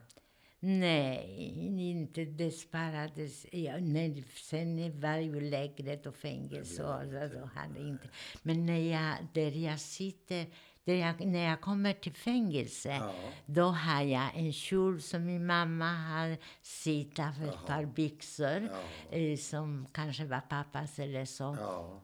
Nej, 0.67 1.45
inte 1.91 2.25
det 2.25 2.51
sparades. 2.51 3.47
Ja, 3.53 3.77
nej, 3.81 4.25
sen 4.35 5.01
var 5.01 5.17
ju 5.17 5.41
lägret 5.41 6.07
och 6.07 6.17
fängelse 6.17 6.85
och 6.85 7.01
så, 7.31 7.51
hade 7.55 7.81
inte. 7.81 8.09
Men 8.43 8.67
när 8.67 8.79
jag, 8.79 9.17
där 9.33 9.51
jag 9.51 9.81
sitter, 9.81 10.47
där 10.85 10.95
jag, 10.95 11.27
när 11.27 11.45
jag 11.49 11.61
kommer 11.61 11.93
till 11.93 12.13
fängelse, 12.15 12.89
Ja. 12.89 13.15
då 13.47 13.63
har 13.65 14.03
jag 14.03 14.31
en 14.37 14.53
kjol 14.53 15.01
som 15.03 15.25
min 15.25 15.47
mamma 15.47 15.93
har 15.93 16.37
sytt 16.63 17.19
av 17.19 17.43
ett 17.49 17.67
par 17.67 17.85
byxor 17.85 18.69
Ja. 19.11 19.17
eh, 19.19 19.37
som 19.37 19.87
kanske 19.93 20.25
var 20.25 20.41
pappas 20.41 20.99
eller 20.99 21.25
så. 21.25 21.57
Ja. 21.61 22.01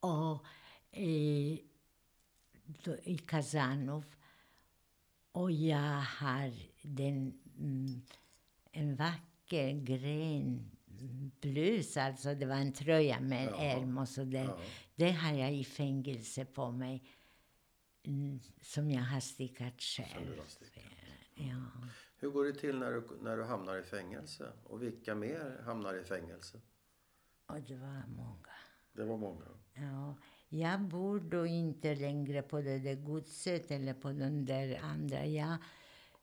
Och 0.00 0.44
eh, 0.98 1.58
då, 2.84 2.96
i 3.04 3.18
Kazanov. 3.26 4.04
Och 5.32 5.50
jag 5.52 6.00
har 6.18 6.52
den, 6.82 7.38
en 8.72 8.96
vacker 8.96 9.70
grön 9.72 10.70
blus, 11.40 11.96
alltså 11.96 12.34
det 12.34 12.46
var 12.46 12.54
en 12.56 12.72
tröja 12.72 13.20
med 13.20 13.48
en 13.48 13.54
Ja. 13.54 13.60
ärm 13.60 13.98
och 13.98 14.08
så 14.08 14.24
där. 14.24 14.44
Ja. 14.44 14.58
Det 14.96 15.10
har 15.12 15.32
jag 15.32 15.54
i 15.54 15.64
fängelse 15.64 16.44
på 16.44 16.70
mig, 16.70 17.02
mm, 18.02 18.40
som 18.60 18.90
jag 18.90 19.02
har 19.02 19.20
stickat 19.20 19.80
själv. 19.82 20.38
har 20.38 20.46
stickat. 20.46 20.82
Ja. 21.34 21.62
Hur 22.18 22.30
går 22.30 22.44
det 22.44 22.52
till 22.54 22.78
när 22.78 22.92
du, 22.92 23.08
när 23.22 23.36
du 23.36 23.44
hamnar 23.44 23.76
i 23.78 23.82
fängelse? 23.82 24.52
Och 24.64 24.82
vilka 24.82 25.14
mer 25.14 25.62
hamnar 25.64 25.94
i 25.94 26.04
fängelse? 26.04 26.60
Och 27.46 27.60
det 27.60 27.76
var 27.76 28.02
många. 28.08 28.48
Det 28.92 29.04
var 29.04 29.16
många. 29.16 29.44
Ja, 29.74 30.14
jag 30.48 30.80
bor 30.80 31.20
då 31.20 31.46
inte 31.46 31.94
längre 31.94 32.42
på 32.42 32.60
det 32.60 32.78
där 32.78 32.94
godset 32.94 33.70
eller 33.70 33.94
på 33.94 34.12
den 34.12 34.44
där 34.44 34.80
andra. 34.82 35.26
Jag 35.26 35.56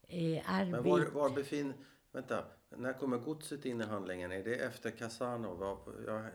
eh, 0.08 0.44
Men 0.70 0.84
var, 0.84 1.06
var 1.14 1.30
befin... 1.30 1.74
Vänta, 2.12 2.46
när 2.78 2.94
kommer 2.94 3.18
godset 3.18 3.66
in 3.66 3.82
i 3.82 3.84
handlingen? 3.84 4.32
Är 4.32 4.44
det 4.44 4.56
efter 4.56 4.92
Casanov? 4.92 5.58
Vad- 5.58 5.96
Jag, 6.08 6.16
eh, 6.26 6.30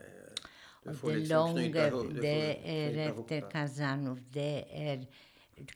du 0.83 0.93
får 0.95 1.09
det 1.11 1.15
liksom 1.17 1.37
långa, 1.37 1.53
knyta 1.61 1.87
ihop- 1.87 2.07
du 2.09 2.15
får 2.15 2.21
det 2.21 2.69
är 2.87 3.13
knyta 3.13 3.35
efter. 3.35 3.51
Kazanov, 3.51 4.19
det 4.31 4.65
är 4.89 5.07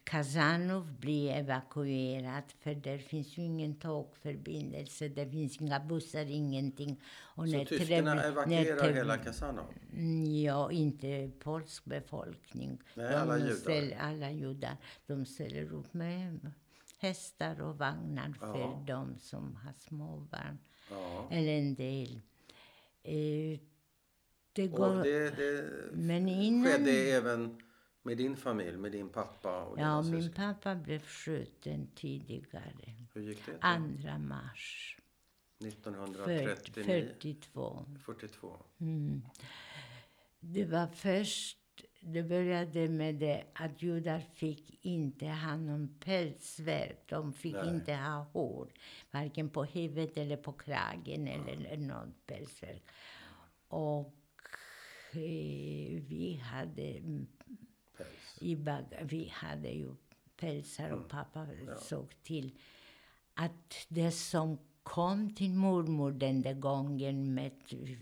Kazanov 0.04 0.92
blir 1.00 1.32
evakuerat 1.32 2.52
för 2.60 2.76
där 2.76 2.98
finns 2.98 3.38
ju 3.38 3.42
ingen 3.44 3.76
tågförbindelse, 3.80 5.08
det 5.08 5.30
finns 5.30 5.62
inga 5.62 5.80
bussar, 5.80 6.26
ingenting. 6.26 7.02
Och 7.36 7.50
så 7.50 7.66
tyskarna 7.66 8.24
evakuerar 8.24 8.94
hela 8.94 9.18
Kazanov? 9.18 9.66
Mm, 9.94 10.36
ja, 10.42 10.72
inte 10.72 11.32
polsk 11.40 11.86
befolkning. 11.86 12.82
Nej, 12.96 13.16
alla 13.16 13.38
judar? 13.38 13.54
Ställer, 13.56 13.98
alla 13.98 14.32
judar. 14.32 14.78
De 15.08 15.26
ställer 15.26 15.74
upp 15.74 15.94
med 15.94 16.52
hästar 17.04 17.62
och 17.62 17.78
vagnar 17.78 18.34
för 18.34 18.60
ja. 18.60 18.84
de 18.88 19.18
som 19.18 19.56
har 19.56 19.74
småbarn. 19.74 20.58
Ja. 20.90 21.28
Eller 21.32 21.58
en 21.58 21.76
del. 21.76 22.22
Eh, 23.04 23.60
det 24.54 24.68
går... 24.68 24.98
Och 24.98 25.04
det, 25.04 25.30
det 25.30 25.72
men 25.94 26.30
innan... 26.30 26.72
skedde 26.72 26.92
även 26.92 27.62
med 28.04 28.18
din 28.18 28.36
familj, 28.38 28.78
med 28.78 28.92
din 28.92 29.10
pappa? 29.10 29.64
Och 29.64 29.80
ja, 29.80 30.02
min 30.02 30.32
pappa 30.32 30.76
blev 30.76 31.00
skjuten 31.00 31.88
tidigare. 31.96 32.96
Hur 33.14 33.22
gick 33.22 33.46
det? 33.46 33.52
Till? 33.52 34.04
2 34.04 34.18
mars. 34.18 34.98
1939? 35.60 36.56
42. 36.84 37.86
42. 38.06 38.66
Mm. 38.78 39.22
Det 40.40 40.66
var 40.66 40.88
först, 40.88 41.58
det 42.06 42.24
började 42.24 42.90
med 42.90 43.16
det 43.16 43.44
att 43.54 43.82
judar 43.82 44.20
fick 44.20 44.86
inte 44.86 45.28
ha 45.28 45.58
någon 45.58 45.96
pälsverk. 46.00 47.04
De 47.10 47.34
fick 47.34 47.54
Nej. 47.54 47.70
inte 47.70 47.94
ha 47.94 48.28
hår, 48.34 48.72
varken 49.12 49.50
på 49.50 49.64
huvudet 49.64 50.18
eller 50.18 50.38
på 50.38 50.52
kragen 50.52 51.28
eller 51.28 51.78
någon 51.78 52.14
pälsverk. 52.26 52.84
Och 53.68 54.16
eh, 55.12 56.02
vi 56.08 56.42
hade 56.44 57.02
Päls. 57.98 58.38
i 58.42 58.56
bag 58.56 58.84
Vi 59.02 59.28
hade 59.34 59.70
ju 59.70 59.96
pälsar 60.38 60.90
och 60.90 60.98
mm. 60.98 61.10
pappa 61.10 61.48
ja. 61.68 61.76
såg 61.78 62.24
till 62.24 62.60
att 63.34 63.86
det 63.90 64.12
som 64.12 64.58
kom 64.84 65.36
till 65.36 65.54
mormor 65.54 66.12
den 66.12 66.42
där 66.42 66.54
gången 66.54 67.34
med 67.34 67.52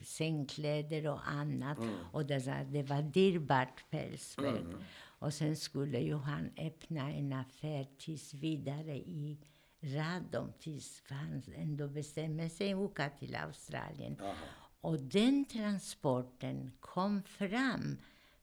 sängkläder 0.04 1.08
och 1.08 1.30
annat. 1.30 1.78
Mm. 1.78 1.96
Och 2.12 2.26
det, 2.26 2.66
det 2.72 2.84
var 2.84 3.02
dyrbart 3.02 3.90
pälsverk. 3.90 4.62
Mm. 4.62 4.84
Och 5.20 5.34
sen 5.34 5.56
skulle 5.56 6.00
ju 6.00 6.16
han 6.16 6.50
öppna 6.58 7.12
en 7.12 7.34
affär 7.34 7.88
tills 7.98 8.34
vidare 8.34 8.96
i 8.98 9.38
Radom 9.84 10.54
tills 10.60 11.04
han 11.10 11.44
ändå 11.56 11.88
bestämde 11.88 12.50
sig 12.50 12.76
åka 12.76 13.10
till 13.10 13.36
Australien. 13.36 14.18
Aha. 14.22 14.34
Och 14.82 15.00
den 15.00 15.46
transporten 15.46 16.72
kom 16.80 17.24
fram 17.24 17.98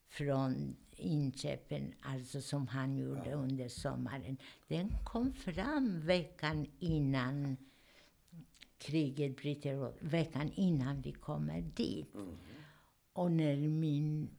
från 0.07 0.75
inköpen, 0.91 1.93
alltså 2.01 2.41
som 2.41 2.67
han 2.67 2.97
gjorde 2.97 3.29
ja. 3.29 3.35
under 3.35 3.67
sommaren, 3.67 4.37
den 4.67 4.93
kom 5.03 5.33
fram 5.33 6.01
veckan 6.01 6.65
innan 6.79 7.57
kriget 8.79 9.35
bryter 9.35 9.89
ut, 9.89 9.95
veckan 9.99 10.51
innan 10.55 11.01
vi 11.01 11.11
kommer 11.11 11.61
dit. 11.61 12.15
Mm. 12.15 12.37
Och 13.13 13.31
när 13.31 13.57
min, 13.57 14.29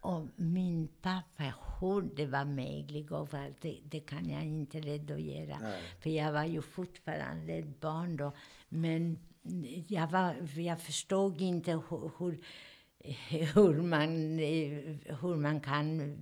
och 0.00 0.26
min 0.36 0.88
pappa, 1.02 1.54
hur 1.80 2.02
det 2.16 2.26
var 2.26 2.44
möjligt 2.44 3.10
och 3.10 3.34
allt, 3.34 3.60
det, 3.60 3.78
det, 3.84 4.00
kan 4.00 4.28
jag 4.28 4.44
inte 4.44 4.80
redogöra. 4.80 5.58
Nej. 5.58 5.82
För 6.00 6.10
jag 6.10 6.32
var 6.32 6.44
ju 6.44 6.62
fortfarande 6.62 7.52
ett 7.52 7.80
barn 7.80 8.16
då. 8.16 8.32
Men 8.68 9.18
jag, 9.88 10.10
var, 10.10 10.58
jag 10.60 10.80
förstod 10.80 11.40
inte 11.40 11.72
hur, 11.72 12.10
hur 12.18 12.38
hur 13.54 13.82
man, 13.82 14.38
hur 15.20 15.36
man 15.36 15.60
kan 15.60 16.16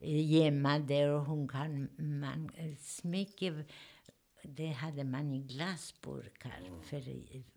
gömma 0.00 0.78
det 0.78 1.10
och 1.10 1.26
hur 1.26 1.48
kan 1.48 1.88
man 1.96 2.50
smycka. 2.80 3.52
Det 4.42 4.66
hade 4.66 5.04
man 5.04 5.32
i 5.32 5.38
glasburkar, 5.38 6.58
mm. 6.66 6.82
för 6.82 7.02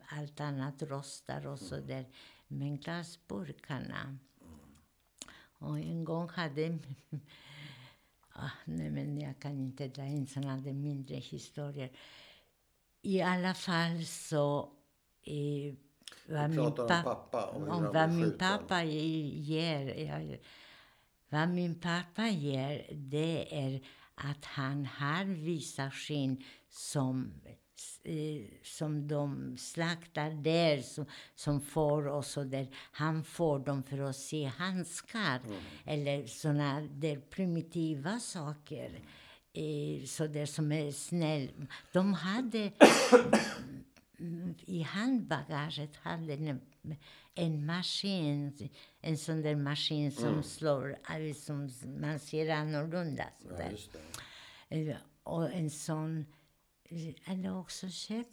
allt 0.07 0.39
annat 0.39 0.81
rostar 0.81 1.47
och 1.47 1.59
så 1.59 1.79
där. 1.79 2.05
Men 2.47 2.77
glasburkarna. 2.77 4.01
Mm. 4.01 4.17
Och 5.57 5.79
en 5.79 6.05
gång 6.05 6.29
hade... 6.29 6.67
ah, 8.33 8.49
nej, 8.65 8.89
men 8.89 9.19
jag 9.19 9.39
kan 9.39 9.59
inte 9.59 9.87
dra 9.87 10.05
in 10.05 10.27
såna 10.27 10.57
där 10.57 10.73
mindre 10.73 11.15
historier. 11.15 11.91
I 13.01 13.21
alla 13.21 13.53
fall 13.53 14.05
så 14.05 14.71
eh, 15.23 15.75
vad 16.27 16.49
min 16.49 16.71
pappa, 16.71 16.97
om 16.97 17.03
pappa. 17.03 17.45
Om, 17.45 17.69
om 17.69 17.93
vad 17.93 18.09
min 18.09 18.37
pappa 18.37 18.83
ger. 18.83 20.05
Jag, 20.05 20.37
vad 21.29 21.49
min 21.49 21.79
pappa 21.79 22.27
ger, 22.27 22.87
det 22.91 23.65
är 23.65 23.81
att 24.15 24.45
han 24.45 24.85
har 24.85 25.25
vissa 25.25 25.91
skinn 25.91 26.43
som, 26.75 27.33
eh, 28.03 28.43
som 28.63 29.07
de 29.07 29.57
slaktar 29.57 30.31
där, 30.31 30.81
som, 30.81 31.05
som 31.35 31.61
får 31.61 32.07
och 32.07 32.25
så 32.25 32.43
där. 32.43 32.67
Han 32.91 33.23
får 33.23 33.59
dem 33.59 33.83
för 33.83 33.99
att 33.99 34.15
se 34.15 34.45
handskar 34.45 35.39
mm. 35.45 35.59
eller 35.85 36.27
såna 36.27 36.81
där 36.81 37.19
primitiva 37.29 38.19
saker. 38.19 38.99
Eh, 39.53 40.05
så 40.05 40.27
där 40.27 40.45
som 40.45 40.71
är 40.71 40.91
snäll. 40.91 41.51
De 41.93 42.13
hade 42.13 42.71
i 44.65 44.81
handbagaget 44.81 45.95
hade 45.95 46.33
en, 46.33 46.61
en 47.35 47.65
maskin, 47.65 48.69
en 49.01 49.17
sån 49.17 49.41
där 49.41 49.55
maskin 49.55 50.11
som 50.11 50.27
mm. 50.27 50.43
slår, 50.43 50.97
som 51.33 51.69
man 52.01 52.19
ser 52.19 52.49
annorlunda. 52.49 53.23
Sådär. 53.41 53.77
Ja, 54.69 54.77
eh, 54.77 54.95
och 55.25 55.53
en 55.53 55.69
sån, 55.69 56.25
eller 57.25 57.57
också 57.57 57.89
köp, 57.89 58.27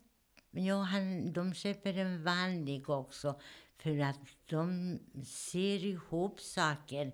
ja, 0.50 0.82
han, 0.82 1.32
de 1.32 1.54
köper 1.54 1.98
en 1.98 2.24
vanlig 2.24 2.90
också 2.90 3.40
för 3.78 3.98
att 3.98 4.20
de 4.46 4.98
ser 5.24 5.84
ihop 5.84 6.40
saker 6.40 7.12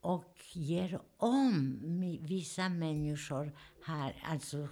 och 0.00 0.34
ger 0.52 1.00
om. 1.16 1.80
Vissa 2.22 2.68
människor 2.68 3.52
har, 3.82 4.14
alltså 4.24 4.68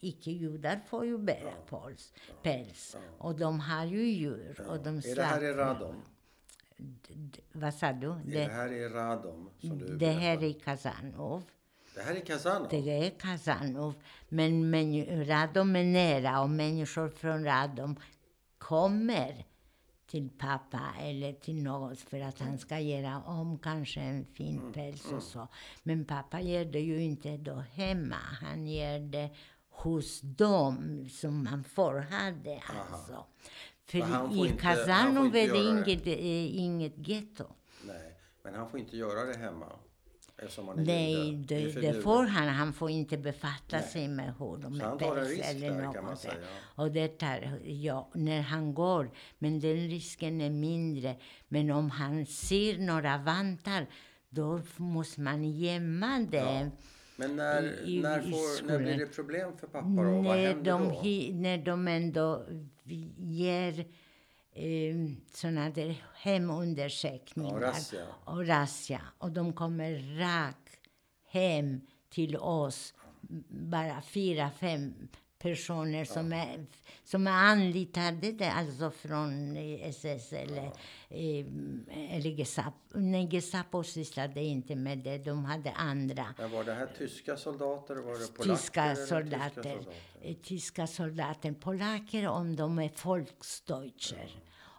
icke-judar 0.00 0.80
får 0.86 1.06
ju 1.06 1.18
bära 1.18 1.52
päls. 1.70 2.12
päls. 2.42 2.96
Och 3.18 3.38
de 3.38 3.60
har 3.60 3.84
ju 3.84 4.02
djur. 4.02 4.66
Och 4.68 4.82
de 4.82 4.96
är 4.96 5.16
det 5.16 5.22
här 5.22 5.44
i 5.44 5.52
Radom? 5.52 6.02
vad 7.52 7.74
sa 7.74 7.92
du? 7.92 8.10
Är 8.10 8.22
det, 8.24 8.32
det 8.32 8.52
här 8.52 8.72
i 8.72 8.88
Radom? 8.88 9.50
Som 9.60 9.78
du 9.78 9.96
det 9.96 10.10
här 10.10 10.42
är 10.42 10.52
Kazanov. 10.52 11.44
Det 11.94 12.02
här 12.02 12.14
är 12.14 12.20
Kazanov? 12.20 12.68
Det 12.70 13.06
är 13.06 13.10
Kazanov. 13.10 13.94
Men, 14.28 14.70
men 14.70 15.06
Radom 15.26 15.76
är 15.76 15.84
nära 15.84 16.40
och 16.40 16.50
människor 16.50 17.08
från 17.08 17.44
Radom 17.44 17.96
kommer 18.58 19.46
till 20.06 20.30
pappa 20.38 20.80
eller 21.00 21.32
till 21.32 21.62
något 21.62 22.00
för 22.00 22.20
att 22.20 22.38
han 22.38 22.58
ska 22.58 22.78
göra 22.78 23.22
om 23.22 23.58
kanske 23.58 24.00
en 24.00 24.24
fin 24.24 24.58
mm, 24.58 24.72
päls 24.72 25.04
och 25.04 25.10
mm. 25.10 25.20
så. 25.20 25.48
Men 25.82 26.04
pappa 26.04 26.40
gör 26.40 26.64
det 26.64 26.80
ju 26.80 27.02
inte 27.02 27.36
då 27.36 27.54
hemma. 27.54 28.16
Han 28.40 28.68
gör 28.68 28.98
det 28.98 29.30
hos 29.70 30.20
dem 30.20 31.08
som 31.10 31.44
man 31.44 31.64
förr 31.64 32.00
hade. 32.00 32.62
Alltså. 32.90 33.26
För 33.84 34.46
i 34.46 34.56
Kazanov 34.60 35.36
är 35.36 35.52
det 35.52 35.58
inget, 35.58 36.06
äh, 36.06 36.58
inget 36.58 37.08
getto. 37.08 37.44
Nej, 37.86 38.18
men 38.42 38.54
han 38.54 38.70
får 38.70 38.80
inte 38.80 38.96
göra 38.96 39.24
det 39.24 39.38
hemma? 39.38 39.66
Nej, 40.76 41.44
det, 41.48 41.72
det, 41.72 41.80
det, 41.80 42.02
får 42.02 42.24
han. 42.24 42.48
Han 42.48 42.72
får 42.72 42.90
inte 42.90 43.18
befatta 43.18 43.76
Nej. 43.76 43.82
sig 43.82 44.08
med 44.08 44.32
honom. 44.32 44.74
Så 44.74 44.84
han 44.84 44.98
tar 44.98 45.16
en 45.16 45.24
risk 45.24 45.60
där, 45.60 45.92
kan 45.92 46.04
man 46.04 46.16
säga. 46.16 46.34
Och 46.74 46.92
det 46.92 47.08
tar, 47.08 47.58
ja, 47.64 48.10
när 48.14 48.40
han 48.40 48.74
går. 48.74 49.10
Men 49.38 49.60
den 49.60 49.76
risken 49.76 50.40
är 50.40 50.50
mindre. 50.50 51.16
Men 51.48 51.70
om 51.70 51.90
han 51.90 52.26
ser 52.26 52.78
några 52.78 53.18
vantar, 53.18 53.86
då 54.28 54.60
måste 54.76 55.20
man 55.20 55.44
gömma 55.44 56.18
det. 56.18 56.36
Ja. 56.36 56.70
Men 57.16 57.36
när, 57.36 57.88
i, 57.88 58.02
när, 58.02 58.20
får, 58.20 58.66
när 58.66 58.78
blir 58.78 58.98
det 58.98 59.06
problem 59.06 59.56
för 59.56 59.66
pappa 59.66 59.88
då? 59.88 60.22
Vad 60.22 60.36
händer 60.36 60.72
de, 60.72 60.88
då? 60.88 61.40
När 61.40 61.58
de 61.58 61.88
ändå 61.88 62.46
ger 63.16 63.86
eh, 64.54 64.96
såna 65.32 65.70
där 65.70 66.04
hemundersökningar. 66.14 67.54
Och 67.54 67.60
razzia. 67.60 68.06
Och 68.24 68.46
razzia. 68.46 69.00
Och 69.18 69.32
de 69.32 69.52
kommer 69.52 70.18
rakt 70.18 70.78
hem 71.30 71.80
till 72.08 72.36
oss. 72.36 72.94
Bara 73.48 74.02
fyra, 74.02 74.50
fem 74.50 75.08
personer 75.42 76.04
som, 76.04 76.32
är, 76.32 76.66
som 77.04 77.26
är 77.26 77.30
anlitade, 77.30 78.52
alltså 78.52 78.90
från 78.90 79.56
SS 79.80 80.32
eller, 80.32 80.62
ja. 80.62 80.72
eh, 81.08 82.16
eller 82.16 82.30
Gestapo. 82.30 82.78
Nej, 82.94 83.28
Gestapo 83.30 83.82
sysslade 83.84 84.40
inte 84.40 84.74
med 84.76 84.98
det, 84.98 85.18
de 85.18 85.44
hade 85.44 85.72
andra. 85.72 86.26
Men 86.38 86.50
var 86.50 86.64
det 86.64 86.74
här 86.74 86.88
tyska 86.98 87.36
soldater? 87.36 87.96
Var 87.96 88.18
det 88.18 88.34
polacker? 88.34 88.54
Tyska 88.56 88.96
soldater. 88.96 89.48
Tyska 89.48 89.62
soldater. 89.62 89.94
Eh, 90.22 90.36
tyska 90.36 90.86
soldater. 90.86 91.52
Polacker 91.52 92.28
om 92.28 92.56
de 92.56 92.78
är 92.78 92.90
Volksdeutscher. 93.04 94.30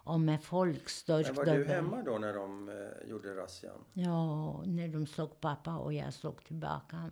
Ja. 0.04 0.14
Är 0.14 0.50
Volksdeutsch. 0.50 1.26
Men 1.26 1.36
var 1.36 1.44
du 1.44 1.64
hemma 1.64 2.02
då 2.02 2.18
när 2.18 2.34
de 2.34 2.68
eh, 2.68 3.10
gjorde 3.10 3.36
razzian? 3.36 3.84
Ja, 3.92 4.62
när 4.66 4.88
de 4.88 5.06
slog 5.06 5.40
pappa 5.40 5.76
och 5.76 5.92
jag 5.92 6.14
slog 6.14 6.44
tillbaka. 6.44 7.10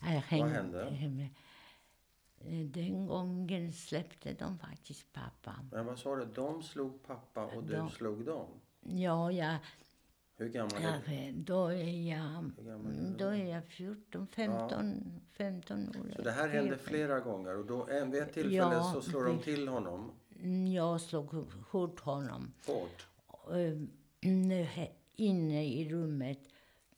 Jag 0.00 0.08
hängde- 0.08 0.90
hände? 0.90 1.28
Eh, 2.46 2.66
Den 2.66 3.06
gången 3.06 3.72
släppte 3.72 4.32
de 4.32 4.58
faktiskt 4.58 5.12
pappa. 5.12 5.54
Men 5.72 5.86
vad 5.86 5.98
sa 5.98 6.16
du? 6.16 6.24
De 6.24 6.62
slog 6.62 7.02
pappa 7.06 7.44
och 7.46 7.64
du 7.64 7.72
De- 7.76 7.90
slog 7.90 8.24
dem? 8.24 8.46
Ja, 8.80 9.32
jag, 9.32 9.56
Hur 10.36 10.48
gammal 10.48 10.72
är 11.06 11.32
du? 11.32 11.32
då 11.32 11.66
är 11.66 12.10
jag, 12.10 12.44
är 12.58 13.18
då 13.18 13.26
är 13.26 13.44
jag 13.44 13.64
14, 13.66 14.26
15, 14.26 15.20
15 15.30 15.88
år. 15.88 16.12
Så 16.16 16.22
det 16.22 16.30
här 16.30 16.48
hände 16.48 16.78
flera 16.78 17.20
gånger 17.20 17.58
och 17.58 17.66
då 17.66 17.84
vid 17.84 18.22
ett 18.22 18.32
tillfälle 18.32 18.56
Ja, 18.56 18.92
så 18.94 19.02
slår 19.02 19.24
de 19.24 19.38
till 19.38 19.68
honom 19.68 20.10
Mm, 20.40 20.66
Jag 20.72 21.00
slog 21.00 21.30
hårt 21.70 22.00
honom. 22.00 22.52
hårt. 22.66 23.06
eh, 23.50 23.78
inne 25.16 25.64
i 25.66 25.88
rummet 25.92 26.38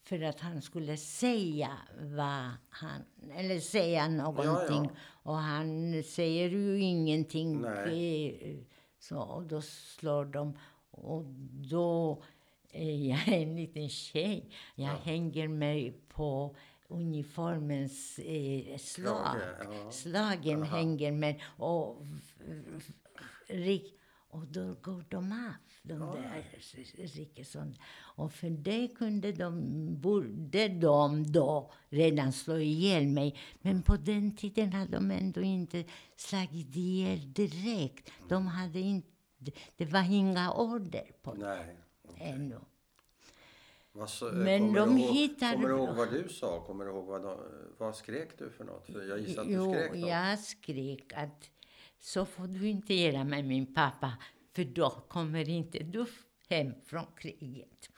för 0.05 0.23
att 0.23 0.41
han 0.41 0.63
skulle 0.63 0.97
säga 0.97 1.71
vad 2.01 2.51
han, 2.69 3.05
eller 3.37 3.61
säga 3.61 4.09
någonting. 4.09 4.91
Och 5.23 5.37
han 5.37 6.03
säger 6.03 6.49
ju 6.49 6.81
ingenting. 6.81 7.61
Nej. 7.61 8.67
Så, 8.99 9.19
och 9.19 9.43
då 9.43 9.61
slår 9.63 10.25
de. 10.25 10.59
Och 10.91 11.25
då 11.71 12.23
är 12.73 13.09
jag 13.09 13.29
en 13.43 13.57
liten 13.57 13.89
tjej. 13.89 14.51
Jag 14.75 14.97
hänger 14.97 15.49
mig 15.49 16.01
på 16.09 16.57
uniformens 16.89 18.19
eh, 18.19 18.79
slag. 18.79 19.37
Ja. 19.65 19.91
Slagen 19.91 20.63
hänger 20.63 21.13
med. 21.13 21.41
Och, 21.57 22.03
rik, 23.47 23.95
och 24.35 24.47
då 24.47 24.75
går 24.83 25.05
de 25.09 25.33
av, 25.33 25.53
de 25.83 25.99
där 25.99 26.45
Rickesson. 27.17 27.75
Och 28.17 28.33
för 28.33 28.51
det 28.51 28.89
kunde 28.89 29.33
de, 29.33 29.55
borde 30.01 30.69
de 30.69 31.33
då 31.33 31.73
redan 31.89 32.33
slå 32.33 32.59
ihjäl 32.59 33.07
mig. 33.07 33.39
Men 33.63 33.83
på 33.83 33.97
den 33.97 34.37
tiden 34.37 34.73
hade 34.73 34.93
de 34.93 35.11
ändå 35.11 35.41
inte 35.41 35.85
slagit 36.17 36.77
ihjäl 36.77 37.33
direkt. 37.33 38.11
De 38.29 38.47
hade 38.47 38.81
inte, 38.81 39.09
det 39.77 39.85
var 39.87 40.13
inga 40.13 40.53
order 40.53 41.11
på 41.23 41.35
det 41.35 41.47
Nej. 41.47 41.77
ännu. 42.19 42.59
Vad 43.93 44.11
så, 44.11 44.25
Men 44.33 44.73
de 44.73 44.99
ihåg, 44.99 45.15
hittar- 45.15 45.53
Kommer 45.55 45.69
du 45.69 45.75
ihåg 45.75 45.97
vad 45.97 46.11
du 46.13 46.29
sa? 46.29 46.61
Kommer 46.67 46.85
du 46.85 46.91
ihåg 46.91 47.05
vad, 47.07 47.23
de, 47.23 47.39
vad 47.79 47.97
skrek 47.97 48.39
du 48.39 48.51
för 48.51 48.65
något? 48.65 48.87
För 48.87 49.09
jag 49.09 49.19
gissar 49.21 49.43
att 49.43 49.49
du 49.49 49.55
Jo, 49.55 49.73
skrek 49.75 49.91
något. 49.91 50.09
jag 50.09 50.39
skrek 50.39 51.13
att 51.13 51.51
så 52.05 52.27
får 52.27 52.47
du 52.47 52.69
inte 52.69 52.95
göra 52.95 53.25
med 53.25 53.45
min 53.45 53.75
pappa, 53.75 54.13
för 54.53 54.65
då 54.65 54.91
kommer 54.91 55.49
inte 55.49 55.79
du 55.79 56.07
hem 56.49 56.75
från 56.85 57.07
kriget. 57.17 57.91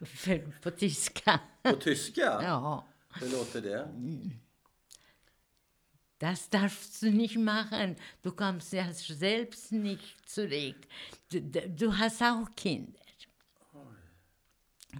För 0.00 0.60
på 0.62 0.70
tyska. 0.70 1.40
På 1.62 1.76
tyska? 1.76 2.40
Ja. 2.42 2.86
Hur 3.20 3.28
låter 3.28 3.60
det? 3.60 3.88
Das 6.18 6.48
darfst 6.48 7.00
du 7.00 7.10
nicht 7.10 7.36
machen. 7.36 7.96
Du 8.22 8.30
kommst 8.30 8.72
ja 8.72 8.94
selbst 8.94 9.72
nicht 9.72 10.30
zurück. 10.30 10.88
Du, 11.28 11.40
du, 11.66 11.88
hast 11.88 12.22
auch 12.22 12.48
Kinder. 12.56 13.02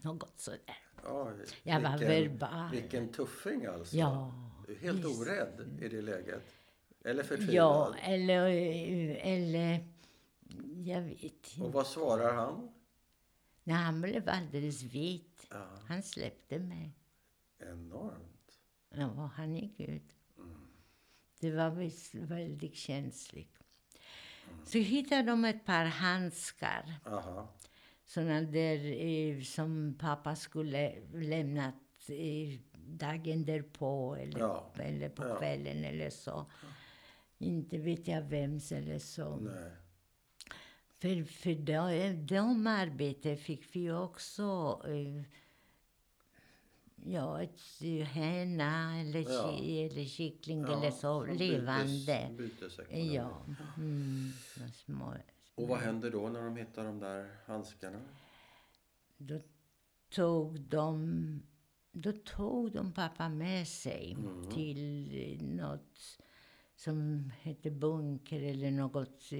Något 0.02 0.40
sådär. 0.40 0.78
Oj, 1.04 1.46
Jag 1.62 1.80
var 1.80 1.98
verbal. 1.98 2.70
Vilken 2.70 3.12
tuffing 3.12 3.66
alltså. 3.66 3.96
Ja, 3.96 4.34
Helt 4.80 5.04
orädd 5.04 5.78
i 5.80 5.88
det 5.88 6.02
läget. 6.02 6.61
Eller 7.04 7.22
förtvivlad. 7.22 7.54
Ja, 7.56 7.94
eller, 8.02 8.46
eller 9.22 9.84
jag 10.84 11.00
vet 11.02 11.22
inte. 11.24 11.62
Och 11.62 11.72
vad 11.72 11.86
svarar 11.86 12.34
han? 12.34 12.68
Nej, 13.64 13.76
han 13.76 14.00
blev 14.00 14.28
alldeles 14.28 14.82
vit. 14.82 15.46
Ja, 15.50 15.66
Han 15.88 16.02
släppte 16.02 16.58
mig. 16.58 16.92
enormt. 17.58 18.58
Ja, 18.94 19.30
han 19.36 19.54
gick 19.54 19.80
ut. 19.80 20.12
Det 21.40 21.50
var 21.50 21.70
visst 21.70 22.14
väldigt 22.14 22.74
känsligt. 22.76 23.58
Så 24.64 24.78
hittade 24.78 25.22
de 25.22 25.44
ett 25.44 25.64
par 25.66 25.84
handskar. 25.84 26.94
Aha. 27.06 27.48
Såna 28.06 28.40
där 28.40 29.04
eh, 29.04 29.40
som 29.42 29.96
pappa 30.00 30.36
skulle 30.36 30.94
lämnat 31.14 31.74
eh, 32.08 32.58
dagen 32.72 33.44
därpå 33.44 34.14
eller, 34.20 34.38
Ja. 34.40 34.70
eller 34.78 35.08
på 35.08 35.28
Ja. 35.28 35.36
kvällen 35.38 35.84
eller 35.84 36.10
så. 36.10 36.46
Inte 37.42 37.78
vet 37.78 38.08
jag 38.08 38.22
vems 38.22 38.72
eller 38.72 38.98
så. 38.98 39.36
Nej. 39.36 39.70
För, 40.98 41.24
för 41.24 41.54
de, 41.54 42.26
de 42.26 42.66
arbete 42.66 43.36
fick 43.36 43.76
vi 43.76 43.90
också 43.92 44.80
eh, 44.86 45.22
ja, 47.12 47.42
ett 47.42 47.60
höna 48.08 49.00
eller, 49.00 49.20
Ja. 49.20 49.56
ki, 49.58 49.86
eller 49.86 50.04
kyckling 50.04 50.60
Ja, 50.60 50.78
eller 50.78 50.90
så, 50.90 51.24
levande. 51.24 52.28
Bytes. 52.38 52.80
Ja. 52.90 53.42
Mm, 53.76 54.30
små. 54.74 55.14
Och 55.54 55.68
vad 55.68 55.78
händer 55.78 56.10
då 56.10 56.28
när 56.28 56.42
de 56.44 56.56
hittar 56.56 56.84
de 56.84 56.98
där 56.98 57.30
handskarna? 57.46 57.98
Då 59.16 59.40
tog 60.10 60.60
de, 60.60 61.42
då 61.92 62.12
tog 62.12 62.72
de 62.72 62.92
pappa 62.92 63.28
med 63.28 63.68
sig 63.68 64.16
Mm. 64.18 64.50
till 64.50 65.10
eh, 65.40 65.46
något 65.46 66.18
som 66.84 67.30
hette 67.42 67.70
bunker 67.70 68.42
eller 68.42 68.70
något, 68.70 69.30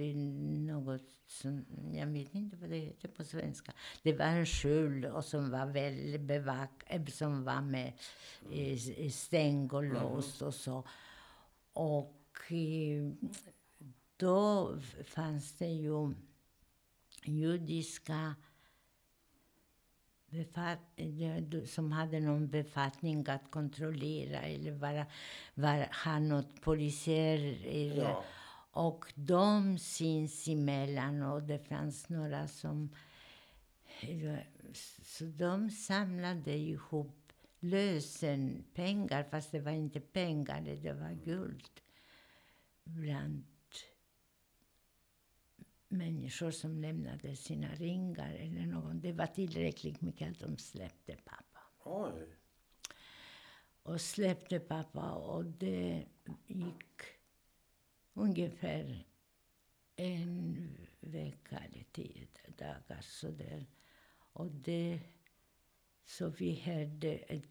något 0.71 1.09
som, 1.27 1.65
jag 1.93 2.07
vet 2.07 2.35
inte 2.35 2.57
vad 2.57 2.69
det 2.69 2.77
heter 2.77 3.07
på 3.07 3.23
svenska. 3.23 3.73
Det 4.03 4.13
var 4.13 4.25
en 4.25 4.45
skjul 4.45 5.05
och 5.05 5.25
som 5.25 5.51
var 5.51 5.65
väl 5.65 6.19
bevak, 6.19 6.83
eh, 6.87 7.05
som 7.05 7.43
var 7.43 7.61
med 7.61 7.93
eh, 8.51 9.09
stäng 9.09 9.69
och 9.69 9.83
lås 9.83 10.41
och 10.41 10.53
så. 10.53 10.87
Och 11.73 12.51
eh, 12.51 13.11
då 14.17 14.75
fanns 15.05 15.57
det 15.57 15.71
ju 15.71 16.13
judiska 17.25 18.35
som 21.65 21.91
hade 21.91 22.19
någon 22.19 22.47
befattning 22.47 23.25
att 23.29 23.51
kontrollera 23.51 24.39
eller 24.41 24.71
vara, 24.71 25.05
vara, 25.53 25.87
ha 26.05 26.19
något 26.19 26.61
polisiär. 26.61 27.37
eller- 27.65 28.03
Ja. 28.03 28.23
Och 28.75 29.05
de 29.15 29.77
sinsemellan, 29.79 31.21
och 31.23 31.43
det 31.43 31.59
fanns 31.59 32.09
några 32.09 32.47
som... 32.47 32.89
Så 35.03 35.23
de 35.25 35.69
samlade 35.69 36.53
ihop 36.53 37.31
lösenpengar, 37.59 39.23
fast 39.23 39.51
det 39.51 39.59
var 39.59 39.71
inte 39.71 39.99
pengar, 39.99 40.61
det 40.61 40.93
var 40.93 41.13
guld. 41.25 41.69
Bland 42.83 43.43
människor 45.93 46.51
som 46.51 46.77
lämnade 46.77 47.35
sina 47.35 47.75
ringar 47.75 48.33
eller 48.33 48.65
någon. 48.65 49.01
Det 49.01 49.11
var 49.11 49.27
tillräckligt 49.27 50.01
mycket 50.01 50.31
att 50.31 50.39
de 50.39 50.57
släppte 50.57 51.15
pappa. 51.15 51.59
Oj. 51.83 52.27
Och 53.83 54.01
släppte 54.01 54.59
pappa 54.59 55.11
och 55.11 55.45
det 55.45 56.05
gick 56.47 56.93
ungefär 58.13 59.05
en 59.95 60.77
vecka 60.99 61.57
eller 61.57 61.83
tio 61.91 62.27
dagar 62.57 63.01
sådär. 63.01 63.65
Och 64.33 64.51
det, 64.51 64.99
så 66.05 66.29
vi 66.29 66.55
hörde 66.55 67.13
ett, 67.13 67.49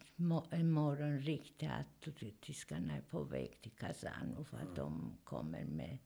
en 0.51 0.71
morgon 0.71 1.19
riktigt 1.19 1.69
att 1.69 2.07
tyskarna 2.41 2.97
är 2.97 3.01
på 3.01 3.23
väg 3.23 3.61
till 3.61 3.71
Kazan 3.71 4.33
och 4.37 4.47
att 4.59 4.75
de 4.75 5.17
kommer 5.23 5.65
med 5.65 5.97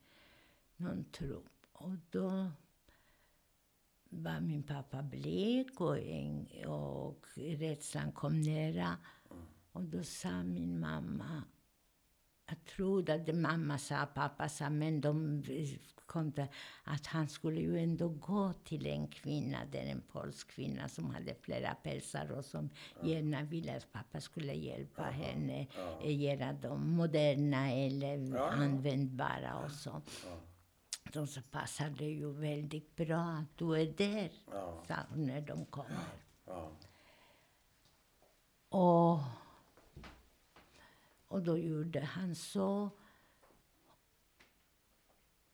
någon 0.76 1.06
trupp. 1.12 1.57
Och 1.80 1.96
då 2.12 2.52
var 4.10 4.40
min 4.40 4.64
pappa 4.64 5.04
blek 5.04 5.82
och, 5.82 6.00
en, 6.00 6.48
och 6.68 7.26
rädslan 7.36 8.12
kom 8.12 8.42
nära. 8.42 8.98
Och 9.72 9.84
då 9.84 10.04
sa 10.04 10.44
min 10.44 10.80
mamma, 10.80 11.44
jag 12.50 12.64
trodde 12.66 13.14
att 13.14 13.36
mamma 13.36 13.78
sa, 13.78 14.06
pappa 14.06 14.50
sa, 14.50 14.70
men 14.70 15.02
de 15.02 15.44
kom 16.06 16.32
till 16.32 16.46
att 16.84 17.08
han 17.08 17.28
skulle 17.30 17.62
ju 17.62 17.80
ändå 17.80 18.10
gå 18.10 18.54
till 18.64 18.86
en 18.88 19.08
kvinna, 19.08 19.66
där 19.72 19.86
en 19.86 20.02
polsk 20.02 20.48
kvinna 20.52 20.90
som 20.90 21.10
hade 21.10 21.36
flera 21.36 21.76
pälsar 21.76 22.32
och 22.32 22.46
som 22.46 22.70
gärna 23.04 23.44
ville 23.44 23.78
att 23.78 23.92
pappa 23.92 24.22
skulle 24.22 24.54
hjälpa 24.54 25.04
henne 25.04 25.68
eh, 26.04 26.22
göra 26.22 26.54
dem 26.54 26.90
moderna 26.90 27.72
eller 27.72 28.36
Ja. 28.36 28.50
användbara 28.50 29.60
och 29.66 29.72
så. 29.72 30.02
Då 31.14 31.28
så 31.28 31.42
passar 31.42 31.90
det 31.90 32.10
ju 32.10 32.32
väldigt 32.32 32.96
bra 32.96 33.22
att 33.22 33.58
du 33.58 33.74
är 33.82 33.86
där, 33.98 34.32
Ja. 34.52 34.84
sa 34.88 34.96
hon 35.10 35.26
när 35.26 35.42
de 35.42 35.66
kommer. 35.66 36.08
Ja. 36.46 36.72
Och, 38.70 39.20
och 41.28 41.44
då 41.44 41.58
gjorde 41.58 42.00
han 42.06 42.36
så. 42.36 42.90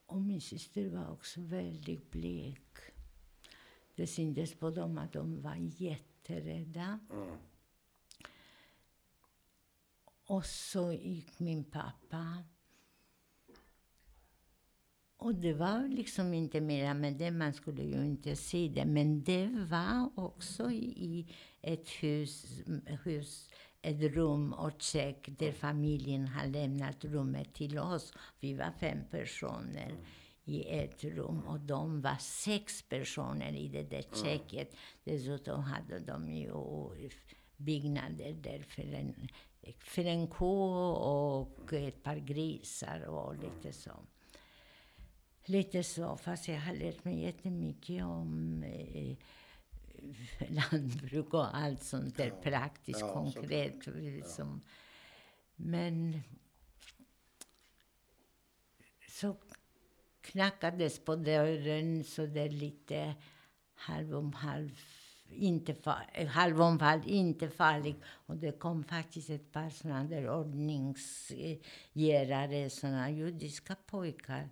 Och 0.06 0.22
min 0.22 0.42
syster 0.42 0.90
var 0.90 1.12
också 1.12 1.42
väldigt 1.42 2.12
blek. 2.12 2.78
Det 3.96 4.08
syntes 4.08 4.54
på 4.56 4.70
dem 4.70 4.98
att 4.98 5.14
de 5.14 5.42
var 5.42 5.56
jätterädda. 5.56 7.00
Mm. 7.12 7.38
Och 10.26 10.46
så 10.46 10.92
gick 10.94 11.40
min 11.40 11.64
pappa. 11.64 12.44
Och 15.24 15.36
det 15.36 15.54
var 15.54 15.88
liksom 15.88 16.34
inte 16.34 16.62
mera 16.62 16.94
med 16.94 17.14
det, 17.14 17.32
man 17.32 17.54
skulle 17.54 17.84
ju 17.84 18.06
inte 18.06 18.36
se 18.36 18.72
det. 18.76 18.86
Men 18.86 19.24
det 19.24 19.48
var 19.48 20.10
också 20.16 20.72
i 20.72 21.28
ett 21.62 21.90
hus, 21.90 22.62
hus 23.04 23.50
ett 23.82 24.16
rum 24.16 24.54
och 24.54 24.82
kök 24.82 25.30
där 25.40 25.52
familjen 25.52 26.28
har 26.28 26.48
lämnat 26.48 27.06
rummet 27.06 27.54
till 27.54 27.80
oss. 27.80 28.14
Vi 28.40 28.54
var 28.54 28.72
fem 28.80 29.00
personer 29.12 29.96
i 30.44 30.64
ett 30.64 31.04
rum 31.04 31.40
och 31.40 31.60
de 31.60 32.02
var 32.02 32.18
sex 32.20 32.82
personer 32.82 33.54
i 33.54 33.68
det 33.68 33.84
där 33.84 34.04
köket. 34.24 34.76
Dessutom 35.04 35.64
hade 35.64 36.00
de 36.00 36.34
ju 36.34 36.52
byggnader 37.58 38.34
där 38.34 38.60
för 38.60 38.94
en, 38.94 39.28
för 39.80 40.06
en 40.06 40.28
ko 40.28 40.64
och 40.94 41.74
ett 41.74 42.04
par 42.04 42.18
grisar 42.18 43.06
och 43.06 43.36
lite 43.36 43.74
så. 43.74 43.92
Lite 45.46 45.84
så, 45.84 46.18
fast 46.18 46.48
jag 46.48 46.60
har 46.60 46.74
lärt 46.74 47.06
mig 47.06 47.20
jättemycket 47.20 48.04
om 48.04 48.64
eh, 48.64 49.16
lantbruk 50.50 51.34
och 51.34 51.58
allt 51.58 51.84
sånt 51.84 52.18
där 52.18 52.28
Ja. 52.28 52.36
praktiskt, 52.44 53.00
Ja, 53.00 53.14
konkret. 53.14 53.76
Som, 54.28 54.62
men 55.56 56.22
så 59.10 59.36
knackades 60.22 61.00
på 61.00 61.16
dörren 61.16 62.04
så 62.04 62.26
där 62.26 62.50
lite 62.50 63.16
halv 63.76 64.16
om 64.16 64.34
halv, 64.34 64.80
inte 65.30 65.76
far, 65.76 66.26
halv 66.28 66.62
om 66.62 66.80
halv, 66.80 67.08
inte 67.08 67.50
farlig. 67.50 67.96
Och 68.06 68.38
det 68.38 68.60
kom 68.60 68.84
faktiskt 68.84 69.30
ett 69.30 69.52
par 69.52 69.70
sådana 69.70 70.04
där 70.04 70.30
ordningsgörare, 70.30 72.70
sådana 72.70 73.12
judiska 73.12 73.76
pojkar. 73.86 74.50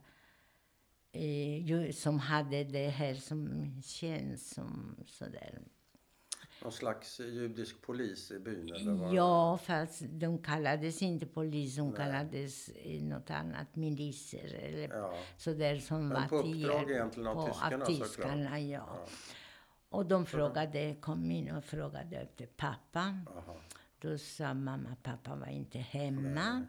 Eh, 1.14 1.92
som 1.92 2.20
hade 2.20 2.64
det 2.64 2.88
här 2.90 3.14
som 3.16 3.72
tjänst 3.82 4.54
som 4.56 4.96
sådär. 5.08 5.60
Någon 6.64 6.72
slags 6.72 7.20
judisk 7.20 7.82
polis 7.82 8.32
i 8.32 8.40
byn? 8.40 8.74
Eller 8.74 8.92
vad? 8.94 9.14
Ja, 9.14 9.58
fast 9.58 10.02
de 10.10 10.38
kallades 10.44 11.02
inte 11.02 11.26
polis, 11.26 11.76
de 11.76 11.94
kallades 11.94 12.70
eh, 12.70 13.02
något 13.04 13.30
annat, 13.30 13.76
miliser 13.76 14.54
eller 14.56 14.90
Ja. 14.98 15.14
sådär 15.38 15.80
som 15.80 16.08
Men 16.08 16.22
var 16.22 16.28
på 16.28 16.36
uppdrag 16.38 16.92
egentligen 16.92 17.28
av 17.28 17.48
tyskarna, 17.48 17.86
tyskarna 17.86 18.60
ja. 18.60 18.84
Ja. 18.88 19.06
Och 19.90 20.06
de 20.06 20.26
frågade, 20.26 20.96
kom 21.02 21.32
in 21.32 21.52
och 21.52 21.64
frågade 21.64 22.16
efter 22.18 22.46
pappa. 22.46 23.18
Aha. 23.38 23.58
Då 24.02 24.18
sa 24.18 24.54
mamma, 24.54 24.96
pappa 25.04 25.36
var 25.36 25.48
inte 25.48 25.78
hemma. 25.80 26.30
Nej, 26.54 26.64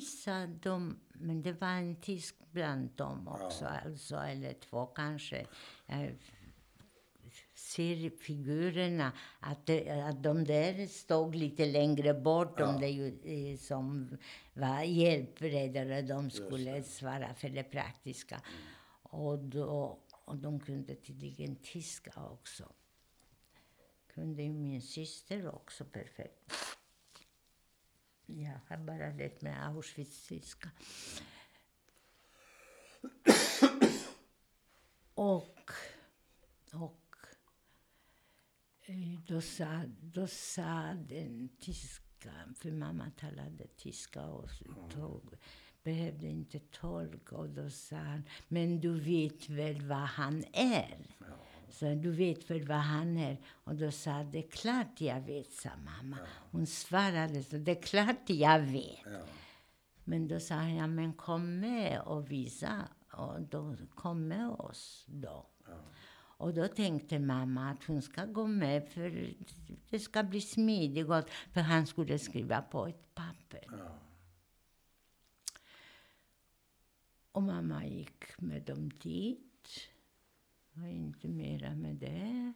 sa 0.00 0.46
de. 0.46 1.00
Men 1.12 1.42
det 1.42 1.52
var 1.52 1.68
en 1.68 1.96
tysk 2.00 2.34
bland 2.50 2.90
dem 2.96 3.28
också, 3.28 3.64
alltså, 3.64 4.16
eller 4.16 4.52
två 4.52 4.86
kanske. 4.86 5.46
Jag 5.86 6.14
ser 7.54 8.10
figurerna, 8.10 9.12
att, 9.40 9.70
att 10.08 10.22
de 10.22 10.44
där 10.44 10.86
stod 10.86 11.34
lite 11.34 11.66
längre 11.66 12.14
bort, 12.14 12.58
de 12.58 12.80
där 12.80 12.88
ju, 12.88 13.06
eh, 13.52 13.58
som 13.58 14.18
var 14.54 14.82
hjälpredare, 14.82 16.02
de 16.02 16.30
skulle 16.30 16.82
svara 16.82 17.34
för 17.34 17.48
det 17.48 17.64
praktiska. 17.64 18.40
Och, 19.02 19.38
då, 19.38 19.98
och 20.24 20.36
de 20.36 20.60
kunde 20.60 20.94
tydligen 20.94 21.56
tyska 21.56 22.12
också. 22.16 22.72
Kunde 24.14 24.42
ju 24.42 24.52
min 24.52 24.82
syster 24.82 25.54
också 25.54 25.84
perfekt. 25.84 26.52
Jag 28.30 28.60
har 28.68 28.76
bara 28.76 29.12
lärt 29.12 29.40
mig 29.42 29.52
Auschwitz-tyska. 29.52 30.70
och, 35.14 35.70
och 36.72 37.16
då 39.26 39.40
sa, 39.40 39.82
då 40.00 40.26
sa 40.26 40.94
den 41.08 41.48
tyska, 41.60 42.32
för 42.56 42.70
mamma 42.70 43.10
talade 43.10 43.66
tyska 43.76 44.26
och 44.26 44.50
tog, 44.90 45.34
behövde 45.82 46.26
inte 46.26 46.58
tolk. 46.58 47.32
Och 47.32 47.48
då 47.48 47.70
sa 47.70 47.96
han, 47.96 48.24
men 48.48 48.80
du 48.80 49.00
vet 49.00 49.48
väl 49.48 49.82
vad 49.82 49.98
han 49.98 50.44
är? 50.52 51.06
Så 51.70 51.94
du 51.94 52.10
vet 52.10 52.50
väl 52.50 52.66
vad 52.66 52.76
han 52.76 53.16
är? 53.16 53.36
Och 53.46 53.74
då 53.74 53.90
sa 53.90 54.22
det 54.22 54.38
är 54.38 54.50
klart 54.50 55.00
jag 55.00 55.20
vet, 55.20 55.52
sa 55.52 55.70
mamma. 55.84 56.16
Hon 56.50 56.66
svarade 56.66 57.42
så, 57.42 57.56
det 57.56 57.70
är 57.70 57.82
klart 57.82 58.30
jag 58.30 58.60
vet. 58.60 58.98
Ja. 59.04 59.20
Men 60.04 60.28
då 60.28 60.40
sa 60.40 60.54
han, 60.54 60.74
ja 60.74 60.86
men 60.86 61.12
kom 61.12 61.60
med 61.60 62.00
och 62.00 62.30
visa. 62.30 62.88
Och 63.12 63.40
då 63.40 63.76
kom 63.94 64.28
med 64.28 64.48
oss 64.48 65.04
då. 65.06 65.46
Och 66.40 66.54
då 66.54 66.68
tänkte 66.68 67.18
mamma 67.18 67.70
att 67.70 67.84
hon 67.84 68.02
ska 68.02 68.24
gå 68.24 68.46
med 68.46 68.88
för 68.88 69.34
det 69.90 69.98
ska 69.98 70.22
bli 70.22 70.40
smidigt. 70.40 71.06
För 71.52 71.60
han 71.60 71.86
skulle 71.86 72.18
skriva 72.18 72.62
på 72.62 72.86
ett 72.86 73.14
papper. 73.14 73.64
Ja. 73.70 73.98
Och 77.32 77.42
mamma 77.42 77.86
gick 77.86 78.38
med 78.38 78.62
dem 78.62 78.90
dit. 79.02 79.47
Och 80.82 80.88
inte 80.88 81.28
mera 81.28 81.74
med 81.74 81.96
det. 81.96 82.52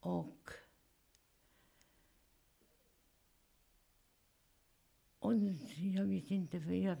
Och... 0.00 0.50
Och 5.18 5.34
jag 5.78 6.04
vet 6.04 6.30
inte, 6.30 6.60
för 6.60 6.72
jag 6.72 6.96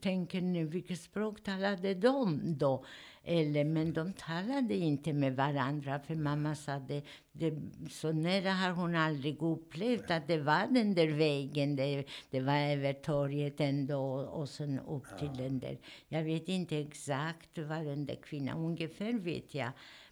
tänker 0.00 0.40
nu, 0.40 0.66
vilket 0.66 1.00
språk 1.00 1.42
talade 1.42 1.94
de 1.94 2.40
då? 2.58 2.84
Eller, 3.30 3.64
men 3.64 3.92
de 3.92 4.12
talade 4.12 4.74
inte 4.74 5.12
med 5.12 5.36
varandra, 5.36 6.00
för 6.00 6.14
mamma 6.14 6.54
sa 6.54 6.78
det, 6.78 7.02
det 7.32 7.52
så 7.90 8.12
nära 8.12 8.52
har 8.52 8.70
hon 8.70 8.94
aldrig 8.94 9.42
upplevt 9.42 10.10
att 10.10 10.28
det 10.28 10.38
var 10.38 10.66
den 10.70 10.94
där 10.94 11.08
vägen, 11.08 11.76
det, 11.76 12.04
det 12.30 12.40
var 12.40 12.56
över 12.56 12.92
torget 12.92 13.60
ändå 13.60 14.00
och 14.20 14.48
sen 14.48 14.80
upp 14.80 15.18
till 15.18 15.36
den 15.36 15.58
där. 15.58 15.78
Jag 16.08 16.24
vet 16.24 16.48
inte 16.48 16.78
exakt 16.78 17.58
vad 17.58 17.84
den 17.84 18.06
där 18.06 18.18
kvinnan, 18.22 18.58
ungefär 18.58 19.12
vet 19.12 19.54
jag, 19.54 19.70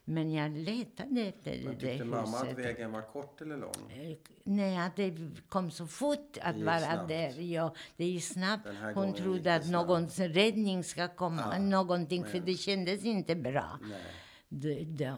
men 0.09 0.33
jag 0.33 0.57
letade 0.57 1.21
efter 1.21 1.51
Men 1.65 1.75
det 1.75 1.87
där 1.87 1.89
tyckte 1.89 2.05
mamma 2.05 2.39
att 2.39 2.59
vägen 2.59 2.93
var 2.93 3.03
kort 3.03 3.41
eller 3.41 3.57
lång? 3.57 3.91
Eh, 3.91 4.17
Nej, 4.45 4.77
att 4.79 4.97
det 4.97 5.15
kom 5.49 5.71
så 5.71 5.87
fort 5.87 6.39
att 6.43 6.57
vara 6.57 6.81
snabbt. 6.81 7.09
där. 7.09 7.41
Ja, 7.41 7.75
det 7.97 8.05
gick 8.05 8.25
snabbt. 8.25 8.69
Hon 8.95 9.15
trodde 9.15 9.55
att 9.55 9.71
någon 9.71 10.07
räddning 10.09 10.85
ska 10.85 11.09
komma, 11.09 11.43
Ja, 11.53 11.59
någonting, 11.59 12.25
för 12.25 12.39
men- 12.39 12.47
det 12.47 12.55
kändes 12.55 13.05
inte 13.05 13.35
bra. 13.35 13.79
Nej. 13.83 14.01
De, 14.49 14.85
de, 14.85 15.17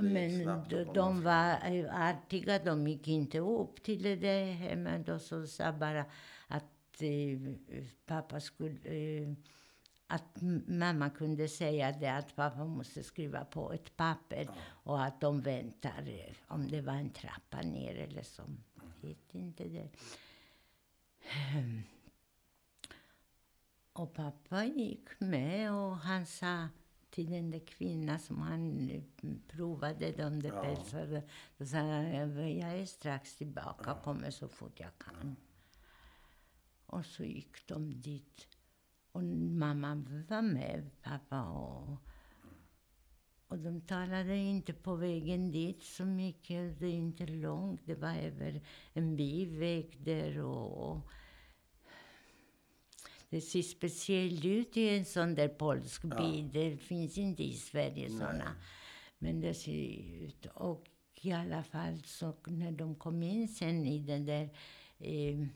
men 0.00 0.44
de, 0.68 0.84
de 0.94 1.22
var 1.22 1.50
eh, 1.50 2.08
artiga, 2.10 2.58
de 2.58 2.88
gick 2.88 3.08
inte 3.08 3.38
upp 3.38 3.82
till 3.82 4.02
det 4.02 4.16
där 4.16 4.44
hemmet 4.44 5.08
och 5.08 5.20
så 5.20 5.46
sa 5.46 5.72
bara 5.72 6.04
att 6.46 7.02
eh, 7.02 7.52
pappa 8.06 8.40
skulle... 8.40 8.70
Eh, 8.70 9.32
att 10.12 10.38
mamma 10.66 11.10
kunde 11.10 11.48
säga 11.48 11.92
det 11.92 12.08
att 12.12 12.36
pappa 12.36 12.64
måste 12.64 13.02
skriva 13.02 13.44
på 13.44 13.72
ett 13.72 13.96
papper 13.96 14.48
och 14.84 15.02
att 15.04 15.20
de 15.20 15.40
väntar 15.40 16.08
eh, 16.08 16.34
om 16.48 16.68
det 16.68 16.80
var 16.80 16.92
en 16.92 17.10
trappa 17.10 17.62
ner 17.62 17.94
eller 17.94 18.22
så. 18.22 18.42
Vet 19.00 19.34
inte 19.34 19.64
det. 19.68 19.88
Ehm. 21.30 21.82
Och 23.92 24.14
pappa 24.14 24.64
gick 24.64 25.20
med 25.20 25.72
och 25.72 25.96
han 25.96 26.26
sa 26.26 26.68
till 27.10 27.30
den 27.30 27.50
där 27.50 27.66
kvinnan 27.66 28.18
som 28.18 28.40
han 28.40 28.90
eh, 28.90 29.02
provade 29.48 30.12
de 30.12 30.42
där 30.42 30.52
Ja. 30.54 30.62
pälsarna. 30.62 31.22
Då 31.58 31.66
sa 31.66 31.76
han, 31.78 32.56
jag 32.58 32.78
är 32.78 32.86
strax 32.86 33.36
tillbaka, 33.36 33.94
kommer 34.04 34.30
så 34.30 34.48
fort 34.48 34.80
jag 34.80 34.98
kan. 34.98 35.36
Och 36.86 37.06
så 37.06 37.24
gick 37.24 37.66
de 37.66 38.00
dit. 38.00 38.48
Och 39.12 39.24
mamma 39.24 39.94
var 40.28 40.42
med, 40.42 40.90
pappa 41.02 41.42
och... 41.42 41.98
Och 43.46 43.58
de 43.58 43.80
talade 43.80 44.36
inte 44.36 44.72
på 44.72 44.94
vägen 44.94 45.50
dit 45.50 45.82
så 45.82 46.04
mycket. 46.04 46.80
Det 46.80 46.86
är 46.86 46.94
inte 46.94 47.26
långt. 47.26 47.80
Det 47.84 47.94
var 47.94 48.16
över 48.16 48.60
en 48.92 49.16
biväg 49.16 49.96
där 50.04 50.38
och... 50.40 51.10
Det 53.28 53.40
ser 53.40 53.62
speciellt 53.62 54.44
ut 54.44 54.76
i 54.76 54.88
en 54.88 55.04
sån 55.04 55.34
där 55.34 55.48
polsk 55.48 56.02
by. 56.02 56.42
Det 56.52 56.76
finns 56.76 57.18
inte 57.18 57.42
i 57.42 57.52
Sverige 57.52 58.10
såna. 58.10 58.56
Men 59.18 59.40
det 59.40 59.54
ser 59.54 59.72
ut. 60.24 60.46
Och 60.46 60.90
i 61.20 61.32
alla 61.32 61.62
fall 61.62 62.02
så 62.04 62.34
när 62.46 62.72
de 62.72 62.94
kom 62.94 63.22
in 63.22 63.48
sen 63.48 63.86
i 63.86 63.98
den 63.98 64.24
där 64.24 64.50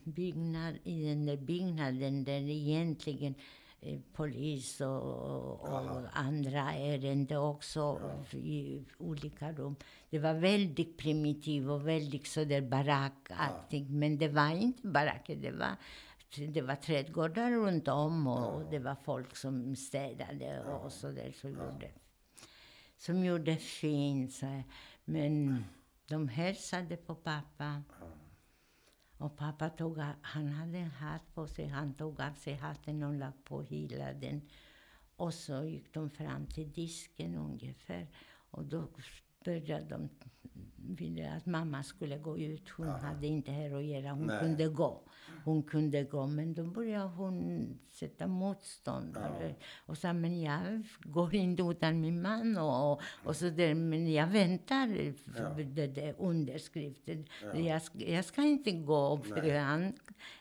byggnad, 0.03 0.75
i 0.83 1.09
den 1.09 1.25
där 1.25 1.37
byggnaden 1.37 2.23
där 2.23 2.49
egentligen 2.49 3.35
eh, 3.81 3.99
polis 4.13 4.81
och, 4.81 5.01
och 5.61 6.07
andra 6.13 6.73
ärenden 6.73 7.37
också 7.37 7.99
i 8.31 8.85
olika 8.97 9.51
rum. 9.51 9.75
Det 10.09 10.19
var 10.19 10.33
väldigt 10.33 10.97
primitivt 10.97 11.69
och 11.69 11.87
väldigt 11.87 12.27
sådär 12.27 12.61
barackaktigt. 12.61 13.89
Men 13.89 14.17
det 14.17 14.27
var 14.27 14.51
inte 14.51 14.87
baracker, 14.87 15.35
det 15.35 15.51
var 15.51 15.77
det 16.35 16.61
var 16.61 16.75
trädgårdar 16.75 17.51
runt 17.51 17.87
om 17.87 18.27
och, 18.27 18.55
och 18.55 18.71
det 18.71 18.79
var 18.79 18.95
folk 18.95 19.35
som 19.35 19.75
städade 19.75 20.63
och 20.63 20.91
så 20.91 21.11
där. 21.11 21.31
Så 21.31 21.49
gjorde, 21.49 21.89
som 22.97 23.25
gjorde 23.25 23.55
fint. 23.55 24.33
Så. 24.33 24.61
Men 25.05 25.63
de 26.07 26.27
hälsade 26.27 26.97
på 26.97 27.15
pappa. 27.15 27.83
Och 29.17 29.37
pappa 29.37 29.69
tog, 29.69 29.97
han 30.21 30.47
hade 30.47 30.77
en 30.77 30.91
hatt 30.91 31.33
på 31.33 31.47
sig. 31.47 31.67
Han 31.67 31.93
tog 31.93 32.21
av 32.21 32.33
sig 32.33 32.53
hatten 32.53 33.03
och 33.03 33.13
la 33.13 33.31
på 33.43 33.61
hela 33.61 34.13
den. 34.13 34.41
Och 35.15 35.33
så 35.33 35.63
gick 35.63 35.93
de 35.93 36.09
fram 36.09 36.47
till 36.47 36.71
disken 36.71 37.35
ungefär. 37.35 38.07
Och 38.51 38.65
då 38.65 38.87
började 39.45 39.85
de 39.85 40.09
ville 40.75 41.31
att 41.33 41.45
mamma 41.45 41.83
skulle 41.83 42.17
gå 42.17 42.37
ut. 42.37 42.69
Hon 42.69 42.87
hade 42.87 43.27
inte 43.27 43.51
här 43.51 43.75
att 43.75 43.85
göra. 43.85 44.11
Hon 44.11 44.27
Nej. 44.27 44.39
kunde 44.39 44.67
gå. 44.67 45.06
Hon 45.47 45.63
kunde 45.63 46.03
gå. 46.03 46.27
Men 46.27 46.53
då 46.53 46.63
började 46.63 47.09
hon 47.09 47.67
sätta 47.91 48.27
motstånd. 48.27 49.17
Och 49.85 49.97
sa, 49.97 50.13
men 50.13 50.41
jag 50.41 50.83
går 51.03 51.35
inte 51.35 51.63
utan 51.63 52.01
min 52.01 52.21
man. 52.21 52.57
Och, 52.57 52.91
och, 52.91 53.01
och 53.25 53.35
så 53.35 53.49
där, 53.49 53.73
men 53.73 54.11
jag 54.11 54.27
väntar 54.27 54.87
för 55.33 55.63
det 55.63 55.87
där 55.87 56.15
underskriften. 56.19 57.25
Jag, 57.55 57.81
ska- 57.81 57.99
jag 58.11 58.25
ska 58.25 58.41
inte 58.43 58.71
gå 58.71 59.17
för 59.17 59.41
han 59.59 59.93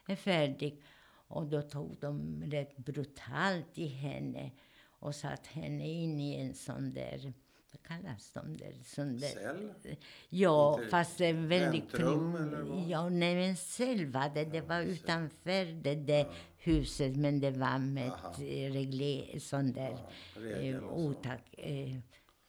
är 0.07 0.17
färdig. 0.17 0.83
Och 1.29 1.47
då 1.47 1.63
tog 1.63 1.97
de 2.01 2.43
rätt 2.47 2.77
brutalt 2.77 3.79
i 3.79 3.87
henne 3.87 4.51
och 4.89 5.15
satt 5.15 5.47
henne 5.47 5.89
in 5.89 6.21
i 6.21 6.35
en 6.41 6.55
sån 6.55 6.93
där, 6.95 7.33
kallas 7.77 8.33
de 8.33 8.57
där? 8.57 8.73
Där 8.97 9.29
Cell? 9.29 9.97
Ja, 10.29 10.77
Inte 10.79 10.91
fast 10.91 11.19
det 11.19 11.27
är 11.27 11.35
väldigt... 11.35 11.95
väntrum? 11.95 12.85
Ja, 12.89 13.09
nej 13.09 13.35
men 13.35 13.57
cell 13.57 14.07
var 14.07 14.29
det. 14.35 14.45
Det 14.45 14.61
var 14.61 14.81
utanför 14.81 15.83
det 15.83 15.95
där 15.95 16.27
huset, 16.57 17.17
men 17.17 17.41
det 17.41 17.51
var 17.51 17.79
med 17.79 18.07
ett 18.07 18.39
eh, 18.39 18.73
reglé, 18.73 19.41
sån 19.41 19.73
där 19.73 19.99
regel 20.35 20.75
eh, 20.75 20.93
otack, 20.93 21.55
eh, 21.59 21.99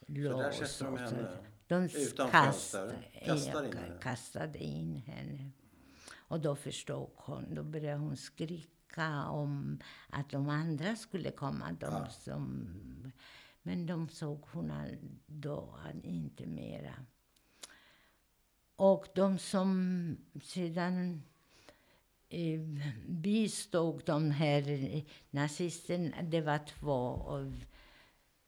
lås 0.07 0.61
och 0.61 0.67
så. 0.67 0.95
henne? 0.95 1.27
De 1.67 1.89
Utan 1.95 2.29
kastade? 2.29 2.95
Kastar 3.25 3.63
in 3.63 3.71
ja, 3.73 3.79
henne? 3.81 3.97
kastade 4.01 4.63
in 4.63 4.95
henne. 4.95 5.51
Och 6.29 6.39
då 6.39 6.55
förstod 6.55 7.09
hon, 7.15 7.55
då 7.55 7.63
började 7.63 7.99
hon 7.99 8.17
skrika 8.17 9.29
om 9.29 9.79
att 10.09 10.29
de 10.29 10.49
andra 10.49 10.95
skulle 10.95 11.31
komma. 11.31 11.71
De 11.79 12.05
som, 12.09 12.69
men 13.67 13.85
de 13.85 14.09
såg 14.09 14.39
hon 14.51 14.71
all- 14.71 14.97
då 15.25 15.75
inte 16.03 16.45
mera. 16.45 16.93
Och 18.75 19.07
de 19.15 19.37
som 19.37 20.17
sedan 20.43 21.23
eh, 22.29 22.59
bistod 23.07 24.01
de 24.05 24.31
här 24.31 24.63
nazisterna, 25.29 26.21
det 26.21 26.41
var 26.41 26.57
två 26.57 26.93
av 27.35 27.63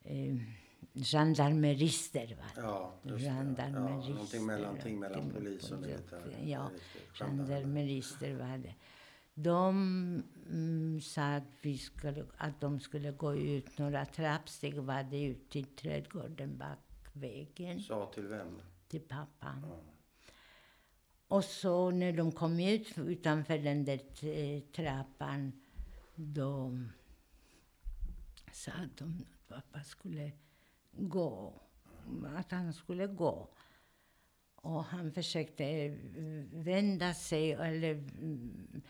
eh, 0.01 0.35
gendarmerister. 0.93 2.35
Va? 2.35 2.43
Ja, 2.61 2.93
det. 3.03 3.09
Ja, 3.09 3.19
Gendarmerister. 3.19 4.13
någonting 4.13 4.45
mellanting 4.45 4.99
mellan 4.99 5.29
polis 5.31 5.71
och 5.71 5.79
militär. 5.81 6.37
Ja, 6.45 6.69
gendarmerister 7.13 8.33
var 8.33 8.57
det. 8.57 8.75
De 9.41 10.23
mm, 10.49 11.01
sa 11.01 11.23
att, 11.23 11.43
vi 11.61 11.77
skulle, 11.77 12.25
att 12.37 12.61
de 12.61 12.79
skulle 12.79 13.11
gå 13.11 13.35
ut 13.35 13.77
några 13.77 14.05
trappsteg 14.05 14.75
var 14.75 15.03
det 15.03 15.23
ut 15.23 15.49
till 15.49 15.65
trädgården 15.65 16.57
bakvägen 16.57 17.79
Sa 17.79 18.11
till 18.13 18.27
vem? 18.27 18.61
till 18.87 19.01
pappa. 19.01 19.55
Och 21.27 21.43
så 21.43 21.91
när 21.91 22.13
de 22.13 22.31
kom 22.31 22.59
ut 22.59 22.97
utanför 22.97 23.57
den 23.57 23.85
där 23.85 23.99
trappan 24.71 25.51
då 26.15 26.77
sa 28.51 28.71
de 28.97 29.25
att 29.31 29.47
pappa 29.47 29.83
skulle 29.83 30.31
gå. 30.91 31.53
Att 32.35 32.51
han 32.51 32.73
skulle 32.73 33.07
gå. 33.07 33.49
Och 34.55 34.83
han 34.83 35.11
försökte 35.11 35.65
eh, 35.65 35.93
vända 36.51 37.13
sig 37.13 37.51
eller 37.51 37.93
mm, 37.93 38.81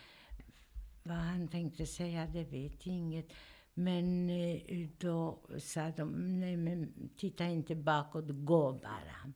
vad 1.10 1.18
han 1.18 1.48
tänkte 1.48 1.86
säga, 1.86 2.28
det 2.28 2.44
vet 2.44 2.86
jag 2.86 2.96
inget. 2.96 3.34
Men 3.74 4.30
eh, 4.30 4.88
då 4.98 5.40
sa 5.60 5.92
de, 5.92 6.40
nej 6.40 6.58
men 6.58 7.10
titta 7.18 7.46
inte 7.46 7.76
bakåt, 7.76 8.26
gå 8.28 8.74
bara. 8.74 9.34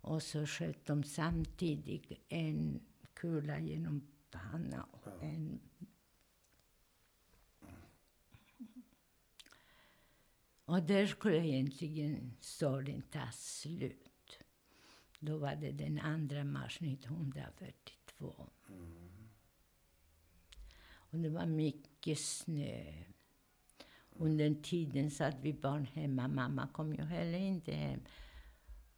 Och 0.00 0.22
så 0.22 0.46
sköt 0.46 0.86
de 0.86 1.04
samtidigt 1.04 2.12
en 2.28 2.80
kula 3.14 3.58
genom 3.58 4.00
pannan 4.30 4.84
och 4.90 5.24
en 5.24 5.60
Och 10.66 10.82
där 10.82 11.06
skulle 11.06 11.46
egentligen 11.46 12.36
storyn 12.40 13.02
ta 13.02 13.30
slut. 13.32 14.38
Då 15.18 15.38
var 15.38 15.56
det 15.56 15.72
den 15.72 16.28
2 16.28 16.44
mars 16.44 16.82
1942. 16.82 18.46
Och 21.14 21.20
det 21.20 21.28
var 21.28 21.46
mycket 21.46 22.18
snö. 22.18 22.92
Under 24.10 24.54
tiden 24.62 25.10
satt 25.10 25.36
vi 25.42 25.52
barn 25.52 25.84
hemma. 25.84 26.28
Mamma 26.28 26.68
kom 26.72 26.94
ju 26.94 27.02
heller 27.02 27.38
inte 27.38 27.72
hem. 27.72 28.00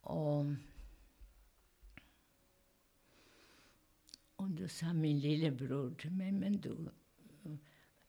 Och, 0.00 0.44
och 4.36 4.50
då 4.50 4.68
sa 4.68 4.92
min 4.92 5.20
lillebror 5.20 5.94
till 5.94 6.10
mig, 6.10 6.32
men 6.32 6.60
du, 6.60 6.76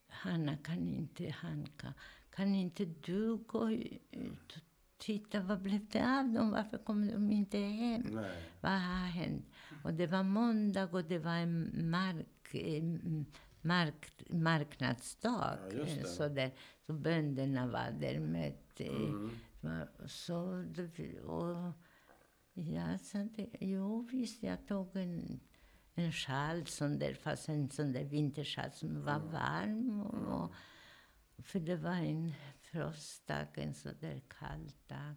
Hanna 0.06 0.56
kan 0.56 0.88
inte, 0.88 1.30
Hanka, 1.30 1.94
kan 2.30 2.54
inte 2.54 2.84
du 2.84 3.36
gå 3.36 3.70
ut 3.70 4.56
och 4.56 4.62
titta, 4.98 5.40
vad 5.40 5.62
blev 5.62 5.88
det 5.88 6.18
av 6.18 6.28
dem? 6.28 6.50
Varför 6.50 6.78
kommer 6.78 7.12
de 7.12 7.32
inte 7.32 7.58
hem? 7.58 8.02
Nej. 8.02 8.42
Vad 8.60 8.72
har 8.72 9.06
hänt? 9.06 9.46
Och 9.84 9.94
det 9.94 10.06
var 10.06 10.22
måndag 10.22 10.88
och 10.92 11.04
det 11.04 11.18
var 11.18 11.36
en 11.36 11.90
mark, 11.90 12.54
mark, 13.68 14.30
marknadsdag. 14.30 15.58
Ja, 15.72 16.04
så, 16.04 16.28
där, 16.28 16.50
så 16.86 16.92
bönderna 16.92 17.66
var 17.66 17.90
där 18.00 18.20
med 18.20 18.54
Mm. 18.80 19.30
så, 20.06 20.64
och 21.24 21.72
jag 22.54 23.00
sa 23.00 23.18
det, 23.18 23.48
jo 23.60 24.08
visst, 24.12 24.42
jag 24.42 24.66
tog 24.66 24.96
en, 24.96 25.40
en 25.94 26.12
sjal, 26.12 26.66
sån 26.66 26.98
där, 26.98 27.14
fast 27.14 27.48
en 27.48 27.70
sån 27.70 27.92
där 27.92 28.04
vintersjal 28.04 28.72
som 28.72 29.04
var 29.04 29.18
varm. 29.18 30.00
Och, 30.00 30.42
och, 30.42 30.54
för 31.38 31.60
det 31.60 31.76
var 31.76 31.96
en 31.96 32.32
frostdag, 32.60 33.46
en 33.54 33.74
sån 33.74 33.94
där 34.00 34.22
kall 34.28 34.72
dag. 34.86 35.16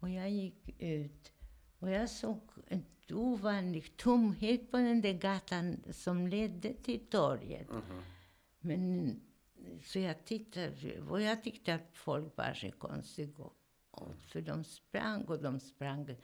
Och 0.00 0.10
jag 0.10 0.30
gick 0.30 0.82
ut 0.82 1.32
och 1.78 1.90
jag 1.90 2.10
såg 2.10 2.40
en 2.66 2.84
ovanlig 3.12 3.96
tomhet 3.96 4.70
på 4.70 4.76
den 4.76 5.00
där 5.00 5.12
gatan 5.12 5.76
som 5.90 6.28
ledde 6.28 6.74
till 6.74 7.06
torget. 7.06 7.68
Men 8.60 9.20
så 9.82 9.98
jag 9.98 10.24
tittade 10.24 11.00
och 11.08 11.22
jag 11.22 11.42
tyckte 11.42 11.74
att 11.74 11.88
folk 11.92 12.36
var 12.36 12.54
så 12.54 12.70
konstiga. 12.70 13.44
Och, 13.90 14.14
för 14.28 14.40
de 14.40 14.64
sprang 14.64 15.24
och 15.24 15.42
de 15.42 15.60
sprang 15.60 16.16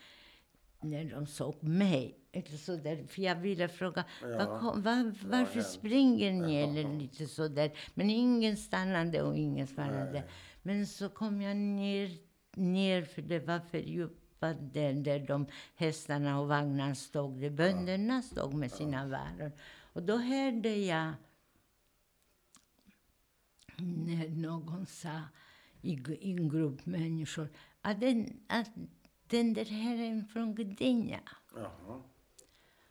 när 0.81 1.05
de 1.05 1.27
såg 1.27 1.63
mig. 1.63 2.19
Eller 2.33 2.57
så 2.57 2.77
där, 2.77 3.05
för 3.07 3.23
jag 3.23 3.37
ville 3.37 3.69
fråga, 3.69 4.05
vad 4.23 4.61
kom, 4.61 4.83
var, 4.83 5.15
varför 5.29 5.55
hände? 5.55 5.65
springer 5.65 6.33
ni? 6.33 6.57
Eller 6.57 6.99
lite 6.99 7.27
så 7.27 7.49
där. 7.49 7.73
Men 7.95 8.11
ingen 8.11 8.57
stannade 8.57 9.23
och 9.23 9.37
ingen 9.37 9.67
svarade. 9.67 10.25
Men 10.63 10.87
så 10.87 11.09
kom 11.09 11.43
jag 11.43 11.57
ner, 11.57 12.11
ner 12.57 13.03
för 13.03 13.23
det 13.23 13.39
var 13.39 13.61
för 13.61 13.79
djupa 14.41 14.55
där, 14.55 14.93
där 14.95 15.27
de 15.27 15.47
hästarna 15.77 16.41
och 16.41 16.49
vagnarna 16.49 16.95
stod. 16.95 17.41
Där 17.41 17.51
bönderna 17.51 18.23
stod 18.23 18.55
med 18.55 18.71
sina 18.71 19.07
varor. 19.07 19.53
Och 19.93 20.03
då 20.03 20.17
hörde 20.17 20.77
jag 20.77 21.13
när 23.77 24.29
någon 24.29 24.87
sa 24.87 25.21
i, 25.83 25.95
en 26.21 26.49
grupp 26.49 26.87
människor 26.87 27.49
att 27.83 28.01
den, 28.01 28.41
att 28.49 28.71
den 29.29 29.55
där 29.55 29.65
herren 29.65 30.27
från 30.27 30.55
Gdynia. 30.55 31.21
Jaha. 31.55 32.03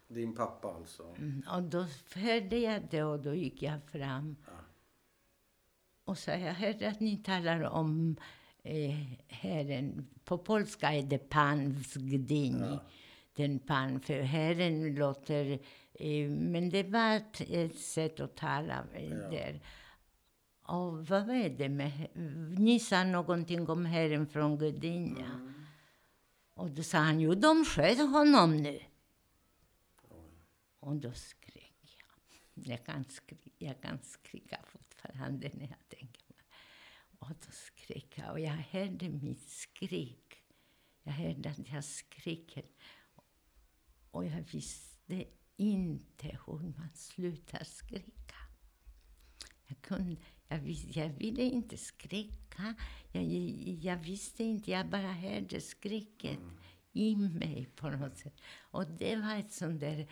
Din 0.08 0.36
pappa 0.36 0.68
alltså? 0.68 1.16
Mm, 1.18 1.44
Och 1.52 1.64
då 1.64 1.86
hörde 2.16 2.58
jag 2.58 2.88
det 2.92 3.04
och 3.04 3.20
då 3.20 3.34
gick 3.34 3.62
jag 3.62 3.84
fram. 3.92 4.36
Och 6.06 6.18
sa, 6.18 6.32
jag 6.32 6.54
hörde 6.54 6.90
att 6.90 7.00
ni 7.00 7.18
talar 7.18 7.64
om 7.64 8.16
eh, 8.64 8.96
herren. 9.28 10.08
På 10.24 10.38
polska 10.38 10.94
är 10.94 11.04
det 11.04 11.30
pan 11.30 11.84
Gdyni. 11.96 12.80
Den 13.36 13.60
pan, 13.60 14.00
för 14.00 14.22
herren 14.22 14.96
låter... 14.96 15.60
Eh, 15.94 16.30
men 16.30 16.70
det 16.70 16.84
var 16.84 17.16
ett, 17.40 17.80
sätt 17.80 18.20
att 18.20 18.36
tala 18.36 18.86
eh, 18.94 19.10
där. 19.10 19.60
och 20.62 21.08
vad 21.08 21.30
är 21.30 21.50
det 21.50 21.70
med... 21.70 22.08
Ni 22.60 22.80
sa 22.80 23.04
någonting 23.04 23.70
om 23.70 23.86
Herren 23.86 24.28
från 24.28 24.58
Gudinja. 24.58 25.54
Och 26.54 26.72
då 26.72 26.84
sa 26.84 26.98
han, 26.98 27.20
jo, 27.20 27.36
de 27.36 27.66
sköt 27.66 27.98
honom 27.98 28.58
nu. 28.58 28.80
Och 30.80 30.96
då 30.96 31.12
skrek 31.12 31.74
jag. 31.82 32.68
Jag 32.68 32.86
kan, 32.86 33.04
skri 33.04 33.54
jag 33.58 33.82
kan 33.82 34.00
skrika 34.02 34.60
fortfarande 34.66 35.52
när 35.54 35.68
jag 35.68 35.98
tänker 35.98 36.22
på 36.28 36.34
det. 36.34 36.46
Och 37.20 37.30
då 37.30 37.52
skrek 37.52 37.79
Afrika 37.90 38.32
och 38.32 38.40
jag 38.40 38.52
hörde 38.52 39.10
mitt 39.10 39.50
skrik. 39.50 40.36
Jag 41.04 41.14
hörde 41.14 41.50
att 41.50 41.70
jag 41.70 41.84
skriker. 41.84 42.66
Och 44.12 44.26
jag 44.26 44.42
visste 44.52 45.26
inte 45.58 46.40
hur 46.46 46.74
man 46.78 46.90
slutar 46.94 47.64
skrika. 47.64 48.36
Jag, 49.68 49.82
kunde, 49.82 50.16
jag, 50.48 50.60
vis, 50.60 50.96
jag 50.96 51.10
ville 51.10 51.44
inte 51.44 51.78
skrika. 51.78 52.76
Jag, 53.12 53.24
jag 53.84 53.98
visste 53.98 54.44
inte, 54.44 54.72
jag 54.72 54.90
bara 54.90 55.12
hörde 55.14 55.62
skriket 55.62 56.40
i 56.92 57.16
mig 57.16 57.70
på 57.76 57.90
något 57.90 58.18
sätt. 58.18 58.42
Och 58.60 58.88
det 58.88 59.16
var 59.16 59.36
ett 59.36 59.52
sånt 59.52 59.80
där 59.80 60.12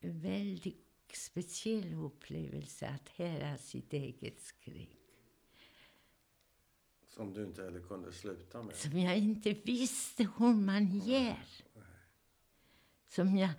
väldigt 0.00 0.86
speciell 1.14 1.94
upplevelse 1.94 2.88
att 2.88 3.08
höra 3.08 3.58
sitt 3.58 3.92
eget 3.92 4.40
skrik. 4.40 5.01
Som 7.14 7.34
du 7.34 7.44
inte 7.44 7.62
heller 7.62 7.80
kunde 7.80 8.12
sluta 8.12 8.62
med? 8.62 8.76
Som 8.76 8.98
jag 8.98 9.18
inte 9.18 9.52
visste 9.52 10.22
hur 10.38 10.54
man 10.54 10.98
gör. 10.98 11.36
Som 13.08 13.36
jag, 13.36 13.50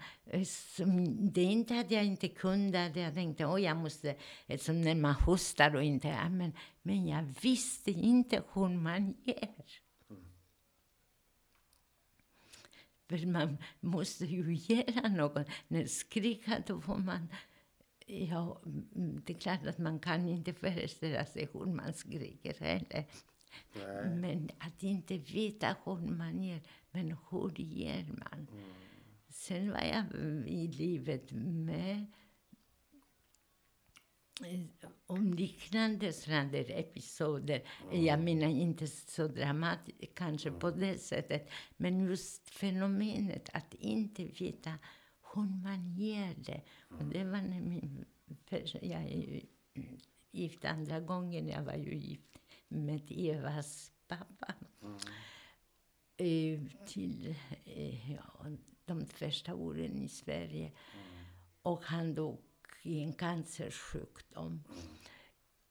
som, 0.48 1.16
det 1.32 1.42
är 1.42 1.52
inte 1.52 1.80
att 1.80 1.92
jag 1.92 2.06
inte 2.06 2.28
kunde, 2.28 2.86
att 2.86 2.96
jag 2.96 3.14
tänkte 3.14 3.46
oh, 3.46 3.62
jag 3.62 3.78
måste, 3.78 4.16
som 4.60 4.82
när 4.82 4.96
man 4.96 5.14
hostar 5.14 5.76
och 5.76 5.84
inte, 5.84 6.08
ja, 6.08 6.30
men, 6.30 6.54
men 6.82 7.08
jag 7.08 7.24
visste 7.42 7.92
inte 7.92 8.44
hur 8.54 8.70
man 8.70 9.18
gör. 9.24 9.66
För 13.10 13.28
man 13.28 13.58
måste 13.80 14.26
ju 14.26 14.54
göra 14.54 15.08
något. 15.08 15.48
När 15.68 15.86
skrika, 15.86 16.64
då 16.68 16.82
får 16.82 16.98
man... 16.98 17.28
Ja, 18.06 18.62
det 19.26 19.34
är 19.34 19.40
klart 19.40 19.66
att 19.66 19.78
man 19.78 20.00
kan 20.00 20.30
inte 20.30 20.54
föreställa 20.54 21.26
sig 21.26 21.50
hur 21.54 21.66
man 21.66 21.94
skriker 21.94 22.60
heller. 22.60 23.06
Nej. 23.74 24.10
Men 24.10 24.50
att 24.58 24.84
inte 24.84 25.18
veta 25.18 25.76
hur 25.86 25.96
man 25.96 26.44
gör. 26.44 26.62
Men 26.92 27.18
hur 27.30 27.60
gör 27.60 28.06
man? 28.08 28.48
Mm. 28.52 28.74
Sen 29.30 29.72
var 29.72 29.82
jag 29.82 30.06
i 30.48 30.68
livet 30.68 31.32
med 31.32 32.06
eh, 34.46 34.90
om 35.06 35.34
liknande 35.34 36.14
sådana 36.14 36.58
episoder. 36.58 37.64
Jag 37.92 38.20
menar 38.20 38.48
inte 38.48 38.88
så 38.88 39.28
dramatiskt 39.28 40.16
kanske 40.16 40.52
på 40.52 40.72
det 40.72 40.98
sättet. 40.98 41.50
Men 41.78 42.00
just 42.00 42.50
fenomenet 42.50 43.50
att 43.54 43.74
inte 43.74 44.26
veta 44.26 44.74
hur 45.34 45.64
man 45.64 45.96
gör 45.96 46.34
det. 46.38 46.62
Och 46.90 47.06
det 47.06 47.24
var 47.24 47.42
när 47.42 47.62
min... 47.62 48.06
Jag 48.82 49.02
är 49.02 49.18
ju 49.18 49.42
gift 50.32 50.66
andra 50.66 51.00
gången. 51.00 51.48
Jag 51.48 51.64
var 51.64 51.76
ju 51.76 51.96
gift 51.96 52.40
med 52.74 53.12
Evas 53.12 53.92
pappa. 54.08 54.54
Eh, 56.18 56.60
till 56.88 57.36
eh, 57.66 58.12
ja, 58.12 58.46
de 58.86 59.06
första 59.06 59.56
åren 59.56 60.02
i 60.02 60.10
Sverige. 60.10 60.72
Och 61.62 61.84
han 61.84 62.16
dog 62.16 62.40
i 62.84 63.04
en 63.04 63.14
cancersjukdom. 63.14 64.64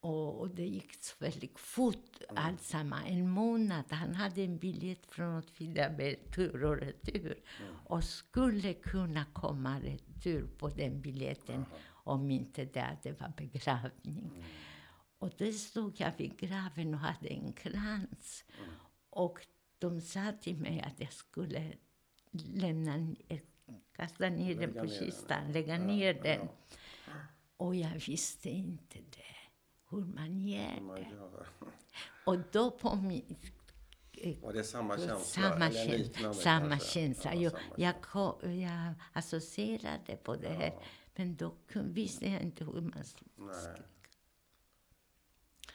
Och, 0.01 0.41
och 0.41 0.51
det 0.51 0.67
gick 0.67 1.05
så 1.05 1.15
väldigt 1.19 1.59
fort 1.59 2.19
alltsamma. 2.37 3.05
En 3.07 3.31
månad. 3.31 3.85
Han 3.93 4.15
hade 4.15 4.43
en 4.43 4.59
biljett 4.59 5.07
från 5.07 5.39
Åtvidaberg 5.39 6.17
tur 6.17 6.65
och 6.65 6.77
retur. 6.77 7.43
Och 7.87 8.05
skulle 8.05 8.75
kunna 8.75 9.25
komma 9.25 9.81
retur 9.81 10.47
på 10.59 10.69
den 10.69 11.01
biljetten 11.01 11.65
om 12.05 12.31
inte 12.31 12.65
det, 12.65 12.97
det 13.03 13.21
var 13.21 13.33
begravning. 13.37 14.45
Och 15.23 15.31
då 15.39 15.53
stod 15.53 16.01
jag 16.01 16.13
vid 16.17 16.37
graven 16.37 16.95
och 16.95 17.01
hade 17.01 17.29
en 17.29 17.53
krans. 17.53 18.45
Och 19.11 19.47
de 19.79 20.01
sa 20.01 20.33
till 20.41 20.57
mig 20.57 20.81
att 20.81 21.01
jag 21.01 21.13
skulle 21.13 21.73
lämna, 22.33 23.15
kasta 23.97 24.29
ner 24.29 24.55
den 24.55 24.73
på 24.75 24.89
kistan, 24.89 25.53
lägga 25.53 25.79
ner 25.79 26.15
den. 26.23 26.49
Och 27.57 27.75
jag 27.75 27.99
visste 28.07 28.51
inte 28.51 28.99
det, 28.99 29.37
hur 29.91 30.05
man 30.05 30.39
gör 30.49 30.81
det. 30.97 31.11
Och 32.27 32.39
då 32.53 32.71
på 32.71 32.97
min... 32.97 33.37
Var 34.43 34.53
det 34.53 34.65
samma 34.65 34.97
känsla? 34.97 35.19
Samma, 35.19 35.71
känsla, 35.71 36.35
samma 36.35 36.79
känsla. 36.79 37.35
Ja, 37.35 37.51
jag, 37.77 38.03
ko- 38.03 38.47
jag 38.49 38.95
associerade 39.13 40.17
på 40.23 40.37
det 40.37 40.49
här, 40.49 40.75
men 41.15 41.37
då 41.37 41.55
visste 41.75 42.29
jag 42.31 42.43
inte 42.43 42.65
hur 42.65 42.81
man 42.81 43.05
skulle. 43.05 43.31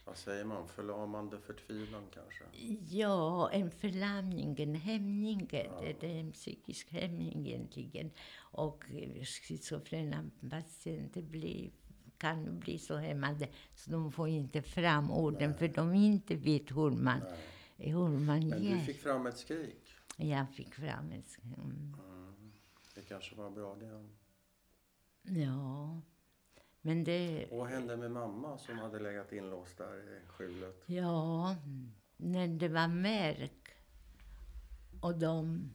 Vad 0.07 0.17
säger 0.17 0.45
man? 0.45 0.67
Förlamande 0.67 1.39
förtvivlan 1.39 2.03
kanske? 2.13 2.43
Ja, 2.89 3.49
en 3.51 3.71
förlamning, 3.71 4.55
en 4.59 4.75
hämning. 4.75 5.47
Det, 5.49 5.95
det 5.99 6.11
är 6.15 6.19
en 6.19 6.31
psykisk 6.31 6.91
hämning 6.91 7.47
egentligen. 7.47 8.11
Och 8.38 8.84
eh, 8.91 9.23
schizofrena 9.23 10.29
patienter 10.49 11.21
blir, 11.21 11.71
kan 12.17 12.43
ju 12.43 12.51
bli 12.51 12.79
så 12.79 12.95
hämmade 12.95 13.47
så 13.75 13.91
de 13.91 14.11
får 14.11 14.27
inte 14.29 14.61
fram 14.61 15.11
orden 15.11 15.57
för 15.57 15.67
de 15.67 15.93
inte 15.93 16.35
vet 16.35 16.71
hur 16.71 16.91
man, 16.91 17.21
hur 17.77 18.07
man 18.07 18.47
Men 18.49 18.63
gör. 18.63 18.75
du 18.75 18.79
fick 18.81 18.99
fram 19.01 19.25
ett 19.27 19.38
skrik. 19.38 19.89
Jag 20.17 20.49
fick 20.49 20.73
fram 20.73 21.11
en... 21.11 21.23
sk- 21.23 21.38
Mm. 21.57 22.51
Det 22.95 23.01
kanske 23.01 23.35
var 23.35 23.49
bra 23.49 23.75
det. 23.75 24.05
Ja. 25.41 26.01
Men 26.82 27.04
det... 27.04 27.48
Och 27.52 27.58
vad 27.58 27.68
hände 27.68 27.98
med 27.98 28.12
mamma 28.12 28.58
som 28.58 28.78
hade 28.80 28.99
legat 28.99 29.32
inlåst 29.32 29.78
där 29.78 29.98
i 29.98 30.28
skjulet? 30.28 30.84
Ja, 30.86 31.56
när 32.18 32.48
det 32.48 32.68
var 32.68 32.88
mörk 32.88 33.76
och 35.02 35.20
de 35.20 35.70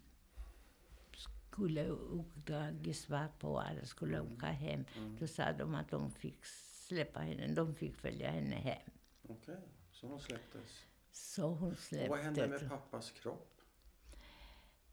skulle 1.12 1.86
uppdagas 1.88 3.08
var 3.08 3.28
på 3.38 3.60
alla 3.60 3.84
skulle 3.84 4.20
åka 4.20 4.46
hem. 4.46 4.84
Då 5.20 5.26
sa 5.26 5.52
de 5.52 5.74
att 5.74 5.90
de 5.90 6.10
fick 6.10 6.44
släppa 6.44 7.20
henne, 7.20 7.46
de 7.54 7.74
fick 7.74 7.94
följa 7.96 8.30
henne 8.30 8.56
hem. 8.56 8.90
Okej, 9.28 9.60
så 9.92 10.06
hon 10.06 10.20
släpptes. 10.20 10.86
Så 11.12 11.48
hon 11.48 11.70
Och 11.70 12.08
vad 12.08 12.18
hände 12.18 12.34
släpptes. 12.40 12.60
med 12.62 12.70
pappas 12.70 13.10
kropp? 13.10 13.60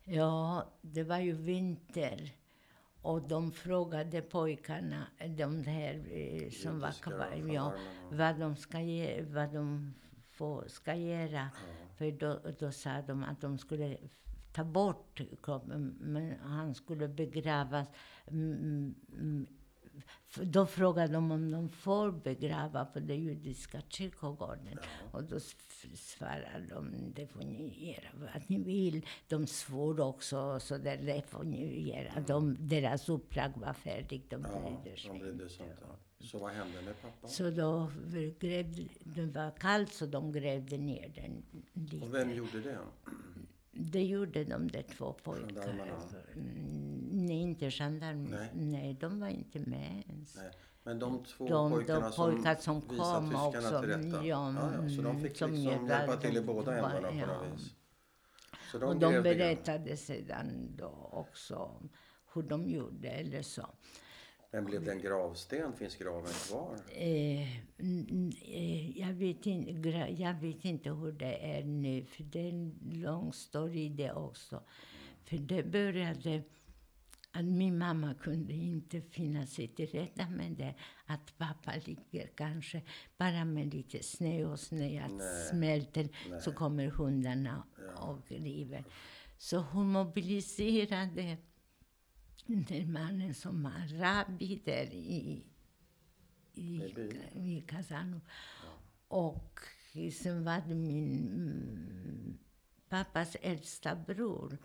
Ja, 0.03 0.65
det 0.81 1.03
var 1.03 1.18
ju 1.19 1.31
vinter. 1.31 2.31
Och 3.01 3.21
de 3.21 3.51
frågade 3.51 4.21
pojkarna, 4.21 5.07
de 5.38 5.63
här 5.63 6.01
eh, 6.11 6.49
som 6.49 6.80
var 6.80 6.91
kvar, 6.91 7.53
ja, 7.53 7.73
vad 8.11 8.39
de 8.39 8.55
ska, 8.55 8.80
ge, 8.80 9.21
vad 9.21 9.53
de 9.53 9.93
får, 10.31 10.67
ska 10.67 10.95
göra. 10.95 11.49
För 11.97 12.11
då, 12.11 12.39
då 12.59 12.71
sa 12.71 13.01
de 13.01 13.23
att 13.23 13.41
de 13.41 13.57
skulle 13.57 13.97
ta 14.53 14.63
bort 14.63 15.21
kroppen, 15.43 15.95
men 15.99 16.39
han 16.39 16.76
skulle 16.76 17.07
begravas. 17.07 17.88
Då 20.35 20.65
frågade 20.65 21.14
de 21.14 21.31
om 21.31 21.51
de 21.51 21.69
får 21.69 22.11
begrava 22.11 22.85
på 22.85 22.99
den 22.99 23.23
judiska 23.23 23.81
kyrkogården. 23.89 24.80
Och 25.11 25.23
då 25.23 25.39
svarade 25.95 26.65
de, 26.69 27.11
det 27.15 27.27
får 27.27 27.39
ni 27.43 27.88
göra 27.91 28.10
vad 28.34 28.43
ni 28.49 28.57
vill. 28.64 29.06
De 29.27 29.47
svor 29.47 29.99
också, 29.99 30.60
så 30.60 30.77
där, 30.77 30.97
det 30.97 31.22
får 31.27 31.43
ni 31.43 31.89
göra. 31.89 32.22
De, 32.27 32.57
deras 32.60 33.10
uppdrag 33.10 33.51
var 33.56 33.73
färdigt, 33.73 34.30
de 34.30 34.45
Ja, 34.53 34.81
brydde 34.84 34.97
sig 34.97 35.10
de 35.10 35.15
inte. 35.15 35.64
inte. 35.64 36.27
Så 36.27 36.38
vad 36.39 36.51
hände 36.51 36.81
med 36.81 37.01
pappa? 37.01 37.27
Så 37.27 37.49
då 37.49 37.91
grävde, 38.39 38.84
det 39.03 39.26
var 39.26 39.51
kallt 39.51 39.93
så 39.93 40.06
de 40.06 40.31
grävde 40.31 40.77
ner 40.77 41.11
den 41.15 41.43
lite. 41.73 42.06
Och 42.06 42.14
vem 42.14 42.31
gjorde 42.34 42.61
det? 42.61 42.77
Det 43.81 44.03
gjorde 44.03 44.43
de 44.43 44.68
där 44.68 44.81
två 44.81 45.14
pojkarna. 45.14 45.47
Gendarmerna? 45.47 45.93
Mm, 46.35 47.10
Nej, 47.11 47.41
inte 47.41 47.72
gendarmer. 47.72 48.30
Nej. 48.30 48.49
Nej. 48.53 48.93
de 48.93 49.19
var 49.19 49.27
inte 49.27 49.60
med 49.60 50.03
ens. 50.07 50.35
Nej. 50.35 50.51
Men 50.84 50.99
de 50.99 51.23
två 51.23 51.47
De, 51.47 51.72
pojkarna 51.72 52.10
de 52.10 52.15
pojkar 52.15 52.56
som 52.56 52.80
visade 52.80 52.97
kom 52.97 53.30
tyskarna 53.30 53.47
också. 53.47 53.81
till 53.81 53.89
rätta? 53.89 54.26
Ja, 54.26 54.53
ja, 54.53 54.72
ja, 54.73 54.89
så 54.89 55.01
de 55.01 55.06
mm, 55.06 55.22
fick 55.22 55.38
som 55.38 55.51
liksom 55.51 55.56
hjälpa 55.56 56.18
till 56.18 56.38
i 56.38 56.41
båda 56.41 56.76
ändarna 56.77 57.10
på 57.10 57.15
ja. 57.15 57.26
något 57.26 57.53
vis? 57.53 57.76
Så 58.72 58.88
och 58.88 58.95
de 58.95 59.22
berättade 59.22 59.97
sedan 59.97 60.76
då 60.77 61.10
också 61.11 61.72
hur 62.34 62.43
de 62.43 62.69
gjorde 62.69 63.07
eller 63.07 63.41
så. 63.41 63.65
Men 64.51 64.65
blev 64.65 64.84
det 64.84 64.91
en 64.91 65.01
gravsten? 65.01 65.73
Finns 65.73 65.95
graven 65.95 66.31
kvar? 66.47 66.76
Eh, 66.91 67.55
eh, 67.77 68.99
jag, 68.99 69.13
vet 69.13 69.45
inte, 69.45 69.71
gra- 69.71 70.21
jag 70.21 70.34
vet 70.34 70.65
inte 70.65 70.89
hur 70.89 71.11
det 71.11 71.57
är 71.57 71.63
nu, 71.63 72.05
för 72.05 72.23
det 72.23 72.39
är 72.39 72.49
en 72.49 72.80
lång 72.93 73.34
story 73.34 73.89
det 73.89 74.11
också. 74.13 74.63
För 75.23 75.38
det 75.38 75.63
började 75.63 76.43
att 77.31 77.45
min 77.45 77.77
mamma 77.77 78.13
kunde 78.13 78.53
inte 78.53 79.01
finna 79.01 79.45
sig 79.45 79.67
till 79.67 79.88
rätta 79.88 80.30
med 80.30 80.51
det. 80.51 80.76
Att 81.05 81.38
pappa 81.38 81.71
ligger 81.85 82.27
kanske 82.35 82.81
bara 83.17 83.45
med 83.45 83.73
lite 83.73 84.03
snö 84.03 84.45
och 84.45 84.59
snö 84.59 85.07
smälter 85.49 86.09
Nej. 86.30 86.41
så 86.41 86.51
kommer 86.51 86.88
hundarna 86.88 87.63
och 87.95 88.31
river. 88.31 88.84
Så 89.38 89.57
hon 89.57 89.91
mobiliserade 89.91 91.38
den 92.55 92.91
mannen 92.93 93.34
som 93.34 93.63
var 93.63 93.99
rabbi 93.99 94.61
där 94.65 94.93
i, 94.93 95.43
i, 96.53 96.84
I 97.34 97.63
Kasano. 97.67 98.21
Och 99.07 99.59
sen 100.13 100.43
var 100.43 100.61
det 100.67 100.76
min 100.76 101.27
mm, 101.27 102.38
pappas 102.89 103.35
äldsta 103.41 103.95
bror. 103.95 104.57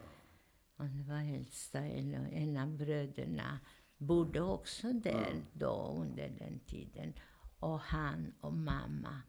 Det 0.77 1.03
var 1.09 1.35
äldsta, 1.35 1.79
eller 1.79 2.29
en 2.33 2.57
av 2.57 2.77
bröderna, 2.77 3.61
bodde 3.99 4.41
också 4.41 4.93
där 4.93 5.45
då 5.53 5.97
under 6.01 6.29
den 6.29 6.59
tiden. 6.59 7.13
Och 7.59 7.81
han 7.81 8.33
och 8.41 8.53
mamma, 8.53 9.23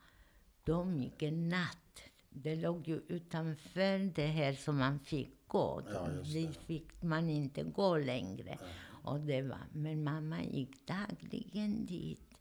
de 0.64 0.98
gick 0.98 1.22
en 1.22 1.50
natt. 1.50 2.02
Det 2.30 2.56
låg 2.56 2.88
ju 2.88 3.02
utanför 3.08 4.16
det 4.16 4.28
här 4.28 4.54
som 4.54 4.78
man 4.78 5.00
fick 5.00 5.35
gå. 5.48 5.82
Ja. 5.94 6.08
Dit 6.08 6.58
fick 6.58 7.02
man 7.02 7.30
inte 7.30 7.64
gå 7.64 7.98
längre. 7.98 8.58
Och 9.04 9.20
det 9.20 9.42
var, 9.42 9.68
men 9.74 10.04
mamma 10.04 10.44
gick 10.44 10.88
dagligen 10.88 11.86
dit. 11.86 12.34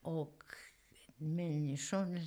Och 0.00 0.42
människor 1.16 2.20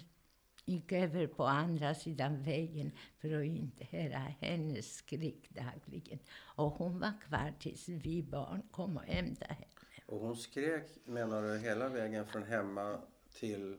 gick 0.66 0.92
över 0.92 1.28
på 1.28 1.46
andra 1.46 1.96
sidan 1.96 2.44
vägen 2.44 2.92
för 3.18 3.40
att 3.40 3.46
inte 3.46 3.86
höra 3.86 4.18
hennes 4.40 4.96
skrik 4.96 5.50
dagligen. 5.50 6.20
Och 6.56 6.72
hon 6.72 7.00
var 7.00 7.14
kvar 7.28 7.54
tills 7.60 7.90
vi 7.90 8.24
barn 8.24 8.62
kom 8.72 8.98
och 8.98 9.04
hämtade 9.04 9.54
henne. 9.54 9.66
Och 10.06 10.20
hon 10.20 10.36
skrek, 10.36 10.86
menar 11.06 11.42
du, 11.42 11.60
hela 11.60 11.90
vägen 11.90 12.26
från 12.26 12.44
hemma 12.44 13.02
till 13.34 13.78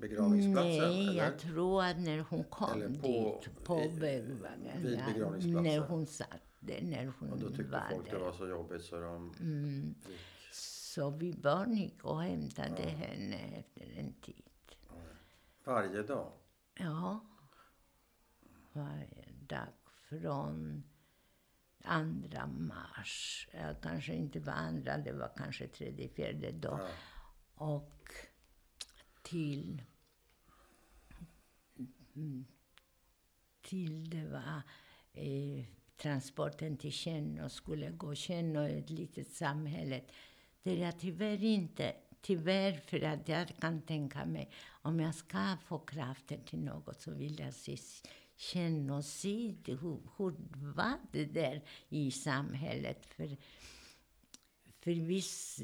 begravningsplatsen? 0.00 0.72
Nej, 0.90 1.08
eller? 1.08 1.24
jag 1.24 1.38
tror 1.38 1.82
att 1.84 1.98
när 1.98 2.18
hon 2.18 2.44
kom 2.44 2.70
Eller 2.82 2.88
på- 3.00 3.40
dit 3.42 3.64
på 3.64 3.80
ja, 3.80 3.88
begravningsplatsen. 4.00 5.62
när 5.62 5.78
hon 5.78 6.06
satt 6.06 6.42
där, 6.60 6.82
när 6.82 7.12
hon 7.18 7.30
Och 7.32 7.38
då 7.38 7.48
tyckte 7.48 7.62
var 7.72 7.82
folk 7.90 8.04
där. 8.10 8.12
det 8.18 8.24
var 8.24 8.32
så 8.32 8.48
jobbigt 8.48 8.82
så 8.82 9.00
de... 9.00 9.34
Mm. 9.40 9.94
Så 10.52 11.10
vi 11.10 11.32
barn 11.32 11.72
gick 11.76 12.04
och 12.04 12.22
hämtade 12.22 12.82
henne 12.82 13.36
efter 13.36 13.98
en 13.98 14.12
tid. 14.12 14.44
Varje 15.64 16.02
dag? 16.02 16.32
Ja. 16.74 17.20
Varje 18.72 19.24
dag 19.46 19.66
från 20.08 20.82
andra 21.84 22.46
mars. 22.46 23.48
Ja, 23.52 23.74
kanske 23.82 24.14
inte 24.14 24.40
var 24.40 24.52
andra, 24.52 24.98
det 24.98 25.12
var 25.12 25.30
kanske 25.36 25.68
tredje, 25.68 26.08
fjärde 26.08 26.52
dag. 26.52 26.80
Ja. 26.80 26.88
Och 27.66 28.10
till... 29.30 29.82
Till 33.62 34.10
det 34.10 34.26
var 34.26 34.62
eh, 35.12 35.64
transporten 35.96 36.76
till 36.76 36.92
Tjärnö 36.92 37.48
skulle 37.48 37.90
gå. 37.90 38.14
Tjärnö 38.14 38.68
är 38.68 38.78
ett 38.78 38.90
litet 38.90 39.32
samhälle 39.32 40.00
där 40.62 40.74
jag 40.74 40.98
tyvärr 40.98 41.44
inte, 41.44 41.96
tyvärr 42.20 42.72
för 42.72 43.04
att 43.04 43.28
jag 43.28 43.48
kan 43.60 43.82
tänka 43.82 44.24
mig 44.24 44.50
om 44.82 45.00
jag 45.00 45.14
ska 45.14 45.56
få 45.64 45.78
krafter 45.78 46.38
till 46.46 46.58
något 46.58 47.00
så 47.00 47.10
vill 47.14 47.38
jag 47.38 47.54
se, 47.54 47.76
känna 48.36 48.96
och 48.96 49.04
se 49.04 49.54
hur, 49.66 50.00
hur 50.16 50.34
var 50.74 50.98
det 51.12 51.24
där 51.24 51.62
i 51.88 52.10
samhället. 52.10 53.06
För 53.06 53.36
för 54.80 54.90
vi 54.90 55.20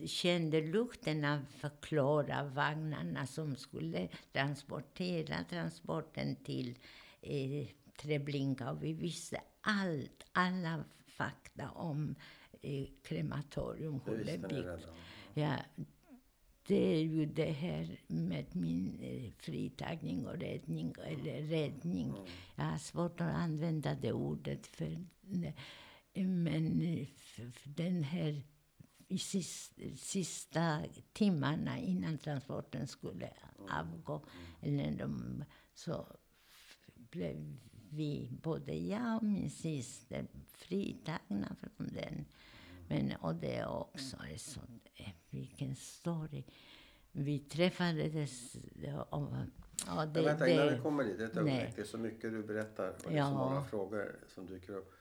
kände 0.08 0.60
lukten 0.60 1.24
av 1.24 1.40
Klara-vagnarna 1.80 3.26
som 3.26 3.56
skulle 3.56 4.08
transportera 4.32 5.44
transporten 5.50 6.36
till 6.36 6.78
eh, 7.20 7.66
Treblinka. 7.96 8.70
Och 8.70 8.82
vi 8.82 8.92
visste 8.92 9.40
allt, 9.60 10.24
alla 10.32 10.84
fakta 11.06 11.70
om 11.70 12.14
eh, 12.62 12.86
krematorium, 13.02 14.00
redan? 14.06 14.80
Ja, 15.34 15.56
det 16.66 16.94
är 16.94 17.00
ju 17.00 17.26
det 17.26 17.52
här 17.52 18.00
med 18.06 18.44
min 18.52 18.98
eh, 19.02 19.32
fritagning 19.38 20.26
och 20.26 20.38
räddning, 20.38 20.94
eller 21.06 21.42
räddning. 21.42 22.14
Jag 22.56 22.64
har 22.64 22.78
svårt 22.78 23.20
att 23.20 23.34
använda 23.34 23.94
det 23.94 24.12
ordet 24.12 24.66
för 24.66 25.04
men 26.14 26.82
eh, 26.82 27.06
för 27.16 27.52
den 27.64 28.02
här 28.02 28.42
i 29.08 29.18
sist, 29.18 29.72
sista 29.96 30.82
timmarna 31.12 31.78
innan 31.78 32.18
transporten 32.18 32.86
skulle 32.86 33.30
avgå, 33.70 34.24
eller 34.60 34.90
de, 34.98 35.44
så 35.74 36.06
blev 36.94 37.56
vi, 37.90 38.30
både 38.42 38.74
jag 38.74 39.16
och 39.16 39.22
min 39.22 39.50
syster, 39.50 40.26
fritagna 40.52 41.56
från 41.60 41.88
den. 41.88 42.24
Men, 42.88 43.12
och 43.20 43.34
det 43.34 43.66
också 43.66 44.16
är 44.32 44.36
så, 44.36 44.60
eh, 44.94 45.08
vilken 45.30 45.76
story. 45.76 46.44
Vi 47.12 47.38
träffades 47.38 48.56
och, 49.10 49.12
och 49.12 49.28
det, 50.08 50.12
Men 50.14 50.24
vänta, 50.24 50.48
innan 50.48 50.66
vi 50.68 50.72
det 50.74 50.78
kommer 50.82 51.04
dit, 51.04 51.20
ett 51.20 51.34
nej. 51.34 51.42
ögonblick. 51.42 51.76
Det 51.76 51.82
är 51.82 51.86
så 51.86 51.98
mycket 51.98 52.30
du 52.32 52.42
berättar 52.42 52.88
och 52.88 52.96
det 53.04 53.08
är 53.14 53.16
Ja. 53.18 53.26
så 53.28 53.34
många 53.34 53.64
frågor 53.64 54.16
som 54.28 54.46
dyker 54.46 54.72
upp. 54.72 54.92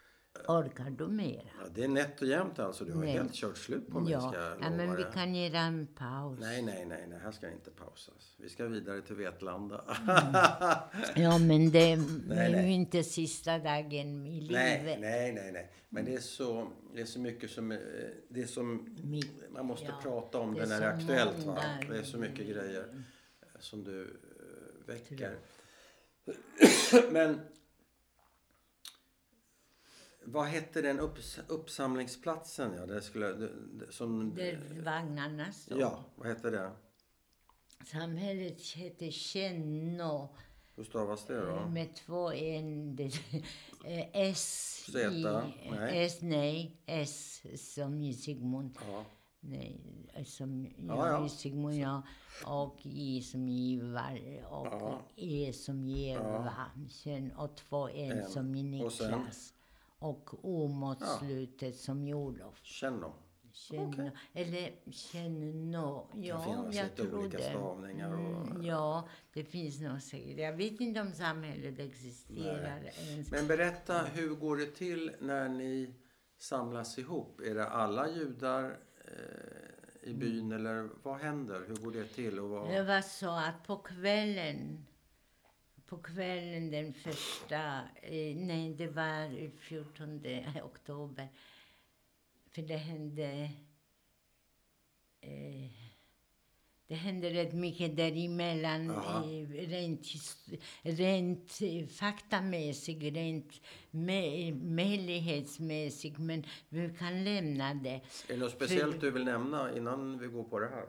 Orkar 0.47 0.89
du 0.89 1.07
mera. 1.07 1.41
Ja, 1.61 1.67
det 1.75 1.83
är 1.83 1.87
nätt 1.87 2.21
och 2.21 2.27
jämnt 2.27 2.59
alltså. 2.59 2.85
Du 2.85 2.93
har 2.93 2.99
Nej. 3.01 3.11
helt 3.11 3.33
kört 3.33 3.57
slut 3.57 3.87
på 3.89 3.99
mig, 3.99 4.11
Ja, 4.13 4.33
ja, 4.61 4.69
men 4.69 4.95
vi 4.95 5.03
dig. 5.03 5.11
kan 5.13 5.35
göra 5.35 5.59
en 5.59 5.87
paus. 5.87 6.39
Nej, 6.41 6.61
nej, 6.61 6.85
nej, 6.85 7.05
nej, 7.09 7.19
här 7.23 7.31
ska 7.31 7.51
inte 7.51 7.71
pausas. 7.71 8.35
Vi 8.37 8.49
ska 8.49 8.65
vidare 8.65 9.01
till 9.01 9.15
Vetlanda. 9.15 9.81
Ja, 11.15 11.37
men 11.37 11.71
det 11.71 11.91
är 11.91 11.97
Nej, 12.27 12.65
ju 12.65 12.73
inte 12.73 13.03
sista 13.03 13.59
dagen 13.59 14.25
i 14.27 14.47
nej, 14.51 14.79
livet. 14.79 14.99
nej, 14.99 15.33
nej, 15.33 15.51
nej. 15.51 15.71
Men 15.89 16.05
det 16.05 16.13
är 16.13 16.19
så, 16.19 16.67
det 16.95 17.01
är 17.01 17.05
så 17.05 17.19
mycket 17.19 17.51
som, 17.51 17.71
eh, 17.71 17.77
det 18.29 18.41
är 18.41 18.47
som, 18.47 18.97
man 19.49 19.65
måste 19.65 19.85
ja, 19.85 19.99
prata 20.03 20.39
om 20.39 20.53
det 20.53 20.59
det 20.59 20.65
är 20.65 20.69
när 20.69 20.79
det 20.79 20.85
är 20.85 20.93
aktuellt. 20.97 21.45
Va? 21.45 21.61
Det 21.89 21.97
är 21.97 22.03
så 22.03 22.17
mycket 22.17 22.47
grejer 22.47 22.85
som 23.59 23.83
du 23.83 24.01
eh, 24.01 24.87
väcker. 24.87 25.37
Men 27.11 27.39
vad 30.25 30.45
hette 30.45 30.81
den 30.81 30.99
upps, 30.99 31.39
uppsamlingsplatsen? 31.47 32.73
Ja, 32.77 32.85
det 32.85 33.01
skulle, 33.01 33.27
det, 33.33 33.49
som, 33.91 34.35
Där 34.35 34.81
vagnarna 34.85 35.51
står. 35.51 35.79
ja, 35.79 36.03
vad 36.15 36.27
hette 36.27 36.49
det? 36.49 36.71
Samhället 37.85 38.61
heter 38.61 39.11
Tjännå 39.11 40.35
Hur 40.75 40.83
stavas 40.83 41.25
det 41.25 41.45
då? 41.45 41.69
med 41.69 41.95
två 41.95 42.31
n. 42.31 42.97
eh, 43.85 44.07
S 44.13 44.83
Z, 44.91 45.09
nej. 45.71 46.05
S, 46.05 46.17
nej. 46.21 46.81
S 46.85 47.41
som 47.55 48.01
i 48.01 48.13
Sigmund. 48.13 48.77
Ja, 48.87 49.05
Nej, 49.39 49.79
som 50.25 50.65
Ja, 50.87 51.07
ja, 51.09 51.29
Sigmund, 51.29 51.75
ja. 51.75 52.01
Och 52.45 52.79
I 52.85 53.21
som 53.21 53.47
i 53.47 53.71
Ivar 53.73 54.19
och 54.49 54.65
Ja. 54.67 55.01
E 55.15 55.53
som 55.53 55.83
i 55.83 56.09
Eva. 56.09 56.53
Sen, 56.89 57.31
och 57.31 57.55
två 57.57 57.89
N 57.89 58.11
En. 58.11 58.29
som 58.29 58.55
i? 58.55 58.63
Niklas. 58.63 59.53
Och 60.09 60.69
mot 60.69 60.97
Ja. 61.01 61.17
slutet 61.19 61.75
som 61.75 62.03
i 62.03 62.13
Olof. 62.13 62.59
känn 62.63 62.99
dem. 62.99 63.13
Känn, 63.53 64.11
Eller 64.33 64.91
känno. 64.91 66.07
Det 66.13 66.27
Ja, 66.27 66.39
finnas 66.43 66.75
jag 66.75 66.83
lite 66.83 66.95
tror 66.95 67.19
olika 67.19 67.37
det. 67.37 67.43
stavningar. 67.43 68.13
Och, 68.13 68.47
Mm, 68.47 68.63
ja, 68.65 69.07
det 69.33 69.43
finns 69.43 69.81
nog 69.81 70.01
säkert. 70.01 70.37
Jag 70.39 70.53
vet 70.53 70.81
inte 70.81 71.01
om 71.01 71.11
samhället 71.11 71.79
existerar 71.79 72.83
ens. 73.09 73.31
Men 73.31 73.47
berätta, 73.47 74.01
hur 74.13 74.29
går 74.35 74.57
det 74.57 74.65
till 74.65 75.11
när 75.19 75.49
ni 75.49 75.93
samlas 76.37 76.97
ihop? 76.97 77.41
Är 77.41 77.55
det 77.55 77.67
alla 77.69 78.09
judar 78.11 78.77
eh, 79.05 80.09
i 80.09 80.13
byn 80.13 80.51
eller 80.51 80.89
vad 81.03 81.17
händer? 81.19 81.61
Hur 81.67 81.75
går 81.75 81.91
det 81.91 82.03
till? 82.07 82.39
Och 82.39 82.49
vad... 82.49 82.69
Det 82.69 82.83
var 82.83 83.01
så 83.01 83.29
att 83.29 83.67
på 83.67 83.77
kvällen, 83.77 84.85
på 85.85 85.97
kvällen 85.97 86.71
den 86.71 86.93
första, 86.93 87.81
eh, 88.01 88.35
nej 88.35 88.73
det 88.77 88.87
var 88.87 89.49
14 89.59 90.21
oktober, 90.63 91.27
för 92.51 92.61
det 92.61 92.77
hände, 92.77 93.49
eh, 95.21 95.71
det 96.87 96.95
hände 96.95 97.29
rätt 97.29 97.53
mycket 97.53 97.95
däremellan, 97.97 98.89
eh, 98.89 99.49
rent, 99.49 100.07
rent 100.81 101.59
eh, 101.61 101.87
faktamässigt, 101.87 103.03
rent 103.03 103.61
me- 103.91 104.63
möjlighetsmässigt, 104.75 106.17
men 106.19 106.45
vi 106.69 106.93
kan 106.99 107.23
lämna 107.23 107.73
det. 107.73 107.89
Är 107.89 108.01
det 108.27 108.37
något 108.37 108.51
speciellt 108.51 109.01
du 109.01 109.11
vill 109.11 109.23
nämna 109.25 109.77
innan 109.77 110.17
vi 110.19 110.27
går 110.27 110.43
på 110.43 110.59
det 110.59 110.67
här? 110.69 110.85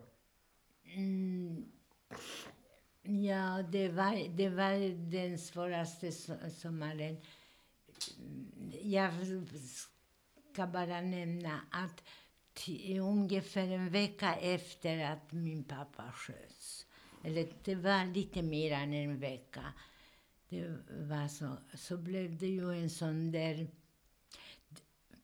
Mm. 0.84 1.64
Ja, 3.08 3.62
det 3.72 3.88
var, 3.88 4.36
det 4.36 4.48
var 4.48 5.10
den 5.10 5.38
svåraste 5.38 6.12
sommaren. 6.50 7.16
Mm, 8.18 8.72
jag 8.82 9.12
ska 10.52 10.66
bara 10.66 11.00
nämna 11.00 11.60
att 11.70 12.02
ungefär 13.00 13.68
en 13.68 13.90
vecka 13.90 14.34
efter 14.34 15.04
att 15.04 15.32
min 15.32 15.64
pappa 15.64 16.12
sköts, 16.12 16.86
eller 17.24 17.48
det 17.64 17.74
var 17.74 18.14
lite 18.14 18.42
mer 18.42 18.72
än 18.72 18.92
en 18.92 19.18
vecka, 19.18 19.72
det 20.48 20.78
var 20.88 21.28
så, 21.28 21.56
så 21.74 21.96
blev 21.96 22.38
det 22.38 22.46
ju 22.46 22.82
en 22.82 22.90
sån 22.90 23.32
där 23.32 23.68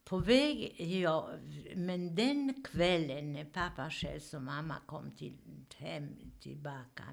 på 0.05 0.19
väg, 0.19 0.81
ja, 0.81 1.31
men 1.75 2.15
den 2.15 2.63
kvällen 2.65 3.33
när 3.33 3.45
pappa 3.45 3.91
sköts 3.91 4.35
och 4.35 4.43
mamma 4.43 4.77
kom 4.87 5.11
till, 5.11 5.39
hem 5.77 6.17
tillbaka 6.41 7.05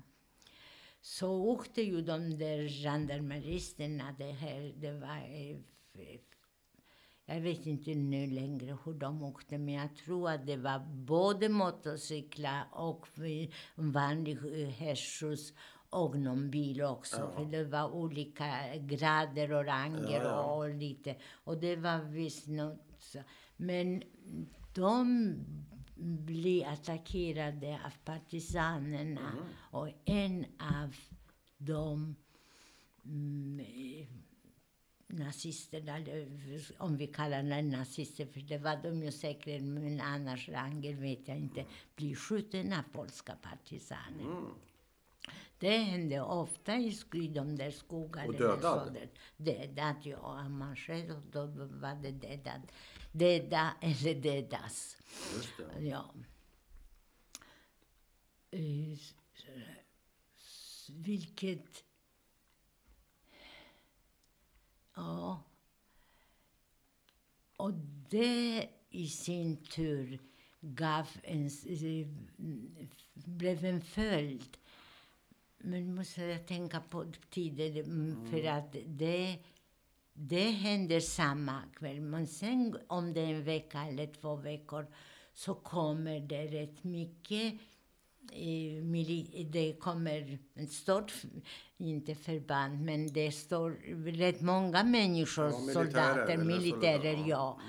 så 1.09 1.29
åkte 1.31 1.81
ju 1.81 2.01
de 2.01 2.37
där 2.37 2.67
gendarmeristerna, 2.67 4.15
det 4.17 4.31
här, 4.31 4.73
det 4.77 4.91
var... 4.91 5.17
eh, 5.17 5.57
Jag 7.25 7.41
vet 7.41 7.65
inte 7.65 7.95
nu 7.95 8.27
längre 8.27 8.77
hur 8.85 8.93
de 8.93 9.23
åkte, 9.23 9.57
men 9.57 9.73
jag 9.73 9.95
tror 9.95 10.29
att 10.29 10.45
det 10.45 10.57
var 10.57 10.79
både 11.05 11.49
motorcyklar 11.49 12.63
och 12.71 13.07
vanlig 13.75 14.37
eh, 14.61 14.69
hästskjuts 14.69 15.53
och 15.89 16.19
någon 16.19 16.49
bil 16.51 16.81
också. 16.81 17.17
Ja. 17.19 17.31
För 17.31 17.45
det 17.45 17.63
var 17.63 17.91
olika 17.91 18.75
grader 18.77 19.51
och 19.53 19.65
ranger 19.65 20.21
Ja, 20.23 20.23
ja. 20.23 20.55
och 20.55 20.69
lite. 20.69 21.15
Och 21.43 21.57
det 21.57 21.75
var 21.75 21.99
visst 22.03 22.47
något. 22.47 23.15
Men 23.57 24.03
de 24.75 25.35
blir 25.99 26.67
attackerade 26.67 27.79
av 27.85 27.93
partisanerna. 28.05 29.31
Mm. 29.31 29.43
Och 29.71 29.89
en 30.05 30.45
av 30.59 30.95
dem 31.57 32.15
mm, 33.05 33.65
nazisterna, 35.07 35.99
om 36.77 36.97
vi 36.97 37.07
kallar 37.07 37.43
dem 37.43 37.69
nazister, 37.69 38.25
för 38.25 38.39
det 38.39 38.57
var 38.57 38.77
de 38.83 39.03
ju 39.03 39.11
säkert, 39.11 39.61
men 39.61 40.01
annars 40.01 40.49
ranger 40.49 40.93
vet 40.93 41.27
jag 41.27 41.37
inte, 41.37 41.65
blir 41.95 42.15
skjuten 42.15 42.73
av 42.73 42.83
polska 42.91 43.35
partisaner. 43.35 44.23
Mm. 44.23 44.45
Det 45.59 45.77
hände 45.77 46.21
ofta 46.21 46.75
i 46.75 47.27
de 47.27 47.55
där 47.55 47.71
skogarna. 47.71 48.27
Och 48.27 48.33
dödad? 48.33 48.97
Dödad, 49.37 49.95
ja. 50.03 50.49
Man 50.49 50.75
själv, 50.75 51.21
då 51.31 51.45
var 51.45 52.03
det 52.03 52.11
dödad. 52.11 52.61
Döda 53.11 53.75
eller 53.81 54.15
dödas. 54.15 54.97
Just 55.35 55.57
det. 55.57 55.85
Ja. 55.85 56.13
Eh, 58.51 58.97
Vilket... 60.89 61.83
Ja. 64.95 65.43
Och 67.55 67.73
det 68.09 68.69
i 68.89 69.07
sin 69.07 69.57
tur 69.57 70.19
gav 70.61 71.07
en, 71.23 71.45
eh, 71.45 72.07
blev 73.13 73.65
en 73.65 73.81
följd. 73.81 74.57
Men 75.57 75.95
måste 75.95 76.21
jag 76.21 76.47
tänka 76.47 76.81
på 76.81 77.11
tiden, 77.29 77.77
mm, 77.77 78.31
för 78.31 78.43
att 78.45 78.75
det, 78.85 79.39
det 80.21 80.49
händer 80.49 80.99
samma 80.99 81.61
kväll. 81.75 82.01
Men 82.01 82.27
sen 82.27 82.77
om 82.87 83.13
det 83.13 83.21
är 83.21 83.33
en 83.33 83.43
vecka 83.43 83.85
eller 83.85 84.07
två 84.07 84.35
veckor 84.35 84.87
så 85.33 85.53
kommer 85.53 86.19
det 86.19 86.45
rätt 86.45 86.83
mycket 86.83 87.53
eh, 88.31 89.45
det 89.45 89.79
kommer 89.79 90.39
ett 90.55 90.71
stort, 90.71 91.13
inte 91.77 92.15
förband, 92.15 92.81
men 92.81 93.13
det 93.13 93.31
står 93.31 93.71
rätt 94.11 94.41
många 94.41 94.83
människor, 94.83 95.45
Ja, 95.45 95.59
militärer 95.59 95.73
soldater, 95.73 96.37
militärer, 96.37 97.15
soldater, 97.15 97.29
ja. 97.29 97.59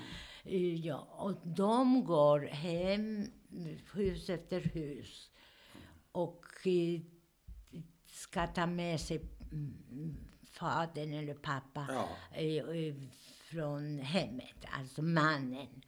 Eh, 0.43 0.85
ja. 0.85 0.97
Och 0.97 1.47
de 1.47 2.05
går 2.05 2.39
hem, 2.39 3.25
hus 3.93 4.29
efter 4.29 4.61
hus. 4.61 5.29
Och 6.11 6.45
eh, 6.65 7.01
ska 8.05 8.47
ta 8.47 8.65
med 8.65 8.99
sig 8.99 9.21
mm, 9.51 10.30
fadern 10.61 11.13
eller 11.13 11.33
pappa 11.33 11.85
Ja. 11.89 12.09
från 13.49 13.99
hemmet, 13.99 14.65
alltså 14.71 15.01
mannen. 15.01 15.81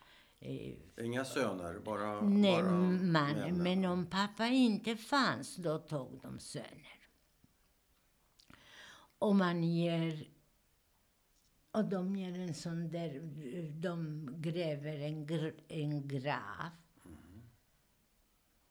Inga 1.02 1.26
söner, 1.26 1.80
bara, 1.80 2.22
Nej, 2.22 2.64
bara 2.64 2.72
mannen. 2.72 3.64
Men 3.64 3.86
om 3.86 4.06
pappa 4.06 4.48
inte 4.48 4.96
fanns, 4.96 5.56
då 5.56 5.78
tog 5.78 6.20
de 6.22 6.40
söner. 6.40 7.00
Och 9.20 9.36
man 9.36 9.64
ger... 9.64 10.28
Och 11.72 11.86
de 11.86 12.16
ger 12.16 12.40
en 12.40 12.54
sån 12.54 12.92
där... 12.92 13.20
De 13.82 14.28
gräver 14.42 15.00
en, 15.00 15.26
gr, 15.26 15.52
en 15.68 16.08
grav. 16.08 16.70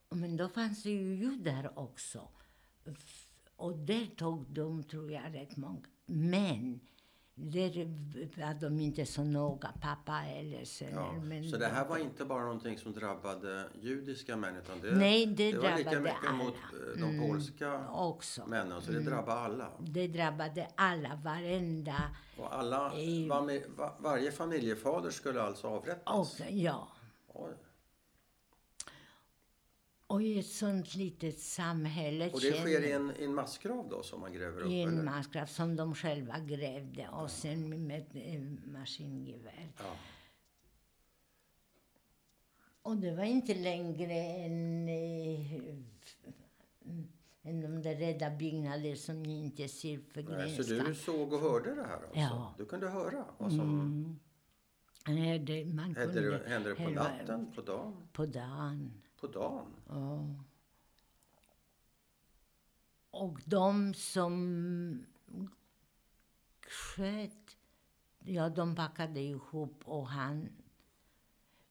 Men 0.08 0.36
då 0.36 0.48
fanns 0.48 0.82
det 0.82 0.90
ju 0.90 1.14
judar 1.14 1.78
också. 1.78 2.28
Och 3.56 3.78
där 3.78 4.06
tog 4.16 4.50
de, 4.50 4.82
tror 4.84 5.12
jag, 5.12 5.34
rätt 5.34 5.56
många. 5.56 5.86
Men 6.14 6.80
där 7.34 7.86
var 8.46 8.60
de 8.60 8.80
inte 8.80 9.06
så 9.06 9.24
noga, 9.24 9.68
pappa 9.80 10.22
eller 10.26 10.64
söner. 10.64 10.92
Ja. 10.92 11.12
Men 11.22 11.44
Så 11.50 11.56
det 11.56 11.66
här 11.66 11.88
var 11.88 11.98
inte 11.98 12.24
bara 12.24 12.42
någonting 12.42 12.78
som 12.78 12.92
drabbade 12.92 13.64
judiska 13.80 14.36
män 14.36 14.56
utan 14.56 14.80
det, 14.80 14.96
Nej, 14.96 15.26
det 15.26 15.52
var 15.58 15.76
lika 15.76 15.90
drabbade 15.90 16.00
mycket 16.00 16.28
alla. 16.28 16.36
mot 16.36 16.54
eh, 16.54 17.00
de 17.00 17.02
Mm, 17.02 17.28
polska 17.28 17.88
också. 17.88 18.46
männen. 18.46 18.82
Så 18.82 18.92
det 18.92 19.00
drabbade 19.00 19.40
alla. 19.40 19.68
Det 19.80 20.08
drabbade 20.08 20.68
alla, 20.74 21.20
varenda. 21.24 21.96
Och 22.36 22.54
alla, 22.54 22.78
var, 23.28 23.76
va, 23.76 23.96
varje 23.98 24.32
familjefader 24.32 25.10
skulle 25.10 25.42
alltså 25.42 25.66
avrättas? 25.66 26.40
Och, 26.40 26.46
ja. 26.50 26.88
Oj. 27.28 27.50
Och 30.12 30.22
i 30.22 30.38
ett 30.38 30.46
sånt 30.46 30.94
litet 30.94 31.38
samhälle 31.38 32.30
Och 32.30 32.40
det 32.40 32.52
sker 32.52 32.84
i 32.84 32.92
en, 32.92 33.12
i 33.18 33.24
en 33.24 33.34
massgrav 33.34 33.88
då 33.88 34.02
som 34.02 34.20
man 34.20 34.32
gräver 34.32 34.60
upp? 34.60 34.70
i 34.70 34.80
en 34.80 34.88
eller? 34.88 35.02
massgrav 35.02 35.46
som 35.46 35.76
de 35.76 35.94
själva 35.94 36.38
grävde 36.38 37.08
och 37.08 37.30
sen 37.30 37.86
med 37.86 38.06
eh, 38.14 38.70
maskingevär. 38.72 39.72
Ja. 39.78 39.96
Och 42.82 42.96
det 42.96 43.14
var 43.14 43.24
inte 43.24 43.54
längre 43.54 44.12
än, 44.14 44.88
eh, 44.88 45.52
än 47.42 47.60
de 47.60 47.82
där 47.82 47.94
rädda 47.94 48.30
byggnader 48.30 48.94
som 48.94 49.22
ni 49.22 49.44
inte 49.44 49.68
ser 49.68 49.98
för 49.98 50.22
Nej, 50.22 50.64
så 50.64 50.74
du 50.74 50.94
såg 50.94 51.32
och 51.32 51.40
hörde 51.40 51.74
det 51.74 51.82
här 51.82 52.02
alltså? 52.02 52.18
Ja. 52.20 52.54
Du 52.58 52.64
kunde 52.64 52.88
höra 52.88 53.24
vad 53.38 53.50
som 53.50 53.60
Mm. 53.60 54.18
Man 55.06 55.16
hände, 55.16 55.76
kunde 55.94 56.30
det, 56.30 56.48
hände 56.48 56.68
det 56.68 56.74
på 56.74 56.90
natten, 56.90 57.52
på 57.54 57.62
dagen? 57.62 58.08
På 58.12 58.26
dagen. 58.26 59.01
På 59.22 59.28
dagen? 59.28 59.66
Ja. 59.88 60.28
Och 63.10 63.40
de 63.44 63.94
som 63.94 65.04
sköt, 66.66 67.56
ja, 68.24 68.48
de 68.48 68.74
packade 68.76 69.20
ihop 69.20 69.82
och 69.84 70.06
han... 70.08 70.48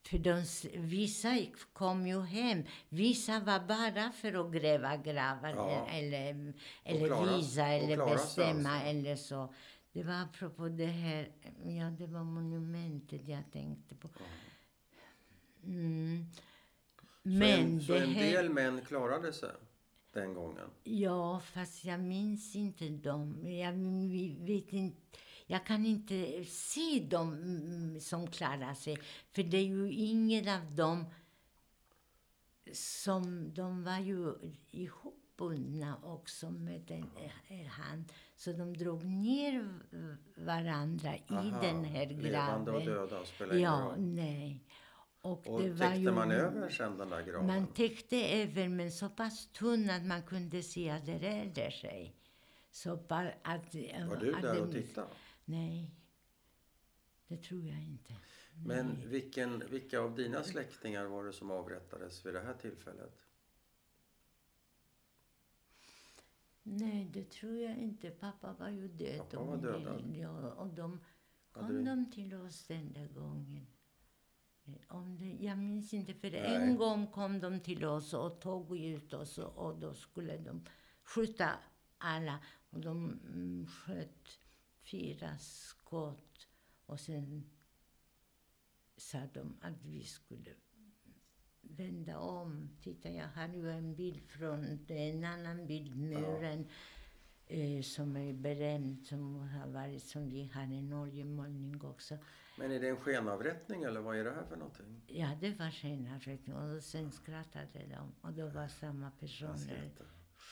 För 0.03 0.17
de, 0.17 0.45
vissa 0.87 1.37
kom 1.73 2.07
ju 2.07 2.21
hem. 2.21 2.63
Vissa 2.89 3.39
var 3.39 3.59
bara 3.59 4.11
för 4.11 4.33
att 4.47 4.53
gräva 4.53 4.97
gravar 4.97 5.49
Ja. 5.49 5.87
eller, 5.87 6.53
eller 6.83 7.07
klara- 7.07 7.37
visa 7.37 7.67
eller 7.67 7.97
bestämma 8.05 8.69
alltså. 8.69 8.87
eller 8.87 9.15
så. 9.15 9.53
Det 9.93 10.03
var 10.03 10.13
apropå 10.13 10.69
det 10.69 10.85
här, 10.85 11.31
ja 11.63 11.85
det 11.89 12.07
var 12.07 12.23
monumentet 12.23 13.27
jag 13.27 13.43
tänkte 13.51 13.95
på. 13.95 14.09
Mm. 15.63 16.00
Så 17.23 17.29
Men 17.29 17.59
en, 17.59 17.81
så 17.81 17.93
det 17.93 17.99
en 17.99 18.09
här... 18.09 18.31
del 18.31 18.49
män 18.49 18.81
klarade 18.81 19.33
sig 19.33 19.49
den 20.13 20.33
gången? 20.33 20.69
Ja, 20.83 21.39
fast 21.39 21.85
jag 21.85 21.99
minns 21.99 22.55
inte 22.55 22.89
dem. 22.89 23.47
Jag 23.51 23.73
vet 24.45 24.73
inte. 24.73 24.97
Jag 25.47 25.65
kan 25.65 25.85
inte 25.85 26.43
se 26.45 26.99
dem 27.09 27.33
mm, 27.33 27.99
som 27.99 28.27
klarar 28.27 28.73
sig. 28.73 28.97
För 29.31 29.43
det 29.43 29.57
är 29.57 29.65
ju 29.65 29.91
ingen 29.93 30.47
av 30.49 30.75
dem 30.75 31.05
som... 32.73 33.53
De 33.53 33.83
var 33.83 33.99
ju 33.99 34.33
ihopbundna 34.71 35.97
också 36.03 36.51
med 36.51 36.81
den 36.81 37.05
eh, 37.47 37.67
hand. 37.67 38.05
Så 38.35 38.51
de 38.53 38.77
drog 38.77 39.03
ner 39.05 39.69
varandra 40.35 41.15
i 41.15 41.21
Aha, 41.29 41.61
den 41.61 41.83
här 41.85 42.05
Levande 42.07 42.71
och 42.71 42.81
graven. 42.81 43.07
döda 43.09 43.25
spelar 43.25 43.53
ingen 43.55 43.63
Ja, 43.71 43.79
roll. 43.79 43.99
nej. 43.99 44.63
Och, 45.21 45.47
Och 45.47 45.61
täckte 45.61 45.99
ju... 45.99 46.11
man 46.11 46.31
över 46.31 46.69
sen 46.69 46.97
den 46.97 47.09
där 47.09 47.23
graven? 47.25 47.47
Man 47.47 47.67
täckte 47.67 48.17
över, 48.17 48.67
men 48.69 48.91
så 48.91 49.09
pass 49.09 49.47
tunn 49.53 49.89
att 49.89 50.05
man 50.05 50.23
kunde 50.23 50.63
se 50.63 50.89
att 50.89 51.05
det 51.05 51.17
rörde 51.19 51.71
sig. 51.71 52.15
Så 52.71 52.95
bara 52.97 53.31
att, 53.43 53.75
Var 53.75 54.15
du 54.19 54.35
att 54.35 54.41
där 54.41 54.53
det- 54.55 54.61
och 54.61 54.71
tittade? 54.71 55.07
Nej, 55.45 55.91
det 57.27 57.37
tror 57.37 57.67
jag 57.67 57.83
inte. 57.83 58.13
Men 58.65 59.09
vilken, 59.09 59.63
vilka 59.69 59.99
av 59.99 60.15
dina 60.15 60.43
släktingar 60.43 61.05
var 61.05 61.23
det 61.25 61.33
som 61.33 61.51
avrättades 61.51 62.25
vid 62.25 62.33
det 62.33 62.41
här 62.41 62.53
tillfället? 62.53 63.17
Nej, 66.63 67.09
det 67.13 67.29
tror 67.29 67.55
jag 67.57 67.77
inte. 67.77 68.09
Pappa 68.09 68.53
var 68.59 68.69
ju 68.69 68.87
död. 68.87 69.17
Pappa 69.17 69.43
var 69.43 69.53
och- 69.55 69.61
dödad. 69.61 70.03
Ja, 70.15 70.51
och 70.51 70.67
de 70.67 70.99
kom 71.51 71.67
du- 71.67 71.83
de 71.83 72.11
till 72.11 72.33
oss 72.33 72.63
den 72.67 72.93
där 72.93 73.07
gången. 73.07 73.67
Om 74.87 75.17
det, 75.17 75.45
jag 75.45 75.57
minns 75.57 75.93
inte, 75.93 76.13
för 76.13 76.31
Nej. 76.31 76.55
en 76.55 76.77
gång 76.77 77.07
kom 77.07 77.39
de 77.39 77.59
till 77.59 77.85
oss 77.85 78.13
och 78.13 78.41
tog 78.41 78.77
ut 78.77 79.13
oss 79.13 79.37
och, 79.37 79.57
och 79.57 79.79
då 79.79 79.93
skulle 79.93 80.37
de 80.37 80.65
skjuta 81.03 81.49
alla. 81.97 82.39
Och 82.69 82.79
de 82.79 83.19
mm, 83.33 83.67
sköt 83.67 84.39
fyra 84.83 85.37
skott 85.37 86.47
och 86.85 86.99
sen 86.99 87.49
sa 88.97 89.19
de 89.33 89.57
att 89.61 89.83
vi 89.83 90.03
skulle 90.03 90.51
vända 91.61 92.19
om. 92.19 92.69
Titta, 92.81 93.09
jag 93.09 93.27
har 93.27 93.47
ju 93.47 93.71
en 93.71 93.95
bild 93.95 94.21
från, 94.27 94.79
en 94.87 95.23
annan 95.23 95.67
bild, 95.67 95.95
muren, 95.95 96.67
eh, 97.47 97.81
som 97.81 98.17
är 98.17 98.33
berömd, 98.33 99.05
som 99.05 99.35
har 99.35 99.67
varit, 99.67 100.03
som 100.03 100.29
vi 100.29 100.51
har 100.53 100.61
en 100.61 100.93
oljemålning 100.93 101.81
också. 101.83 102.17
Men 102.61 102.71
är 102.71 102.79
det 102.79 102.89
en 102.89 102.97
skenavrättning 102.97 103.83
eller 103.83 104.01
vad 104.01 104.17
är 104.17 104.23
det 104.23 104.31
här 104.31 104.43
för 104.43 104.55
någonting? 104.55 105.01
Ja, 105.07 105.37
det 105.41 105.59
var 105.59 105.71
skenavrättning 105.71 106.55
och 106.55 106.83
sen 106.83 107.11
skrattade 107.11 107.85
de 107.89 108.15
och 108.21 108.33
det 108.33 108.43
var 108.43 108.67
samma 108.67 109.11
personer 109.11 109.91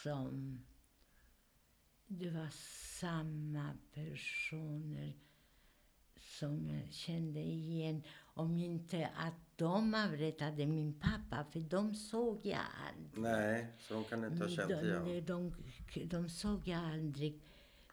som... 0.03 0.59
Det 2.07 2.29
var 2.29 2.47
samma 2.99 3.73
personer 3.93 5.13
som 6.19 6.67
jag 6.67 6.93
kände 6.93 7.39
igen. 7.39 8.03
Om 8.17 8.57
inte 8.57 9.09
att 9.15 9.35
de 9.55 9.93
avrättade 9.93 10.65
min 10.65 10.99
pappa, 10.99 11.45
för 11.51 11.59
de 11.59 11.93
såg 11.95 12.45
jag 12.45 12.59
aldrig. 12.87 13.23
Nej, 13.23 13.67
så 13.79 13.93
de 13.93 14.03
kan 14.03 14.25
inte 14.25 14.43
ha 14.43 14.49
känt 14.49 14.69
igen. 14.69 15.05
de, 15.05 15.53
de, 15.93 16.05
de 16.05 16.29
såg 16.29 16.67
jag 16.67 16.79
aldrig. 16.79 17.41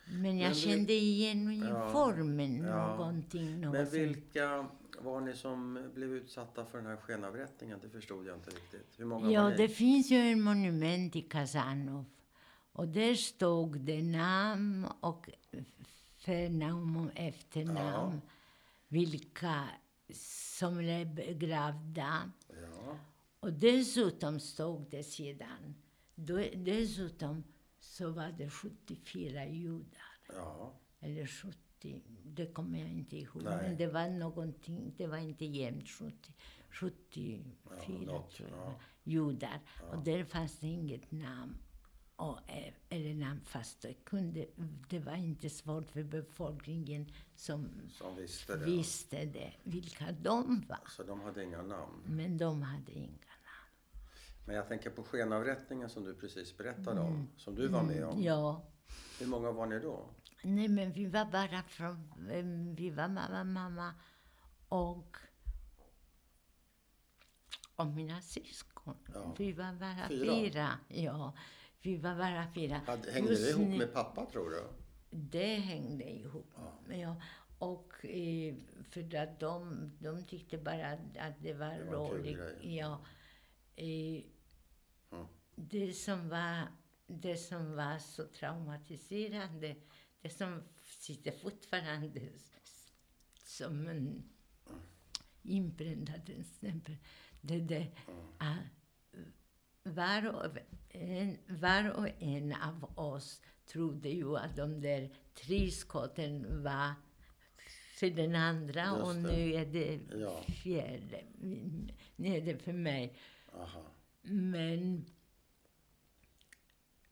Men 0.08 0.38
jag 0.38 0.48
Men 0.48 0.54
kände 0.54 0.92
igen 0.92 1.60
Ja, 1.64 1.66
uniformen, 1.82 2.56
ja. 2.56 2.96
någonting. 2.96 3.50
Men 3.50 3.60
något 3.60 3.76
sånt. 3.76 3.92
vilka 3.92 4.66
var 5.00 5.20
ni 5.20 5.34
som 5.34 5.90
blev 5.94 6.12
utsatta 6.12 6.64
för 6.64 6.78
den 6.78 6.86
här 6.86 6.96
skenavrättningen? 6.96 7.78
Det 7.82 7.88
förstod 7.88 8.26
jag 8.26 8.36
inte 8.36 8.50
riktigt. 8.50 8.86
Hur 8.96 9.04
många 9.04 9.30
Ja, 9.30 9.42
var 9.42 9.50
ni? 9.50 9.56
det 9.56 9.68
finns 9.68 10.10
ju 10.10 10.16
en 10.16 10.42
monument 10.42 11.16
i 11.16 11.22
Kazanov. 11.22 12.04
Och 12.72 12.88
där 12.88 13.14
stod 13.14 13.80
det 13.80 14.02
namn 14.02 14.86
och 15.00 15.30
förnamn 16.18 16.96
och 16.96 17.10
efternamn. 17.14 18.20
Vilka 18.88 19.64
som 20.58 20.80
är 20.80 21.04
begravda. 21.04 22.30
Ja, 22.48 22.96
Och 23.40 23.52
dessutom 23.52 24.40
stod 24.40 24.90
det 24.90 25.02
sedan, 25.02 25.74
dessutom 26.54 27.44
så 27.96 28.10
var 28.10 28.32
det 28.38 28.50
74 28.50 29.46
judar. 29.46 30.18
ja, 30.28 30.72
Eller 31.00 31.26
70, 31.26 32.02
det 32.24 32.46
kommer 32.46 32.78
jag 32.78 32.88
inte 32.88 33.16
ihåg. 33.16 33.42
Nej. 33.42 33.58
Men 33.62 33.76
det 33.76 33.86
var 33.86 34.08
någonting, 34.08 34.94
det 34.96 35.06
var 35.06 35.18
inte 35.18 35.44
jämnt 35.44 35.88
70, 35.88 36.32
74 36.70 37.42
något, 38.12 38.30
tror 38.30 38.48
jag. 38.50 38.58
ja. 38.58 38.74
Judar. 39.04 39.60
Och 39.92 39.98
där 40.04 40.24
fanns 40.24 40.58
det 40.58 40.66
inget 40.66 41.12
namn. 41.12 41.56
Och, 42.16 42.50
eh, 42.50 42.72
eller 42.88 43.14
namn 43.14 43.40
fast 43.44 43.82
det 43.82 43.94
kunde, 44.04 44.46
det 44.88 44.98
var 44.98 45.16
inte 45.16 45.50
svårt 45.50 45.90
för 45.90 46.02
befolkningen 46.02 47.10
som 47.34 47.68
som 47.92 48.16
visste 48.16 48.56
det. 48.56 48.64
visste 48.64 49.24
det, 49.24 49.52
vilka 49.62 50.12
de 50.12 50.64
var. 50.68 50.88
Så 50.88 51.02
de 51.02 51.20
hade 51.20 51.44
inga 51.44 51.62
namn. 51.62 52.02
Men 52.06 52.38
de 52.38 52.62
hade 52.62 52.92
inga. 52.92 53.32
Men 54.46 54.56
jag 54.56 54.68
tänker 54.68 54.90
på 54.90 55.02
skenavrättningen 55.04 55.88
som 55.90 56.04
du 56.04 56.14
precis 56.14 56.56
berättade 56.56 57.00
om. 57.00 57.28
Som 57.36 57.54
du 57.54 57.68
var 57.68 57.82
med 57.82 58.04
om. 58.04 58.12
Mm. 58.12 58.24
Ja. 58.24 58.62
Hur 59.20 59.26
många 59.26 59.52
var 59.52 59.66
ni 59.66 59.78
då? 59.78 60.08
Nej, 60.42 60.68
men 60.68 60.92
vi 60.92 61.06
var 61.06 61.24
bara 61.24 61.62
från... 61.62 62.28
em, 62.30 62.74
Vi 62.74 62.90
var 62.90 63.08
mamma, 63.08 63.44
mamma 63.44 63.94
och, 64.68 65.16
och 67.76 67.86
mina 67.86 68.20
syskon. 68.20 68.96
Ja. 69.14 69.34
Vi 69.38 69.52
var 69.52 69.72
bara 69.72 70.08
Fyra? 70.08 70.32
fyra. 70.34 70.68
Ja, 70.88 71.32
vi 71.82 71.96
var 71.96 72.14
bara 72.16 72.46
fyra. 72.54 72.80
Hade, 72.86 73.10
hängde 73.12 73.30
Just 73.30 73.44
det 73.44 73.50
ihop 73.62 73.78
med 73.78 73.92
pappa 73.92 74.26
tror 74.26 74.50
du? 74.50 74.62
Det 75.10 75.54
hängde 75.54 76.04
ihop. 76.10 76.54
Ja. 76.90 77.16
Och 77.58 78.04
eh, 78.04 78.54
för 78.90 79.16
att 79.16 79.40
de, 79.40 79.90
de 79.98 80.24
tyckte 80.24 80.58
bara 80.58 80.86
att, 80.92 81.42
det 81.42 81.54
var, 81.54 81.78
Det 81.78 81.84
var 81.96 82.08
roligt. 82.08 82.38
Ja. 82.62 83.00
Mm. 85.12 85.26
det, 85.54 85.92
som 85.92 86.28
var, 86.28 86.68
det 87.06 87.36
som 87.36 87.76
var 87.76 87.98
så 87.98 88.26
traumatiserande, 88.26 89.76
det 90.22 90.30
som 90.30 90.62
sitter 90.84 91.32
fortfarande 91.32 92.20
som 93.44 93.88
en 93.88 94.22
inpräntad 95.42 96.44
stämpel, 96.56 96.96
det 97.40 97.54
är 97.54 97.60
det 97.60 97.86
att 98.38 98.58
var 99.82 100.26
och, 100.26 100.58
en, 100.88 101.38
var 101.46 101.90
och 101.90 102.08
en 102.22 102.52
av 102.52 102.98
oss 102.98 103.42
trodde 103.66 104.08
ju 104.08 104.36
att 104.36 104.56
de 104.56 104.80
där 104.80 105.10
tre 105.34 105.70
skotten 105.70 106.62
var 106.62 106.94
för 107.94 108.10
den 108.10 108.34
andra 108.34 108.92
och 108.92 109.16
nu 109.16 109.54
är 109.54 109.66
det 109.66 110.00
fjärde. 110.52 111.24
Nu 112.16 112.36
är 112.36 112.40
det 112.40 112.58
för 112.58 112.72
mig. 112.72 113.16
Aha. 113.52 113.84
Men 114.26 115.06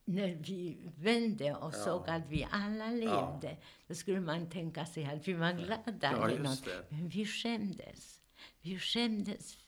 när 0.04 0.28
vi 0.34 0.90
vände 0.96 1.54
och 1.54 1.74
Ja. 1.74 1.84
såg 1.84 2.08
att 2.08 2.22
vi 2.28 2.46
alla 2.50 2.90
levde, 2.90 3.56
då 3.86 3.94
skulle 3.94 4.20
man 4.20 4.50
tänka 4.50 4.86
sig 4.86 5.04
att 5.04 5.28
vi 5.28 5.32
var 5.32 5.52
glada 5.52 6.12
Ja, 6.12 6.28
eller 6.28 6.38
något. 6.42 6.68
Men 6.88 7.08
vi 7.08 7.26
skämdes. 7.26 8.20
Vi 8.60 8.78
skämdes. 8.78 9.58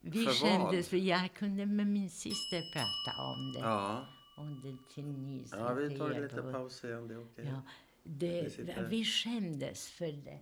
Vi 0.00 0.24
För 0.24 0.24
vad? 0.24 0.34
skämdes 0.34 0.88
för 0.88 0.96
jag 0.96 1.34
kunde 1.34 1.66
med 1.66 1.86
min 1.86 2.10
syster 2.10 2.62
prata 2.72 3.22
om 3.22 3.52
det. 3.52 3.58
Ja. 3.60 4.06
Om 4.36 4.60
det 4.60 4.94
till 4.94 5.04
Nils. 5.04 5.52
ja, 5.52 5.74
vi 5.74 5.98
tar 5.98 6.20
liten 6.22 6.38
och- 6.46 6.52
paus 6.52 6.76
se 6.76 6.94
om 6.94 7.08
det 7.08 7.14
är 7.14 7.22
okej. 7.22 7.44
Ja, 7.46 7.62
Vi 8.02 8.12
det, 8.42 8.50
sitter- 8.50 8.88
vi 8.88 9.04
skämdes 9.04 9.88
för 9.90 10.12
det. 10.12 10.40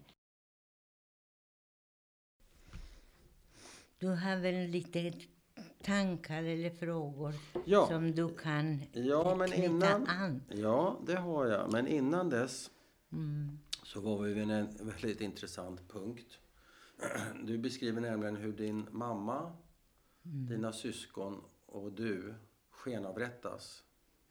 Du 3.98 4.08
har 4.08 4.36
väl 4.36 4.70
lite 4.70 5.12
tankar 5.82 6.42
eller 6.44 6.70
frågor 6.70 7.34
Ja. 7.64 7.86
som 7.86 8.12
du 8.12 8.34
kan 8.34 8.82
Ja, 8.92 9.34
men 9.36 9.50
knyta 9.50 9.64
innan... 9.64 10.06
an? 10.06 10.42
Ja, 10.48 10.98
det 11.06 11.14
har 11.16 11.46
jag. 11.46 11.72
Men 11.72 11.86
innan 11.86 12.30
dess 12.30 12.70
Mm. 13.12 13.58
så 13.82 14.00
var 14.00 14.18
vi 14.22 14.32
vid 14.34 14.50
en 14.50 14.68
väldigt 14.80 15.20
intressant 15.20 15.88
punkt. 15.88 16.38
Du 17.44 17.58
beskriver 17.58 18.00
nämligen 18.00 18.36
hur 18.36 18.52
din 18.52 18.86
mamma, 18.90 19.52
Mm. 20.24 20.46
dina 20.46 20.72
syskon 20.72 21.40
och 21.66 21.92
du 21.92 22.34
skenavrättas. 22.70 23.82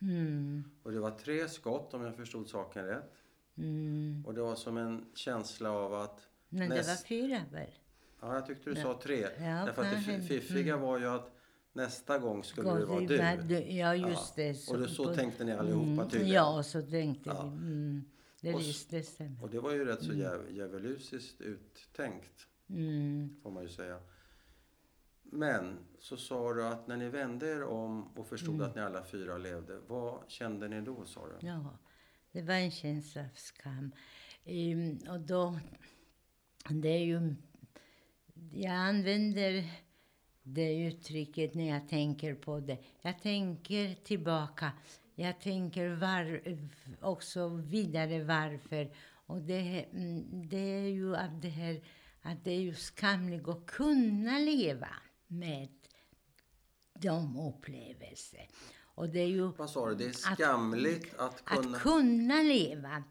Mm. 0.01 0.63
Och 0.83 0.91
det 0.91 0.99
var 0.99 1.11
tre 1.11 1.49
skott 1.49 1.93
om 1.93 2.01
jag 2.03 2.15
förstod 2.15 2.47
saken 2.49 2.85
rätt. 2.85 3.13
Mm. 3.57 4.23
Och 4.27 4.33
det 4.33 4.41
var 4.41 4.55
som 4.55 4.77
en 4.77 5.05
känsla 5.13 5.71
av 5.71 5.93
att... 5.93 6.27
Men 6.49 6.69
det 6.69 6.75
näst- 6.75 6.89
var 6.89 7.07
fyra 7.07 7.41
väl? 7.51 7.69
Ja, 8.21 8.33
jag 8.33 8.45
tyckte 8.45 8.69
du 8.69 8.75
sa 8.75 8.99
tre. 9.03 9.19
Ja, 9.21 9.65
Därför 9.65 9.81
att 9.83 10.05
det 10.05 10.21
fiffiga 10.21 10.77
var 10.77 10.99
ju 10.99 11.05
att 11.07 11.31
nästa 11.73 12.17
gång 12.19 12.43
skulle 12.43 12.73
det 12.73 12.85
vara 12.85 12.99
du. 12.99 13.17
värld- 13.17 13.51
Ja, 13.51 13.95
just 13.95 14.33
Ja. 14.37 14.43
det. 14.43 14.67
Och 14.69 14.77
det, 14.79 14.87
så 14.87 15.03
på- 15.05 15.15
tänkte 15.15 15.43
ni 15.43 15.51
allihopa 15.51 15.85
Mm, 15.91 16.09
tydligen. 16.09 16.33
Ja, 16.35 16.63
så 16.63 16.81
tänkte 16.81 17.29
Ja. 17.29 17.43
vi. 17.43 17.57
Mm. 17.57 18.03
Det 18.41 18.53
Och 18.53 18.59
visst, 18.61 18.89
det 18.89 19.03
stämmer. 19.03 19.43
Och 19.43 19.49
det 19.49 19.59
var 19.59 19.71
ju 19.71 19.85
rätt 19.85 20.03
så 20.03 20.11
djäv- 20.13 20.51
djävulusiskt 20.51 21.41
uttänkt, 21.41 22.47
Mm. 22.69 23.35
får 23.43 23.51
man 23.51 23.63
ju 23.63 23.69
säga. 23.69 23.99
Men 25.23 25.77
så 25.99 26.17
sa 26.17 26.53
du 26.53 26.65
att 26.67 26.87
när 26.87 26.97
ni 26.97 27.09
vände 27.09 27.47
er 27.51 27.63
om 27.63 28.03
och 28.17 28.27
förstod 28.27 28.55
Mm. 28.55 28.67
att 28.67 28.75
ni 28.75 28.81
alla 28.81 29.03
fyra 29.05 29.37
levde, 29.37 29.79
vad 29.87 30.19
kände 30.27 30.67
ni 30.67 30.81
då, 30.81 31.05
sa 31.05 31.27
du? 31.27 31.47
Ja, 31.47 31.77
det 32.31 32.41
var 32.41 32.53
en 32.53 32.71
känsla 32.71 33.21
av 33.21 33.27
skam. 33.35 33.91
Ehm, 34.45 34.97
och 35.09 35.19
då, 35.19 35.59
det 36.69 36.89
är 36.89 37.05
ju, 37.05 37.35
jag 38.53 38.71
använder 38.73 39.69
det 40.43 40.75
uttrycket 40.75 41.53
när 41.53 41.69
jag 41.69 41.89
tänker 41.89 42.35
på 42.35 42.59
det. 42.59 42.77
Jag 43.01 43.21
tänker 43.21 43.95
tillbaka. 44.03 44.71
Jag 45.15 45.41
tänker 45.41 45.89
var, 45.89 46.41
också 47.01 47.47
vidare 47.47 48.23
varför. 48.23 48.91
Och 49.25 49.41
det, 49.41 49.85
mm, 49.93 50.49
det 50.49 50.57
är 50.57 50.87
ju 50.87 51.15
att 51.15 51.41
det 51.41 51.49
här 51.49 51.81
att 52.21 52.43
det 52.43 52.51
är 52.51 52.59
ju 52.59 52.75
skamligt 52.75 53.47
att 53.47 53.65
kunna 53.65 54.39
leva 54.39 54.89
med 55.27 55.69
de 56.99 57.39
upplevelser. 57.39 58.47
Och 58.95 59.09
det 59.09 59.19
är 59.19 59.27
ju 59.27 59.51
Vad 59.57 59.69
sa 59.69 59.89
du? 59.89 59.95
Det 59.95 60.05
är 60.05 60.11
skamligt 60.11 61.15
att, 61.17 61.45
kunna... 61.45 61.77
att 61.77 61.81
kunna 61.81 62.41
leva. 62.41 63.03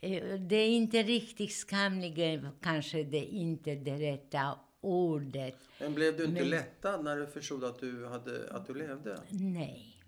Eh, 0.00 0.40
Det 0.40 0.56
är 0.56 0.68
inte 0.68 1.02
riktigt 1.02 1.52
skamligt, 1.52 2.18
eh, 2.18 2.50
kanske 2.60 3.04
det 3.04 3.18
är 3.18 3.28
inte 3.28 3.74
det 3.74 3.98
rätta 3.98 4.58
ordet. 4.84 5.56
Men 5.80 5.94
blev 5.94 6.16
du 6.16 6.24
inte 6.24 6.40
Men- 6.40 6.50
lättad 6.50 7.04
när 7.04 7.16
du 7.16 7.26
förstod 7.26 7.64
att 7.64 7.78
du, 7.80 8.06
hade, 8.06 8.50
att 8.50 8.66
du 8.66 8.74
levde? 8.74 9.20
Nej. 9.30 10.02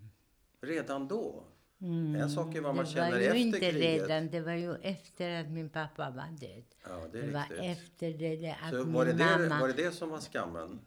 Redan 0.61 1.07
då? 1.07 1.43
En 1.79 2.29
sak 2.29 2.55
är 2.55 2.61
vad 2.61 2.75
man 2.75 2.85
det 2.85 2.91
känner 2.91 3.11
var 3.11 3.17
ju 3.19 3.25
efter 3.25 3.37
inte 3.39 3.59
kriget. 3.59 4.01
redan, 4.09 4.27
det 4.29 4.39
var 4.41 4.51
ju 4.53 4.75
efter 4.75 5.41
att 5.41 5.49
min 5.51 5.69
pappa 5.69 6.09
var 6.09 6.27
död. 6.39 6.63
Ja, 6.83 7.07
det 7.11 7.21
Det 7.21 7.27
är 7.27 7.31
var 7.31 7.41
riktigt. 7.41 7.59
efter 7.59 8.13
det, 8.13 8.35
det 8.35 8.55
att 8.63 8.69
Så 8.69 8.75
min 8.85 8.93
var 8.93 9.05
det, 9.05 9.13
det, 9.13 9.25
mamma... 9.25 9.59
var 9.59 9.67
det 9.67 9.73
det 9.73 9.91
som 9.91 10.09
var 10.09 10.19
skammen? 10.19 10.79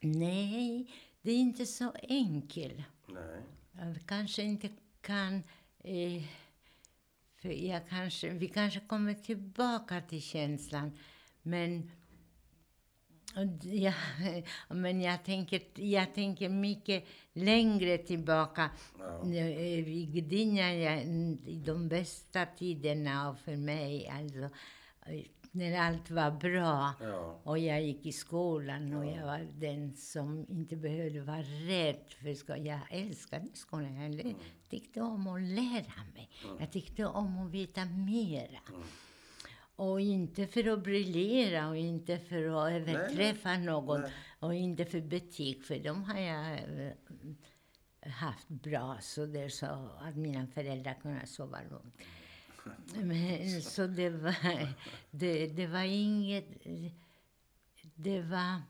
Nej, 0.00 0.90
det 1.22 1.30
är 1.30 1.36
inte 1.36 1.66
så 1.66 1.92
enkelt. 2.08 2.80
Nej. 3.06 3.40
Jag 3.72 3.96
kanske 4.06 4.42
inte 4.42 4.68
kan... 5.00 5.34
Eh, 5.84 6.22
för 7.36 7.48
jag 7.48 7.88
kanske, 7.88 8.28
vi 8.28 8.48
kanske 8.48 8.80
kommer 8.80 9.14
tillbaka 9.14 10.00
till 10.00 10.22
känslan, 10.22 10.98
men... 11.42 11.90
Ja, 13.62 13.92
men 14.68 15.00
jag 15.00 15.24
tänker, 15.24 15.62
jag 15.74 16.14
tänker 16.14 16.48
mycket 16.48 17.04
längre 17.32 17.98
tillbaka. 17.98 18.70
Ja. 18.98 19.22
Eh, 19.32 19.88
I 19.88 20.06
Gdynia, 20.12 21.02
i 21.46 21.62
de 21.66 21.88
bästa 21.88 22.46
tiderna 22.46 23.36
för 23.44 23.56
mig, 23.56 24.08
alltså, 24.08 24.38
eh, 25.06 25.22
när 25.54 25.78
allt 25.80 26.10
var 26.10 26.30
bra. 26.30 26.92
Ja. 27.00 27.40
Och 27.44 27.58
jag 27.58 27.82
gick 27.82 28.06
i 28.06 28.12
skolan 28.12 28.94
och 28.94 29.06
jag 29.06 29.26
var 29.26 29.46
den 29.58 29.96
som 29.96 30.46
inte 30.48 30.76
behövde 30.76 31.20
vara 31.20 31.42
rädd 31.42 32.04
för 32.22 32.34
skolan. 32.34 32.64
Jag 32.64 32.80
älskade 32.90 33.48
skolan. 33.54 33.94
Jag 34.02 34.14
lä- 34.14 34.34
tyckte 34.70 35.00
om 35.00 35.26
att 35.26 35.42
lära 35.42 36.02
mig. 36.14 36.28
Jag 36.58 36.72
tyckte 36.72 37.04
om 37.06 37.38
att 37.46 37.50
veta 37.50 37.84
mera. 37.84 38.58
Och 39.82 40.00
inte 40.00 40.46
för 40.46 40.68
att 40.72 40.82
briljera 40.82 41.68
och 41.68 41.76
inte 41.76 42.18
för 42.18 42.66
att 42.66 42.72
överträffa 42.72 43.56
någon. 43.58 44.00
Nej. 44.00 44.10
Och 44.38 44.54
inte 44.54 44.84
för 44.84 45.00
betyg, 45.00 45.64
för 45.64 45.78
de 45.78 46.04
har 46.04 46.20
jag 46.20 46.52
eh, 46.52 46.92
haft 48.12 48.48
bra. 48.48 48.98
Så 49.00 49.26
det 49.26 49.50
så 49.50 49.88
att 50.00 50.16
mina 50.16 50.46
föräldrar 50.46 50.94
kunde 51.02 51.26
sova 51.26 51.58
lugnt. 51.70 51.94
Men, 53.02 53.62
så 53.62 53.86
det 53.86 54.10
var, 54.10 54.34
det, 55.10 55.46
det 55.46 55.66
var 55.66 55.82
inget... 55.82 56.46
Det 57.94 58.20
var... 58.20 58.60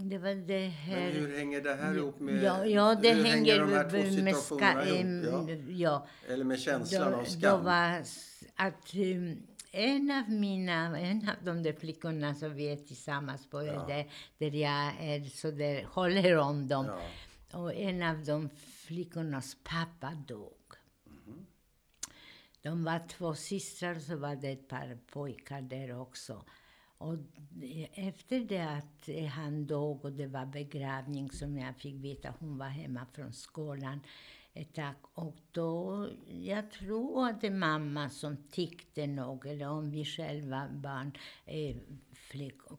Det 0.00 0.18
var 0.18 0.34
det 0.34 0.66
här... 0.66 1.12
Men 1.12 1.12
hur 1.12 1.36
hänger 1.38 1.60
det 1.60 1.74
här 1.74 1.94
ihop 1.94 2.20
med... 2.20 2.42
ja, 2.42 2.66
ja, 2.66 2.94
det 2.94 3.14
hur 3.14 3.24
hänger 3.24 3.58
de 3.60 3.72
här 3.72 3.90
två 3.90 3.96
med, 3.96 4.24
med 4.24 4.36
situationerna 4.36 4.82
ska, 4.82 5.28
ihop? 5.28 5.50
Ja. 5.68 6.06
ja. 6.26 6.32
Eller 6.32 6.44
med 6.44 6.60
känslan 6.60 7.10
Då, 7.12 7.18
av 7.18 7.24
då 7.24 7.30
skam? 7.30 7.64
var 7.64 7.98
s- 8.00 8.44
att 8.56 8.94
um, 8.94 9.42
en 9.72 10.10
av 10.10 10.30
mina, 10.30 10.98
en 10.98 11.28
av 11.28 11.34
de 11.44 11.62
där 11.62 11.72
flickorna 11.72 12.34
som 12.34 12.54
vi 12.54 12.72
är 12.72 12.76
tillsammans 12.76 13.50
på, 13.50 13.64
Ja. 13.66 13.86
där, 13.86 14.10
där 14.38 14.54
jag 14.54 14.94
är 15.00 15.24
så 15.24 15.50
där, 15.50 15.84
håller 15.84 16.36
om 16.36 16.68
dem. 16.68 16.86
Ja. 16.86 17.58
Och 17.58 17.74
en 17.74 18.02
av 18.02 18.24
de 18.24 18.48
flickornas 18.86 19.56
pappa 19.64 20.14
dog. 20.28 20.54
Mhm. 21.04 21.46
De 22.62 22.84
var 22.84 23.08
två 23.08 23.34
systrar 23.34 23.94
så 23.94 24.16
var 24.16 24.36
det 24.36 24.48
ett 24.48 24.68
par 24.68 24.98
pojkar 25.12 25.60
där 25.62 26.00
också. 26.00 26.44
Och 26.98 27.14
efter 27.92 28.40
det 28.40 28.60
att 28.70 29.08
han 29.32 29.66
dog 29.66 30.04
och 30.04 30.12
det 30.12 30.26
var 30.26 30.46
begravning 30.46 31.30
som 31.30 31.58
jag 31.58 31.76
fick 31.76 31.94
veta, 32.04 32.34
hon 32.38 32.58
var 32.58 32.66
hemma 32.68 33.06
från 33.12 33.32
skolan 33.32 34.00
tag. 34.64 34.94
Och 35.14 35.36
då, 35.52 36.08
jag 36.28 36.70
tror 36.70 37.28
att 37.28 37.40
det 37.40 37.46
är 37.46 37.50
mamma 37.50 38.10
som 38.10 38.36
tyckte 38.50 39.06
nog, 39.06 39.46
eller 39.46 39.68
om 39.68 39.90
vi 39.90 40.04
själva 40.04 40.68
barn, 40.68 41.12
eh, 41.44 41.76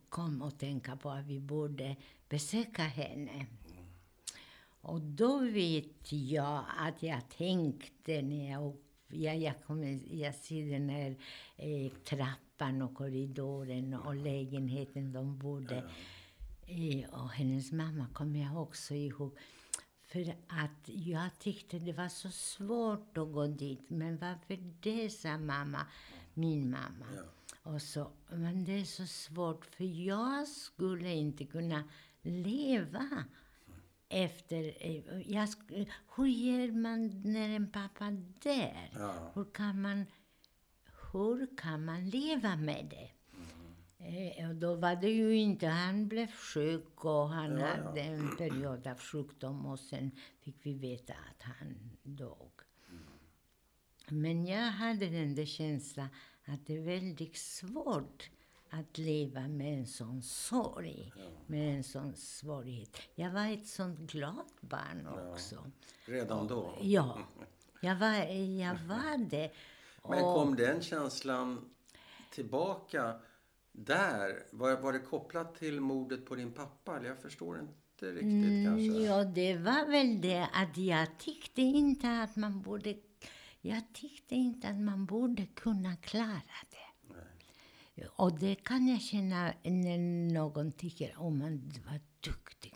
kom 0.09 0.41
och 0.41 0.59
tänka 0.59 0.95
på 0.95 1.09
att 1.09 1.25
vi 1.25 1.39
borde 1.39 1.95
besöka 2.29 2.81
henne. 2.81 3.45
Och 4.81 5.01
då 5.01 5.37
vet 5.37 6.11
jag 6.11 6.63
att 6.77 7.03
jag 7.03 7.29
tänkte 7.29 8.21
när 8.21 8.51
jag 8.51 8.75
jag, 9.11 9.37
jag, 9.37 9.53
kom, 9.67 10.01
jag 10.11 10.35
ser 10.35 10.71
den 10.71 10.89
här 10.89 11.15
eh, 11.57 11.91
trappan 11.91 12.81
och 12.81 12.95
korridoren 12.95 13.93
och 13.93 14.15
lägenheten 14.15 15.13
de 15.13 15.37
bodde 15.37 15.83
i. 16.65 17.05
Och 17.11 17.29
hennes 17.29 17.71
mamma 17.71 18.07
kommer 18.13 18.39
jag 18.39 18.61
också 18.61 18.93
ihåg. 18.93 19.37
För 20.11 20.35
att 20.47 20.81
jag 20.85 21.29
tyckte 21.39 21.79
det 21.79 21.93
var 21.93 22.09
så 22.09 22.29
svårt 22.29 23.17
att 23.17 23.31
gå 23.33 23.47
dit. 23.47 23.89
Men 23.89 24.17
varför 24.17 24.57
det, 24.81 25.09
sa 25.09 25.37
mamma, 25.37 25.85
min 26.33 26.69
mamma. 26.69 27.05
Och 27.63 27.81
så, 27.81 28.11
men 28.29 28.65
det 28.65 28.71
är 28.81 28.85
så 28.85 29.05
svårt 29.07 29.65
för 29.65 29.83
jag 30.07 30.47
skulle 30.47 31.13
inte 31.13 31.45
kunna 31.45 31.83
leva 32.21 33.23
efter... 34.09 34.73
eh, 34.79 35.21
Jag, 35.31 35.47
hur 36.15 36.25
gör 36.27 36.71
man 36.71 37.21
när 37.25 37.49
en 37.49 37.71
pappa 37.71 38.11
dör? 38.43 38.89
Ja. 38.93 39.31
Hur 39.33 39.45
kan 39.53 39.81
man, 39.81 40.05
hur 41.13 41.57
kan 41.57 41.85
man 41.85 42.09
leva 42.09 42.55
med 42.55 42.85
det? 42.89 43.09
Eh, 44.01 44.49
då 44.49 44.75
var 44.75 44.95
det 44.95 45.09
ju 45.09 45.35
inte, 45.35 45.67
han 45.67 46.07
blev 46.07 46.27
sjuk 46.31 47.05
och 47.05 47.29
han 47.29 47.51
Ja, 47.59 47.67
ja. 47.67 47.83
hade 47.83 48.01
en 48.01 48.35
period 48.37 48.87
av 48.87 48.99
sjukdom 48.99 49.65
och 49.65 49.79
sen 49.79 50.11
fick 50.41 50.55
vi 50.61 50.73
veta 50.73 51.13
att 51.13 51.43
han 51.43 51.97
dog. 52.03 52.51
Men 54.11 54.45
jag 54.45 54.71
hade 54.71 55.05
den 55.09 55.35
där 55.35 55.45
känslan 55.45 56.07
att 56.45 56.65
det 56.65 56.77
är 56.77 56.81
väldigt 56.81 57.37
svårt 57.37 58.29
att 58.69 58.97
leva 58.97 59.47
med 59.47 59.79
en 59.79 59.87
sån 59.87 60.23
sorg, 60.23 61.13
med 61.47 61.75
en 61.77 61.83
sån 61.83 62.15
svårighet. 62.15 62.97
Jag 63.15 63.31
var 63.31 63.53
ett 63.53 63.67
sånt 63.67 63.99
glatt 63.99 64.53
barn 64.61 65.07
också. 65.31 65.71
Redan 66.05 66.47
då? 66.47 66.77
Ja, 66.81 67.19
jag 67.81 67.95
var, 67.95 68.13
jag 68.35 68.75
var 68.75 69.17
det. 69.29 69.51
Men 70.09 70.21
kom 70.23 70.55
den 70.55 70.81
känslan 70.81 71.69
tillbaka 72.31 73.19
där? 73.71 74.43
Var, 74.51 74.77
var 74.81 74.93
det 74.93 74.99
kopplat 74.99 75.55
till 75.55 75.81
mordet 75.81 76.25
på 76.25 76.35
din 76.35 76.51
pappa? 76.51 77.03
Jag 77.05 77.21
förstår 77.21 77.59
inte 77.59 78.11
riktigt 78.11 78.65
kanske. 78.65 78.85
Mm, 78.85 79.03
Ja, 79.03 79.23
det 79.23 79.57
var 79.57 79.91
väl 79.91 80.21
det 80.21 80.47
att 80.53 80.77
jag 80.77 81.19
tyckte 81.19 81.61
inte 81.61 82.21
att 82.21 82.35
man 82.35 82.61
borde... 82.61 82.95
Jag 83.61 83.93
tyckte 83.93 84.35
inte 84.35 84.67
att 84.69 84.79
man 84.79 85.05
borde 85.05 85.45
kunna 85.45 85.95
klara 85.95 86.41
det. 86.69 86.89
Och 88.15 88.39
det 88.39 88.55
kan 88.55 88.87
jag 88.87 89.01
känna 89.01 89.53
när 89.63 89.97
någon 90.33 90.71
tycker 90.71 91.19
om 91.19 91.39
man 91.39 91.71
vad 91.89 91.99
duktigt. 92.19 92.75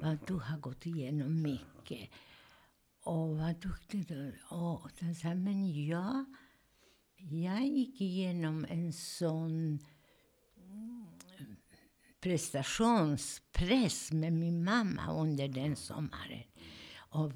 Vad 0.00 0.18
du 0.26 0.34
har 0.34 0.58
gått 0.58 0.86
igenom 0.86 1.42
mycket. 1.42 2.10
Och 3.04 3.36
vad 3.36 3.56
duktig 3.60 4.06
du. 4.08 4.34
Och 4.48 4.90
sen 4.98 5.14
sa 5.14 5.34
men 5.34 5.86
jag, 5.86 6.24
jag 7.16 7.66
gick 7.66 8.00
igenom 8.00 8.66
en 8.68 8.92
sån 8.92 9.78
prestationspress 12.22 14.12
med 14.12 14.32
min 14.32 14.64
mamma 14.64 15.20
under 15.20 15.48
den 15.48 15.76
sommaren. 15.76 16.42
Och 16.96 17.32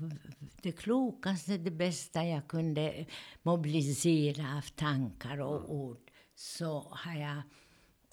det 0.63 0.73
klokaste, 0.73 1.59
det 1.59 1.71
bästa 1.71 2.25
jag 2.25 2.49
kunde 2.49 3.07
mobilisera 3.43 4.57
av 4.57 4.63
tankar 4.77 5.41
och 5.41 5.75
ord 5.75 6.11
så 6.35 6.81
har 6.91 7.21
jag 7.21 7.43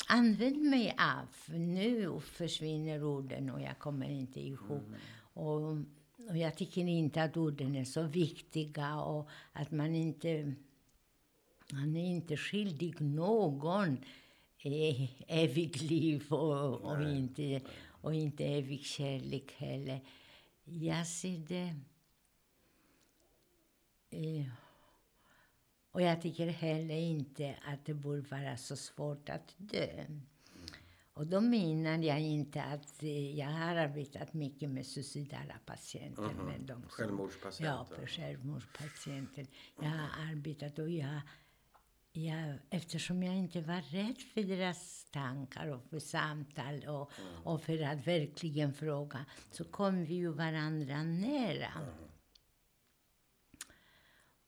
använt 0.07 0.69
mig 0.69 0.95
av. 0.99 1.55
Nu 1.59 2.19
försvinner 2.19 3.03
orden 3.03 3.49
och 3.49 3.61
jag 3.61 3.79
kommer 3.79 4.09
inte 4.09 4.39
ihåg. 4.39 4.81
Och, 5.33 5.61
och 6.29 6.37
jag 6.37 6.57
tycker 6.57 6.87
inte 6.87 7.23
att 7.23 7.37
orden 7.37 7.75
är 7.75 7.85
så 7.85 8.03
viktiga 8.03 8.95
och 8.95 9.29
att 9.53 9.71
man 9.71 9.95
inte 9.95 10.53
Man 11.71 11.95
är 11.95 12.05
inte 12.05 12.37
skyldig 12.37 13.01
någon 13.01 13.97
eh, 13.97 14.22
evigt 15.27 15.81
liv 15.81 16.25
och, 16.29 16.81
och, 16.81 17.03
inte, 17.03 17.61
och 17.85 18.13
inte 18.13 18.45
evig 18.45 18.85
kärlek 18.85 19.51
heller. 19.57 20.01
Jag 20.63 21.07
ser 21.07 21.37
det... 21.37 21.75
Eh, 24.09 24.47
och 25.91 26.01
jag 26.01 26.21
tycker 26.21 26.47
heller 26.47 26.95
inte 26.95 27.55
att 27.65 27.85
det 27.85 27.93
borde 27.93 28.21
vara 28.21 28.57
så 28.57 28.75
svårt 28.75 29.29
att 29.29 29.55
dö. 29.57 30.05
Och 31.13 31.27
då 31.27 31.41
menar 31.41 31.97
jag 31.97 32.21
inte 32.21 32.63
att 32.63 33.03
eh, 33.03 33.35
jag 33.39 33.47
har 33.47 33.75
arbetat 33.75 34.33
mycket 34.33 34.69
med 34.69 34.85
suicidala 34.85 35.59
patienter. 35.65 36.33
Med 36.33 36.61
de 36.61 36.81
som, 36.81 36.89
Självmordspatienter. 36.89 37.97
Ja, 38.01 38.07
självmordspatienter. 38.07 39.47
Jag 39.81 39.89
har 39.89 40.31
arbetat 40.31 40.79
och 40.79 40.89
jag, 40.89 41.21
jag, 42.13 42.59
eftersom 42.69 43.23
jag 43.23 43.35
inte 43.35 43.61
var 43.61 43.81
rädd 43.81 44.17
för 44.33 44.43
deras 44.43 45.05
tankar 45.11 45.67
och 45.67 45.83
för 45.89 45.99
samtal 45.99 46.83
och, 46.83 47.11
och 47.43 47.61
för 47.61 47.83
att 47.83 48.07
verkligen 48.07 48.73
fråga, 48.73 49.25
så 49.51 49.63
kom 49.63 50.05
vi 50.05 50.13
ju 50.13 50.29
varandra 50.29 51.03
nära. 51.03 51.71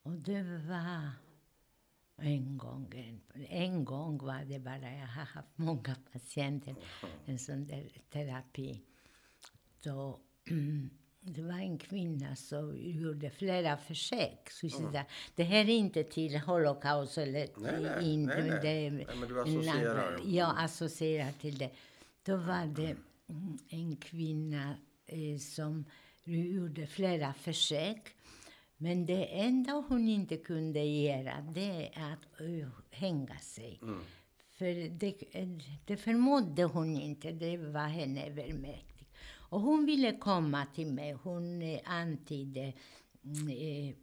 Och 0.03 0.11
det 0.11 0.43
var 0.43 1.11
en 2.17 2.57
gång, 2.57 2.93
en, 2.95 3.21
en 3.49 3.85
gång 3.85 4.17
var 4.17 4.45
det 4.45 4.59
bara, 4.59 4.91
jag 4.91 5.07
har 5.07 5.25
haft 5.25 5.57
många 5.57 5.95
patienter, 6.11 6.75
en 7.25 7.39
sån 7.39 7.67
där 7.67 7.89
terapi. 8.09 8.81
Då, 9.83 10.19
det 11.27 11.41
var 11.41 11.59
en 11.59 11.77
kvinna 11.77 12.35
som 12.35 12.77
gjorde 12.77 13.29
flera 13.29 13.77
försök. 13.77 14.49
Så 14.49 14.79
mm. 14.79 15.03
Det 15.35 15.43
här 15.43 15.59
är 15.59 15.69
inte 15.69 16.03
till 16.03 16.39
Holocaust 16.39 17.17
eller 17.17 17.47
nej, 17.57 17.81
nej, 17.81 18.13
Indien. 18.13 18.47
nej, 18.47 18.49
nej. 18.49 18.59
Det 18.61 19.05
nej, 19.05 19.15
men 19.19 19.29
du 19.29 19.41
associerar. 19.41 20.19
Jag 20.25 20.55
associerar 20.57 21.31
till 21.31 21.57
det. 21.57 21.69
Då 22.23 22.37
var 22.37 22.65
det 22.75 22.95
en 23.69 23.95
kvinna 23.95 24.75
eh, 25.05 25.37
som 25.37 25.85
gjorde 26.23 26.87
flera 26.87 27.33
försök. 27.33 28.15
Men 28.77 29.05
det 29.05 29.25
enda 29.25 29.83
hon 29.87 30.07
inte 30.07 30.37
kunde 30.37 30.83
göra 30.83 31.41
det 31.41 31.89
är 31.93 32.13
att 32.13 32.41
uh, 32.41 32.67
hänga 32.89 33.37
sig. 33.37 33.79
Mm. 33.81 33.99
För 34.49 34.89
det, 34.89 35.15
det 35.85 35.97
förmådde 35.97 36.63
hon 36.63 36.95
inte. 36.95 37.31
Det 37.31 37.57
var 37.57 37.87
henne 37.87 38.27
övermäktigt. 38.27 38.94
Och 39.49 39.61
hon 39.61 39.85
ville 39.85 40.17
komma 40.17 40.65
till 40.65 40.87
mig. 40.87 41.11
Hon 41.11 41.61
eh, 41.61 41.79
antydde 41.85 42.73
mm, 43.23 43.49
eh, 43.49 43.95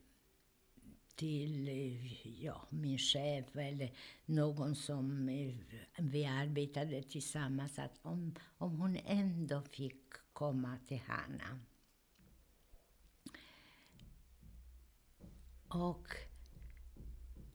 till 1.15 1.69
eh, 1.69 2.43
ja, 2.45 2.67
min 2.71 2.99
chef 2.99 3.57
eller 3.57 3.93
någon 4.25 4.75
som 4.75 5.29
eh, 5.29 5.55
vi 5.99 6.27
arbetade 6.27 7.03
tillsammans 7.03 7.79
att 7.79 7.99
om, 8.03 8.35
om 8.59 8.81
hon 8.81 8.99
ändå 9.07 9.63
fick 9.63 10.13
komma 10.33 10.79
till 10.89 11.01
Hanna. 11.07 11.59
Och 15.69 16.07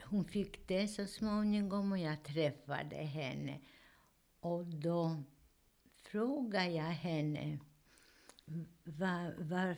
hon 0.03 0.26
fick 0.26 0.68
det 0.68 0.88
så 0.88 1.05
småningom 1.05 1.91
och 1.91 1.97
jag 1.97 2.23
träffade 2.23 2.95
henne. 2.95 3.59
Och 4.39 4.65
då 4.65 5.23
frågade 6.03 6.69
jag 6.69 6.84
henne 6.84 7.59
var, 8.84 9.44
var, 9.44 9.78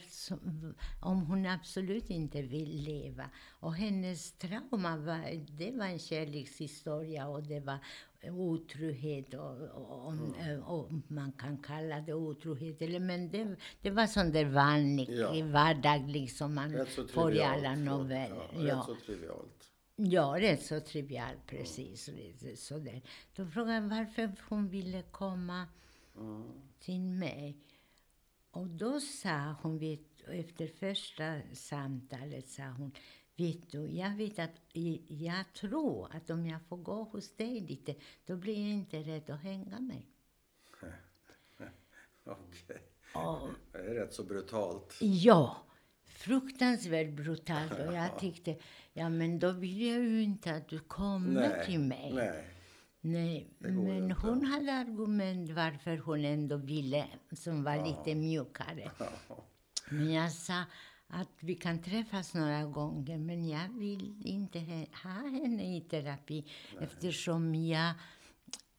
om 0.99 1.25
hon 1.25 1.45
absolut 1.45 2.09
inte 2.09 2.41
vill 2.41 2.83
leva. 2.83 3.29
Och 3.59 3.75
hennes 3.75 4.31
trauma 4.31 4.97
var, 4.97 5.45
det 5.57 5.71
var 5.71 5.85
en 5.85 5.99
kärlekshistoria 5.99 7.27
och 7.27 7.43
det 7.43 7.59
var 7.59 7.77
otrohet 8.23 9.33
och, 9.33 9.61
och, 10.05 10.13
mm. 10.13 10.63
och, 10.63 10.91
man 11.07 11.31
kan 11.31 11.57
kalla 11.57 12.01
det 12.01 12.13
otrohet. 12.13 12.81
Eller, 12.81 12.99
men 12.99 13.29
det, 13.29 13.55
det 13.81 13.89
var 13.89 14.07
sån 14.07 14.31
där 14.31 14.45
vanlig, 14.45 15.09
ja. 15.09 15.31
vardaglig 15.43 16.31
som 16.31 16.55
man 16.55 16.85
får 17.13 17.33
i 17.33 17.43
alla 17.43 17.75
noveller. 17.75 18.49
Ja, 18.53 18.61
ja. 18.61 18.75
Rätt 18.75 18.85
så 18.85 18.95
trivialt. 19.05 19.69
Ja, 19.95 20.35
rätt 20.39 20.65
så 20.65 20.79
trivialt, 20.79 21.45
precis. 21.47 22.09
Mm. 22.09 22.55
Sådär. 22.55 23.01
Då 23.35 23.45
frågade 23.45 23.73
jag 23.73 23.81
varför 23.81 24.31
hon 24.49 24.69
ville 24.69 25.01
komma 25.01 25.65
mm. 26.17 26.43
till 26.79 26.99
mig. 26.99 27.57
Och 28.51 28.67
då 28.67 28.99
sa 28.99 29.55
hon, 29.61 29.77
vet, 29.77 30.21
efter 30.27 30.67
första 30.67 31.41
samtalet 31.53 32.49
sa 32.49 32.63
hon, 32.63 32.91
vet 33.35 33.71
du, 33.71 33.87
jag 33.87 34.15
vet 34.15 34.39
att 34.39 34.55
jag 35.07 35.53
tror 35.53 36.15
att 36.15 36.29
om 36.29 36.45
jag 36.45 36.61
får 36.61 36.77
gå 36.77 37.03
hos 37.03 37.35
dig 37.35 37.59
lite, 37.59 37.95
då 38.25 38.35
blir 38.35 38.61
jag 38.61 38.71
inte 38.71 38.97
rädd 38.97 39.29
att 39.29 39.41
hänga 39.41 39.79
mig. 39.79 40.07
Okej. 42.23 42.81
Okay. 43.13 43.51
Det 43.71 43.77
är 43.77 43.93
rätt 43.93 44.13
så 44.13 44.23
brutalt. 44.23 44.97
Ja, 45.01 45.57
fruktansvärt 46.05 47.13
brutalt. 47.13 47.71
Och 47.71 47.93
jag 47.93 48.19
tyckte, 48.19 48.57
ja 48.93 49.09
men 49.09 49.39
då 49.39 49.51
vill 49.51 49.81
jag 49.81 49.99
ju 49.99 50.23
inte 50.23 50.55
att 50.55 50.67
du 50.67 50.79
kommer 50.79 51.49
nej, 51.49 51.65
till 51.65 51.79
mig. 51.79 52.11
Nej. 52.13 52.58
Nej, 53.01 53.47
men 53.59 54.11
hon 54.11 54.45
hade 54.45 54.73
argument 54.73 55.49
varför 55.49 55.97
hon 55.97 56.25
ändå 56.25 56.57
ville, 56.57 57.05
som 57.31 57.63
var 57.63 57.75
ja. 57.75 57.85
lite 57.85 58.15
mjukare. 58.15 58.91
Men 59.89 60.13
jag 60.13 60.31
sa 60.31 60.63
att 61.07 61.37
vi 61.39 61.55
kan 61.55 61.81
träffas 61.81 62.33
några 62.33 62.63
gånger, 62.63 63.17
men 63.17 63.47
jag 63.47 63.69
vill 63.69 64.21
inte 64.25 64.59
ha 65.03 65.29
henne 65.29 65.77
i 65.77 65.81
terapi 65.81 66.45
Nej. 66.75 66.83
eftersom 66.83 67.55
jag 67.55 67.93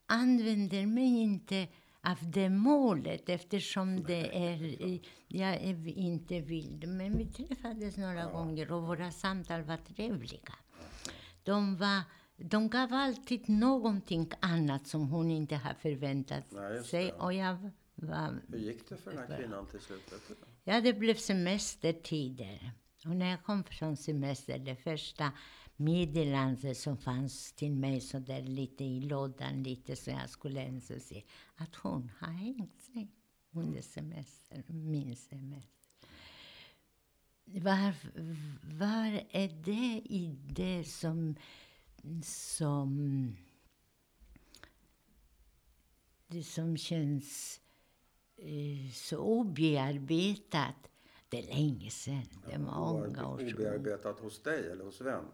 använder 0.06 0.86
mig 0.86 1.20
inte 1.22 1.68
av 2.02 2.30
det 2.30 2.48
målet 2.48 3.28
eftersom 3.28 4.02
det 4.02 4.52
är, 4.52 5.00
jag 5.28 5.54
är 5.54 5.88
inte 5.88 6.40
vild. 6.40 6.88
Men 6.88 7.18
vi 7.18 7.26
träffades 7.26 7.96
några 7.96 8.20
ja. 8.20 8.30
gånger 8.30 8.72
och 8.72 8.82
våra 8.82 9.10
samtal 9.10 9.62
var 9.62 9.76
trevliga. 9.76 10.54
De 11.42 11.76
var 11.76 12.00
de 12.44 12.68
gav 12.68 12.92
alltid 12.92 13.48
någonting 13.48 14.30
annat 14.40 14.86
som 14.86 15.08
hon 15.08 15.30
inte 15.30 15.56
har 15.56 15.74
förväntat 15.74 16.44
Nej, 16.50 16.84
sig. 16.84 17.12
Och 17.12 17.32
jag 17.32 17.70
var, 17.94 18.40
Hur 18.48 18.58
gick 18.58 18.88
det 18.88 18.96
för 18.96 19.10
den 19.10 19.18
här 19.18 19.36
kvinnan 19.36 19.66
till 19.66 19.80
slut? 19.80 20.12
Ja, 20.64 20.80
det 20.80 20.92
blev 20.92 21.14
semestertider. 21.14 22.72
Och 23.04 23.16
när 23.16 23.30
jag 23.30 23.44
kom 23.44 23.64
från 23.64 23.96
semester, 23.96 24.58
det 24.58 24.76
första 24.76 25.32
meddelandet 25.76 26.76
som 26.76 26.96
fanns 26.96 27.52
till 27.52 27.72
mig 27.72 28.00
så 28.00 28.18
där 28.18 28.42
lite 28.42 28.84
i 28.84 29.00
lådan, 29.00 29.62
lite 29.62 29.96
så 29.96 30.10
jag 30.10 30.30
skulle 30.30 30.60
ens 30.60 31.08
se 31.08 31.22
att 31.56 31.76
hon 31.76 32.12
har 32.18 32.32
hängt 32.32 32.80
sig 32.80 33.10
under 33.52 33.82
semestern, 33.82 34.62
min 34.68 35.16
semester. 35.16 35.80
Var, 37.44 37.94
var 38.76 39.22
är 39.30 39.48
det 39.64 40.02
i 40.04 40.38
det 40.48 40.84
som 40.84 41.36
som, 42.22 43.36
det 46.26 46.42
som 46.42 46.76
känns 46.76 47.60
eh, 48.36 48.92
så 48.92 49.18
obearbetat. 49.18 50.74
Det 51.28 51.38
är 51.38 51.54
länge 51.54 51.90
sedan. 51.90 52.22
Det 52.46 52.52
är 52.52 52.58
många 52.58 53.28
år 53.28 53.38
sedan. 53.38 53.54
Obearbetat 53.54 54.20
hos 54.20 54.42
dig 54.42 54.70
eller 54.70 54.84
hos 54.84 55.00
vem? 55.00 55.24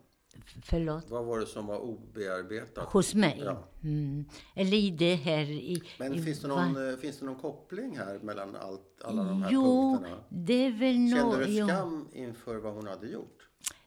Förlåt? 0.62 1.10
Vad 1.10 1.24
var 1.24 1.40
det 1.40 1.46
som 1.46 1.66
var 1.66 1.78
obearbetat? 1.78 2.92
Hos 2.92 3.14
mig? 3.14 3.42
Ja. 3.44 3.68
Mm. 3.82 4.24
Eller 4.54 4.76
i 4.76 4.90
det 4.90 5.14
här 5.14 5.42
i... 5.42 5.82
Men 5.98 6.14
i, 6.14 6.22
finns, 6.22 6.40
det 6.40 6.48
någon, 6.48 6.74
va? 6.74 6.96
finns 6.96 7.18
det 7.18 7.26
någon 7.26 7.40
koppling 7.40 7.98
här 7.98 8.18
mellan 8.18 8.56
allt, 8.56 9.02
alla 9.04 9.24
de 9.24 9.42
här 9.42 9.50
jo, 9.52 9.92
punkterna? 9.92 10.24
det 10.28 10.66
är 10.66 10.78
väl 10.78 10.98
no, 10.98 11.16
Kände 11.16 11.46
du 11.46 11.66
skam 11.66 12.08
jo. 12.12 12.18
inför 12.18 12.56
vad 12.56 12.74
hon 12.74 12.86
hade 12.86 13.06
gjort? 13.06 13.35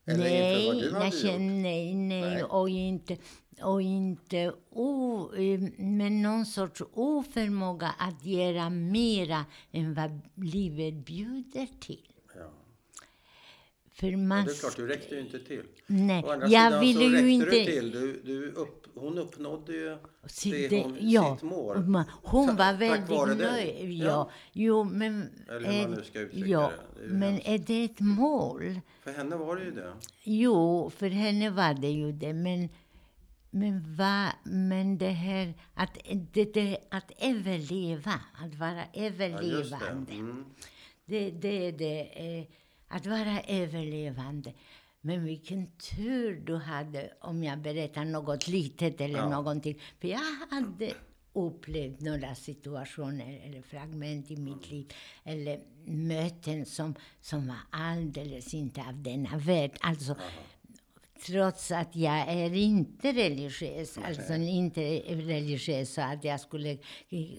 Eller 0.09 0.23
nej, 0.23 0.65
inför 0.65 0.91
vad 0.91 1.11
du 1.11 1.27
hade 1.27 1.39
nej, 1.39 1.95
nej, 1.95 1.95
nej, 1.95 2.43
och 2.43 2.69
inte, 2.69 3.17
och 3.61 3.81
inte 3.81 4.53
o, 4.69 5.29
eh, 5.33 5.59
med 5.77 6.11
någon 6.11 6.45
sorts 6.45 6.81
oförmåga 6.93 7.95
att 7.97 8.25
göra 8.25 8.69
mera 8.69 9.45
än 9.71 9.93
vad 9.93 10.19
livet 10.35 10.93
bjuder 10.93 11.67
till. 11.79 12.11
Ja. 12.35 12.51
För 13.93 14.17
man... 14.17 14.45
det 14.45 14.51
är 14.51 14.55
klart, 14.55 14.75
du 14.75 14.87
räckte 14.87 15.15
ju 15.15 15.21
inte 15.21 15.39
till. 15.39 15.63
Nej, 15.87 16.23
jag 16.47 16.79
ville 16.79 17.03
ju 17.03 17.31
inte... 17.31 17.45
Du 17.45 17.65
till. 17.65 17.91
Du, 17.91 18.21
du 18.23 18.53
upp, 18.89 19.01
hon 19.03 19.17
uppnådde 19.17 19.73
ju 19.73 19.97
sitt, 20.25 20.69
det, 20.69 20.83
hon, 20.83 20.97
ja, 20.99 21.35
sitt 21.35 21.49
mål. 21.49 22.05
Hon 22.23 22.55
var 22.55 22.73
väldigt 22.73 23.37
nöjd. 23.37 23.91
Ja. 23.93 24.05
ja. 24.05 24.29
Jo, 24.53 24.83
men... 24.83 25.29
Eller 25.49 25.71
hur 25.71 25.81
man 25.81 25.91
nu 25.91 26.03
ska 26.03 26.19
uttrycka 26.19 26.47
ja, 26.47 26.71
det. 26.95 27.07
det 27.07 27.13
men 27.13 27.41
är 27.41 27.57
det 27.57 27.83
ett 27.83 27.99
mål? 27.99 28.79
För 29.03 29.11
henne 29.11 29.35
var 29.35 29.55
det 29.55 29.63
ju 29.63 29.71
det. 29.71 29.93
Jo, 30.23 30.91
för 30.95 31.09
henne 31.09 31.49
var 31.49 31.73
det 31.73 31.91
ju 31.91 32.11
det. 32.11 32.33
Men, 32.33 32.69
men, 33.49 33.95
va, 33.95 34.33
men 34.43 34.97
det 34.97 35.09
här 35.09 35.53
att, 35.73 35.97
det, 36.33 36.53
det, 36.53 36.77
att 36.89 37.11
överleva, 37.19 38.13
att 38.45 38.55
vara 38.55 38.83
överlevande. 38.93 39.85
Ja, 39.85 40.05
det. 40.07 40.13
Mm. 40.13 40.45
det, 41.05 41.31
det, 41.31 41.71
det 41.71 42.47
att 42.89 43.05
vara 43.05 43.41
överlevande. 43.47 44.53
Men 45.01 45.23
vilken 45.23 45.67
tur 45.71 46.41
du 46.45 46.55
hade 46.55 47.13
om 47.21 47.43
jag 47.43 47.61
berättar 47.61 48.05
något 48.05 48.47
litet 48.47 49.01
eller 49.01 49.19
ja. 49.19 49.29
någonting. 49.29 49.79
För 49.99 50.07
jag 50.07 50.19
hade 50.49 50.93
upplevt 51.33 52.01
några 52.01 52.35
situationer 52.35 53.41
eller 53.45 53.61
fragment 53.61 54.31
i 54.31 54.37
mitt 54.37 54.71
liv 54.71 54.93
eller 55.23 55.59
möten 55.85 56.65
som, 56.65 56.95
som 57.21 57.47
var 57.47 57.57
alldeles 57.69 58.53
inte 58.53 58.81
av 58.81 59.03
denna 59.03 59.37
värld. 59.37 59.71
Alltså, 59.79 60.15
trots 61.25 61.71
att 61.71 61.95
jag 61.95 62.17
är 62.17 62.53
inte 62.53 63.11
religiös, 63.11 63.97
okay. 63.97 64.09
alltså 64.09 64.33
inte 64.33 64.81
religiös 65.07 65.93
så 65.93 66.01
att 66.01 66.23
jag 66.23 66.39
skulle, 66.39 66.77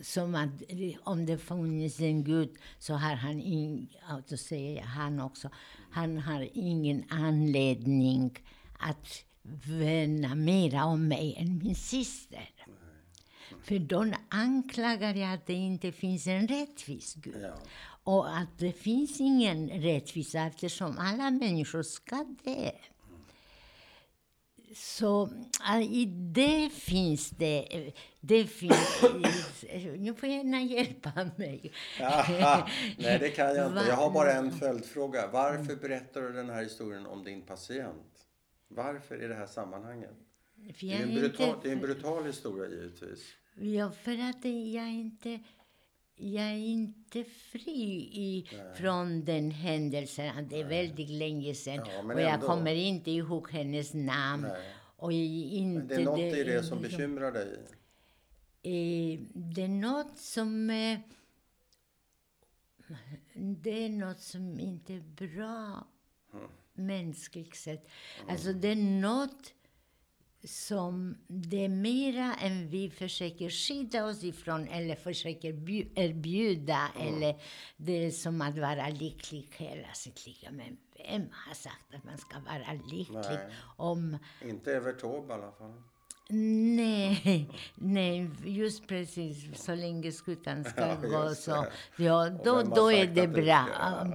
som 0.02 0.34
att 0.34 0.62
om 1.02 1.26
det 1.26 1.38
funnits 1.38 2.00
en 2.00 2.24
Gud 2.24 2.50
så 2.78 2.94
har 2.94 3.14
han, 3.14 3.40
in, 3.40 3.88
alltså 4.08 4.36
säger 4.36 4.82
han 4.82 5.20
också, 5.20 5.50
han 5.90 6.18
har 6.18 6.48
ingen 6.52 7.04
anledning 7.08 8.38
att 8.78 9.24
värna 9.42 10.34
mera 10.34 10.84
om 10.84 11.08
mig 11.08 11.34
än 11.38 11.58
min 11.58 11.74
syster. 11.74 12.50
För 13.62 13.78
då 13.78 14.12
anklagar 14.28 15.14
jag 15.14 15.34
att 15.34 15.46
det 15.46 15.52
inte 15.52 15.92
finns 15.92 16.26
en 16.26 16.48
rättvis 16.48 17.14
Gud. 17.14 17.36
Ja. 17.42 17.54
Och 18.04 18.38
att 18.38 18.58
det 18.58 18.72
finns 18.72 19.20
ingen 19.20 19.68
rättvisa 19.68 20.40
eftersom 20.40 20.98
alla 20.98 21.30
människor 21.30 21.82
ska 21.82 22.24
dö. 22.44 22.70
Så 24.74 25.30
äh, 25.76 25.82
i 25.82 26.04
det 26.34 26.70
finns 26.72 27.30
det... 27.30 27.92
det 28.20 28.44
finns, 28.44 29.02
nu 29.98 30.14
får 30.14 30.28
gärna 30.28 30.62
hjälpa 30.62 31.30
mig. 31.36 31.72
Aha, 32.00 32.68
nej, 32.98 33.18
det 33.18 33.28
kan 33.30 33.54
jag 33.54 33.66
inte. 33.66 33.84
Jag 33.88 33.96
har 33.96 34.10
bara 34.10 34.32
en 34.32 34.50
följdfråga. 34.52 35.30
Varför 35.32 35.76
berättar 35.76 36.22
du 36.22 36.32
den 36.32 36.50
här 36.50 36.62
historien 36.62 37.06
om 37.06 37.24
din 37.24 37.42
patient? 37.42 38.26
Varför 38.68 39.24
i 39.24 39.26
det 39.26 39.34
här 39.34 39.46
sammanhanget? 39.46 40.14
Det 40.80 40.92
är, 40.92 41.02
en 41.02 41.14
brutal, 41.14 41.48
inte- 41.48 41.60
det 41.62 41.68
är 41.68 41.72
en 41.72 41.80
brutal 41.80 42.24
historia 42.26 42.68
givetvis. 42.70 43.24
Ja, 43.54 43.90
för 43.90 44.12
att 44.30 44.44
jag 44.74 44.88
inte... 44.92 45.40
Jag 46.22 46.44
är 46.44 46.56
inte 46.56 47.24
fri 47.24 48.48
från 48.76 49.24
den 49.24 49.50
händelsen. 49.50 50.48
Det 50.48 50.60
är 50.60 50.64
väldigt 50.64 51.10
länge 51.10 51.54
sedan. 51.54 51.86
Ja, 51.94 52.14
och 52.14 52.20
jag 52.20 52.34
ändå. 52.34 52.46
kommer 52.46 52.74
inte 52.74 53.10
ihåg 53.10 53.50
hennes 53.50 53.94
namn. 53.94 54.42
Nej. 54.42 54.74
Och 54.96 55.12
inte 55.12 55.78
Men 55.78 55.88
det 55.88 55.94
är 55.94 56.04
något 56.04 56.18
i 56.18 56.44
det 56.44 56.62
som 56.62 56.82
bekymrar 56.82 57.32
dig. 57.32 57.48
Eh, 58.62 59.20
det 59.34 59.62
är 59.62 59.68
något 59.68 60.18
som... 60.18 60.70
Eh, 60.70 60.98
det 63.34 63.84
är 63.84 63.88
något 63.88 64.20
som 64.20 64.60
inte 64.60 64.94
är 64.94 65.00
bra 65.00 65.86
mänskligt 66.72 67.56
sett. 67.56 67.88
Alltså 68.28 68.52
det 68.52 68.68
är 68.68 69.00
något 69.00 69.54
som 70.44 71.16
det 71.26 71.64
är 71.64 71.68
mera 71.68 72.34
än 72.34 72.68
vi 72.68 72.90
försöker 72.90 73.50
skydda 73.50 74.04
oss 74.06 74.24
ifrån 74.24 74.68
eller 74.68 74.94
försöker 74.94 75.52
bju- 75.52 75.88
erbjuda. 75.94 76.88
Eller 77.00 77.36
det 77.76 78.04
är 78.06 78.10
som 78.10 78.40
att 78.42 78.58
vara 78.58 78.88
lycklig 78.88 79.48
hela 79.56 79.92
sitt 79.94 80.26
liv. 80.26 80.36
Men 80.50 80.76
vem 80.96 81.28
har 81.32 81.54
sagt 81.54 81.94
att 81.94 82.04
man 82.04 82.18
ska 82.18 82.38
vara 82.40 82.72
lycklig 82.90 83.14
Nej. 83.36 83.48
om 83.76 84.18
Inte 84.44 84.74
Evert 84.76 85.00
Taube 85.00 85.32
i 85.32 85.36
alla 85.36 85.52
fall. 85.52 85.82
Nej, 86.76 87.46
nej, 87.74 88.30
just 88.44 88.86
precis. 88.86 89.62
Så 89.64 89.74
länge 89.74 90.12
skutan 90.12 90.64
ska 90.70 90.80
Ja, 90.86 90.94
gå 90.94 91.34
så. 91.34 91.66
Ja, 91.96 92.28
då, 92.44 92.62
då 92.62 92.92
är 92.92 93.06
det 93.06 93.28
bra. 93.28 93.66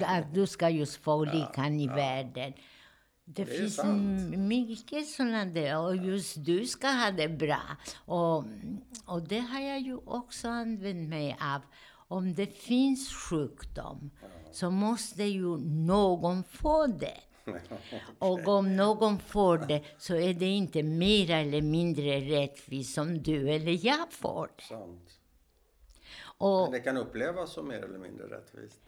Att 0.02 0.34
du 0.34 0.48
ska 0.48 0.70
just 0.70 0.96
få 1.04 1.26
lyckan 1.26 1.80
i 1.80 1.88
världen. 1.88 2.54
Det, 3.26 3.42
är 3.42 3.46
finns 3.46 3.80
mycket 4.38 5.08
sådana 5.08 5.46
där. 5.46 5.80
Och 5.80 5.96
just 5.96 6.46
du 6.46 6.66
ska 6.66 6.88
ha 6.88 7.12
det 7.12 7.30
bra. 7.30 7.62
Och, 8.06 8.44
och 9.06 9.22
det 9.22 9.40
har 9.40 9.60
jag 9.62 9.80
ju 9.80 9.98
också 10.06 10.48
använt 10.48 11.10
mig 11.10 11.38
av. 11.42 11.62
Om 12.08 12.34
det 12.34 12.46
finns 12.46 13.14
sjukdom 13.14 14.12
så 14.52 14.72
måste 14.72 15.24
ju 15.24 15.58
någon 15.58 16.44
få 16.44 16.88
det. 16.88 17.20
Och 18.20 18.48
om 18.48 18.76
någon 18.76 19.20
får 19.20 19.58
det 19.58 19.84
så 19.98 20.16
är 20.16 20.34
det 20.34 20.46
inte 20.46 20.84
mer 20.84 21.32
eller 21.32 21.62
mindre 21.62 22.20
rättvist 22.20 22.94
som 22.94 23.24
du 23.24 23.50
eller 23.50 23.86
jag 23.86 24.12
får 24.14 24.50
det. 24.56 24.64
Sant. 24.64 25.20
Och, 26.38 26.62
Men 26.62 26.72
det 26.72 26.80
kan 26.80 26.98
upplevas 26.98 27.54
som 27.54 27.68
mer 27.68 27.82
eller 27.82 28.00
mindre 28.00 28.28
rättvist. 28.28 28.82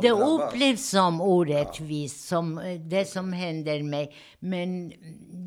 Det 0.00 0.10
upplevs 0.10 0.90
som 0.90 1.20
orättvist, 1.20 2.28
som 2.28 2.58
eh, 2.58 2.80
det 2.80 3.04
som 3.04 3.32
händer 3.32 3.82
mig. 3.82 4.14
Men 4.38 4.92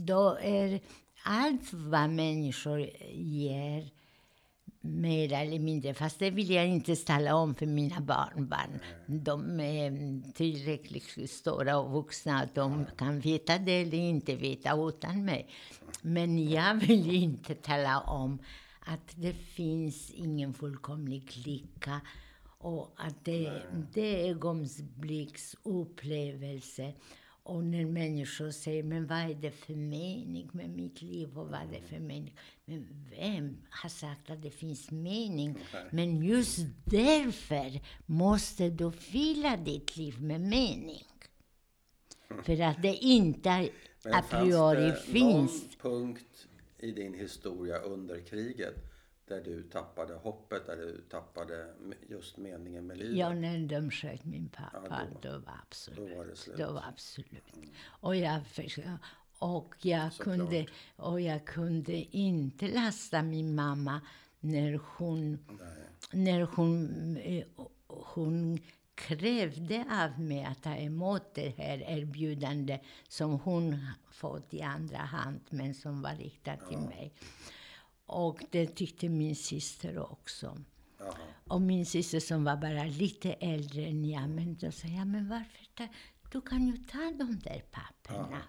då 0.06 0.38
är 0.42 0.80
allt 1.24 1.74
vad 1.74 2.10
människor 2.10 2.90
ger 3.14 3.90
mer 4.82 5.34
eller 5.34 5.60
mindre, 5.60 5.94
fast 5.94 6.20
det 6.20 6.30
vill 6.30 6.50
jag 6.50 6.68
inte 6.68 6.96
tala 6.96 7.36
om 7.36 7.56
för 7.56 7.66
mina 7.66 8.02
barnbarn. 8.02 8.80
De 9.06 9.60
är 9.60 10.22
tillräckligt 10.34 11.30
stora 11.32 11.78
och 11.78 11.92
vuxna 11.92 12.42
att 12.42 12.56
de 12.56 12.86
kan 12.98 13.20
veta 13.20 13.58
det 13.58 13.82
eller 13.82 13.98
inte 13.98 14.36
veta 14.36 14.88
utan 14.88 15.26
mig. 15.26 15.50
Men 16.02 16.50
jag 16.50 16.76
vill 16.76 17.16
inte 17.16 17.56
tala 17.56 18.00
om 18.00 18.40
att 18.80 19.16
det 19.16 19.34
finns 19.34 20.12
ingen 20.12 20.54
fullkomlig 20.54 21.32
lycka 21.46 22.02
och 22.64 22.94
att 22.96 23.26
det, 23.26 23.62
det 23.94 24.22
är 24.22 24.30
ögonblicks 24.30 25.56
upplevelse. 25.64 26.94
Och 27.46 27.64
när 27.64 27.86
människor 27.86 28.52
säger, 28.52 28.84
men 28.84 29.08
vad 29.08 29.18
är 29.18 29.36
det 29.36 29.52
för 29.52 29.74
mening 29.74 30.50
med 30.54 30.70
mitt 30.70 31.02
liv 31.02 31.40
och 31.40 31.48
vad 31.48 31.60
är 31.60 31.68
det 31.72 31.82
för 31.82 32.00
mening? 32.00 32.36
Men 32.66 32.88
vem 33.10 33.58
har 33.70 33.90
sagt 33.90 34.30
att 34.30 34.42
det 34.42 34.52
finns 34.52 34.92
mening? 34.92 35.58
Men 35.92 36.24
just 36.24 36.60
därför 36.86 37.82
måste 38.06 38.70
du 38.70 38.92
fylla 38.92 39.58
ditt 39.58 39.98
liv 39.98 40.22
med 40.22 40.42
mening. 40.42 41.08
För 42.44 42.62
att 42.62 42.82
det 42.82 42.96
inte 42.96 43.70
Men 44.04 44.14
a 44.14 44.24
priori 44.30 44.92
fanns 44.92 45.06
det 45.06 45.12
finns. 45.12 45.62
någon 45.62 45.92
punkt 45.92 46.48
i 46.80 46.92
din 46.92 47.14
historia 47.14 47.78
under 47.78 48.20
kriget 48.20 48.93
där 49.34 49.42
du 49.44 49.64
tappade 49.64 50.14
hoppet, 50.14 50.66
där 50.66 50.76
du 50.78 51.02
tappade 51.10 51.74
just 52.10 52.38
meningen 52.38 52.88
med 52.88 52.98
livet? 52.98 53.18
Ja, 53.18 53.34
när 53.34 53.68
de 53.68 53.92
sköt 53.92 54.26
min 54.26 54.50
pappa, 54.50 54.82
Ja, 54.90 54.98
då- 55.22 55.30
då, 55.30 55.38
var 55.38 55.54
absolut. 55.68 56.10
då 56.10 56.16
var 56.18 56.26
det 56.26 56.36
slut. 56.36 56.58
Då 56.58 56.72
var 56.74 56.84
absolut. 56.90 57.44
Och 57.86 58.16
jag, 58.16 58.48
förs- 58.48 58.80
och, 59.40 59.76
jag 59.82 60.14
Såklart. 60.14 60.38
kunde, 60.38 60.66
och 60.96 61.22
jag 61.22 61.46
kunde 61.46 61.94
inte 62.18 62.68
lasta 62.68 63.22
min 63.24 63.56
mamma 63.56 64.02
när 64.40 64.80
hon, 64.98 65.40
när 66.12 66.42
hon, 66.42 67.18
eh, 67.18 67.44
hon 67.88 68.60
krävde 68.96 69.86
av 69.92 70.20
mig 70.22 70.44
att 70.46 70.64
ta 70.64 70.76
emot 70.76 71.34
det 71.34 71.50
här 71.58 71.78
erbjudandet 71.88 72.82
som 73.08 73.40
hon 73.40 73.86
fått 74.12 74.54
i 74.54 74.62
andra 74.62 74.98
hand, 74.98 75.40
men 75.50 75.74
som 75.74 76.02
var 76.02 76.16
riktat 76.16 76.68
till 76.70 76.78
mig. 76.78 77.14
Och 78.14 78.46
det 78.52 78.68
tyckte 78.68 79.10
min 79.10 79.36
syster 79.36 80.12
också. 80.12 80.58
Jaha. 81.00 81.16
Och 81.48 81.62
min 81.62 81.86
syster 81.86 82.20
som 82.20 82.44
var 82.44 82.58
bara 82.58 82.84
lite 82.84 83.34
äldre 83.34 83.82
än 83.86 84.06
jag, 84.06 84.30
men 84.30 84.56
då 84.56 84.72
sa 84.72 84.88
jag, 84.88 85.08
men 85.08 85.30
varför 85.30 85.66
ta, 85.76 85.88
du 86.32 86.42
kan 86.42 86.68
ju 86.68 86.78
ta 86.78 87.12
de 87.18 87.40
där 87.44 87.64
papperna. 87.72 88.42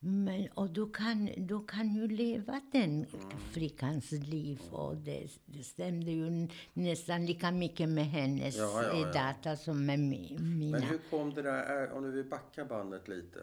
Men, 0.00 0.48
och 0.54 0.70
du 0.70 0.90
kan, 0.90 1.30
du 1.36 1.66
kan 1.66 1.94
ju 1.94 2.08
leva 2.08 2.60
den 2.72 3.06
flickans 3.52 4.12
liv. 4.12 4.60
Och 4.70 4.96
det, 4.96 5.28
det 5.46 5.62
stämde 5.62 6.10
ju 6.10 6.48
nästan 6.72 7.26
lika 7.26 7.50
mycket 7.50 7.88
med 7.88 8.06
hennes 8.06 8.56
Ja, 8.56 8.82
ja, 8.82 8.98
ja. 8.98 9.12
data 9.12 9.56
som 9.56 9.86
med 9.86 9.98
mi, 9.98 10.36
mina. 10.38 10.78
Men 10.78 10.88
hur 10.88 11.00
kom 11.10 11.34
det 11.34 11.42
där, 11.42 11.92
om 11.92 12.02
du 12.02 12.10
vill 12.10 12.24
backa 12.24 12.64
bandet 12.64 13.08
lite? 13.08 13.38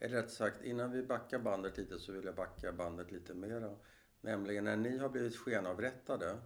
Eller 0.00 0.22
rätt 0.22 0.30
sagt, 0.30 0.64
innan 0.64 0.92
vi 0.92 1.02
backar 1.02 1.38
bandet 1.38 1.78
lite 1.78 1.98
så 1.98 2.12
vill 2.12 2.24
jag 2.24 2.34
backa 2.34 2.72
bandet 2.72 3.12
lite 3.12 3.34
mera. 3.34 3.76
Nämligen 4.20 4.64
när 4.64 4.76
ni 4.76 4.98
har 4.98 5.08
blivit 5.08 5.36
skenavrättade. 5.36 6.38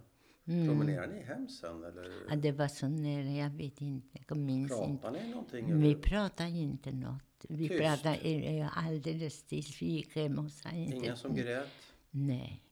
Promenerar 0.45 1.07
ni 1.07 1.21
hem 1.23 1.47
sen 1.49 1.83
eller 1.83 2.11
Ja, 2.29 2.35
det 2.35 2.51
var 2.51 2.67
så 2.67 2.87
nära, 2.87 3.23
jag 3.31 3.49
vet 3.49 3.81
inte, 3.81 4.19
jag 4.27 4.37
minns 4.37 4.71
inte. 4.71 5.01
pratar 5.01 5.11
ni 5.11 5.29
någonting? 5.29 5.81
Vi 5.81 5.91
eller? 5.91 6.01
pratar 6.01 6.45
inte 6.47 6.91
något. 6.91 7.45
Vi 7.49 7.67
Tyst. 7.69 7.81
pratar 7.81 8.17
eh, 8.27 8.77
alldeles 8.87 9.43
tyst. 9.43 9.81
Vi 9.81 9.85
gick 9.85 10.15
hem 10.15 10.39
och 10.39 10.51
sa 10.51 10.69
inte... 10.69 10.97
Ingen 10.97 11.17
som 11.17 11.35
grät? 11.35 11.69
Nej. 12.11 12.63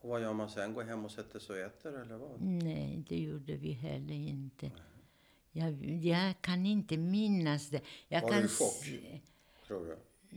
Och 0.00 0.08
vad 0.08 0.20
gör 0.22 0.32
man 0.32 0.48
sen? 0.50 0.74
Går 0.74 0.82
hem 0.82 1.04
och 1.04 1.10
sätter 1.10 1.38
sig 1.38 1.64
och 1.64 1.70
äter 1.70 2.00
eller 2.00 2.16
vad? 2.16 2.40
Nej, 2.40 3.04
det 3.08 3.16
gjorde 3.18 3.56
vi 3.56 3.72
heller 3.72 4.14
inte. 4.14 4.70
Jag, 5.52 5.84
jag 5.84 6.34
kan 6.40 6.66
inte 6.66 6.96
minnas 6.96 7.68
det. 7.70 7.80
Jag 8.08 8.22
Var 8.22 8.28
kan 8.28 8.38
du 8.38 8.44
i 8.44 8.48
chock? 8.48 8.84
Tror 9.66 9.86
du? 9.86 9.96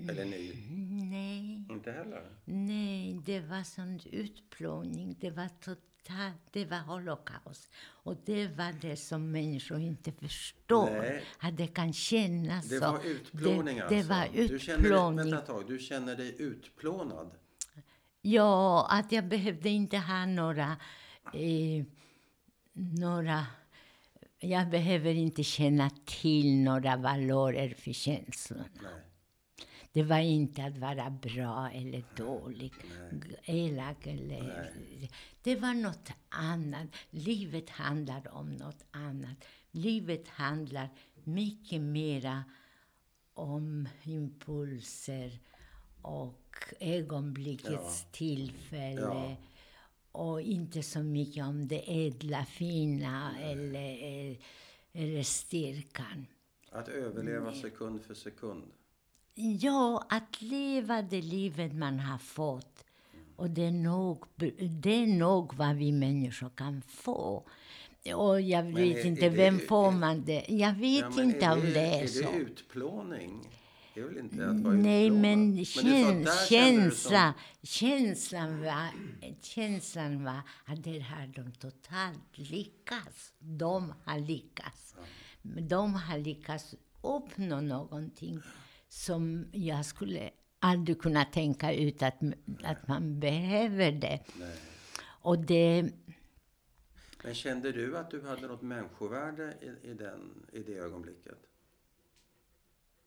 Eller 0.10 0.26
ni? 0.26 0.54
Nej, 1.12 1.66
Inte 1.76 1.92
heller? 1.92 2.22
nej, 2.46 3.22
det 3.26 3.40
var 3.40 3.64
sån 3.64 4.00
utplåning. 4.12 5.16
Det 5.20 5.30
var 5.32 5.48
totalt, 5.62 6.42
det 6.52 6.66
var 6.66 6.78
holocaust. 6.80 7.72
Och 7.84 8.16
det 8.26 8.48
var 8.48 8.74
det 8.82 8.96
som 8.98 9.32
människor 9.32 9.80
inte 9.80 10.12
förstår. 10.12 10.90
Nej. 10.90 11.24
Att 11.40 11.58
det 11.58 11.68
kan 11.68 11.94
kännas 11.94 12.70
Det 12.70 12.80
så. 12.80 12.92
var 12.92 13.06
utplåning 13.06 13.78
det, 13.78 13.82
alltså? 13.84 13.96
Det 13.96 14.04
var 14.04 14.28
Du 14.48 14.60
känner 14.60 14.80
utplåning. 14.80 15.18
vänta 15.18 15.38
ett 15.40 15.46
tag, 15.46 15.64
du 15.68 15.80
känner 15.80 16.16
dig 16.16 16.36
utplånad? 16.42 17.32
Ja, 18.22 18.88
att 18.90 19.12
jag 19.12 19.28
behövde 19.28 19.70
inte 19.70 19.98
ha 19.98 20.26
några... 20.26 20.78
Eh, 21.34 21.86
några 22.74 23.46
jag 24.40 24.70
behöver 24.70 25.14
inte 25.14 25.44
känna 25.44 25.90
till 26.06 26.58
några 26.58 26.98
valorer 26.98 27.70
för 27.78 27.92
känslorna. 27.94 28.66
Nej. 28.84 28.92
Det 29.94 30.04
var 30.04 30.20
inte 30.20 30.64
att 30.64 30.78
vara 30.78 31.10
bra 31.10 31.70
eller 31.74 32.04
dålig, 32.16 32.74
g- 33.12 33.36
elak 33.46 34.08
eller... 34.08 34.72
Det 35.44 35.56
var 35.56 35.74
något 35.74 36.12
annat. 36.30 36.88
Livet 37.10 37.70
handlar 37.70 38.34
om 38.34 38.52
något 38.56 38.84
annat. 38.92 39.46
Livet 39.72 40.28
handlar 40.28 40.90
mycket 41.24 41.82
mera 41.82 42.44
om 43.34 43.88
impulser 44.04 45.40
och 46.02 46.58
ögonblickets 46.80 48.06
tillfälle. 48.12 49.02
Ja. 49.02 49.36
Och 50.12 50.42
inte 50.42 50.84
så 50.84 51.00
mycket 51.04 51.46
om 51.46 51.68
det 51.68 52.06
ädla, 52.08 52.46
fina 52.46 53.40
eller, 53.40 54.04
eh, 54.32 54.38
eller 54.94 55.24
styrkan. 55.24 56.26
Att 56.72 56.88
överleva 56.88 57.54
sekund 57.54 58.02
för 58.02 58.14
sekund. 58.14 58.64
Ja, 59.42 60.06
att 60.10 60.42
leva 60.42 61.02
det 61.02 61.22
livet 61.22 61.74
man 61.74 62.00
har 62.00 62.18
fått. 62.18 62.84
Och 63.36 63.50
det 63.50 63.66
är 63.66 63.72
nog, 63.72 64.24
det 64.82 65.04
är 65.04 65.08
nog 65.08 65.54
vad 65.54 65.76
vi 65.76 65.92
människor 65.92 66.50
kan 66.56 66.82
få. 66.88 67.44
Och 68.16 68.42
jag 68.42 68.66
Men 68.66 68.76
vet 68.76 68.98
är- 68.98 69.06
inte, 69.06 69.26
är 69.26 69.30
det- 69.30 69.36
vem 69.36 69.60
får 69.60 69.88
är- 69.88 69.92
man 69.92 70.26
det? 70.26 70.46
Jag 70.50 70.74
vet 70.74 71.02
Ja, 71.02 71.10
men 71.10 71.26
inte 71.26 71.46
är 71.46 71.54
om 71.54 71.60
det 71.62 71.80
är, 71.80 72.04
är 72.04 72.08
så. 72.08 72.32
det 72.32 72.38
utplåning? 72.38 73.48
Det 73.94 74.00
är 74.02 74.06
väl 74.06 74.18
inte 74.18 74.46
att 74.50 74.60
vara 74.62 74.74
Nej, 74.74 75.06
utplånad? 75.06 75.22
men 75.22 75.66
käns 75.66 75.70
kände 75.84 76.20
du 76.20 76.26
som- 76.26 76.48
känsla, 76.48 77.34
känslan, 77.64 78.62
var, 78.64 78.88
känslan 79.42 80.24
var 80.24 80.42
att 80.66 80.84
det 80.84 81.00
har 81.00 81.28
de 81.28 81.52
totalt 81.52 82.38
lyckats. 82.38 83.34
De 83.40 83.94
har 84.06 84.20
lyckats. 84.20 84.96
De 85.42 85.94
har 85.94 86.18
lyckats 86.18 86.76
uppnå 87.02 87.62
någonting 87.62 88.42
som 88.92 89.46
jag 89.52 89.86
skulle 89.86 90.30
aldrig 90.60 91.02
kunna 91.02 91.26
tänka 91.26 91.74
ut 91.74 92.04
att, 92.04 92.20
att 92.64 92.88
man 92.88 93.20
behöver 93.20 93.92
det. 93.92 94.20
Nej. 94.40 94.56
Och 95.04 95.40
det... 95.40 95.92
Men 97.24 97.34
kände 97.36 97.72
du 97.72 97.98
att 97.98 98.12
du 98.12 98.28
hade 98.28 98.48
något 98.48 98.62
människovärde 98.62 99.54
i, 99.62 99.90
i, 99.90 99.94
den, 99.94 100.46
i 100.54 100.60
det 100.60 100.74
ögonblicket? 100.74 101.38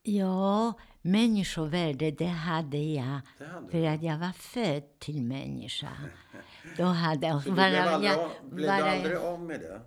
Ja, 0.03 0.73
människovärde, 1.01 2.11
det 2.11 2.25
hade 2.25 2.77
jag. 2.77 3.19
Det 3.37 3.45
hade 3.45 3.69
För 3.69 3.85
att 3.85 4.03
jag 4.03 4.17
var 4.17 4.31
född 4.31 4.99
till 4.99 5.21
människa. 5.21 5.91
Då 6.77 6.83
hade 6.83 7.27
jag... 7.27 7.43
Så 7.43 7.49
du 7.49 7.55
blev 7.55 7.87
aldrig, 7.87 8.11
jag- 8.11 8.31
blev 8.43 8.67
bara 8.67 8.77
du 8.77 8.89
aldrig 8.89 9.17
av 9.17 9.41
med 9.41 9.59
det? 9.59 9.81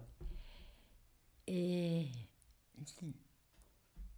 Eh, 1.47 2.09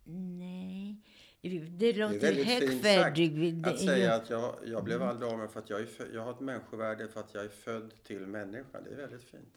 nej. 0.05 1.02
Det 1.43 1.93
låter 1.93 2.21
väldigt 2.21 2.47
fint 2.47 2.61
högfärdigt. 2.85 3.67
Att 3.67 3.79
säga 3.81 4.15
att 4.15 4.31
jag, 4.31 4.55
jag 4.67 4.85
blev 4.85 5.03
aldrig 5.03 5.33
av 5.33 5.39
med 5.39 5.51
för 5.51 5.61
att 5.61 5.71
jag, 5.71 5.81
är 5.81 5.89
jag 6.15 6.25
har 6.25 6.31
ett 6.31 6.41
människovärde 6.41 7.09
för 7.09 7.21
att 7.21 7.35
jag 7.35 7.45
är 7.45 7.49
född 7.49 7.93
till 8.05 8.21
människa. 8.27 8.81
Det 8.81 8.91
är 8.91 8.97
väldigt 8.97 9.23
fint. 9.25 9.55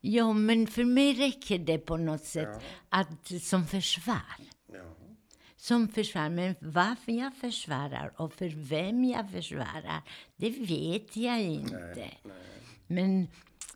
Ja, 0.00 0.32
men 0.32 0.66
för 0.66 0.84
mig 0.84 1.12
räcker 1.12 1.58
det 1.58 1.78
på 1.78 1.96
något 1.96 2.24
sätt 2.24 2.48
Ja. 2.90 3.00
att, 3.00 3.42
som 3.42 3.66
försvar. 3.66 4.22
Ja. 4.72 4.94
Som 5.56 5.88
försvar. 5.88 6.28
Men 6.28 6.54
varför 6.60 7.12
jag 7.12 7.36
försvarar 7.36 8.12
och 8.16 8.32
för 8.32 8.48
vem 8.48 9.04
jag 9.04 9.30
försvarar, 9.30 10.02
det 10.36 10.50
vet 10.50 11.16
jag 11.16 11.40
inte. 11.42 11.94
Nej, 11.94 12.20
nej. 12.24 12.34
Men 12.86 13.28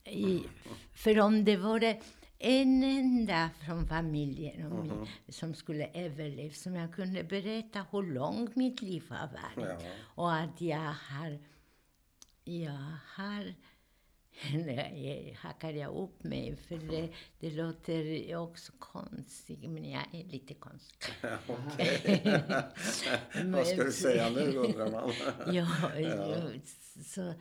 i, 0.04 0.40
för 0.94 1.20
om 1.20 1.44
det 1.44 1.56
vore 1.56 2.00
en 2.42 2.82
enda 2.82 3.50
från 3.66 3.86
familjen 3.86 4.72
och 4.72 4.86
min, 4.86 5.06
som 5.28 5.54
skulle 5.54 5.90
överleva, 5.94 6.54
som 6.54 6.74
jag 6.74 6.94
kunde 6.94 7.24
berätta 7.24 7.86
hur 7.90 8.02
långt 8.02 8.56
mitt 8.56 8.82
liv 8.82 9.04
har 9.08 9.28
varit. 9.28 9.68
Ja. 9.82 9.88
Och 10.14 10.34
att 10.34 10.60
jag 10.60 10.94
har... 11.10 11.38
Jag 12.44 12.96
har... 13.16 13.54
Nu 14.52 15.34
hackar 15.38 15.72
jag 15.72 15.94
upp 15.94 16.24
mig, 16.24 16.56
för 16.56 16.76
det, 16.76 17.08
det 17.40 17.50
låter 17.50 18.36
också 18.36 18.72
konstigt, 18.78 19.60
men 19.60 19.90
jag 19.90 20.02
är 20.12 20.24
lite 20.24 20.54
konstig. 20.54 21.14
Okej. 21.46 22.42
Vad 23.44 23.66
ska 23.66 23.84
du 23.84 23.92
säga 23.92 24.30
nu 24.30 24.56
undrar 24.56 24.90
man. 24.90 25.12
Ja, 25.54 26.00
ja. 26.00 26.50
så... 27.04 27.34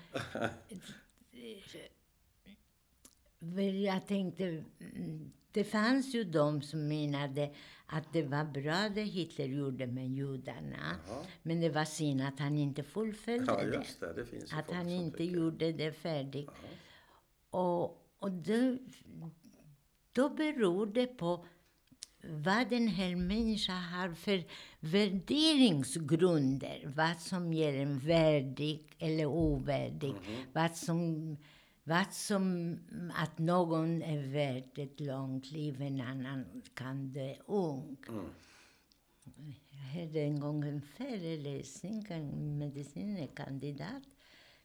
Jag 3.83 4.07
tänkte, 4.07 4.63
mm, 4.79 5.31
det 5.51 5.63
fanns 5.63 6.15
ju 6.15 6.23
de 6.23 6.61
som 6.61 6.87
menade 6.87 7.51
att 7.85 8.13
det 8.13 8.23
var 8.23 8.45
bra 8.45 8.89
det 8.95 9.01
Hitler 9.03 9.45
gjorde 9.45 9.87
med 9.87 10.09
judarna. 10.09 10.95
Jaha. 11.07 11.23
Men 11.43 11.61
det 11.61 11.69
var 11.69 11.85
synd 11.85 12.21
att 12.21 12.39
han 12.39 12.57
inte 12.57 12.83
fullföljde 12.83 13.45
Ja, 13.51 13.63
det. 13.63 13.83
det. 14.15 14.23
Det 14.31 14.53
Att 14.53 14.71
han 14.71 14.89
inte 14.89 15.17
tycker. 15.17 15.33
gjorde 15.35 15.71
det 15.71 15.91
färdigt. 15.91 16.49
Och, 17.49 17.83
och 18.19 18.31
då, 18.31 18.77
då 20.11 20.29
beror 20.29 20.85
det 20.85 21.07
på 21.07 21.45
vad 22.23 22.69
den 22.69 22.87
här 22.87 23.15
människan 23.15 23.83
har 23.83 24.13
för 24.13 24.43
värderingsgrunder. 24.79 26.93
Vad 26.95 27.17
som 27.19 27.53
ger 27.53 27.73
en 27.81 27.99
värdig 27.99 28.87
eller 28.99 29.25
ovärdig. 29.25 30.13
Vad 30.53 30.75
som, 30.75 31.37
vad 31.83 32.13
som 32.13 32.77
att 33.15 33.37
någon 33.37 34.01
är 34.01 34.27
värd 34.27 34.79
ett 34.79 34.99
långt 34.99 35.51
liv, 35.51 35.81
en 35.81 36.01
annan 36.01 36.61
kan 36.73 37.13
dö 37.13 37.35
ung. 37.45 37.97
Jag 39.69 40.01
hade 40.01 40.21
en 40.21 40.39
gång 40.39 40.63
en 40.63 40.81
föreläsning, 40.81 42.05
en 42.09 42.57
medicinkandidat. 42.57 44.03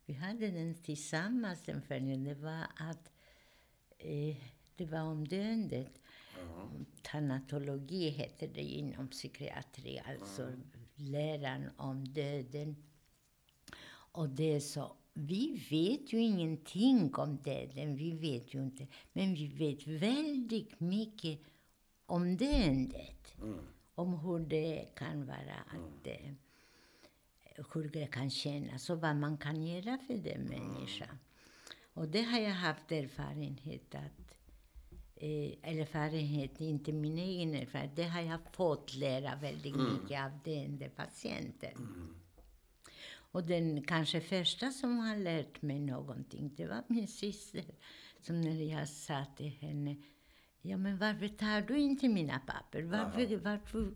Vi 0.06 0.14
hade 0.14 0.50
den 0.50 0.74
tillsammans, 0.74 1.62
den 1.62 1.82
föreläsningen. 1.82 2.24
Det 2.24 2.34
var 2.34 2.66
att 2.76 3.10
eh, 3.98 4.36
det 4.76 4.86
var 4.86 5.00
om 5.00 5.28
döendet. 5.28 6.00
Tanatologi 7.02 8.08
heter 8.08 8.48
det 8.48 8.62
inom 8.62 9.08
psykiatri, 9.08 10.02
alltså 10.08 10.52
läran 10.94 11.70
om 11.76 12.04
döden. 12.04 12.76
Och 13.88 14.28
det 14.28 14.54
är 14.54 14.60
så, 14.60 14.96
vi 15.18 15.66
vet 15.70 16.12
ju 16.12 16.18
ingenting 16.20 17.14
om 17.14 17.36
döden, 17.36 17.96
vi 17.96 18.10
vet 18.10 18.54
ju 18.54 18.62
inte. 18.62 18.86
Men 19.12 19.34
vi 19.34 19.46
vet 19.46 19.86
väldigt 19.86 20.80
mycket 20.80 21.40
om 22.06 22.36
döendet. 22.36 23.34
Om 23.94 24.18
hur 24.18 24.38
det 24.38 24.94
kan 24.94 25.26
vara, 25.26 25.56
att, 25.66 26.06
eh, 26.06 26.32
hur 27.72 27.88
det 27.88 28.06
kan 28.06 28.30
kännas 28.30 28.90
och 28.90 29.00
vad 29.00 29.16
man 29.16 29.38
kan 29.38 29.66
göra 29.66 29.98
för 30.06 30.14
den 30.14 30.42
människan. 30.42 31.18
Och 31.94 32.08
det 32.08 32.22
har 32.22 32.38
jag 32.38 32.54
haft 32.54 32.92
erfarenhet 32.92 33.94
att 33.94 34.34
eh, 35.16 35.78
erfarenhet, 35.78 36.60
inte 36.60 36.92
min 36.92 37.18
egen 37.18 37.54
erfarenhet. 37.54 37.96
Det 37.96 38.08
har 38.08 38.20
jag 38.20 38.40
fått 38.52 38.94
lära 38.94 39.36
väldigt 39.36 39.76
mycket 39.76 40.24
av 40.24 40.30
den 40.44 40.90
patienten. 40.96 41.76
Och 43.30 43.46
den 43.46 43.82
kanske 43.82 44.20
första 44.20 44.70
som 44.70 44.98
har 44.98 45.16
lärt 45.16 45.62
mig 45.62 45.80
någonting, 45.80 46.54
det 46.56 46.66
var 46.66 46.82
min 46.88 47.08
syster. 47.08 47.64
Som 48.20 48.40
när 48.40 48.62
jag 48.62 48.88
sa 48.88 49.24
till 49.36 49.50
henne, 49.50 49.96
ja 50.62 50.76
men 50.76 50.98
varför 50.98 51.28
tar 51.28 51.60
du 51.60 51.78
inte 51.78 52.08
mina 52.08 52.38
papper? 52.38 52.82
Varför, 52.82 53.36
varför, 53.36 53.94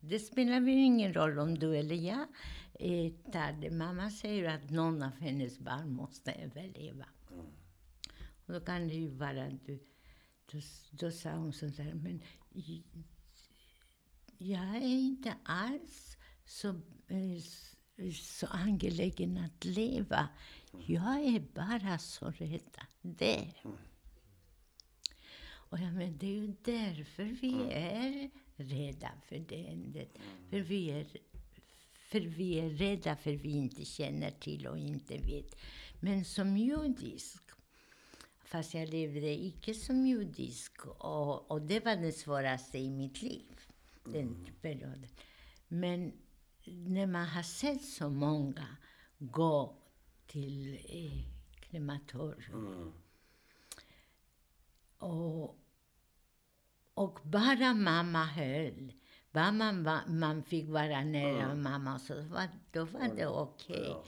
det 0.00 0.18
spelar 0.18 0.60
väl 0.60 0.68
ingen 0.68 1.14
roll 1.14 1.38
om 1.38 1.58
du 1.58 1.76
eller 1.76 1.96
jag 1.96 2.26
eh, 2.80 3.12
tar 3.32 3.60
det. 3.60 3.70
Mamma 3.70 4.10
säger 4.10 4.44
att 4.44 4.70
någon 4.70 5.02
av 5.02 5.12
hennes 5.20 5.58
barn 5.58 5.92
måste 5.92 6.32
överleva. 6.32 7.06
Och 8.46 8.52
då 8.52 8.60
kan 8.60 8.88
det 8.88 8.94
ju 8.94 9.08
vara 9.08 9.44
att 9.44 9.66
du... 9.66 9.78
Då, 10.52 10.58
då 10.90 11.10
sa 11.10 11.30
hon 11.30 11.52
så 11.52 11.66
där, 11.66 11.94
men 11.94 12.22
jag 14.38 14.76
är 14.76 14.98
inte 14.98 15.34
alls 15.44 16.16
så, 16.44 16.68
eh, 17.08 17.42
så 18.12 18.46
angelägen 18.46 19.38
att 19.38 19.64
leva. 19.64 20.28
Jag 20.86 21.20
är 21.20 21.40
bara 21.54 21.98
så 21.98 22.30
rädd 22.30 22.76
att 22.76 23.18
dö. 23.18 23.44
Och 25.74 25.78
jag 25.78 25.92
men 25.92 26.18
det 26.18 26.26
är 26.26 26.30
ju 26.30 26.54
därför 26.62 27.24
vi 27.24 27.72
är 27.72 28.30
rädda 28.56 29.12
för 29.28 29.38
döendet. 29.38 30.18
För 30.50 30.60
vi 30.60 30.90
är, 30.90 31.06
för 31.92 32.20
vi 32.20 32.58
är 32.58 32.70
rädda 32.70 33.16
för 33.16 33.32
vi 33.32 33.50
inte 33.50 33.84
känner 33.84 34.30
till 34.30 34.66
och 34.66 34.78
inte 34.78 35.18
vet. 35.18 35.56
Men 36.00 36.24
som 36.24 36.56
judisk, 36.56 37.42
fast 38.44 38.74
jag 38.74 38.88
levde 38.88 39.44
icke 39.44 39.74
som 39.74 40.06
judisk 40.06 40.86
och, 40.86 41.50
och 41.50 41.62
det 41.62 41.84
var 41.84 41.96
det 41.96 42.12
svåraste 42.12 42.78
i 42.78 42.90
mitt 42.90 43.22
liv, 43.22 43.60
den 44.04 44.46
perioden. 44.62 45.08
Men 45.68 46.12
när 46.66 47.06
man 47.06 47.26
har 47.26 47.42
sett 47.42 47.84
så 47.84 48.10
många 48.10 48.66
gå 49.18 49.76
till 50.26 50.74
eh, 50.88 51.24
krematorium 51.60 52.92
och, 54.98 55.58
och 56.94 57.18
bara 57.22 57.74
mamma 57.74 58.24
höll. 58.24 58.92
Bara 59.32 59.52
man, 59.52 59.88
man 60.06 60.42
fick 60.42 60.68
vara 60.68 61.04
nära 61.04 61.54
mamma, 61.54 61.98
så 61.98 62.22
var, 62.22 62.48
då 62.72 62.84
var 62.84 63.16
det 63.16 63.26
okej. 63.26 63.86
Ja. 63.88 64.04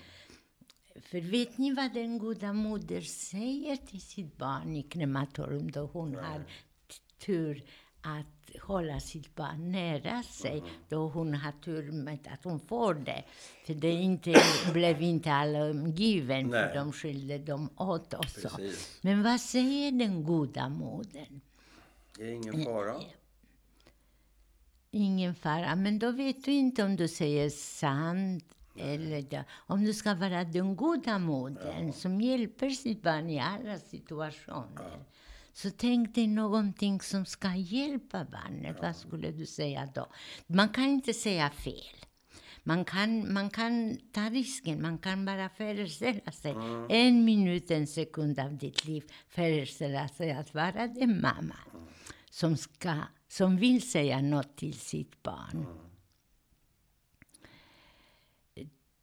För 1.00 1.20
vet 1.20 1.58
ni 1.58 1.74
vad 1.74 1.94
den 1.94 2.18
goda 2.18 2.52
moder 2.52 3.00
säger 3.00 3.76
till 3.76 4.00
sitt 4.00 4.36
barn 4.36 4.76
i 4.76 4.82
krematorium 4.82 5.70
då 5.70 5.80
hon 5.86 6.14
har 6.14 6.38
t- 6.38 6.94
tur 7.26 7.64
att 8.00 8.35
hålla 8.62 9.00
sitt 9.00 9.34
barn 9.34 9.72
nära 9.72 10.22
sig, 10.22 10.62
då 10.88 11.08
hon 11.08 11.34
har 11.34 11.52
tur 11.52 11.92
med 11.92 12.28
att 12.32 12.44
hon 12.44 12.60
får 12.60 12.94
det. 12.94 13.24
För 13.66 13.74
det 13.74 13.90
inte, 13.90 14.34
blev 14.72 15.02
inte 15.02 15.32
alla 15.32 15.72
given, 15.88 16.46
Nej. 16.46 16.68
för 16.68 16.74
de 16.74 16.92
skilde 16.92 17.38
dem 17.38 17.70
åt 17.76 18.14
och 18.14 18.28
så. 18.28 18.48
Precis. 18.48 18.98
Men 19.02 19.22
vad 19.22 19.40
säger 19.40 19.92
den 19.92 20.24
goda 20.24 20.68
modern? 20.68 21.40
Det 22.18 22.24
är 22.24 22.32
ingen 22.32 22.64
fara. 22.64 22.94
ingen 24.90 25.34
fara. 25.34 25.76
Men 25.76 25.98
då 25.98 26.10
vet 26.10 26.44
du 26.44 26.52
inte 26.52 26.84
om 26.84 26.96
du 26.96 27.08
säger 27.08 27.50
sant 27.50 28.44
eller 28.78 29.44
om 29.50 29.84
du 29.84 29.94
ska 29.94 30.14
vara 30.14 30.44
den 30.44 30.76
goda 30.76 31.18
modern 31.18 31.92
som 31.92 32.20
hjälper 32.20 32.70
sitt 32.70 33.02
barn 33.02 33.30
i 33.30 33.40
alla 33.40 33.78
situationer. 33.78 35.04
Så 35.56 35.70
tänk 35.70 36.14
dig 36.14 36.26
någonting 36.26 37.00
som 37.00 37.24
ska 37.24 37.54
hjälpa 37.54 38.24
barnet. 38.24 38.76
Vad 38.82 38.96
skulle 38.96 39.30
du 39.30 39.46
säga 39.46 39.88
då? 39.94 40.06
Man 40.46 40.68
kan 40.68 40.84
inte 40.84 41.14
säga 41.14 41.50
fel. 41.50 42.06
Man 42.62 42.84
kan, 42.84 43.32
man 43.32 43.50
kan 43.50 43.98
ta 44.12 44.20
risken, 44.20 44.82
man 44.82 44.98
kan 44.98 45.24
bara 45.24 45.48
föreställa 45.48 46.32
sig 46.32 46.54
en 46.88 47.24
minut, 47.24 47.70
en 47.70 47.86
sekund 47.86 48.38
av 48.38 48.56
ditt 48.56 48.84
liv, 48.84 49.04
föreställa 49.28 50.08
sig 50.08 50.32
att 50.32 50.54
vara 50.54 50.86
den 50.86 51.20
mamma 51.20 51.58
som, 52.30 52.56
ska, 52.56 52.94
som 53.28 53.56
vill 53.56 53.90
säga 53.90 54.22
något 54.22 54.56
till 54.56 54.78
sitt 54.78 55.22
barn. 55.22 55.66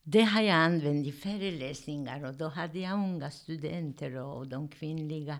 Det 0.03 0.21
har 0.21 0.41
jag 0.41 0.55
använt 0.55 1.07
i 1.07 1.11
föreläsningar 1.11 2.25
och 2.25 2.33
då 2.33 2.47
hade 2.47 2.79
jag 2.79 2.93
unga 2.93 3.31
studenter 3.31 4.15
och 4.15 4.47
de 4.47 4.67
kvinnliga 4.67 5.39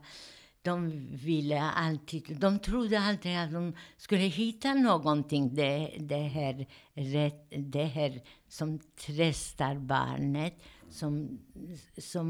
de 0.64 1.08
ville 1.16 1.62
alltid, 1.62 2.38
de 2.40 2.60
trodde 2.60 3.00
alltid 3.00 3.38
att 3.38 3.52
de 3.52 3.74
skulle 3.98 4.22
hitta 4.22 4.74
någonting, 4.74 5.56
det, 5.56 5.92
det, 6.00 6.16
här, 6.16 6.66
det 7.50 7.84
här 7.84 8.22
som 8.48 8.80
tröstar 8.80 9.76
barnet, 9.76 10.54
som, 10.90 11.40
som 11.98 12.28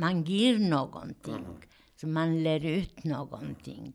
man 0.00 0.24
ger 0.24 0.58
någonting, 0.58 1.46
som 1.96 2.12
man 2.12 2.42
lär 2.42 2.64
ut 2.64 3.04
någonting. 3.04 3.92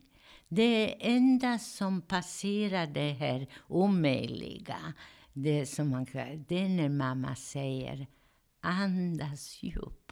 Det 0.49 1.07
enda 1.07 1.59
som 1.59 2.01
passerar 2.01 2.87
det 2.87 3.11
här 3.11 3.47
omöjliga, 3.67 4.93
det 5.33 5.65
som 5.65 5.89
man 5.89 6.05
det 6.47 6.59
är 6.59 6.69
när 6.69 6.89
mamma 6.89 7.35
säger 7.35 8.07
andas 8.61 9.63
djupt. 9.63 10.06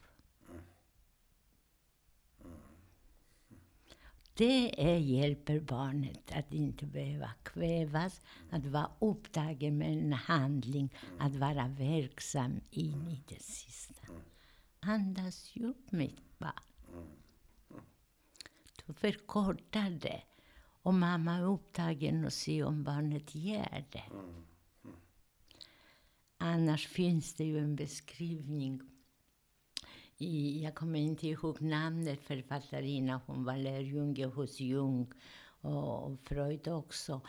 Det 4.37 4.81
är, 4.91 4.97
hjälper 4.97 5.59
barnet 5.59 6.31
att 6.31 6.53
inte 6.53 6.85
behöva 6.85 7.31
kvävas, 7.43 8.21
att 8.49 8.65
vara 8.65 8.91
upptagen 8.99 9.77
med 9.77 9.97
en 9.97 10.13
handling, 10.13 10.93
att 11.19 11.35
vara 11.35 11.67
verksam 11.67 12.61
in 12.71 13.07
i 13.07 13.23
det 13.27 13.41
sista. 13.41 14.01
Andas 14.79 15.51
djupt, 15.55 15.91
mitt 15.91 16.39
barn. 16.39 17.07
Du 18.85 18.93
förkortar 18.93 19.89
det. 19.89 20.21
Och 20.81 20.93
mamma 20.93 21.35
är 21.35 21.43
upptagen 21.43 22.25
och 22.25 22.33
ser 22.33 22.65
om 22.65 22.83
barnet 22.83 23.35
gör 23.35 23.85
det. 23.91 24.03
Annars 26.37 26.87
finns 26.87 27.33
det 27.33 27.43
ju 27.43 27.59
en 27.59 27.75
beskrivning 27.75 28.81
i, 30.17 30.63
jag 30.63 30.75
kommer 30.75 30.99
inte 30.99 31.27
ihåg 31.27 31.61
namnet, 31.61 32.21
författarinna. 32.21 33.21
Hon 33.25 33.43
var 33.43 33.57
lärjunge 33.57 34.25
hos 34.25 34.59
Jung 34.59 35.11
och 35.61 36.19
Freud 36.23 36.67
också. 36.67 37.21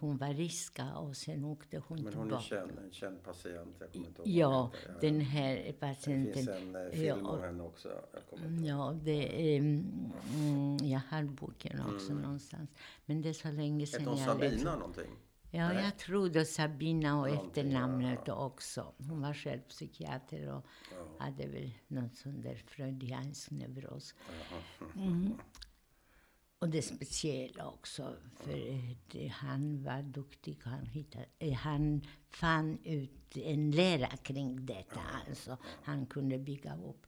Hon 0.00 0.16
var 0.16 0.34
riska 0.34 0.94
och 0.94 1.16
sen 1.16 1.44
åkte 1.44 1.78
hon 1.88 2.02
Men 2.02 2.14
hon 2.14 2.22
tillbaka. 2.28 2.44
är 2.44 2.48
känd, 2.66 2.78
en 2.84 2.92
känd 2.92 3.22
patient. 3.22 3.76
Jag 3.80 3.92
kommer 3.92 4.06
inte 4.06 4.22
ihåg 4.22 4.28
Ja, 4.28 4.70
hon 4.86 4.94
den 5.00 5.20
här 5.20 5.54
Det 5.66 5.72
patienten. 5.72 6.32
finns 6.34 6.48
en 6.48 6.76
eh, 6.76 6.90
film 6.90 7.20
Ja, 7.24 7.30
om 7.30 7.42
henne 7.42 7.62
också. 7.62 7.88
Jag. 7.88 8.66
Ja, 8.66 8.96
det 9.02 9.54
är, 9.56 9.58
mm, 9.58 10.76
jag 10.82 11.00
har 11.10 11.22
boken 11.24 11.80
också 11.94 12.14
någonstans. 12.14 12.70
Men 13.06 13.22
det 13.22 13.28
är 13.28 13.32
så 13.32 13.50
länge 13.52 13.84
Hette 13.84 13.92
sedan 13.98 14.06
hon 14.06 14.18
jag 14.18 14.38
läste. 14.38 14.58
Sabina 14.58 14.76
någonting? 14.76 15.10
Ja, 15.56 15.72
Nej. 15.72 15.84
jag 15.84 15.96
tror 15.96 16.28
det. 16.28 16.44
Sabina 16.44 17.20
och 17.20 17.28
Någonting, 17.28 17.48
efternamnet 17.48 18.20
ja, 18.26 18.34
också. 18.34 18.94
Hon 18.98 19.20
var 19.20 19.34
själv 19.34 19.60
psykiater 19.60 20.48
och 20.48 20.66
hade 21.18 21.46
väl 21.46 21.70
någon 21.88 22.10
sån 22.10 22.40
där 22.40 22.54
freudiansk 22.66 23.50
neuros. 23.50 24.14
Mm. 24.96 25.34
Och 26.58 26.68
det 26.68 26.82
speciella 26.82 27.66
också, 27.66 28.16
för 28.36 28.94
det, 29.12 29.26
han 29.28 29.82
var 29.82 30.02
duktig. 30.02 30.58
Han, 30.64 30.86
hittade, 30.86 31.26
eh, 31.38 31.52
han 31.52 32.06
fann 32.30 32.78
ut 32.84 33.36
en 33.36 33.70
lära 33.70 34.16
kring 34.16 34.66
detta. 34.66 35.00
Alltså, 35.28 35.56
han 35.82 36.06
kunde 36.06 36.38
bygga 36.38 36.76
upp. 36.76 37.06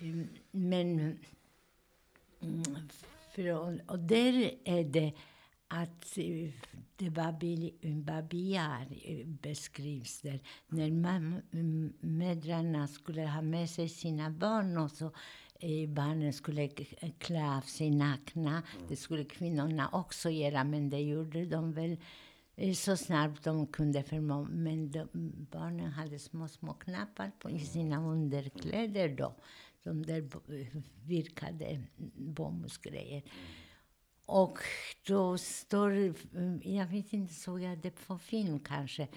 Mm, 0.00 0.28
Men 0.50 1.18
Mm, 2.40 2.62
för, 3.34 3.80
och 3.90 3.98
där 3.98 4.54
är 4.64 4.84
det 4.84 5.12
att 5.68 6.18
eh, 6.18 6.50
det 6.96 7.10
babi, 7.10 7.74
babiar 7.82 8.86
eh, 9.04 9.26
beskrivs 9.26 10.20
där. 10.20 10.40
När 10.68 10.90
mam, 10.90 11.40
mm, 11.52 11.92
mödrarna 12.00 12.88
skulle 12.88 13.26
ha 13.26 13.42
med 13.42 13.70
sig 13.70 13.88
sina 13.88 14.30
barn 14.30 14.78
och 14.78 14.90
så 14.90 15.12
eh, 15.60 15.88
barnen 15.88 16.32
skulle 16.32 16.68
klä 17.18 17.56
av 17.56 17.60
sig 17.60 17.90
nakna. 17.90 18.62
Det 18.88 18.96
skulle 18.96 19.24
kvinnorna 19.24 19.88
också 19.92 20.30
göra, 20.30 20.64
men 20.64 20.90
det 20.90 21.00
gjorde 21.00 21.44
de 21.44 21.72
väl 21.72 21.96
så 22.74 22.96
snabbt 22.96 23.44
de 23.44 23.66
kunde 23.66 24.02
förmå. 24.02 24.44
Men 24.50 24.90
de, 24.90 25.08
barnen 25.50 25.92
hade 25.92 26.18
små, 26.18 26.48
små 26.48 26.72
knappar 26.74 27.30
på 27.38 27.50
i 27.50 27.58
sina 27.58 28.06
underkläder 28.06 29.08
då. 29.08 29.34
De 29.82 30.06
där 30.06 30.28
virkade 31.06 31.82
bomullsgrejer. 32.14 33.22
Och 34.28 34.58
då 35.06 35.38
står, 35.38 36.14
jag 36.62 36.86
vet 36.86 37.12
inte, 37.12 37.34
såg 37.34 37.60
jag 37.60 37.78
det 37.78 37.90
på 38.06 38.18
film 38.18 38.60
kanske, 38.60 39.08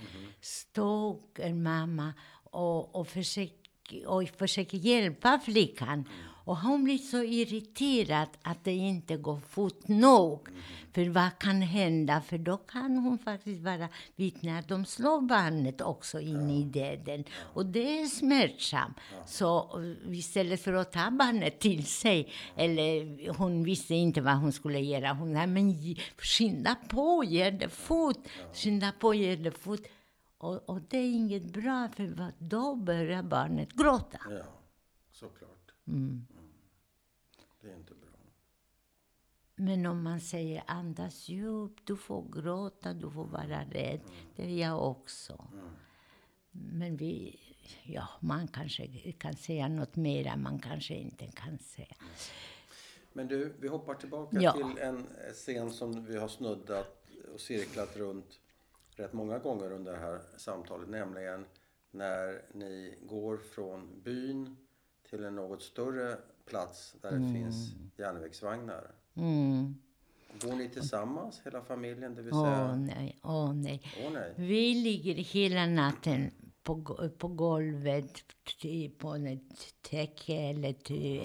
stod 0.41 1.21
en 1.35 1.63
mamma 1.63 2.13
och, 2.43 2.95
och, 2.95 3.07
försöker, 3.07 4.07
och 4.07 4.29
försöker 4.29 4.77
hjälpa 4.77 5.39
flickan. 5.39 6.05
Och 6.43 6.57
hon 6.57 6.83
blir 6.83 6.97
så 6.97 7.23
irriterad 7.23 8.27
att 8.41 8.63
det 8.63 8.71
inte 8.73 9.17
går 9.17 9.39
fort 9.39 9.87
nog. 9.87 10.47
För 10.93 11.09
vad 11.09 11.39
kan 11.39 11.61
hända? 11.61 12.21
För 12.21 12.37
då 12.37 12.57
kan 12.57 12.97
hon 12.97 13.17
faktiskt 13.17 13.61
vara 13.61 13.89
vittne 14.15 14.59
att 14.59 14.67
de 14.67 14.85
slår 14.85 15.21
barnet 15.21 15.81
också 15.81 16.19
in 16.19 16.49
i 16.49 16.63
döden. 16.63 17.23
Och 17.53 17.65
det 17.65 18.01
är 18.01 18.05
smärtsamt. 18.05 18.97
Så 19.25 19.79
eh, 19.79 20.17
istället 20.17 20.61
för 20.61 20.73
att 20.73 20.91
ta 20.91 21.11
barnet 21.11 21.59
till 21.59 21.85
sig, 21.85 22.31
eller 22.55 23.33
hon 23.37 23.63
visste 23.63 23.95
inte 23.95 24.21
vad 24.21 24.35
hon 24.37 24.51
skulle 24.51 24.79
göra. 24.79 25.13
Hon 25.13 25.35
sa, 25.35 25.47
men 25.47 25.71
ge- 25.71 25.97
skynda 26.17 26.75
på, 26.89 27.23
gör 27.23 27.51
det 27.51 27.69
fort. 27.69 28.17
Skynda 28.53 28.91
på, 28.99 29.13
gör 29.13 29.35
det 29.35 29.51
fort. 29.51 29.81
Och, 30.37 30.69
och 30.69 30.81
det 30.81 30.97
är 30.97 31.11
inget 31.11 31.43
bra, 31.53 31.89
för 31.95 32.31
då 32.39 32.75
börjar 32.75 33.23
barnet 33.23 33.73
gråta. 33.73 34.19
Ja, 34.29 34.43
såklart. 35.11 35.71
Mm. 35.87 36.25
Det 37.61 37.67
är 37.71 37.75
inte 37.75 37.93
bra. 37.93 38.07
Men 39.61 39.85
om 39.85 40.03
man 40.03 40.19
säger 40.19 40.63
andas 40.67 41.29
djupt, 41.29 41.87
du 41.87 41.95
får 41.97 42.41
gråta, 42.41 42.93
du 42.93 43.11
får 43.11 43.25
vara 43.25 43.63
rädd. 43.71 44.01
Det 44.35 44.43
är 44.43 44.61
jag 44.67 44.89
också. 44.89 45.47
Men 46.51 46.97
vi, 46.97 47.39
ja, 47.83 48.07
man 48.19 48.47
kanske 48.47 49.11
kan 49.11 49.33
säga 49.35 49.67
något 49.67 49.95
mera, 49.95 50.37
man 50.37 50.59
kanske 50.59 50.93
inte 50.95 51.27
kan 51.27 51.57
säga. 51.57 51.95
Men 53.13 53.27
du, 53.27 53.53
vi 53.59 53.67
hoppar 53.67 53.93
tillbaka 53.95 54.37
Ja. 54.41 54.51
till 54.53 54.77
en 54.81 55.07
scen 55.33 55.71
som 55.71 56.05
vi 56.05 56.17
har 56.17 56.27
snuddat 56.27 57.05
och 57.33 57.39
cirklat 57.39 57.97
runt 57.97 58.39
rätt 58.89 59.13
många 59.13 59.39
gånger 59.39 59.71
under 59.71 59.91
det 59.91 59.99
här 59.99 60.21
samtalet. 60.37 60.89
Nämligen 60.89 61.45
när 61.91 62.41
ni 62.53 62.97
går 63.01 63.37
från 63.37 64.01
byn 64.03 64.57
till 65.09 65.23
en 65.23 65.35
något 65.35 65.61
större 65.61 66.17
plats 66.45 66.95
där 67.01 67.11
det 67.11 67.33
finns 67.33 67.73
järnvägsvagnar. 67.97 68.91
Mm. 69.15 69.75
Går 70.41 70.55
ni 70.55 70.69
tillsammans, 70.69 71.41
hela 71.45 71.61
familjen? 71.61 72.15
Det 72.15 72.21
vill 72.21 72.33
Åh 72.33 72.43
säga... 72.43 72.75
nej, 72.75 73.19
åh 73.23 73.53
nej. 73.53 73.81
Åh 74.05 74.11
nej. 74.13 74.33
Vi 74.37 74.73
ligger 74.73 75.15
hela 75.15 75.65
natten 75.65 76.31
på, 76.63 76.97
på 77.17 77.27
golvet, 77.27 78.23
ty- 78.61 78.89
på 78.89 79.15
ett 79.15 79.81
täcke 79.89 80.35
eller, 80.35 80.75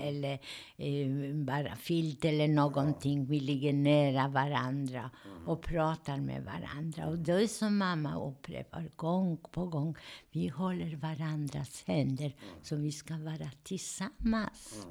eller 0.03 0.39
eh, 0.77 1.35
bara 1.35 1.77
filt 1.77 2.25
eller 2.25 2.49
någonting. 2.49 3.27
Vi 3.27 3.41
ligger 3.41 3.73
nära 3.73 4.29
varandra 4.29 5.11
och 5.47 5.63
pratar 5.63 6.17
med 6.17 6.45
varandra. 6.45 7.07
Och 7.07 7.19
det 7.19 7.33
är 7.33 7.47
som 7.47 7.77
mamma 7.79 8.29
upprepar 8.29 8.91
gång 8.97 9.37
på 9.37 9.67
gång. 9.67 9.97
Vi 10.31 10.49
håller 10.49 10.97
varandras 10.97 11.85
händer 11.87 12.37
så 12.63 12.77
vi 12.77 12.93
ska 12.93 13.15
vara 13.19 13.51
tillsammans. 13.63 14.87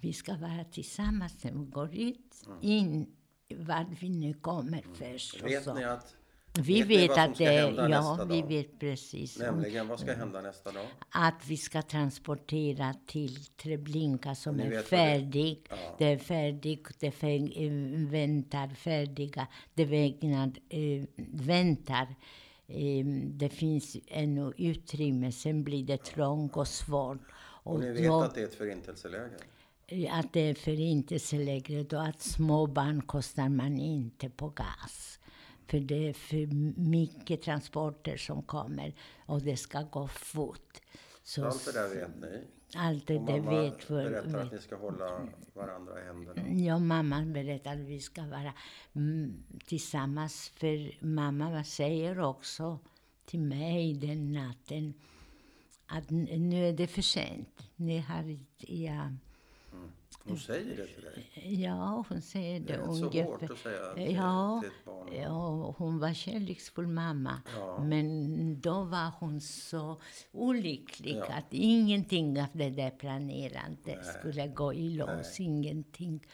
Vi 0.00 0.12
ska 0.12 0.36
vara 0.36 0.64
tillsammans 0.72 1.44
när 1.44 1.52
vi 1.52 1.64
går 1.64 1.94
ut, 1.94 2.34
in, 2.60 3.06
vart 3.56 3.86
vi 4.00 4.08
nu 4.08 4.34
kommer 4.34 4.84
först. 4.94 5.42
och 5.42 5.48
Vet 5.48 5.74
ni 5.74 5.84
att 5.84 6.14
Vi 6.58 6.82
Vet 6.82 6.88
vet 7.10 7.18
att 7.18 7.36
det, 7.38 7.44
ja, 7.54 8.24
vi 8.28 8.40
dag? 8.40 8.48
vet 8.48 8.78
precis. 8.78 9.38
Nämligen, 9.38 9.88
vad 9.88 10.00
ska 10.00 10.12
hända 10.14 10.40
nästa 10.42 10.72
dag? 10.72 10.86
att 11.10 11.46
vi 11.48 11.56
ska 11.56 11.82
transportera 11.82 12.94
till 13.06 13.44
Treblinka 13.44 14.34
som 14.34 14.60
är 14.60 14.64
vad 14.64 14.72
det- 14.72 14.82
färdig. 14.82 15.66
Ja. 15.70 15.76
Det 15.98 16.04
är 16.04 16.18
färdigt, 16.18 16.88
det 16.98 17.10
fär, 17.10 17.62
eh, 17.62 17.70
väntar 18.10 18.68
färdiga, 18.68 19.46
det 19.74 19.84
vägnar, 19.84 20.52
eh, 20.68 21.04
väntar. 21.32 22.14
Eh, 22.66 23.04
det 23.24 23.48
finns 23.48 23.96
ännu 24.06 24.52
utrymme, 24.56 25.32
sen 25.32 25.64
blir 25.64 25.84
det 25.84 26.04
trångt 26.04 26.56
och 26.56 26.68
svårt. 26.68 27.18
Och 27.64 27.80
ni 27.80 27.92
vet 27.92 28.04
då- 28.06 28.20
att 28.22 28.34
det 28.34 28.40
är 28.40 28.44
ett 28.44 28.54
förintelseläger? 28.54 29.38
Att 30.10 30.32
det 30.32 30.40
är 30.40 30.54
förintelselägret 30.54 31.92
och 31.92 32.06
att 32.06 32.20
små 32.20 32.66
barn 32.66 33.02
kostar 33.02 33.48
man 33.48 33.78
inte 33.78 34.30
på 34.30 34.48
gas. 34.48 35.20
För 35.66 35.80
det 35.80 36.08
är 36.08 36.12
för 36.12 36.46
mycket 36.80 37.42
transporter 37.42 38.16
som 38.16 38.42
kommer 38.42 38.94
och 39.26 39.42
det 39.42 39.56
ska 39.56 39.82
gå 39.82 40.08
fort. 40.08 40.80
Så 41.22 41.44
Allt 41.44 41.64
det 41.64 41.72
där 41.72 41.94
vet 41.94 42.20
ni? 42.20 42.44
allt 42.74 43.06
det 43.06 43.18
där 43.18 43.40
vet 43.40 43.84
för, 43.84 44.10
berättar 44.10 44.38
att 44.38 44.52
ni 44.52 44.58
ska 44.58 44.76
hålla 44.76 45.28
varandra 45.54 46.02
i 46.02 46.04
händerna. 46.04 46.48
Ja, 46.48 46.78
mamma 46.78 47.22
berättar 47.22 47.72
att 47.72 47.78
vi 47.78 48.00
ska 48.00 48.22
vara 48.22 48.52
mm, 48.92 49.44
tillsammans. 49.66 50.48
För 50.48 51.04
mamma 51.04 51.64
säger 51.64 52.20
också 52.20 52.78
till 53.24 53.40
mig 53.40 53.94
den 53.94 54.32
natten 54.32 54.94
att 55.86 56.10
nu 56.10 56.68
är 56.68 56.72
det 56.72 56.86
för 56.86 57.02
sent. 57.02 57.62
Ni 57.76 57.98
har 57.98 58.28
inte... 58.28 59.18
Ja, 60.28 60.32
Hon 60.34 60.38
säger 60.38 60.76
det 60.76 60.86
till 60.86 61.04
dig? 61.04 61.62
ja 61.64 62.04
hon 62.08 62.22
säger 62.22 62.60
Det 62.60 62.66
det, 62.66 62.72
är 62.72 62.78
rätt 62.78 62.96
så 62.96 63.22
hårt 63.22 63.42
att 63.50 63.58
säga 63.58 63.94
till, 63.94 64.14
Ja, 64.14 64.60
till 64.62 64.70
ett 64.70 64.84
barn. 64.84 65.08
ja, 65.22 65.74
hon 65.78 65.98
var 65.98 66.12
kärleksfull 66.12 66.86
mamma. 66.86 67.42
Ja. 67.56 67.84
Men 67.84 68.60
då 68.60 68.82
var 68.84 69.10
hon 69.20 69.40
så 69.40 70.00
olycklig 70.32 71.16
Ja. 71.16 71.26
att 71.26 71.46
ingenting 71.54 72.40
av 72.40 72.46
det 72.52 72.70
där 72.70 72.90
planerandet 72.90 74.06
skulle 74.18 74.46
gå 74.48 74.74
i 74.74 74.90
lås. 74.90 75.40
Ingenting. 75.40 76.26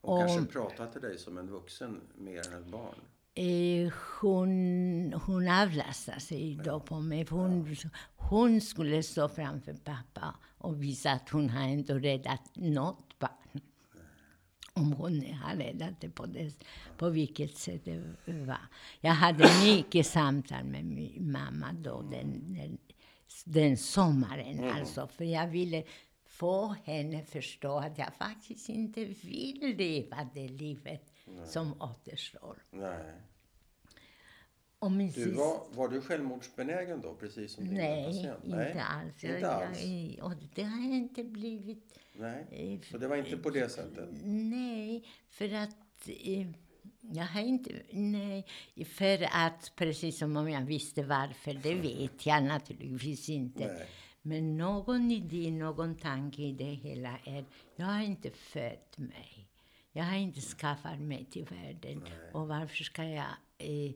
Hon 0.00 0.22
Och- 0.22 0.28
kanske 0.28 0.52
pratar 0.52 0.86
till 0.90 1.00
dig 1.00 1.18
som 1.18 1.38
en 1.38 1.50
vuxen 1.50 2.00
mer 2.14 2.52
än 2.52 2.62
ett 2.62 2.66
barn. 2.70 2.94
Eh, 3.38 3.92
hon, 4.20 5.12
hon 5.26 5.48
avlastar 5.48 6.18
sig 6.18 6.60
då 6.64 6.80
på 6.80 7.00
mig. 7.00 7.26
Hon, 7.30 7.76
hon 8.16 8.60
skulle 8.60 9.02
stå 9.02 9.28
framför 9.28 9.74
pappa 9.74 10.34
och 10.58 10.82
visa 10.82 11.10
att 11.12 11.28
hon 11.30 11.50
har 11.50 11.62
ändå 11.68 11.94
räddat 11.94 12.40
något. 12.54 13.05
Om 14.76 14.92
hon 14.92 15.22
har 15.32 15.56
det 16.00 16.10
på, 16.10 16.26
det, 16.26 16.52
på 16.96 17.10
vilket 17.10 17.56
sätt 17.56 17.84
det 17.84 18.16
var. 18.26 18.68
Jag 19.00 19.12
hade 19.12 19.48
mycket 19.64 20.06
samtal 20.06 20.64
med 20.64 20.84
min 20.84 21.32
mamma 21.32 21.72
då 21.72 22.02
den, 22.02 22.54
den, 22.54 22.78
den 23.44 23.76
sommaren. 23.76 24.70
Alltså, 24.70 25.06
för 25.06 25.24
jag 25.24 25.46
ville 25.48 25.82
få 26.26 26.76
henne 26.84 27.22
förstå 27.22 27.78
att 27.78 27.98
jag 27.98 28.14
faktiskt 28.14 28.68
inte 28.68 29.04
vill 29.04 29.74
leva 29.78 30.28
det 30.34 30.48
livet 30.48 31.12
som 31.44 31.82
återstår. 31.82 32.62
Nej. 32.70 33.12
Och 34.78 34.92
min 34.92 35.10
Du 35.10 35.30
var, 35.30 35.60
var 35.74 35.88
du 35.88 36.00
självmordsbenägen 36.00 37.00
då, 37.00 37.14
precis 37.14 37.52
som 37.52 37.64
din 37.64 37.74
Nej, 37.74 38.04
patient? 38.04 38.44
inte 38.44 38.82
alls. 38.82 39.22
Jag- 39.24 39.34
Inte 39.34 39.50
alls? 39.50 39.84
Jag, 39.84 40.26
och 40.26 40.32
det 40.54 40.62
har 40.62 40.94
inte 40.94 41.24
blivit... 41.24 41.98
Nej, 42.12 42.46
eh, 42.50 42.90
så 42.90 42.98
det 42.98 43.08
var 43.08 43.16
inte 43.16 43.36
på 43.36 43.50
det 43.50 43.68
sättet? 43.68 44.08
Nej, 44.24 45.04
för 45.28 45.52
att... 45.54 46.08
Eh, 46.08 46.46
jag 47.00 47.24
har 47.24 47.40
inte... 47.40 47.70
Nej, 47.92 48.46
för 48.86 49.28
att 49.32 49.72
precis 49.76 50.18
som 50.18 50.36
om 50.36 50.50
jag 50.50 50.62
visste 50.62 51.02
varför, 51.02 51.54
det 51.54 51.74
vet 51.98 52.26
jag 52.26 52.44
naturligtvis 52.44 53.28
inte. 53.28 53.66
Nej. 53.72 53.86
Men 54.22 54.56
någon 54.56 55.10
idé, 55.10 55.50
någon 55.50 55.94
tanke 55.96 56.42
i 56.42 56.52
det 56.52 56.64
hela 56.64 57.18
är, 57.24 57.44
jag 57.76 57.86
har 57.86 58.02
inte 58.02 58.30
fött 58.30 58.98
mig. 58.98 59.48
Jag 59.92 60.04
har 60.04 60.16
inte 60.16 60.40
skaffat 60.40 61.00
mig 61.00 61.24
till 61.24 61.44
världen. 61.44 62.04
Och 62.32 62.48
varför 62.48 62.84
ska 62.84 63.04
jag 63.04 63.24
eh, 63.58 63.68
eh, 63.70 63.92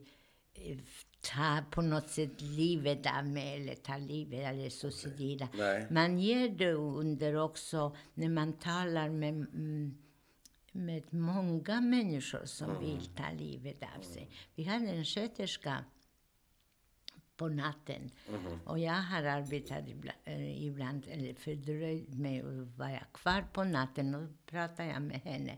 ta 1.21 1.63
på 1.71 1.81
något 1.81 2.09
sätt 2.09 2.41
livet 2.41 3.05
av 3.17 3.25
mig 3.27 3.55
eller 3.55 3.75
ta 3.75 3.97
livet 3.97 4.39
eller 4.39 4.69
suicidera? 4.69 5.47
Nej. 5.53 5.87
Man 5.89 6.19
ger 6.19 6.49
det 6.49 6.73
under 6.73 7.35
också 7.35 7.95
när 8.13 8.29
man 8.29 8.53
talar 8.53 9.09
med, 9.09 9.29
mm, 9.29 9.97
med 10.71 11.13
många 11.13 11.81
människor 11.81 12.45
som 12.45 12.79
vill 12.79 13.05
ta 13.05 13.31
livet 13.39 13.83
av 13.97 14.01
sig. 14.01 14.29
Vi 14.55 14.63
hade 14.63 14.87
en 14.87 15.05
sköterska 15.05 15.83
på 17.41 17.47
natten. 17.47 18.11
Och 18.65 18.79
jag 18.79 18.93
har 18.93 19.23
arbetat 19.23 19.87
ibland, 19.87 20.17
eh, 20.23 20.65
ibland 20.65 21.07
eller 21.07 21.33
fördröjt 21.33 22.13
mig 22.13 22.43
och 22.43 22.67
var 22.67 22.89
jag 22.89 23.11
kvar 23.13 23.45
på 23.53 23.63
natten 23.63 24.15
och 24.15 24.45
pratade 24.45 24.89
jag 24.89 25.01
med 25.01 25.21
henne. 25.21 25.57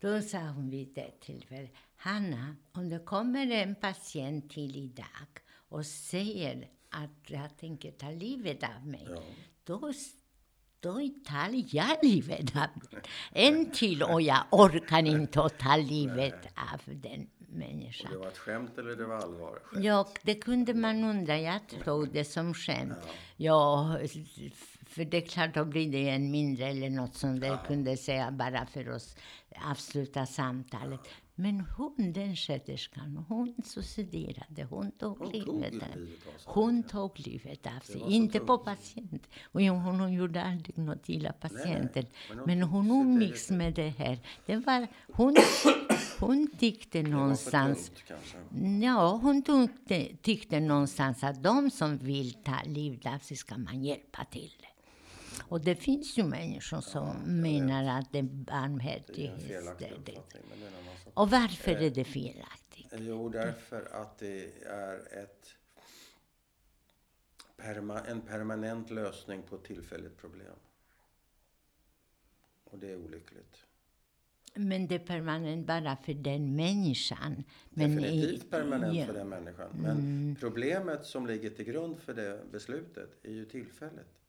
Då 0.00 0.22
sa 0.22 0.38
hon 0.38 0.70
vid 0.70 0.98
ett 0.98 1.20
tillfälle, 1.20 1.68
Hanna, 2.02 2.56
om 2.72 2.88
det 2.88 2.98
kommer 2.98 3.50
en 3.50 3.74
patient 3.74 4.50
till 4.50 4.76
idag 4.76 5.28
och 5.68 5.86
säger 5.86 6.68
att 6.90 7.30
jag 7.30 7.56
tänker 7.56 7.90
ta 7.90 8.10
livet 8.10 8.62
av 8.62 8.86
mig, 8.86 9.06
Ja. 9.10 9.22
då 9.64 9.92
då 10.80 10.92
tar 11.24 11.76
jag 11.76 11.96
livet 12.04 12.56
av 12.56 12.68
den. 12.90 13.00
En 13.32 13.70
till 13.70 14.02
och 14.02 14.22
jag 14.22 14.44
orkar 14.50 15.06
inte 15.06 15.42
att 15.42 15.58
ta 15.58 15.76
livet 15.76 16.46
av 16.74 16.80
den 16.94 17.30
människan. 17.38 18.12
Det 18.12 18.18
var 18.18 18.28
ett 18.28 18.38
skämt 18.38 18.78
eller 18.78 18.96
det 18.96 19.04
var 19.04 19.16
allvar? 19.16 19.58
Skämt. 19.64 19.84
Ja, 19.84 20.08
det 20.22 20.34
kunde 20.34 20.74
man 20.74 21.04
undra. 21.04 21.38
Jag 21.38 21.60
tog 21.84 22.12
det 22.12 22.24
som 22.24 22.54
skämt. 22.54 22.98
Ja, 23.36 23.98
för 24.86 25.04
det 25.04 25.16
är 25.16 25.26
klart, 25.26 25.54
då 25.54 25.64
blir 25.64 25.92
det 25.92 26.08
en 26.08 26.30
mindre 26.30 26.66
eller 26.66 26.90
något 26.90 27.14
som 27.14 27.40
det 27.40 27.58
kunde 27.66 27.96
säga 27.96 28.30
bara 28.30 28.66
för 28.66 28.90
att 28.96 29.16
avsluta 29.70 30.26
samtalet. 30.26 31.00
Men 31.40 31.60
hon, 31.60 32.12
den 32.12 32.36
sköterskan, 32.36 33.24
hon 33.28 33.54
suiciderade. 33.64 34.64
Hon 34.70 34.90
tog 34.90 35.18
Hon 35.18 35.32
tog 35.32 35.58
livet 35.58 35.74
av 35.74 35.86
sig. 35.86 36.18
Hon 36.44 36.82
tog 36.82 37.20
livet 37.20 37.66
av 37.66 37.80
sig. 37.80 38.00
Inte 38.00 38.40
på 38.40 38.56
tungt. 38.56 38.64
patient. 38.64 39.28
Och 39.42 39.62
hon, 39.62 40.00
hon 40.00 40.12
gjorde 40.12 40.42
aldrig 40.42 40.78
något 40.78 41.08
illa 41.08 41.32
patienten. 41.32 42.06
men 42.28 42.38
hon 42.38 42.46
Men 42.46 42.62
hon 42.62 42.90
umgicks 42.90 43.50
med 43.50 43.74
det 43.74 43.88
här. 43.88 44.18
Det 44.46 44.56
var, 44.56 44.86
hon, 45.12 45.36
hon 46.18 46.50
tyckte 46.58 47.02
någonstans 47.02 47.90
tungt? 48.08 48.82
Ja, 48.82 49.18
hon 49.22 49.42
tyckte, 49.42 50.16
tyckte 50.22 50.60
någonstans 50.60 51.24
att 51.24 51.42
de 51.42 51.70
som 51.70 51.98
vill 51.98 52.32
ta 52.32 52.56
livet 52.66 53.06
av 53.06 53.18
sig 53.18 53.36
ska 53.36 53.58
man 53.58 53.84
hjälpa 53.84 54.24
till. 54.24 54.66
Och 55.48 55.60
det 55.60 55.76
finns 55.76 56.18
ju 56.18 56.24
människor 56.24 56.80
som 56.80 57.16
menar 57.40 57.98
att 57.98 58.12
det 58.12 58.18
är 58.18 58.22
barmhärtighet. 58.22 59.34
det- 59.78 59.84
är 60.14 60.16
en. 60.16 61.12
Och 61.14 61.30
varför 61.30 61.70
är 61.72 61.90
det 61.90 62.04
felaktigt? 62.04 62.92
Jo, 62.98 63.28
därför 63.28 63.88
att 64.02 64.18
det 64.18 64.64
är 64.66 65.22
ett 65.22 65.46
perma, 67.56 68.00
en 68.00 68.20
permanent 68.20 68.90
lösning 68.90 69.42
på 69.42 69.56
ett 69.56 69.64
tillfälligt 69.64 70.16
problem. 70.16 70.54
Och 72.64 72.78
det 72.78 72.90
är 72.90 72.96
olyckligt. 72.96 73.56
Men 74.54 74.86
det 74.86 74.94
är 74.94 74.98
permanent 74.98 75.66
bara 75.66 75.96
för 75.96 76.14
den 76.14 76.56
människan. 76.56 77.44
Men 77.70 77.90
i- 77.90 77.94
Definitivt 77.94 78.50
permanent 78.50 78.96
ja, 78.96 79.06
för 79.06 79.12
den 79.14 79.28
människan. 79.28 79.70
Men 79.74 80.36
problemet 80.40 81.06
som 81.06 81.26
ligger 81.26 81.50
till 81.50 81.64
grund 81.64 81.98
för 81.98 82.14
det 82.14 82.40
beslutet 82.52 83.10
är 83.22 83.30
ju 83.32 83.44
tillfälligt. 83.44 84.19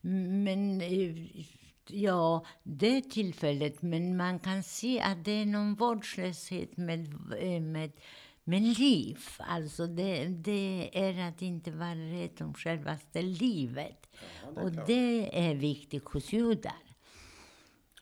Men 0.00 0.80
eh, 0.80 1.16
ja, 1.86 2.44
det 2.62 3.00
tillfället. 3.02 3.82
Men 3.82 4.16
man 4.16 4.38
kan 4.38 4.62
se 4.62 5.00
att 5.00 5.24
det 5.24 5.32
är 5.32 5.46
någon 5.46 5.74
vårdslöshet 5.74 6.76
med, 6.76 7.14
eh, 7.38 7.60
med, 7.60 7.92
med 8.44 8.62
liv. 8.62 9.18
Alltså 9.38 9.86
det, 9.86 10.24
det 10.28 10.90
är 10.92 11.28
att 11.28 11.42
inte 11.42 11.70
vara 11.70 11.94
rädd 11.94 12.42
om 12.42 12.54
självaste 12.54 13.22
livet. 13.22 14.08
Ja, 14.12 14.50
det 14.54 14.60
Och 14.62 14.72
klart. 14.72 14.86
det 14.86 15.48
är 15.48 15.54
viktigt 15.54 16.04
hos 16.08 16.32
judar. 16.32 16.82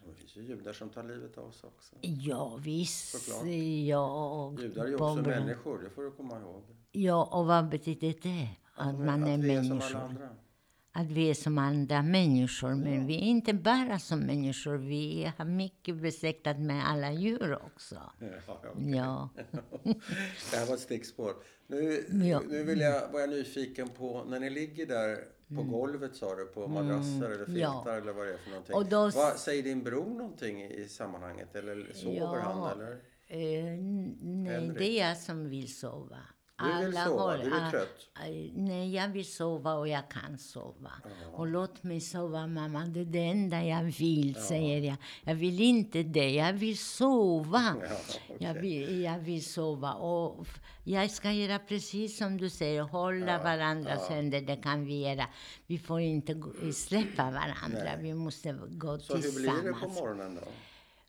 Det 0.07 0.15
finns 0.15 0.36
ju 0.36 0.43
judar 0.43 0.73
som 0.73 0.89
tar 0.91 1.02
livet 1.02 1.39
av 1.39 1.51
sig 1.51 1.69
också. 1.69 1.97
Ja, 2.01 2.57
visst. 2.57 3.09
Såklart. 3.10 3.47
Ja, 3.86 4.55
Judar 4.59 4.85
är 4.85 4.89
ju 4.89 4.94
också 4.94 5.23
människor, 5.23 5.78
det 5.78 5.91
får 5.91 6.02
du 6.02 6.10
komma 6.10 6.41
ihåg. 6.41 6.62
Ja, 6.93 7.28
och 7.33 7.47
vad 7.47 7.69
betyder 7.69 8.15
det? 8.23 8.49
Att 8.75 8.99
man 8.99 9.23
är 9.25 9.35
att 9.35 9.41
vi 9.41 9.51
är 9.55 9.62
som 9.62 9.81
alla 9.81 10.01
andra. 10.02 10.28
Att 10.93 11.07
vi 11.10 11.31
är 11.31 11.35
som 11.35 11.59
andra 11.59 12.02
människor. 12.02 12.75
Men 12.75 13.07
vi 13.07 13.15
är 13.15 13.20
inte 13.20 13.55
bara 13.55 13.99
som 13.99 14.20
människor. 14.20 14.77
Vi 14.77 15.33
har 15.39 15.44
mycket 15.44 15.97
besläktat 15.97 16.59
med 16.60 16.89
alla 16.89 17.12
djur 17.12 17.59
också. 17.67 17.94
Ja, 18.19 18.27
ja. 18.47 18.75
Ja. 18.78 19.28
Det 20.51 20.57
här 20.57 20.67
var 20.67 20.75
ett 20.75 20.81
stickspår. 20.81 21.33
Nu, 21.67 22.05
Ja. 22.28 22.43
nu 22.49 22.65
vill 22.65 22.81
jag, 22.81 23.09
var 23.12 23.20
jag 23.20 23.31
nyfiken 23.31 23.89
på, 23.89 24.25
när 24.28 24.41
ni 24.41 24.51
ligger 24.51 24.86
där 24.86 25.19
på 25.57 25.62
golvet 25.62 26.17
sa 26.17 26.35
du, 26.36 26.44
på 26.47 26.69
madrasser 26.69 27.31
eller 27.31 27.47
filtar 27.47 27.70
Mm. 27.70 27.86
Ja. 27.86 27.93
eller 27.97 28.12
vad 28.12 28.27
det 28.27 28.33
är 28.33 28.39
för 28.39 28.51
någonting. 28.51 28.75
Och 28.77 28.86
då- 28.86 29.10
vad, 29.10 29.36
säger 29.36 29.62
din 29.62 29.83
bror 29.83 30.15
någonting 30.19 30.62
i, 30.62 30.89
sammanhanget? 30.89 31.55
Eller 31.57 31.93
sover 31.94 32.41
han 32.41 32.73
eller? 32.73 32.93
Eh, 33.27 33.77
nej, 34.23 34.52
Henrik? 34.55 34.78
det 34.78 35.01
är 35.01 35.09
jag 35.09 35.17
som 35.19 35.49
vill 35.49 35.75
sova. 35.75 36.19
Du 36.64 36.84
vill 36.86 36.97
sova, 36.97 37.36
du 37.36 37.55
är 37.55 37.70
trött. 37.70 38.08
nej, 38.55 38.94
jag 38.94 39.08
vill 39.08 39.26
sova 39.32 39.74
och 39.74 39.89
jag 39.89 40.10
kan 40.10 40.39
sova. 40.39 40.92
Och 41.32 41.47
låt 41.47 41.82
mig 41.82 42.00
sova, 42.00 42.47
mamma. 42.47 42.86
Det 42.86 43.00
är 43.00 43.05
det 43.05 43.18
enda 43.24 43.64
jag 43.64 43.82
vill, 43.84 44.34
säger 44.34 44.80
jag. 44.82 44.97
Jag 45.24 45.34
vill 45.34 45.60
inte 45.60 46.02
det, 46.02 46.30
jag 46.30 46.52
vill 46.52 46.78
sova. 46.78 47.76
Ja, 48.28 48.36
jag, 48.39 48.50
okej. 48.56 48.62
vill, 48.62 49.00
jag 49.02 49.18
vill 49.18 49.44
sova. 49.44 49.92
Och 49.94 50.47
jag 50.84 51.10
ska 51.10 51.32
göra 51.32 51.58
precis 51.58 52.16
som 52.18 52.36
du 52.36 52.50
säger, 52.50 52.82
hålla 52.82 53.39
varandras 53.42 54.08
händer, 54.08 54.40
det 54.40 54.56
kan 54.56 54.84
vi 54.84 55.08
göra. 55.08 55.26
Vi 55.66 55.78
får 55.78 56.00
inte 56.00 56.34
gå- 56.34 56.72
släppa 56.72 57.24
varandra, 57.24 57.82
Nej. 57.84 57.98
vi 58.00 58.14
måste 58.14 58.52
gå 58.68 58.98
Så 58.98 59.14
hur 59.14 59.22
tillsammans. 59.22 59.62
blir 59.62 59.72
det 59.72 59.78
på 59.80 59.89
morgonen 59.89 60.34
då? 60.34 60.48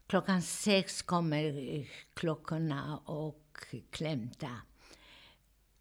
Klockan 0.07 0.41
sex 0.41 1.01
kommer 1.01 1.75
eh, 1.77 1.83
klockorna 2.13 2.97
och 3.05 3.65
klämta. 3.91 4.49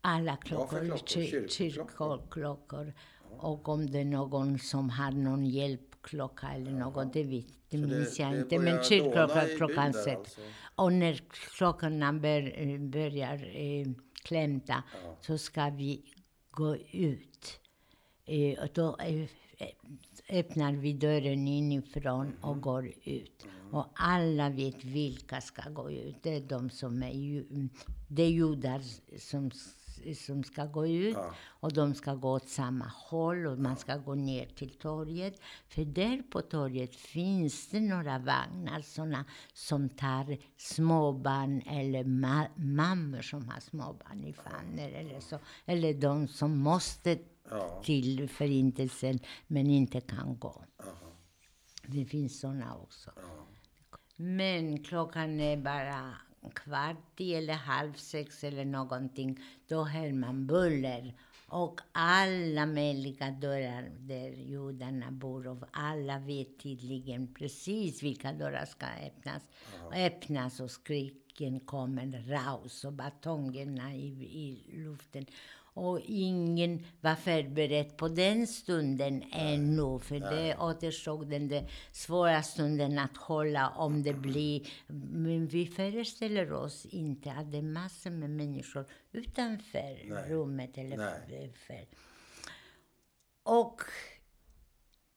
Alla 0.01 0.37
klockor, 0.37 0.79
klockor? 0.85 1.07
kyr- 1.07 1.49
Kyrkklockor? 1.49 2.93
Och 3.39 3.69
om 3.69 3.91
det 3.91 3.99
är 3.99 4.05
någon 4.05 4.59
som 4.59 4.91
har 4.91 5.11
någon 5.11 5.47
hjälpklocka 5.47 6.49
eller 6.49 6.71
något, 6.71 7.13
det, 7.13 7.25
vet, 7.25 7.47
det 7.69 7.79
Så 7.79 7.87
minns 7.87 8.19
jag 8.21 8.33
det 8.33 8.39
inte. 8.39 8.59
Men 8.59 8.83
kyrkklockan 8.85 9.47
klockan 9.57 9.93
sex. 9.93 10.17
alltså? 10.19 10.41
Och 10.75 10.93
när 10.93 11.15
klockorna 11.31 12.13
bör, 12.13 12.79
börjar 12.79 13.57
eh, 13.57 13.87
klämta 14.23 14.83
så 15.21 15.39
ska 15.39 15.71
vi 15.71 16.05
gå 16.51 16.77
ut. 16.93 17.61
Eh, 18.25 18.59
och 18.63 18.69
då 18.75 18.97
eh, 18.99 19.29
öppnar 20.31 20.73
vi 20.73 20.93
dörren 20.93 21.49
inifrån 21.49 22.37
och 22.41 22.61
går 22.61 22.93
ut. 23.05 23.47
Och 23.73 23.87
alla 23.95 24.51
vet 24.51 24.85
vilka 24.85 25.41
ska 25.41 25.71
gå 25.71 25.91
ut. 25.91 26.17
Det 26.23 26.37
är 26.37 26.41
de 26.41 26.71
som 26.71 27.03
är 27.03 27.13
ju, 27.13 27.45
det 28.09 28.23
är 28.23 28.31
judar 28.31 28.83
som, 29.19 29.51
som 30.15 30.45
ska 30.45 30.65
gå 30.67 30.87
ut. 30.87 31.15
Ja. 31.15 31.35
Och 31.47 31.73
de 31.73 31.95
ska 31.95 32.15
gå 32.15 32.31
åt 32.33 32.49
samma 32.49 32.85
håll 32.97 33.47
och 33.47 33.59
man 33.59 33.77
ska 33.77 33.97
gå 33.97 34.15
ner 34.15 34.47
till 34.47 34.71
torget. 34.71 35.41
För 35.69 35.85
där 35.85 36.23
på 36.31 36.41
torget 36.43 36.97
finns 36.97 37.69
det 37.69 37.81
några 37.81 38.19
vagnar 38.19 38.81
såna 38.81 39.25
som 39.55 39.89
tar 39.89 40.37
småbarn 40.57 41.63
eller 41.67 42.05
ma- 42.05 42.51
mammor 42.57 43.21
som 43.23 43.49
har 43.49 43.61
småbarn 43.61 44.25
i 44.25 44.33
famnen 44.33 44.95
eller 44.95 45.21
så. 45.21 45.39
Eller 45.67 45.95
de 45.95 46.29
som 46.29 46.59
måste 46.59 47.19
Ja. 47.53 47.83
till 47.85 48.29
förintelsen 48.29 49.19
men 49.47 49.67
inte 49.71 50.01
kan 50.01 50.39
gå. 50.39 50.65
Det 51.87 52.05
finns 52.05 52.41
såna 52.41 52.77
också. 52.77 53.11
Men 54.17 54.85
klockan 54.85 55.41
är 55.41 55.57
bara 55.57 56.15
kvart 56.49 57.21
i 57.21 57.35
eller 57.35 57.55
halv 57.55 57.93
sex 57.93 58.45
eller 58.45 58.65
någonting. 58.65 59.41
Då 59.69 59.85
hör 59.85 60.13
man 60.13 60.47
buller. 60.47 61.15
Och 61.47 61.81
alla 61.93 62.67
möjliga 62.67 63.31
dörrar 63.31 63.91
där 63.99 64.31
judarna 64.31 65.11
bor 65.11 65.47
och 65.47 65.65
alla 65.71 66.19
vet 66.19 66.59
tydligen 66.59 67.35
precis 67.35 68.03
vilka 68.03 68.33
dörrar 68.33 68.65
ska 68.65 68.87
öppnas. 68.87 69.43
Och 69.85 69.95
öppnas 69.95 70.61
och 70.61 70.71
skriken 70.71 71.61
kommer 71.61 72.25
raus 72.29 72.85
och 72.85 72.93
batongerna 72.93 73.95
i, 73.95 74.07
i 74.23 74.77
luften. 74.85 75.27
Och 75.81 76.01
ingen 76.05 76.85
var 77.01 77.15
förberedd 77.15 77.97
på 77.97 78.09
den 78.09 78.47
stunden 78.47 79.25
ännu. 79.33 79.99
För 79.99 80.21
det 80.21 80.57
återstod 80.57 81.31
den 81.31 81.49
där 81.49 81.71
svåra 81.93 82.43
stunden 82.43 82.99
att 82.99 83.17
hålla 83.17 83.69
om 83.69 84.03
det 84.03 84.15
blir... 84.15 84.69
Men 85.13 85.47
vi 85.47 85.67
föreställer 85.67 86.53
oss 86.53 86.87
inte 86.87 87.33
att 87.33 87.53
det 87.53 87.59
är 87.59 87.63
massor 87.63 88.11
med 88.11 88.31
människor 88.31 88.87
utanför 89.13 89.99
Nej. 90.05 90.29
rummet. 90.29 90.79
Eller 90.79 90.97
Nej. 90.97 91.53
för. 91.67 91.87
Och 93.43 93.83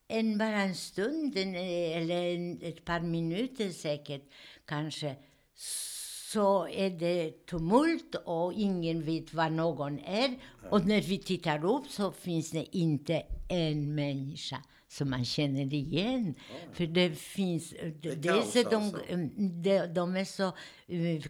en, 0.07 0.37
bara 0.37 0.61
en 0.61 0.75
stund, 0.75 1.37
eller 1.37 2.23
en, 2.23 2.61
ett 2.61 2.85
par 2.85 2.99
minuter 2.99 3.69
säkert, 3.69 4.23
kanske, 4.65 5.15
så 6.33 6.67
är 6.67 6.89
det 6.89 7.45
tumult 7.45 8.15
och 8.25 8.53
ingen 8.53 9.03
vet 9.03 9.33
var 9.33 9.49
någon 9.49 9.99
är. 9.99 10.35
Och 10.69 10.85
när 10.85 11.01
vi 11.01 11.17
tittar 11.17 11.65
upp 11.65 11.87
så 11.89 12.11
finns 12.11 12.51
det 12.51 12.77
inte 12.77 13.23
en 13.49 13.95
människa 13.95 14.57
som 14.87 15.09
man 15.09 15.25
känner 15.25 15.73
igen. 15.73 16.35
För 16.73 16.87
det 16.87 17.09
finns... 17.15 17.73
är 17.73 18.15
dels 18.15 18.55
är 18.55 18.63
de, 18.69 18.75
alltså. 18.75 18.99
de, 19.63 19.87
de 19.93 20.15
är 20.15 20.25
så 20.25 20.51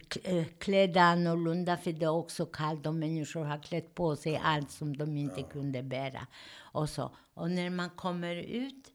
k- 0.08 0.20
eh, 0.24 0.44
klädda 0.58 1.00
annorlunda 1.02 1.76
för 1.76 1.92
det 1.92 2.04
är 2.04 2.10
också 2.10 2.46
kallt 2.46 2.86
och 2.86 2.94
människor 2.94 3.44
har 3.44 3.62
klätt 3.62 3.94
på 3.94 4.16
sig 4.16 4.36
allt 4.44 4.70
som 4.70 4.96
de 4.96 5.16
inte 5.16 5.42
kunde 5.42 5.82
bära. 5.82 6.26
Och, 6.72 6.88
så. 6.88 7.10
och 7.34 7.50
när 7.50 7.70
man 7.70 7.90
kommer 7.90 8.36
ut 8.36 8.90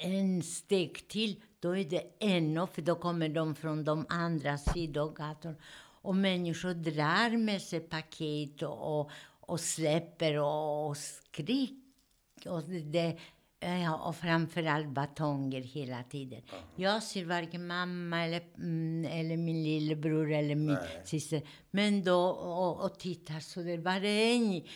en 0.00 0.42
steg 0.42 1.08
till, 1.08 1.42
då 1.62 1.76
är 1.76 1.84
det 1.84 2.02
ännu, 2.18 2.66
för 2.66 2.82
då 2.82 2.94
kommer 2.94 3.28
de 3.28 3.54
från 3.54 3.84
de 3.84 4.06
andra 4.08 4.58
sidogatorna. 4.58 5.54
Och 6.02 6.16
människor 6.16 6.74
drar 6.74 7.36
med 7.36 7.62
sig 7.62 7.80
paket 7.80 8.62
och, 8.62 9.10
och, 9.40 9.60
släpper 9.60 10.38
och, 10.38 10.86
och 10.88 10.96
skriker. 10.96 11.76
Och, 12.48 12.62
det, 12.62 13.18
och 14.00 14.16
framförallt 14.16 14.88
batonger 14.88 15.60
hela 15.60 16.02
tiden. 16.02 16.42
Jag 16.76 17.02
ser 17.02 17.24
varken 17.24 17.66
mamma 17.66 18.24
eller, 18.24 18.42
mm, 18.56 19.12
eller 19.12 19.36
min 19.36 19.62
lillebror 19.62 20.32
eller 20.32 20.54
min 20.54 20.74
Nej. 20.74 21.02
syster. 21.04 21.42
Men 21.70 22.04
då, 22.04 22.24
och, 22.28 22.84
och 22.84 22.98
tittar 22.98 23.40
så 23.40 23.62
där, 23.62 23.78
var 23.78 24.04
är 24.04 24.38
ni? 24.38 24.68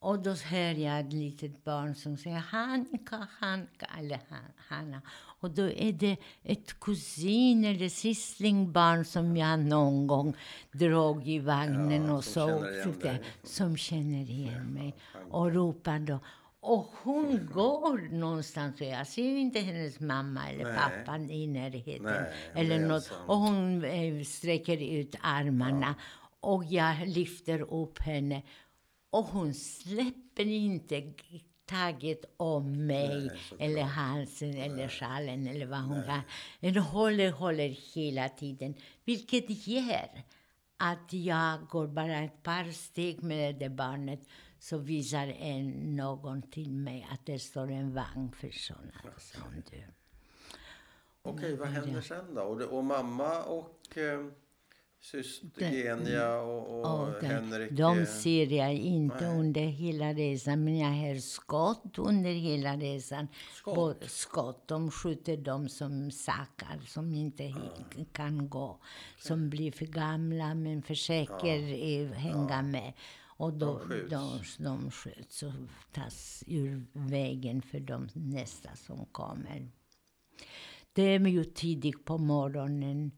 Och 0.00 0.18
då 0.22 0.32
hör 0.32 0.74
jag 0.74 1.00
ett 1.00 1.12
litet 1.12 1.64
barn 1.64 1.94
som 1.94 2.16
säger 2.16 2.36
Hanka, 2.38 3.26
Hanka, 3.40 3.86
eller 3.98 4.20
Han- 4.28 4.52
Hanna. 4.68 5.02
Och 5.40 5.50
då 5.50 5.70
är 5.70 5.92
det 5.92 6.16
ett 6.42 6.80
kusin 6.80 7.64
eller 7.64 7.88
sysslingbarn 7.88 9.04
som 9.04 9.36
jag 9.36 9.58
någon 9.60 10.06
gång 10.06 10.34
drog 10.72 11.28
i 11.28 11.38
vagnen 11.38 12.04
Ja, 12.06 12.12
och 12.14 12.24
som 12.24 12.48
så 12.48 12.58
känner 12.58 12.72
igen 12.72 12.92
fick 12.94 13.04
jag- 13.04 13.14
dig. 13.14 13.22
som 13.42 13.76
känner 13.76 14.30
igen 14.30 14.66
mig 14.66 14.94
och 15.30 15.52
ropar 15.54 15.98
då. 15.98 16.18
Och 16.60 16.86
hon 17.02 17.48
går 17.52 17.98
någonstans 18.14 18.80
och 18.80 18.86
jag 18.86 19.06
ser 19.06 19.36
inte 19.36 19.60
hennes 19.60 20.00
mamma 20.00 20.50
eller 20.50 20.64
Nej. 20.64 20.76
pappa 20.76 21.18
i 21.18 21.46
närheten. 21.46 22.02
Nej, 22.02 22.32
eller 22.54 22.78
något. 22.78 23.10
Och 23.26 23.36
hon 23.36 23.84
eh, 23.84 24.22
sträcker 24.24 24.76
ut 24.82 25.14
armarna 25.22 25.94
och 26.40 26.64
jag 26.64 27.08
lyfter 27.08 27.60
upp 27.74 27.98
henne. 27.98 28.42
Och 29.10 29.24
hon 29.24 29.54
släpper 29.54 30.46
inte 30.46 31.12
taget 31.68 32.24
om 32.36 32.86
mig 32.86 33.08
Nej, 33.18 33.30
eller 33.58 33.82
halsen 33.82 34.54
eller 34.54 34.88
sjalen 34.88 35.46
eller 35.46 35.66
vad 35.66 35.80
hon. 35.80 36.02
Men 36.60 36.74
hon 36.76 36.82
håller, 36.82 37.30
håller 37.32 37.68
hela 37.94 38.28
tiden. 38.28 38.74
Vilket 39.04 39.66
gör 39.66 40.22
att 40.76 41.12
jag 41.12 41.66
går 41.68 41.86
bara 41.86 42.18
ett 42.18 42.42
par 42.42 42.72
steg 42.72 43.22
med 43.22 43.54
det 43.58 43.68
barnet 43.68 44.20
så 44.58 44.78
visar 44.78 45.26
en, 45.26 45.96
någon 45.96 46.42
till 46.42 46.70
mig 46.72 47.06
att 47.12 47.26
det 47.26 47.38
står 47.38 47.70
en 47.70 47.94
vagn 47.94 48.32
för 48.32 48.50
sådana 48.50 48.92
som 49.18 49.42
du. 49.70 49.82
Okej, 51.22 51.56
vad 51.56 51.68
händer 51.68 52.00
sen 52.00 52.34
då? 52.34 52.40
Och, 52.42 52.58
det- 52.58 52.66
och 52.66 52.84
mamma 52.84 53.42
och 53.42 53.98
eh, 53.98 54.26
syster 55.00 55.70
Genia 55.72 56.40
och, 56.40 57.00
och 57.00 57.12
de, 57.20 57.26
Henrik? 57.26 57.70
de 57.72 57.98
eh, 57.98 58.04
ser 58.04 58.46
jag 58.52 58.74
inte 58.74 59.28
nej. 59.30 59.40
under 59.40 59.60
hela 59.62 60.12
resan, 60.12 60.64
men 60.64 60.78
jag 60.78 60.90
hör 60.90 61.16
skott 61.16 61.98
under 61.98 62.30
hela 62.32 62.76
resan. 62.76 63.28
Skott? 63.54 64.04
Skott. 64.10 64.68
De 64.68 64.90
skjuter 64.90 65.36
de 65.36 65.68
som 65.68 66.10
sakar, 66.10 66.80
som 66.86 67.14
inte 67.14 67.42
he- 67.42 68.06
kan 68.12 68.48
gå. 68.48 68.80
Som 69.18 69.50
blir 69.50 69.72
för 69.72 69.86
gamla 69.86 70.54
men 70.54 70.82
försöker 70.82 71.58
eh, 71.58 72.10
hänga 72.12 72.62
med. 72.62 72.92
Och 73.40 73.52
då, 73.52 73.66
De 73.78 73.80
skjuts. 73.88 74.56
de, 74.56 74.64
de 74.64 74.90
skjuts 74.90 75.42
och 75.42 75.52
tas 75.92 76.44
ur 76.46 76.84
vägen 76.92 77.62
för 77.62 77.80
de 77.80 78.08
nästa 78.14 78.76
som 78.76 79.06
kommer. 79.12 79.68
Det 80.98 81.14
är 81.14 81.20
ju 81.20 81.44
tidigt 81.44 82.04
på 82.04 82.18
morgonen 82.18 83.10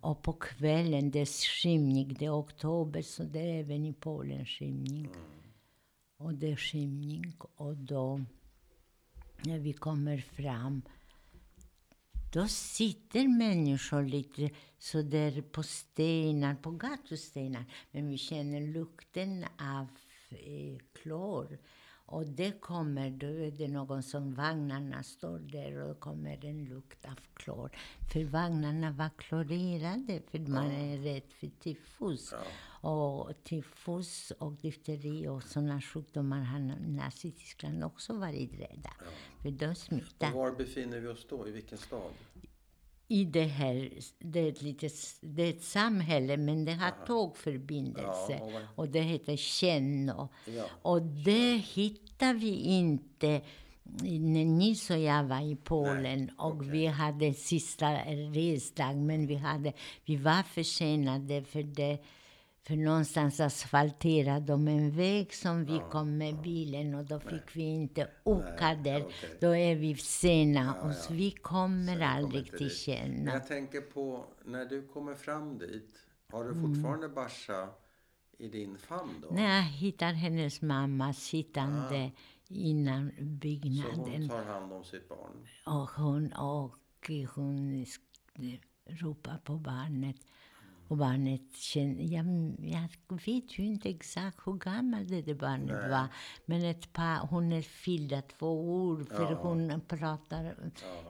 och 0.00 0.22
på 0.22 0.32
kvällen, 0.32 1.10
det 1.10 1.20
är 1.20 1.26
skymning. 1.26 2.16
Det 2.18 2.24
är 2.24 2.38
oktober, 2.40 3.02
så 3.02 3.22
det 3.22 3.40
är 3.40 3.60
även 3.60 3.86
i 3.86 3.92
Polen 3.92 4.46
skymning. 4.46 5.08
Och 6.16 6.34
det 6.34 6.52
är 6.52 6.56
skymning. 6.56 7.36
Och 7.56 7.76
då, 7.76 8.20
när 9.44 9.58
vi 9.58 9.72
kommer 9.72 10.18
fram, 10.18 10.82
då 12.32 12.48
sitter 12.48 13.28
människor 13.28 14.02
lite 14.02 14.50
så 14.78 15.02
där 15.02 15.42
på 15.42 15.62
stenar, 15.62 16.54
på 16.54 16.70
gatustenar. 16.70 17.64
Men 17.90 18.08
vi 18.08 18.18
känner 18.18 18.60
lukten 18.60 19.44
av 19.58 19.86
eh, 20.30 20.78
klor. 20.92 21.58
Och 22.12 22.26
det 22.26 22.60
kommer, 22.60 23.10
då 23.10 23.26
är 23.26 23.50
det 23.50 23.68
någon 23.68 24.02
som 24.02 24.34
vagnarna 24.34 25.02
står 25.02 25.38
där 25.38 25.82
och 25.82 25.88
då 25.88 25.94
kommer 25.94 26.44
en 26.44 26.64
lukt 26.64 27.04
av 27.04 27.18
klor. 27.34 27.70
För 28.12 28.24
vagnarna 28.24 28.90
var 28.90 29.10
klorerade 29.16 30.22
för 30.30 30.38
man 30.38 30.70
är 30.70 30.98
rädd 30.98 31.32
för 31.40 31.50
tyfus. 31.60 32.34
Och 32.80 33.44
tyfus 33.44 34.30
och 34.30 34.52
difteri 34.52 35.28
och 35.28 35.42
sådana 35.42 35.80
sjukdomar 35.80 36.40
har 36.42 36.58
Nazityskland 36.88 37.84
också 37.84 38.12
varit 38.12 38.52
rädda. 38.52 38.90
För 39.42 39.50
de 39.50 39.66
Och 39.66 39.76
smittar. 39.76 40.32
var 40.32 40.52
befinner 40.52 41.00
vi 41.00 41.08
oss 41.08 41.26
då? 41.28 41.48
I 41.48 41.50
vilken 41.50 41.78
stad? 41.78 42.12
I 43.12 43.24
det 43.24 43.44
här, 43.44 43.90
det 44.18 44.40
är 44.40 44.48
ett, 44.48 44.62
litet, 44.62 44.92
det 45.20 45.42
är 45.42 45.50
ett 45.50 45.64
samhälle 45.64 46.36
men 46.36 46.64
det 46.64 46.72
har 46.72 47.06
tågförbindelse. 47.06 48.40
Ja, 48.40 48.60
och 48.74 48.88
det 48.88 49.00
heter 49.00 49.36
Tjenno. 49.36 50.28
Ja. 50.46 50.64
Och 50.82 51.02
det 51.02 51.56
hittar 51.56 52.34
vi 52.34 52.54
inte 52.54 53.40
när 54.02 54.44
Nils 54.44 54.90
och 54.90 54.98
jag 54.98 55.24
var 55.24 55.40
i 55.40 55.56
Polen 55.56 56.30
och 56.38 56.56
okej. 56.56 56.68
vi 56.70 56.86
hade 56.86 57.34
sista 57.34 57.92
resdag 58.34 58.96
men 58.96 59.26
vi, 59.26 59.34
hade, 59.34 59.72
vi 60.04 60.16
var 60.16 60.42
försenade 60.42 61.44
för 61.44 61.62
det 61.62 61.98
för 62.66 62.76
någonstans 62.76 63.40
asfalterade 63.40 64.46
de 64.46 64.68
en 64.68 64.90
väg 64.90 65.34
som 65.34 65.64
vi 65.64 65.80
kom 65.90 66.18
med 66.18 66.42
bilen 66.42 66.94
och 66.94 67.04
då 67.04 67.20
fick 67.20 67.56
vi 67.56 67.62
inte 67.62 68.08
åka 68.24 68.74
där. 68.74 69.04
Då 69.40 69.56
är 69.56 69.74
vi 69.76 69.94
sena 69.96 70.74
och 70.74 70.94
så 70.94 71.12
vi 71.14 71.30
kommer 71.30 72.00
aldrig 72.00 72.44
till 72.44 72.52
inte 72.66 73.04
dit. 73.06 73.24
Men 73.24 73.34
jag 73.34 73.46
tänker 73.46 73.80
på, 73.80 74.24
när 74.44 74.64
du 74.64 74.88
kommer 74.88 75.14
fram 75.14 75.58
dit, 75.58 75.94
har 76.32 76.44
du 76.44 76.50
Mm. 76.50 76.62
fortfarande 76.74 77.08
Basha 77.08 77.68
i 78.38 78.48
din 78.48 78.78
famn 78.78 79.10
då? 79.22 79.34
När 79.34 79.56
jag 79.56 79.62
hittar 79.62 80.12
hennes 80.12 80.62
mamma 80.62 81.12
sittande 81.12 82.10
innan 82.48 83.10
Så 83.18 83.24
byggnaden. 83.24 84.20
hon 84.20 84.28
tar 84.28 84.44
hand 84.44 84.72
om 84.72 84.84
sitt 84.84 85.08
barn? 85.08 85.46
Och 85.66 85.90
hon, 85.90 86.32
och 86.32 86.78
hon 87.34 87.86
ropar 88.86 89.38
på 89.44 89.54
barnet. 89.56 90.16
Och 90.92 90.98
barnet 90.98 91.54
känner... 91.54 92.02
Jag, 92.02 92.26
jag 92.58 92.88
vet 93.26 93.58
ju 93.58 93.64
inte 93.66 93.88
exakt 93.88 94.38
hur 94.46 94.52
gammal 94.52 95.06
det 95.08 95.22
där 95.22 95.34
barnet 95.34 95.76
Nej. 95.80 95.90
var. 95.90 96.06
Men 96.46 96.64
ett 96.64 96.92
par, 96.92 97.26
hon 97.26 97.52
är 97.52 97.62
fyllda 97.62 98.22
två 98.22 98.74
år, 98.84 99.04
för 99.04 99.22
Ja. 99.30 99.38
hon 99.42 99.80
pratar... 99.88 100.54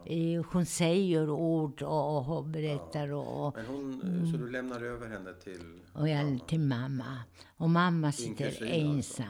Ja. 0.05 0.13
Eh, 0.13 0.45
hon 0.53 0.67
säger 0.67 1.31
ord 1.31 1.83
och, 1.83 2.37
och 2.37 2.45
berättar. 2.45 3.13
Och, 3.13 3.47
och, 3.47 3.57
Men 3.57 3.67
hon, 3.67 4.03
Mm. 4.03 4.33
Så 4.33 4.37
du 4.37 4.51
lämnar 4.51 4.81
över 4.83 5.09
henne 5.09 5.33
till 5.35 5.81
och 5.93 6.09
jag 6.09 6.25
mamma? 6.25 6.39
till 6.39 6.61
mamma. 6.61 7.19
Och 7.57 7.71
mamma 7.71 8.13
sitter 8.13 8.51
kusin 8.51 8.91
alltså? 8.97 9.23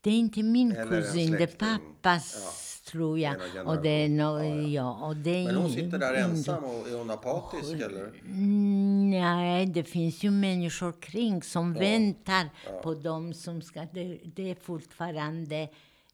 Det 0.00 0.10
är 0.10 0.18
inte 0.18 0.42
min 0.42 0.72
Eller 0.72 1.02
kusin, 1.02 1.32
det 1.32 1.42
är 1.42 1.46
pappas, 1.46 2.80
tror 2.86 3.18
jag. 3.18 3.36
Och 3.64 3.82
det 3.82 3.88
är 3.88 4.08
no. 4.08 4.42
Ja, 4.42 4.68
ja. 4.68 5.06
och 5.06 5.16
det 5.16 5.30
är 5.30 5.44
Men 5.44 5.56
hon 5.56 5.70
sitter 5.70 5.98
där 5.98 6.14
ensam 6.14 6.64
och 6.64 6.88
är 6.88 6.98
hon 6.98 7.10
apatisk 7.10 7.72
eller? 7.72 8.12
Mm, 8.26 9.10
Nej, 9.10 9.66
det 9.66 9.84
finns 9.84 10.22
ju 10.22 10.30
människor 10.30 10.92
kring 11.00 11.42
som 11.42 11.74
väntar 11.74 12.50
på 12.82 12.94
dem 12.94 13.34
som 13.34 13.62
ska... 13.62 13.80
Det, 13.92 14.20
det 14.24 14.50
är 14.50 14.54
fortfarande 14.54 15.68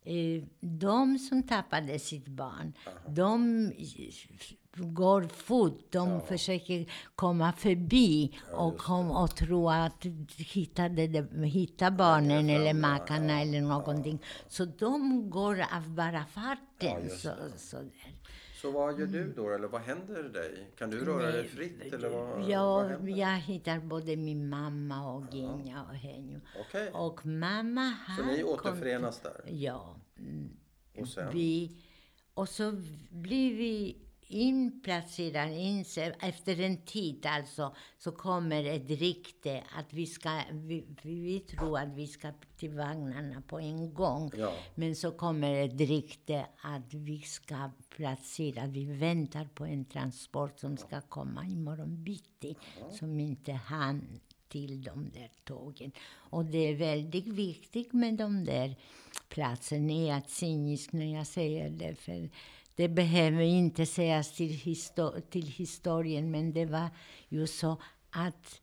eh, 0.05 0.43
de 0.61 1.19
som 1.19 1.43
tappade 1.43 1.99
sitt 1.99 2.29
barn. 2.29 2.73
De 3.09 3.73
går 4.77 5.23
fort. 5.23 5.87
De 5.93 6.21
försöker 6.21 6.93
komma 7.15 7.53
förbi 7.53 8.39
och, 8.53 8.79
kom, 8.79 9.11
och 9.11 9.37
tro 9.37 9.71
att 9.71 10.07
hitta, 10.37 10.89
det, 10.89 11.27
hitta 11.47 11.91
barnen 11.91 12.51
eller 12.51 12.75
makarna 12.75 13.41
eller 13.41 13.61
någonting. 13.61 14.23
Så 14.49 14.65
de 14.65 15.31
går 15.31 15.61
av 15.77 15.89
bara 15.95 16.25
farten. 16.25 17.11
så, 17.11 17.31
så 17.57 17.77
där. 17.77 18.15
Så 18.63 18.71
vad 18.71 18.99
gör 19.01 19.07
du 19.07 19.33
då? 19.33 19.51
Eller 19.51 19.69
vad 19.69 19.81
händer 19.81 20.23
dig? 20.23 20.71
Kan 20.79 20.91
du 20.91 21.05
röra 21.05 21.33
dig 21.33 21.49
fritt? 21.49 21.93
Eller 21.93 22.09
vad, 22.09 22.49
Ja, 22.51 22.83
vad 22.99 23.11
jag 23.11 23.39
hittar 23.39 23.79
både 23.81 24.17
min 24.17 24.49
mamma 24.49 25.13
och 25.13 25.35
Ginja 25.35 25.83
och 25.89 25.95
henne. 25.95 26.41
Okej. 26.61 26.91
Och 26.93 27.27
mamma 27.27 27.81
har... 28.07 28.17
Så 28.23 28.31
ni 28.31 28.43
kom- 28.43 28.51
återförenas 28.51 29.21
där? 29.21 29.41
Ja. 29.47 29.97
mm, 30.19 30.51
Och 30.99 31.09
sen? 31.09 31.29
Vi, 31.33 31.77
och 32.35 32.49
så 32.49 32.73
blir 33.11 33.55
vi 33.57 33.97
inplacerade, 34.27 35.55
inse, 35.55 36.15
efter 36.21 36.61
en 36.61 36.77
tid 36.77 37.27
alltså, 37.27 37.75
så 37.99 38.13
kommer 38.13 38.65
ett 38.65 38.91
rykte 38.91 39.65
att 39.79 39.93
vi 39.93 40.07
ska, 40.07 40.41
vi, 40.53 40.85
vi, 41.03 41.41
tror 41.41 41.79
att 41.79 41.95
vi 41.95 42.07
ska 42.07 42.33
till 42.57 42.71
vagnarna 42.71 43.43
på 43.49 43.59
en 43.59 43.95
gång. 43.95 44.31
Ja. 44.37 44.53
Men 44.75 44.97
så 44.97 45.11
kommer 45.11 45.65
ett 45.65 45.81
rykte 45.81 46.47
att 46.61 46.95
vi 46.95 47.19
ska 47.21 47.71
placera, 47.97 48.67
vi 48.67 48.85
väntar 48.85 49.49
på 49.55 49.65
en 49.65 49.85
transport 49.85 50.61
som 50.61 50.77
ska 50.77 51.01
komma 51.01 51.45
imorgon 51.45 52.05
bitti, 52.05 52.57
som 52.91 53.21
inte 53.21 53.53
hann 53.53 54.21
till 54.49 54.83
de 54.83 55.11
där 55.11 55.31
tågen. 55.45 55.93
Och 56.07 56.45
det 56.45 56.59
är 56.59 56.75
väldigt 56.75 57.27
viktigt 57.27 57.93
med 57.93 58.15
de 58.15 58.45
där 58.45 58.77
platserna. 59.29 59.93
Är 59.93 60.09
jag 60.09 60.31
cynisk 60.31 60.93
när 60.93 61.15
jag 61.15 61.27
säger 61.27 61.71
det, 61.71 61.95
för 61.95 62.31
det 62.75 62.89
behöver 62.89 63.43
inte 63.43 63.87
sägas 63.87 64.37
till, 64.37 64.53
histo- 64.53 65.21
till 65.21 65.47
historien, 65.47 66.31
men 66.31 66.53
det 66.53 66.67
var 66.67 66.89
ju 67.29 67.47
så 67.47 67.77
att 68.11 68.61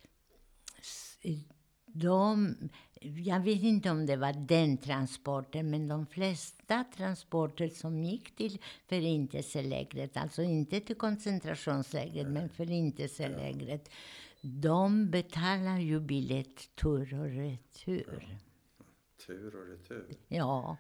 de, 1.86 2.56
jag 3.02 3.40
vet 3.40 3.64
inte 3.64 3.90
om 3.90 4.06
det 4.06 4.16
var 4.16 4.34
den 4.34 4.78
transporten, 4.78 5.70
men 5.70 5.88
de 5.88 6.06
flesta 6.06 6.84
transporter 6.84 7.70
som 7.70 8.04
gick 8.04 8.36
till 8.36 8.62
förintelselägret, 8.88 10.18
alltså 10.18 10.44
inte 10.44 10.80
till 10.80 10.96
koncentrationslägret, 10.96 12.28
men 12.28 12.50
förintelselägret, 12.50 13.90
de 14.42 15.12
betalar 15.12 15.80
ju 15.80 16.00
biljett 16.00 16.76
tur 16.76 17.20
och 17.20 17.26
retur. 17.26 18.38
Tur 19.28 19.56
och 19.56 19.68
retur. 19.68 20.18
Ja, 20.28 20.78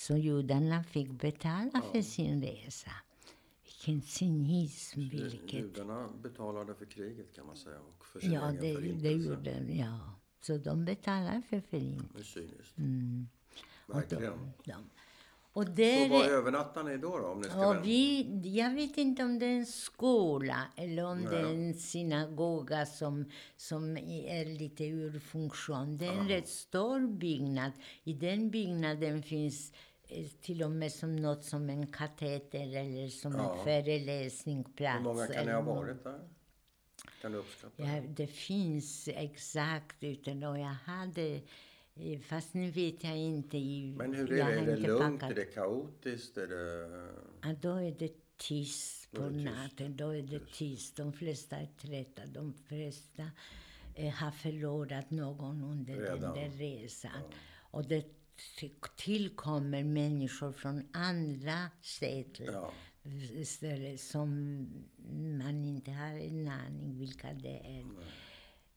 så 0.00 0.16
judarna 0.16 0.84
fick 0.84 1.10
betala 1.10 1.82
för 1.92 2.02
sin 2.02 2.42
resa. 2.42 2.90
Vilken 3.64 4.02
cynism, 4.02 5.00
vilket... 5.00 5.52
Judarna 5.52 6.08
betalade 6.22 6.74
för 6.74 6.84
kriget 6.84 7.34
kan 7.34 7.46
man 7.46 7.56
säga. 7.56 7.78
Och 7.78 8.06
för 8.06 8.20
sin 8.20 8.32
Ja, 8.32 8.52
det, 8.60 8.74
det 8.92 9.12
gjorde 9.12 9.64
Ja, 9.68 9.98
så 10.40 10.56
de 10.56 10.84
betalar 10.84 11.42
för 11.48 11.60
förintelsen. 11.60 12.10
Det 12.14 12.20
är 12.20 12.22
cyniskt. 12.22 12.78
Mm. 12.78 13.28
Verkligen. 13.86 14.52
De. 14.64 14.74
Och 15.52 15.64
Så 15.64 15.70
där 15.70 16.08
var 16.08 16.24
är- 16.24 16.28
övernattar 16.28 16.84
ni 16.84 16.96
då, 16.96 17.18
då 17.18 17.26
om 17.26 17.40
ni 17.40 17.48
ska 17.48 17.68
och 17.68 17.86
vi, 17.86 18.26
jag 18.44 18.74
vet 18.74 18.98
inte 18.98 19.24
om 19.24 19.38
det 19.38 19.46
är 19.46 19.56
en 19.58 19.66
skola 19.66 20.62
eller 20.76 21.04
om 21.04 21.24
det 21.24 21.38
är 21.38 21.44
en 21.44 21.74
synagoga 21.74 22.86
som, 22.86 23.24
som 23.56 23.96
är 23.96 24.44
lite 24.58 24.84
ur 24.84 25.18
funktion. 25.18 25.98
Det 25.98 26.06
är 26.06 26.12
en 26.12 26.28
rätt 26.28 26.48
stor 26.48 27.06
byggnad. 27.06 27.72
I 28.04 28.12
den 28.12 28.50
byggnaden 28.50 29.22
finns 29.22 29.72
till 30.40 30.62
och 30.62 30.70
med 30.70 30.92
som 30.92 31.16
något 31.16 31.44
som 31.44 31.70
en 31.70 31.86
kateter 31.86 32.76
eller 32.76 33.08
som 33.08 33.32
Ja. 33.32 33.58
en 33.58 33.64
föreläsningsplats. 33.64 34.98
Hur 34.98 35.04
många 35.04 35.26
kan 35.26 35.46
ni 35.46 35.52
ha 35.52 35.60
varit 35.60 36.04
där? 36.04 36.20
Kan 37.22 37.32
du 37.32 37.38
uppskatta? 37.38 37.82
Ja, 37.82 38.02
det 38.08 38.26
finns 38.26 39.08
exakt 39.08 39.96
utan 40.04 40.42
och 40.42 40.58
jag 40.58 40.64
hade 40.84 41.40
eh, 41.94 42.20
Fast 42.20 42.54
nu 42.54 42.70
vet 42.70 43.04
jag 43.04 43.16
inte. 43.16 43.56
Men 43.96 44.14
hur 44.14 44.32
är 44.32 44.36
det? 44.46 44.60
Är 44.60 44.66
det 44.66 44.76
lugnt? 44.76 45.20
packat. 45.20 45.30
Är 45.30 45.34
det 45.34 45.44
kaotiskt? 45.54 46.36
Är 46.38 46.46
det... 46.46 46.88
Ja, 47.42 47.54
då 47.62 47.74
är 47.74 47.94
det 47.98 48.12
tyst 48.36 49.10
på 49.12 49.22
det 49.22 49.30
natten. 49.44 49.96
Då 49.96 50.08
är 50.08 50.22
det 50.22 50.40
tyst. 50.52 50.96
De 50.96 51.12
flesta 51.12 51.56
är 51.56 51.66
trötta. 51.66 52.26
De 52.26 52.54
flesta 52.68 53.30
eh, 53.94 54.12
har 54.14 54.30
förlorat 54.30 55.10
någon 55.10 55.62
under 55.62 55.94
Redan. 55.96 56.20
den 56.20 56.34
där 56.34 56.58
resan. 56.58 57.22
Och 57.70 57.84
det 57.88 58.04
tillkommer 58.96 59.84
människor 59.84 60.52
från 60.52 60.88
andra 60.92 61.70
städer 61.80 62.44
Ja. 62.52 62.72
som 63.98 64.66
man 65.38 65.64
inte 65.64 65.90
har 65.90 66.14
en 66.18 66.48
aning 66.48 66.98
vilka 66.98 67.32
det 67.32 67.58
är. 67.78 67.84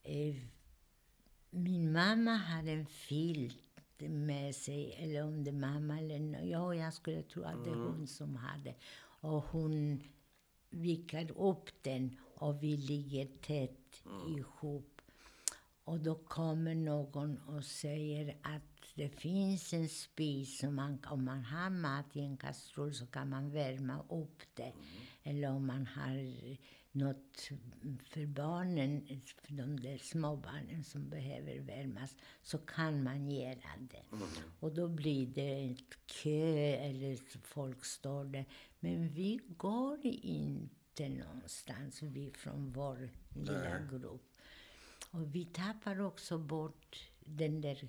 Eh, 0.03 0.35
min 1.49 1.91
mamma 1.91 2.31
hade 2.35 2.71
en 2.71 2.85
filt 2.85 3.57
med 3.97 4.55
sig, 4.55 4.93
eller 4.99 5.23
om 5.23 5.43
det 5.43 5.51
mamma 5.51 5.99
eller 5.99 6.41
ja, 6.45 6.75
jag 6.75 6.93
skulle 6.93 7.23
tro 7.23 7.43
att 7.43 7.63
det 7.63 7.69
är 7.69 7.75
hon 7.75 8.07
som 8.07 8.35
hade. 8.35 8.75
Och 9.21 9.43
hon 9.43 10.03
vickar 10.69 11.31
upp 11.41 11.69
den 11.81 12.17
och 12.35 12.63
vi 12.63 12.77
ligger 12.77 13.25
tätt 13.25 14.03
ihop. 14.37 15.01
Och 15.83 15.99
då 15.99 16.15
kommer 16.15 16.75
någon 16.75 17.37
och 17.37 17.65
säger 17.65 18.37
att 18.43 18.72
det 18.95 19.09
finns 19.09 19.73
en 19.73 19.89
spis 19.89 20.57
som 20.57 20.75
man, 20.75 20.99
om 21.05 21.25
man 21.25 21.43
har 21.43 21.69
mat 21.69 22.15
i 22.15 22.19
en 22.19 22.37
kastrull 22.37 22.93
så 22.93 23.05
kan 23.05 23.29
man 23.29 23.51
värma 23.51 24.03
upp 24.09 24.41
det. 24.53 24.73
Eller 25.23 25.49
om 25.49 25.67
man 25.67 25.87
har 25.87 26.57
något 26.91 27.51
för 28.03 28.25
barnen, 28.25 29.21
för 29.41 29.53
de 29.53 29.79
där 29.79 29.97
små 29.97 30.35
barnen 30.35 30.83
som 30.83 31.09
behöver 31.09 31.59
värmas, 31.59 32.15
så 32.41 32.57
kan 32.57 33.03
man 33.03 33.31
göra 33.31 33.77
det. 33.79 34.03
Och 34.59 34.73
då 34.73 34.87
blir 34.87 35.27
det 35.27 35.71
ett 35.71 36.05
kö 36.05 36.75
eller 36.75 37.17
folk 37.43 37.85
står 37.85 38.25
där. 38.25 38.45
Men 38.79 39.09
vi 39.09 39.39
går 39.57 39.99
inte 40.05 41.09
någonstans, 41.09 42.01
vi 42.01 42.31
från 42.31 42.71
vår 42.71 43.09
lilla 43.35 43.79
Nej. 43.79 43.87
grupp. 43.89 44.37
Och 45.11 45.35
vi 45.35 45.45
tappar 45.45 46.01
också 46.01 46.37
bort 46.37 47.09
den 47.19 47.61
där 47.61 47.87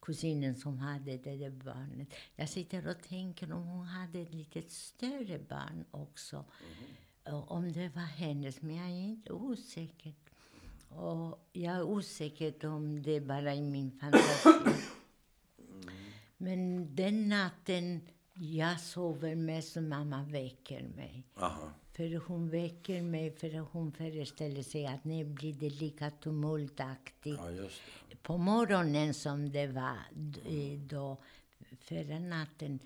kusinen 0.00 0.56
som 0.56 0.78
hade 0.78 1.16
det 1.16 1.36
där 1.36 1.50
barnet. 1.50 2.08
Jag 2.36 2.48
sitter 2.48 2.88
och 2.88 3.02
tänker 3.02 3.52
om 3.52 3.62
hon 3.62 3.86
hade 3.86 4.20
ett 4.20 4.34
lite 4.34 4.62
större 4.68 5.38
barn 5.38 5.84
också. 5.90 6.44
Och 7.24 7.50
Om 7.50 7.72
det 7.72 7.88
var 7.88 8.02
hennes, 8.02 8.62
men 8.62 8.76
jag 8.76 8.86
är 8.86 9.04
inte 9.04 9.32
osäker. 9.32 10.14
Och 10.88 11.48
jag 11.52 11.74
är 11.76 11.82
osäker 11.82 12.66
om 12.66 13.02
det 13.02 13.20
bara 13.20 13.54
är 13.54 13.62
min 13.62 13.90
fantasi. 14.00 14.48
Men 16.36 16.94
den 16.94 17.28
natten 17.28 18.00
jag 18.34 18.80
sover 18.80 19.34
mest 19.34 19.76
och 19.76 19.82
mamma 19.82 20.22
väcker 20.22 20.82
mig. 20.82 21.24
Aha. 21.34 21.72
För 21.92 22.16
hon 22.26 22.50
väcker 22.50 23.02
mig 23.02 23.30
för 23.30 23.60
att 23.60 23.68
hon 23.72 23.92
föreställer 23.92 24.62
sig 24.62 24.86
att 24.86 25.04
nu 25.04 25.24
blir 25.24 25.54
det 25.54 25.70
lika 25.70 26.10
tumultaktigt 26.10 27.40
Ja. 27.56 27.68
På 28.28 28.38
morgonen 28.38 29.14
som 29.14 29.52
det 29.52 29.66
var 29.66 29.98
eh, 30.46 30.78
då 30.78 31.16
förra 31.80 32.18
natten. 32.18 32.78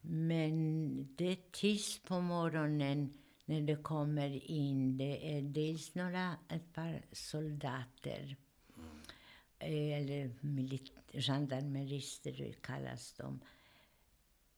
Men 0.00 1.16
det 1.16 1.28
är 1.32 1.38
tyst 1.52 2.04
på 2.04 2.20
morgonen 2.20 3.12
när 3.44 3.60
det 3.60 3.76
kommer 3.76 4.50
in. 4.50 4.98
Det 4.98 5.36
är 5.38 5.42
dels 5.42 5.94
några, 5.94 6.36
ett 6.48 6.72
par 6.74 7.02
soldater. 7.12 8.36
eh, 9.58 9.98
Eller 9.98 10.30
gendarmerister 11.20 12.52
kallas 12.60 13.12
de. 13.12 13.40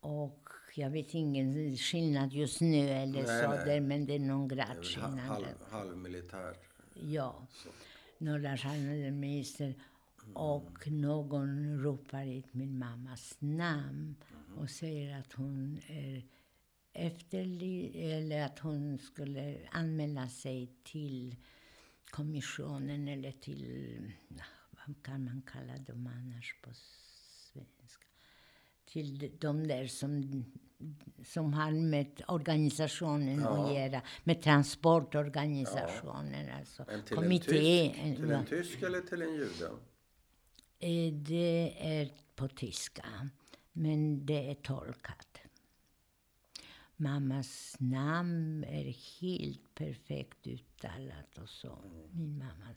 Och 0.00 0.48
jag 0.74 0.90
vet 0.90 1.14
ingen 1.14 1.76
skillnad 1.76 2.32
just 2.32 2.60
nu 2.60 2.88
eller 2.90 3.22
Nej, 3.26 3.42
så 3.42 3.48
nej. 3.50 3.64
där, 3.66 3.80
men 3.80 4.06
det 4.06 4.14
är 4.14 4.18
någon 4.18 4.48
gradskillnad. 4.48 5.18
halv, 5.18 5.46
halvmilitär. 5.70 6.56
Ja, 6.94 7.46
Så. 7.52 7.68
några 8.18 8.56
gendarmerister. 8.56 9.74
Och 10.34 10.88
någon 10.90 11.78
ropar 11.82 12.26
ut 12.26 12.54
min 12.54 12.78
mammas 12.78 13.36
namn 13.38 14.16
och 14.56 14.70
säger 14.70 15.18
att 15.20 15.32
hon 15.32 15.80
är 15.86 16.22
efterly- 16.94 17.96
eller 18.12 18.44
att 18.46 18.58
hon 18.58 18.98
skulle 18.98 19.58
anmäla 19.70 20.28
sig 20.28 20.72
till 20.84 21.36
kommissionen 22.10 23.08
eller 23.08 23.32
till, 23.32 24.12
vad 24.86 25.02
kan 25.02 25.24
man 25.24 25.42
kalla 25.42 25.76
dem 25.76 26.06
annars 26.06 26.54
på 26.62 26.70
svenska? 27.52 28.04
Till 28.84 29.30
de- 29.40 29.66
där 29.68 29.86
som, 29.86 30.44
som 31.24 31.52
har 31.54 31.70
med 31.70 32.22
organisationen 32.28 33.40
Ja. 33.40 33.66
att 33.66 33.74
göra, 33.74 34.02
med 34.24 34.42
transportorganisationen, 34.42 36.50
alltså 36.58 36.84
Men 36.88 37.02
till 37.02 37.16
kommitté. 37.16 37.90
en, 37.90 38.14
tysk, 38.14 38.20
till 38.20 38.30
en 38.30 38.46
tysk 38.46 38.82
eller 38.82 39.00
till 39.00 39.22
en 39.22 39.34
jude? 39.34 39.70
Eh, 40.78 41.12
Det 41.12 41.74
är 41.78 42.10
på 42.34 42.48
tyska, 42.48 43.28
men 43.72 44.26
det 44.26 44.50
är 44.50 44.54
tolkat. 44.54 45.38
Mammas 46.96 47.76
namn 47.80 48.64
är 48.64 49.20
helt 49.20 49.74
perfekt 49.74 50.46
uttalat 50.46 51.38
och 51.38 51.48
så. 51.48 51.78
Min 52.10 52.38
mamma. 52.38 52.74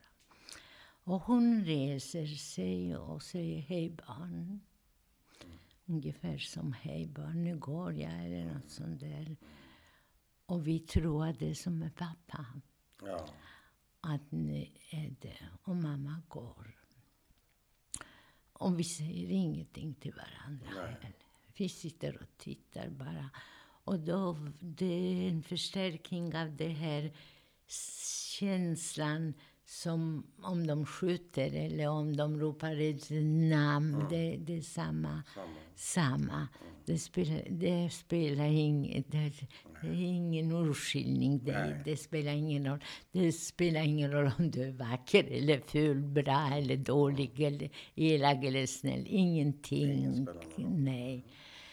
Och 1.04 1.22
hon 1.22 1.66
reser 1.66 2.26
sig 2.26 2.98
och 2.98 3.24
säger 3.24 3.62
hej 3.62 3.90
barn. 3.90 4.60
Ungefär 5.86 6.38
som 6.38 6.74
hej 6.74 7.08
barn, 7.08 7.44
nu 7.44 7.58
går 7.58 7.94
jag 7.94 8.26
eller 8.26 8.54
något 8.54 8.70
sånt 8.70 9.00
där. 9.00 9.36
Och 10.46 10.68
vi 10.68 10.80
tror 10.80 11.26
att 11.28 11.40
det 11.40 11.50
är 11.50 11.54
som 11.54 11.82
är 11.82 11.90
pappa. 11.90 12.46
Ja. 13.02 13.26
Att 14.02 14.32
nu 14.32 14.68
är 14.90 15.16
det. 15.22 15.38
Och 15.64 15.76
mamma 15.76 16.22
går. 16.28 16.81
Och 18.62 18.80
vi 18.80 18.84
säger 18.84 19.30
ingenting 19.30 19.94
till 19.94 20.14
varandra 20.14 20.98
Nej. 21.02 21.14
Vi 21.58 21.70
sitter 21.70 22.22
och 22.22 22.38
tittar 22.38 22.90
bara. 22.90 23.30
Och 23.84 24.00
då, 24.00 24.38
det 24.60 24.86
är 24.86 25.30
en 25.30 25.44
förstärkning 25.44 26.36
av 26.36 26.56
det 26.56 26.70
här 26.70 27.14
känslan 28.40 29.34
som 29.72 30.24
om 30.42 30.68
de 30.68 30.86
skjuter 30.86 31.56
eller 31.56 31.88
om 31.88 32.16
de 32.16 32.40
ropar 32.40 32.82
ett 32.82 33.08
namn. 33.50 34.06
Det, 34.10 34.38
det 34.38 34.58
är 34.58 34.62
samma. 34.62 35.24
Samma. 35.36 35.48
samma. 35.76 36.48
Det 36.86 36.98
spelar, 36.98 37.42
det 37.50 37.90
spelar 37.90 38.46
ingen, 38.46 39.04
det, 39.08 39.32
det 39.82 39.88
är 39.88 40.02
ingen 40.02 40.52
urskiljning. 40.52 41.40
Det, 41.44 41.82
det 41.86 41.98
spelar 41.98 42.32
ingen 42.32 42.68
roll. 42.68 42.84
Det 43.12 43.32
spelar 43.32 43.82
ingen 43.82 44.12
roll 44.12 44.32
om 44.40 44.52
du 44.52 44.64
är 44.64 44.72
vacker 44.72 45.24
eller 45.24 45.60
ful, 45.60 46.02
bra 46.02 46.50
eller 46.54 46.78
dålig, 46.78 47.42
eller 47.42 47.70
elak 47.96 48.44
eller 48.44 48.66
snäll. 48.66 49.06
Ingenting. 49.08 49.92
Ingen. 49.92 50.30
Nej. 50.58 51.26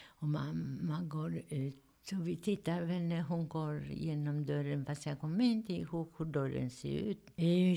Och 0.05 0.29
man, 0.29 0.79
man 0.83 1.09
går 1.09 1.43
ut. 1.49 1.88
Och 2.13 2.29
vi 2.29 2.37
tittar 2.37 2.83
väl 2.83 3.03
när 3.03 3.23
hon 3.23 3.49
går 3.49 3.85
genom 3.85 4.47
dörren, 4.47 4.87
fast 4.87 5.07
jag 5.07 5.21
kommer 5.21 5.45
inte 5.45 5.73
ihåg 5.73 6.13
hur 6.19 6.25
dörren 6.25 6.71
ser 6.71 6.99
ut. 6.99 7.31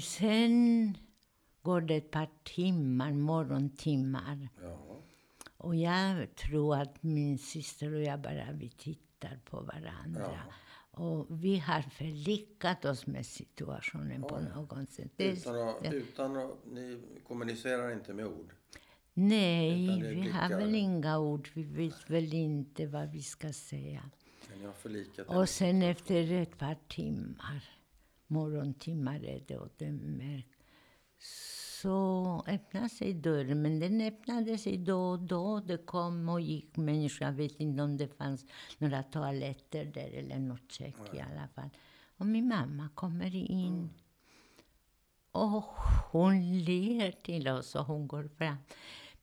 Sen 0.03 0.98
går 1.61 1.82
det 1.82 1.95
ett 1.95 2.11
par 2.11 2.30
timmar, 2.43 3.11
morgontimmar. 3.11 4.50
Ja. 4.61 5.01
Och 5.58 5.76
jag 5.76 6.35
tror 6.35 6.77
att 6.77 7.03
min 7.03 7.38
syster 7.38 7.93
och 7.93 8.01
jag 8.01 8.19
bara 8.19 8.51
vi 8.51 8.69
tittar 8.69 9.40
på 9.50 9.61
varandra. 9.61 10.40
Och 10.92 11.26
vi 11.30 11.60
har 11.60 11.82
förlikat 11.82 12.85
oss 12.85 13.08
med 13.08 13.26
situationen 13.26 14.22
på 14.22 14.40
något 14.40 14.90
sätt. 14.90 15.11
Utan 15.18 15.68
att, 15.68 15.93
utan 15.93 16.38
att, 16.38 16.58
ni 16.72 17.01
kommunicerar 17.27 17.92
inte 17.92 18.14
med 18.14 18.26
ord? 18.26 18.53
nej, 19.14 20.01
vi 20.01 20.30
har 20.30 20.50
väl 20.50 20.76
inga 20.76 21.19
ord. 21.19 21.50
Vi 21.53 21.64
vet 21.64 22.10
väl 22.10 22.34
inte 22.34 22.88
vad 22.88 23.10
vi 23.11 23.22
ska 23.22 23.53
säga. 23.53 24.01
Har 24.65 24.73
förlikat? 24.73 25.27
Och 25.27 25.49
sen 25.49 25.81
efter 25.81 26.31
ett 26.31 26.57
par 26.57 26.77
timmar, 26.88 27.69
morgontimmar 28.27 29.25
är 29.25 29.43
det 29.48 29.57
och 29.57 29.69
det 29.77 29.91
märks, 29.91 30.57
så 31.81 32.43
öppnade 32.48 32.90
sig 32.90 33.14
dörren. 33.14 33.61
Men 33.61 33.80
den 33.80 34.01
öppnade 34.01 34.57
sig 34.57 34.77
då 34.77 35.09
och 35.09 35.19
då. 35.19 35.59
Det 35.59 35.77
kom 35.77 36.30
och 36.30 36.41
gick 36.41 36.77
människor. 36.77 37.27
Jag 37.27 37.33
vet 37.33 37.59
inte 37.59 37.83
om 37.83 37.98
det 37.98 38.07
fanns 38.07 38.45
några 38.77 39.03
toaletter 39.03 39.85
där 39.85 40.09
eller 40.14 40.40
något 40.40 40.72
kök 40.72 40.95
i 41.14 41.19
alla 41.19 41.48
fall. 41.56 41.69
Och 42.17 42.25
min 42.25 42.48
mamma 42.48 42.90
kommer 42.95 43.35
in. 43.35 43.90
Och 45.31 45.64
hon 46.11 46.64
ler 46.64 47.11
till 47.11 47.48
oss 47.48 47.75
och 47.75 47.85
hon 47.85 48.07
går 48.07 48.30
fram. 48.38 48.57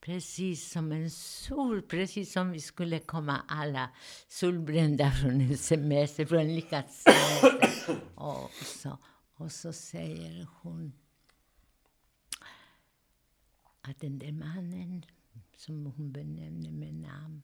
Precis 0.01 0.71
som 0.71 0.93
en 0.93 1.11
sol, 1.11 1.83
precis 1.83 2.33
som 2.33 2.51
vi 2.51 2.61
skulle 2.61 2.99
komma 2.99 3.43
alla 3.49 3.91
solbrända 4.29 5.13
från 5.13 5.41
en 5.41 5.59
semester, 5.59 6.27
från 6.27 6.39
en 6.39 6.55
lyckad 6.55 6.85
semester. 6.91 8.01
Och 8.15 8.51
så, 8.51 8.99
och 9.35 9.53
så 9.53 9.73
säger 9.73 10.47
hon 10.61 10.93
att 13.81 14.01
den 14.01 14.19
där 14.19 14.33
mannen, 14.33 15.05
som 15.57 15.87
hon 15.87 16.13
benämner 16.13 16.73
med 16.73 16.95
namn, 16.95 17.43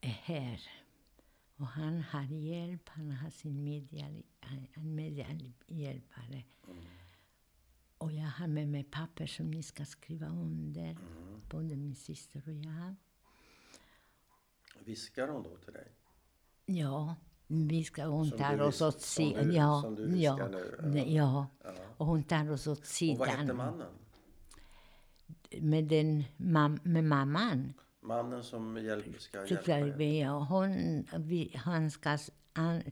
är 0.00 0.08
här. 0.08 0.60
Och 1.56 1.66
han 1.66 2.02
har 2.02 2.22
hjälp, 2.22 2.88
han 2.88 3.10
har 3.10 3.30
sin 3.30 3.64
medial, 3.64 4.22
en 4.74 4.94
medhjälpare. 4.94 6.42
Mm. 6.68 6.84
Och 8.02 8.12
jag 8.12 8.26
har 8.26 8.46
med 8.46 8.68
mig 8.68 8.84
papper 8.84 9.26
som 9.26 9.50
ni 9.50 9.62
ska 9.62 9.84
skriva 9.84 10.26
under, 10.26 10.96
både 11.50 11.76
min 11.76 11.94
syster 11.94 12.42
och 12.46 12.52
jag. 12.52 12.94
Viskar 14.84 15.28
hon 15.28 15.42
då 15.42 15.56
till 15.56 15.72
dig? 15.72 15.92
Ja, 16.66 17.16
vi 17.46 17.84
ska, 17.84 18.04
hon 18.04 18.28
Som 18.28 18.38
tar 18.38 18.60
oss 18.60 18.80
åt 18.80 19.00
sidan. 19.00 19.52
Ja, 19.52 19.82
som 19.82 19.94
du 19.94 20.06
viskar 20.06 20.38
ja, 20.38 20.48
nu, 20.48 20.98
ja. 20.98 21.46
ja. 21.62 21.70
Och 21.96 22.06
hon 22.06 22.22
tar 22.22 22.50
oss 22.50 22.66
åt 22.66 22.78
Och 22.78 22.86
sidan. 22.86 23.18
vad 23.18 23.28
hette 23.28 23.52
mannen? 23.52 23.92
Med, 25.60 25.84
den, 25.84 26.24
mam, 26.36 26.78
med 26.82 27.04
mamman. 27.04 27.72
Mannen 28.00 28.42
som 28.42 28.76
hjälp, 28.76 29.20
ska 29.20 29.46
hjälpa 29.46 30.02
er? 30.02 30.22
ja, 30.22 30.38
hon, 30.38 31.04
vi, 31.16 31.52
han 31.56 31.90
ska, 31.90 32.18
han, 32.52 32.82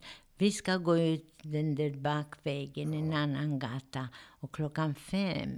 vi 0.41 0.53
ska 0.53 0.77
gå 0.77 0.99
ut 0.99 1.35
den 1.43 1.75
där 1.75 1.91
bakvägen, 1.91 2.95
en 2.95 3.13
annan 3.13 3.59
gata. 3.59 4.09
Och 4.15 4.55
klockan 4.55 4.95
fem, 4.95 5.51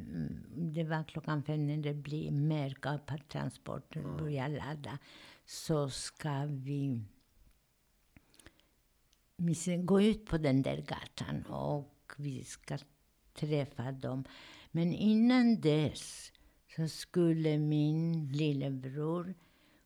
det 0.56 0.84
var 0.84 1.04
klockan 1.04 1.42
fem 1.42 1.66
när 1.66 1.76
det 1.76 1.94
blir 1.94 2.30
mörkt 2.30 2.86
och 2.86 3.28
transporten 3.28 4.16
börjar 4.16 4.48
ladda, 4.48 4.98
så 5.44 5.90
ska 5.90 6.46
vi 6.46 7.00
gå 9.84 10.02
ut 10.02 10.26
på 10.26 10.38
den 10.38 10.62
där 10.62 10.76
gatan 10.76 11.42
och 11.42 12.12
vi 12.16 12.44
ska 12.44 12.78
träffa 13.34 13.92
dem. 13.92 14.24
Men 14.70 14.92
innan 14.92 15.60
dess 15.60 16.32
så 16.76 16.88
skulle 16.88 17.58
min 17.58 18.28
lillebror 18.28 19.34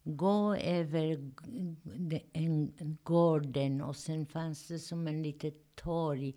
gå 0.07 0.55
över 0.55 1.33
en 2.33 2.73
gården 3.03 3.81
och 3.81 3.97
sen 3.97 4.27
fanns 4.27 4.69
det 4.69 4.79
som 4.79 5.07
en 5.07 5.23
litet 5.23 5.75
torg 5.75 6.35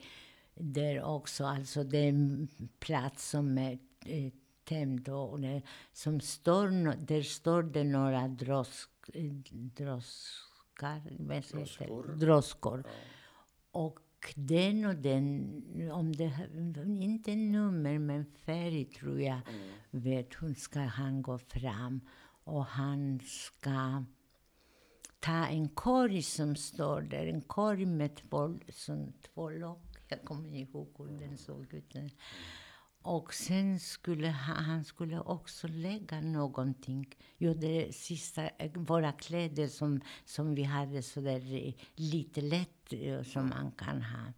där 0.56 1.03
också. 1.03 1.45
Alltså 1.45 1.83
det 1.83 1.98
är 1.98 2.09
en 2.09 2.48
plats 2.80 3.30
som 3.30 3.57
är 3.57 3.80
eh, 4.06 4.31
och 5.07 5.39
det, 5.39 5.61
som 5.93 6.19
står, 6.22 6.95
där 7.06 7.22
står 7.22 7.64
det 7.64 7.83
några 7.83 8.27
drosk, 8.27 8.89
droskar? 9.51 11.01
Droskor. 11.17 12.15
droskor. 12.15 12.83
Och 13.72 13.99
den 14.35 14.85
och 14.85 14.95
den, 14.95 15.91
om 15.91 16.15
det, 16.15 16.31
inte 17.03 17.35
nummer 17.35 17.99
men 17.99 18.25
färg 18.25 18.85
tror 18.85 19.22
jag, 19.22 19.39
vet 19.91 20.33
hon 20.33 20.56
ska 20.56 20.80
han 20.80 21.22
gå 21.22 21.38
fram 21.38 22.01
och 22.50 22.66
han 22.66 23.19
ska 23.19 24.03
ta 25.19 25.45
en 25.48 25.69
korg 25.69 26.22
som 26.22 26.56
står 26.56 27.02
där, 27.02 27.26
en 27.26 27.42
korg 27.42 27.86
med 27.86 28.16
två, 28.16 28.60
som, 28.69 29.14
två 29.34 29.50
lock. 29.50 29.98
Jag 30.08 30.24
kommer 30.26 30.56
ihåg 30.56 30.88
hur 30.98 31.19
den 31.19 31.38
såg 31.38 31.74
ut. 31.74 31.95
Och 33.02 33.34
sen 33.34 33.80
skulle 33.80 34.28
han, 34.28 34.64
han 34.64 34.86
skulle 34.86 35.19
också 35.19 35.68
lägga 35.68 36.22
någonting. 36.22 37.16
Jo, 37.38 37.53
det 37.53 37.95
sista, 37.95 38.50
våra 38.76 39.11
kläder 39.11 39.68
som, 39.68 40.02
som 40.26 40.56
vi 40.56 40.64
hade 40.64 41.03
så 41.03 41.22
där 41.22 41.68
eh, 41.68 41.74
lite 41.95 42.42
lätt 42.42 42.94
eh, 42.94 43.24
som 43.24 43.50
man 43.50 43.72
kan 43.72 44.02
ha. 44.02 44.34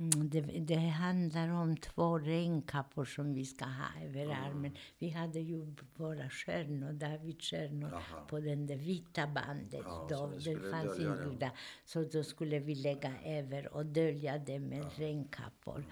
Mm, 0.00 0.28
Det, 0.30 0.40
det 0.40 0.74
handlar 0.76 1.48
om 1.48 1.76
två 1.76 2.18
regnkappor 2.18 3.04
som 3.04 3.34
vi 3.34 3.44
ska 3.44 3.64
ha 3.64 4.02
över 4.04 4.26
armen. 4.26 4.76
Vi 4.98 5.08
hade 5.10 5.40
ju 5.40 5.74
våra 5.96 6.30
stjärnor, 6.30 6.92
Davidstjärnor, 6.92 7.90
Jaha. 7.92 8.24
på 8.28 8.40
den 8.40 8.66
där 8.66 8.76
vita 8.76 9.26
bandet. 9.26 9.80
Ja, 9.84 10.06
då, 10.10 10.26
det 10.44 10.70
fanns 10.70 10.98
inbyggda. 10.98 11.50
Så 11.84 12.02
då 12.04 12.24
skulle 12.24 12.58
vi 12.58 12.74
lägga 12.74 13.12
över 13.24 13.74
och 13.74 13.86
dölja 13.86 14.38
det 14.38 14.58
med 14.58 14.84
regnkappor. 14.98 15.84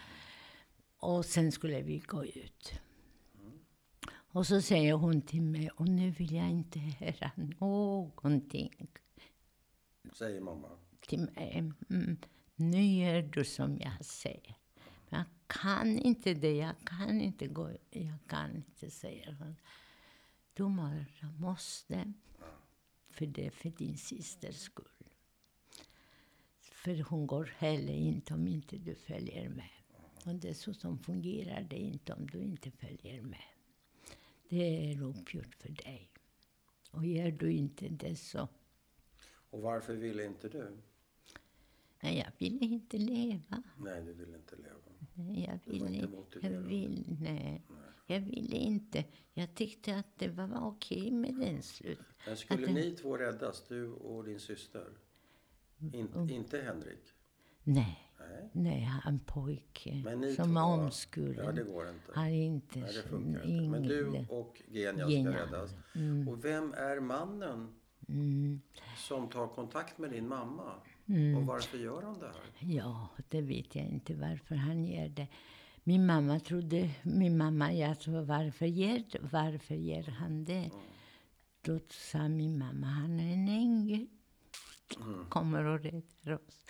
Och 0.98 1.24
sen 1.24 1.52
skulle 1.52 1.82
vi 1.82 1.98
gå 1.98 2.24
ut. 2.24 2.72
Och 4.30 4.46
så 4.46 4.60
säger 4.62 4.92
hon 4.94 5.22
till 5.22 5.42
mig, 5.42 5.70
och 5.70 5.88
nu 5.88 6.10
vill 6.10 6.32
jag 6.34 6.50
inte 6.50 6.78
höra 6.78 7.30
någonting 7.36 8.88
Säger 10.12 10.40
mamma. 10.40 10.68
till 11.00 11.20
mig. 11.20 11.72
Mm, 11.90 12.16
nu 12.58 12.84
gör 12.84 13.22
du 13.22 13.44
som 13.44 13.78
jag 13.80 14.04
säger. 14.04 14.56
Men 15.08 15.18
jag 15.20 15.26
kan 15.46 15.98
inte 15.98 16.34
det, 16.34 16.56
jag 16.56 16.74
kan 16.84 17.20
inte 17.20 17.46
gå, 17.46 17.70
jag 17.90 18.18
kan 18.26 18.56
inte, 18.56 18.90
säger 18.90 19.32
hon. 19.32 19.56
Du 20.54 20.68
måste, 21.38 22.12
för 23.10 23.26
det 23.26 23.46
är 23.46 23.50
för 23.50 23.70
din 23.70 23.98
systers 23.98 24.56
skull. 24.56 24.86
För 26.60 27.02
hon 27.02 27.26
går 27.26 27.54
heller 27.58 27.92
inte 27.92 28.34
om 28.34 28.48
inte 28.48 28.76
du 28.76 28.94
följer 28.94 29.48
med. 29.48 29.70
Och 30.24 30.34
dessutom 30.34 30.98
fungerar 30.98 31.62
det 31.62 31.76
inte 31.78 32.12
om 32.12 32.26
du 32.26 32.42
inte 32.42 32.70
följer 32.70 33.22
med. 33.22 33.44
Det 34.48 34.90
är 34.92 35.02
uppgjort 35.02 35.54
för 35.54 35.68
dig. 35.68 36.10
Och 36.90 37.06
gör 37.06 37.30
du 37.30 37.52
inte 37.52 37.88
det 37.88 38.16
så 38.16 38.48
Och 39.50 39.62
varför 39.62 39.94
ville 39.94 40.24
inte 40.24 40.48
du? 40.48 40.78
Nej, 42.02 42.18
jag 42.18 42.32
ville 42.48 42.64
inte 42.64 42.98
leva. 42.98 43.62
Nej, 43.78 44.02
du 44.02 44.12
ville 44.12 44.36
inte 44.36 44.56
leva. 44.56 44.78
Nej, 45.14 45.44
jag 45.44 45.72
var 45.80 45.88
ville 45.88 45.96
inte. 46.06 46.38
Jag, 46.42 46.60
vill, 46.60 47.16
nej. 47.20 47.62
jag 48.06 48.20
ville 48.20 48.56
inte. 48.56 49.04
Jag 49.34 49.54
tyckte 49.54 49.96
att 49.96 50.18
det 50.18 50.28
var 50.28 50.60
okej 50.68 51.10
med 51.10 51.34
den 51.34 51.62
slut. 51.62 51.98
Men 52.26 52.36
skulle 52.36 52.66
Att 52.66 52.74
ni 52.74 52.90
två 52.90 53.16
räddas, 53.16 53.64
du 53.68 53.92
och 53.92 54.24
din 54.24 54.40
syster? 54.40 54.88
In, 55.92 56.08
Mm. 56.14 56.30
Inte 56.30 56.62
Henrik? 56.62 57.04
Nej, 57.64 57.98
Nej. 58.18 58.50
nej, 58.52 58.80
han 58.82 59.18
pojke 59.18 60.02
som 60.36 60.44
två- 60.44 60.50
är 60.50 60.54
Ja, 60.54 60.64
omskuren. 60.84 61.54
det 61.54 61.62
går 61.62 61.88
inte. 61.88 62.12
har 62.14 62.28
inte... 62.28 62.78
Nej, 62.80 62.92
det 62.94 63.02
funkar 63.08 63.46
inte. 63.46 63.68
Men 63.70 63.82
du 63.82 64.08
ingen- 64.08 64.26
och 64.28 64.62
Genia 64.68 65.06
ska 65.06 65.40
räddas. 65.42 65.70
Och 66.28 66.44
vem 66.44 66.72
är 66.72 67.00
mannen 67.00 67.74
Mm, 68.08 68.60
som 68.96 69.28
tar 69.28 69.46
kontakt 69.48 69.98
med 69.98 70.10
din 70.10 70.28
mamma? 70.28 70.72
Mm. 71.08 71.36
Och 71.36 71.46
varför 71.46 71.78
gör 71.78 72.02
han 72.02 72.18
det 72.18 72.26
här? 72.26 72.74
Ja, 72.76 73.08
det 73.28 73.40
vet 73.40 73.74
jag 73.74 73.84
inte 73.84 74.14
varför 74.14 74.54
han 74.54 74.84
gör 74.84 75.08
det. 75.08 75.26
Min 75.84 76.06
mamma 76.06 76.40
trodde, 76.40 76.90
min 77.02 77.36
mamma, 77.38 77.72
jag 77.72 78.00
tror 78.00 78.20
varför 78.22 78.66
gör, 78.66 79.02
varför 79.32 79.74
gör 79.74 80.10
han 80.10 80.44
det? 80.44 80.70
Då 81.60 81.80
sa 81.90 82.28
min 82.28 82.58
mamma, 82.58 82.86
han 82.86 83.20
är 83.20 83.32
en 83.32 83.48
ängel. 83.48 84.06
Kommer 85.28 85.64
och 85.64 85.80
räddar 85.80 86.32
oss. 86.34 86.66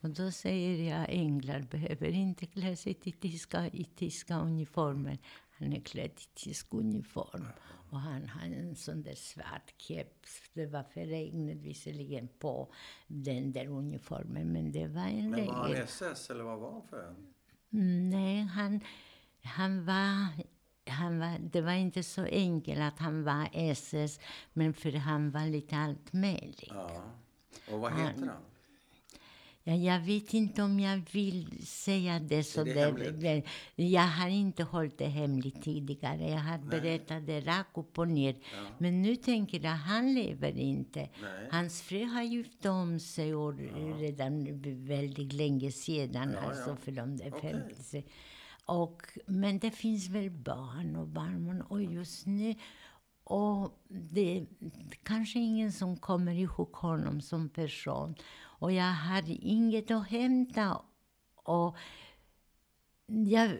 Och 0.00 0.10
då 0.10 0.30
säger 0.30 0.90
jag, 0.90 1.06
änglar 1.10 1.60
behöver 1.60 2.08
inte 2.08 2.46
klä 2.46 2.76
sig 2.76 2.94
till 2.94 3.12
tyska, 3.12 3.66
i 3.66 3.84
tyska 3.84 4.40
uniformer. 4.40 5.18
Han 5.50 5.72
är 5.72 5.80
klädd 5.80 6.10
i 6.10 6.28
tysk 6.34 6.74
uniform. 6.74 7.44
Och 7.90 8.00
han 8.00 8.28
har 8.28 8.46
en 8.46 8.76
sån 8.76 9.02
där 9.02 9.14
svart 9.14 9.74
keps. 9.76 10.42
Det 10.52 10.66
var 10.66 10.82
för 10.82 11.06
regnet 11.06 11.56
visserligen 11.56 12.28
på 12.38 12.72
den 13.06 13.52
där 13.52 13.66
uniformen, 13.66 14.52
men 14.52 14.72
det 14.72 14.86
var 14.86 15.06
en 15.06 15.30
Men 15.30 15.46
var 15.46 15.54
han. 15.54 15.72
SS 15.72 16.30
eller 16.30 16.44
vad 16.44 16.58
var 16.58 16.72
han 16.72 16.82
för 16.82 17.08
en? 17.08 17.34
Mm, 17.72 18.10
Nej, 18.10 18.42
han, 18.42 18.80
han 19.42 19.84
var... 19.84 20.26
Han 20.90 21.18
var, 21.18 21.38
det 21.38 21.60
var 21.60 21.72
inte 21.72 22.02
så 22.02 22.24
enkelt 22.24 22.80
att 22.80 22.98
han 22.98 23.24
var 23.24 23.48
SS, 23.52 24.20
men 24.52 24.74
för 24.74 24.92
han 24.92 25.30
var 25.30 25.46
lite 25.46 25.76
allt 25.76 26.12
möjligt. 26.12 26.70
Ja. 26.70 27.02
Och 27.70 27.80
vad 27.80 27.92
heter 27.92 28.26
han? 28.26 28.42
Ja, 29.68 29.74
jag 29.74 30.00
vet 30.00 30.34
inte 30.34 30.62
om 30.62 30.80
jag 30.80 31.02
vill 31.12 31.66
säga 31.66 32.20
det 32.20 32.44
så. 32.44 32.64
det 32.64 33.12
det, 33.12 33.42
jag 33.76 34.02
har 34.02 34.28
inte 34.28 34.62
hållit 34.62 34.98
det 34.98 35.06
hemligt 35.06 35.62
tidigare. 35.62 36.30
Jag 36.30 36.38
har 36.38 36.58
berättat 36.58 37.26
det 37.26 37.40
rakt 37.40 37.78
upp 37.78 37.98
och 37.98 38.08
ner. 38.08 38.36
Men 38.78 39.02
nu 39.02 39.16
tänker 39.16 39.60
jag, 39.60 39.70
han 39.70 40.14
lever 40.14 40.58
inte. 40.58 41.00
Nej. 41.00 41.48
Hans 41.50 41.82
fru 41.82 42.04
har 42.04 42.22
gift 42.22 42.66
om 42.66 43.00
sig 43.00 43.34
och 43.34 43.54
redan 43.98 44.60
väldigt 44.86 45.32
länge 45.32 45.72
sedan. 45.72 46.32
Ja, 46.34 46.40
alltså 46.40 46.70
ja. 46.70 46.76
för 46.76 46.92
de 46.92 47.16
där 47.16 47.32
Okej. 47.34 47.52
50. 47.52 48.04
Och, 48.64 49.02
men 49.26 49.58
det 49.58 49.70
finns 49.70 50.08
väl 50.08 50.30
barn 50.30 50.96
och 50.96 51.08
barnbarn. 51.08 51.60
Och 51.60 51.82
just 51.82 52.26
nu... 52.26 52.54
Och 53.24 53.82
det 53.88 54.38
är 54.38 54.46
kanske 55.02 55.38
ingen 55.38 55.72
som 55.72 55.96
kommer 55.96 56.34
ihåg 56.34 56.72
honom 56.72 57.20
som 57.20 57.48
person. 57.48 58.14
Och 58.58 58.72
jag 58.72 58.82
hade 58.92 59.32
inget 59.32 59.90
att 59.90 60.08
hämta. 60.08 60.82
Och 61.34 61.76
jag, 63.06 63.58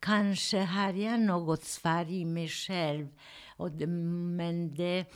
kanske 0.00 0.58
har 0.58 0.92
jag 0.92 1.20
något 1.20 1.64
svar 1.64 2.10
i 2.10 2.24
mig 2.24 2.48
själv. 2.48 3.08
Och 3.56 3.70
det, 3.70 3.86
men 3.86 4.74
det 4.74 5.06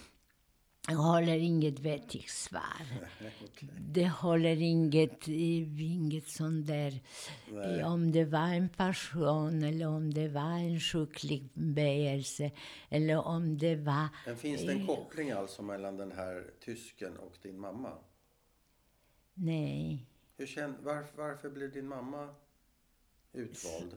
håller 0.94 1.38
inget 1.38 1.78
vettigt 1.78 2.30
svar. 2.30 2.86
Det 3.78 4.08
håller 4.08 4.62
inget, 4.62 5.28
inget 5.28 6.28
sånt 6.28 6.66
där... 6.66 7.00
Om 7.84 8.12
det 8.12 8.24
var 8.24 8.48
en 8.48 8.68
passion 8.68 9.62
eller 9.62 9.86
om 9.86 10.14
det 10.14 10.28
var 10.28 10.58
en 10.58 10.80
sjuklig 10.80 11.48
böjelse 11.54 12.50
eller 12.88 13.26
om 13.26 13.58
det 13.58 13.76
var... 13.76 14.08
Men 14.26 14.36
finns 14.36 14.66
det 14.66 14.72
en 14.72 14.86
koppling 14.86 15.30
alltså 15.30 15.62
mellan 15.62 15.96
den 15.96 16.12
här 16.12 16.44
tysken 16.64 17.16
och 17.16 17.38
din 17.42 17.60
mamma? 17.60 17.92
Nej. 19.38 20.06
Hur 20.36 20.46
känn, 20.46 20.74
varför, 20.82 21.16
varför 21.16 21.50
blev 21.50 21.72
din 21.72 21.88
mamma 21.88 22.28
utvald? 23.32 23.96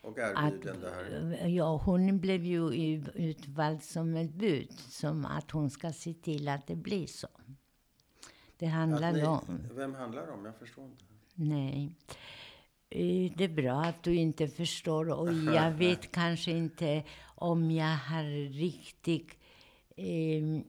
Och 0.00 0.18
Att, 0.18 0.44
erbjuden 0.52 0.80
det 0.80 0.90
här? 0.90 1.46
ja, 1.48 1.76
hon 1.76 2.20
blev 2.20 2.44
ju 2.44 2.72
utvald 3.14 3.82
som 3.82 4.16
ett 4.16 4.34
bud, 4.34 4.72
som 4.72 5.24
att 5.24 5.50
hon 5.50 5.70
ska 5.70 5.92
se 5.92 6.14
till 6.14 6.48
att 6.48 6.66
det 6.66 6.76
blir 6.76 7.06
så. 7.06 7.28
Det 8.56 8.66
Att 8.66 8.72
handlar 8.72 9.12
ni, 9.12 9.24
om... 9.24 9.68
vem 9.74 9.94
handlar 9.94 10.26
det 10.26 10.32
om? 10.32 10.44
Jag 10.44 10.56
förstår 10.56 10.84
inte. 10.84 11.04
Nej. 11.34 11.94
Eh, 12.90 13.32
Det 13.36 13.44
är 13.44 13.54
bra 13.54 13.82
att 13.84 14.02
du 14.02 14.14
inte 14.14 14.48
förstår 14.48 15.10
och 15.10 15.32
jag 15.54 15.70
vet 15.72 16.12
kanske 16.12 16.50
inte 16.50 17.04
om 17.24 17.70
jag 17.70 17.96
har 17.96 18.48
riktigt... 18.52 19.38
Eh, 19.96 20.60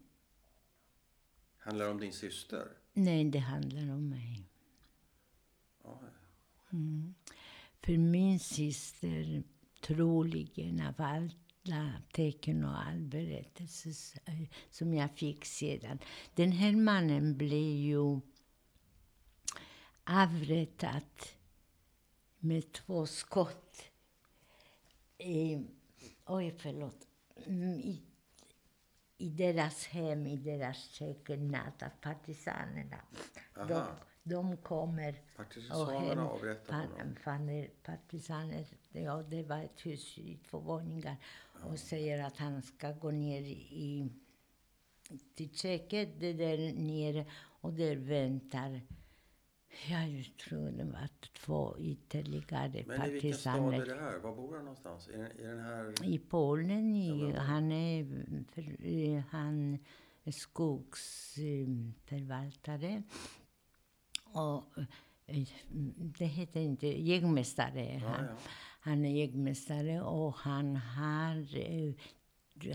Handlar 1.57 1.85
det 1.85 1.91
om 1.91 1.99
din 1.99 2.13
syster? 2.13 2.67
Nej, 2.95 3.25
det 3.25 3.39
handlar 3.39 3.93
om 3.93 4.09
mig. 4.09 4.45
Mm. 6.71 7.15
För 7.81 7.97
min 7.97 8.39
syster, 8.39 9.43
troligen 9.81 10.81
av 10.81 10.93
alla 10.97 12.01
tecken 12.11 12.65
och 12.65 12.83
all 12.87 13.01
berättelse 13.01 13.89
som 14.69 14.93
jag 14.93 15.11
fick 15.11 15.45
sedan. 15.45 15.99
Den 16.35 16.51
här 16.51 16.75
mannen 16.75 17.37
blev 17.37 17.75
ju 17.75 18.19
avrättad 20.03 21.01
med 22.39 22.71
två 22.71 23.05
skott. 23.05 23.81
Eh, 25.17 25.61
oj, 26.25 26.55
förlåt. 26.57 27.07
Mm, 27.45 27.79
I, 27.79 28.01
i 29.17 29.29
deras 29.29 29.85
hem, 29.87 30.27
i 30.27 30.37
deras 30.37 30.77
kök, 30.77 31.29
natt 31.29 31.83
av 31.83 31.89
partisanerna. 32.01 32.97
De, 33.53 33.73
Aha. 33.73 33.95
de 34.23 34.57
kommer 34.57 35.21
Partisanerna 35.35 36.29
avrättade 36.29 36.87
honom. 36.87 37.15
fann 37.15 37.67
partisaner, 37.83 38.65
ja 38.91 39.23
det 39.23 39.43
var 39.43 39.57
ett 39.57 39.85
hus 39.85 40.17
i 40.17 40.39
två 40.49 40.59
våningar 40.59 41.17
och 41.63 41.79
säger 41.79 42.23
att 42.23 42.37
han 42.37 42.61
ska 42.61 42.91
gå 42.91 43.11
ner 43.11 43.41
i 43.41 44.09
till 45.35 45.57
köket 45.57 46.09
det 46.19 46.33
där 46.33 46.73
nere 46.73 47.25
och 47.61 47.73
där 47.73 47.95
väntar 47.95 48.81
jag 49.87 50.31
tror 50.43 50.71
det 50.71 50.83
var 50.83 51.09
två 51.45 51.75
ytterligare 51.79 52.83
Men 52.87 53.05
i 53.05 53.09
vilken 53.11 53.33
stad 53.33 53.55
är 53.55 53.59
partisaner. 53.59 53.85
det 53.85 54.01
här? 54.01 54.19
Var 54.19 54.35
bor 54.35 54.55
han 54.55 54.65
någonstans? 54.65 55.09
I 55.09 55.17
den, 55.17 55.31
i 55.39 55.43
den 55.43 55.59
här... 55.59 55.93
I 56.03 56.19
Polen, 56.19 56.95
i, 56.95 57.31
han 57.31 57.71
är, 57.71 58.05
för, 58.53 59.19
han 59.31 59.79
skogsförvaltare. 60.31 63.03
Och 64.23 64.63
eh, 65.25 65.47
det 66.17 66.25
heter 66.25 66.59
inte, 66.61 66.87
jägmästare 66.87 67.85
är 67.87 67.99
Ja, 67.99 68.07
han. 68.07 68.25
ja. 68.25 68.31
Han 68.79 69.05
är 69.05 69.11
jägmästare 69.11 70.01
och 70.01 70.35
han 70.35 70.75
har, 70.75 71.57
eh, 71.57 71.93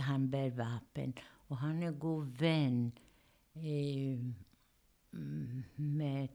han 0.00 0.30
bär 0.30 0.50
vapen. 0.50 1.12
Och 1.48 1.56
han 1.56 1.82
är 1.82 1.92
god 1.92 2.36
vän 2.38 2.92
eh, 3.54 4.18
med 5.76 6.28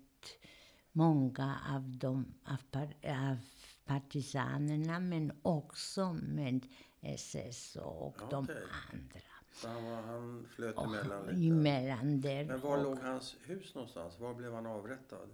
många 0.95 1.59
av, 1.75 1.97
dem, 1.97 2.33
av, 2.45 2.57
av 3.03 3.37
partisanerna 3.85 4.99
men 4.99 5.31
också 5.41 6.13
med 6.13 6.67
SS 7.01 7.75
och 7.75 8.17
de 8.29 8.43
Okej. 8.43 8.55
andra. 8.93 9.19
Så 9.53 9.67
han, 9.67 9.83
var, 9.85 10.01
han 10.01 10.47
flöt 10.55 10.75
Och 10.75 10.85
emellan 10.85 11.25
lite. 11.25 11.47
emellan 11.47 12.21
där. 12.21 12.45
Men 12.45 12.59
var 12.59 12.77
och- 12.77 12.83
låg 12.83 12.99
hans 12.99 13.35
hus 13.43 13.75
någonstans? 13.75 14.19
Var 14.19 14.33
blev 14.33 14.53
han 14.53 14.65
avrättad? 14.65 15.29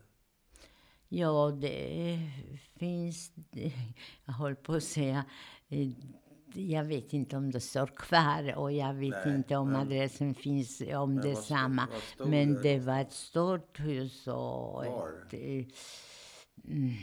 Ja, 1.09 1.51
det 1.61 2.19
finns... 2.75 3.31
Jag 4.25 4.33
håller 4.33 4.55
på 4.55 4.73
att 4.73 4.83
säga... 4.83 5.25
Jag 6.53 6.83
vet 6.83 7.13
inte 7.13 7.37
om 7.37 7.51
det 7.51 7.59
står 7.59 7.87
kvar 7.87 8.55
och 8.57 8.71
jag 8.71 8.93
vet 8.93 9.25
Nej, 9.25 9.35
inte 9.35 9.55
om 9.55 9.67
men- 9.71 9.81
adressen 9.81 10.33
finns 10.35 10.81
om 10.95 11.13
Men 11.13 11.23
det 11.23 11.29
är 11.31 11.33
stod- 11.35 11.43
samma. 11.45 11.87
vad 11.91 12.01
stod 12.01 12.29
Men 12.29 12.53
det 12.53 12.61
det 12.61 12.79
var 12.79 12.99
ett 13.01 13.11
stort 13.13 13.79
hus 13.79 14.27
och 14.27 14.85
ett... 14.85 15.33
Mm, 16.67 16.93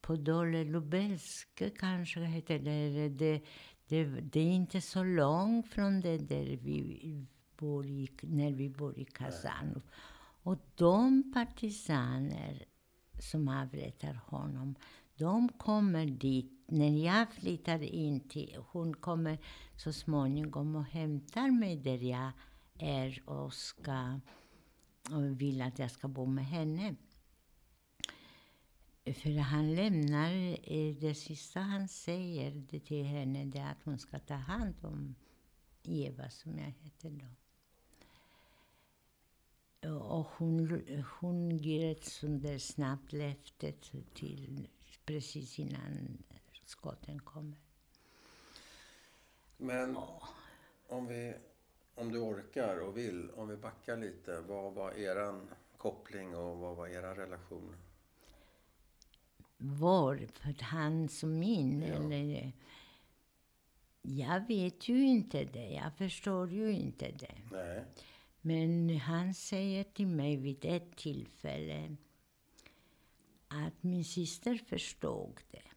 på 0.00 0.16
Dole 0.16 0.64
Lubelske 0.64 1.70
kanske 1.70 2.20
heter 2.20 2.58
det. 2.58 3.08
Det, 3.08 3.40
det. 3.88 4.06
det 4.06 4.40
är 4.40 4.50
inte 4.52 4.80
så 4.80 5.02
långt 5.04 5.68
från 5.68 6.00
det 6.00 6.18
där 6.18 6.56
vi 6.62 7.26
bor 7.56 7.86
i, 7.86 8.08
när 8.22 8.52
vi 8.52 8.68
bor 8.68 8.98
i 8.98 9.04
Kazan. 9.04 9.82
Och 10.42 10.58
de 10.74 11.32
partisaner 11.34 12.64
som 13.20 13.48
avrättar 13.48 14.14
honom, 14.26 14.74
de 15.16 15.48
kommer 15.48 16.06
dit. 16.06 16.50
När 16.74 17.04
jag 17.04 17.32
flyttar 17.32 17.82
in 17.82 18.20
till, 18.20 18.58
hon 18.68 18.94
kommer 18.94 19.38
så 19.76 19.92
småningom 19.92 20.76
och 20.76 20.84
hämtar 20.84 21.50
mig 21.50 21.76
där 21.76 21.98
jag 21.98 22.32
är 22.78 23.28
och 23.28 23.54
ska 23.54 24.20
och 25.10 25.40
vill 25.40 25.62
att 25.62 25.78
jag 25.78 25.90
ska 25.90 26.08
bo 26.08 26.26
med 26.26 26.46
henne. 26.46 26.94
För 29.04 29.38
han 29.38 29.74
lämnar, 29.74 30.32
eh, 30.72 30.96
det 30.96 31.14
sista 31.14 31.60
han 31.60 31.88
säger 31.88 32.80
till 32.80 33.04
henne 33.04 33.44
det 33.44 33.58
är 33.58 33.70
att 33.70 33.84
hon 33.84 33.98
ska 33.98 34.18
ta 34.18 34.34
hand 34.34 34.74
om 34.82 35.14
Eva, 35.82 36.30
som 36.30 36.58
jag 36.58 36.74
heter 36.82 37.10
då. 37.10 37.26
Och 39.88 40.26
hon, 40.36 40.82
hon 41.20 41.50
ger 41.50 41.92
ett 41.92 42.04
sånt 42.04 42.42
där 42.42 42.58
snabbt 42.58 43.12
löfte 43.12 43.72
till 44.14 44.68
precis 45.06 45.58
innan 45.58 46.18
skotten 46.78 47.20
kommer. 47.20 47.58
Men 49.56 49.96
om, 50.88 51.06
vi, 51.06 51.34
om 51.94 52.12
du 52.12 52.18
orkar 52.18 52.80
och 52.80 52.96
vill, 52.96 53.30
om 53.30 53.48
vi 53.48 53.56
backar 53.56 53.96
lite. 53.96 54.40
Vad 54.40 54.72
var 54.72 54.92
eran 54.92 55.48
koppling 55.76 56.36
och 56.36 56.58
vad 56.58 56.76
var 56.76 56.88
era 56.88 57.14
relation? 57.16 57.76
Var, 59.56 60.26
för 60.32 60.62
han 60.62 61.08
som 61.08 61.38
min, 61.38 61.82
Ja. 61.82 61.94
eller... 61.94 62.52
Jag 64.06 64.46
vet 64.48 64.88
ju 64.88 65.06
inte 65.06 65.44
det, 65.44 65.68
jag 65.68 65.96
förstår 65.96 66.50
ju 66.52 66.72
inte 66.72 67.10
det. 67.10 67.34
Nej. 67.52 67.84
Men 68.40 68.96
han 68.96 69.34
säger 69.34 69.84
till 69.84 70.06
mig 70.06 70.36
vid 70.36 70.64
ett 70.64 70.96
tillfälle 70.96 71.96
att 73.48 73.82
min 73.82 74.04
syster 74.04 74.56
förstod 74.56 75.40
det. 75.50 75.73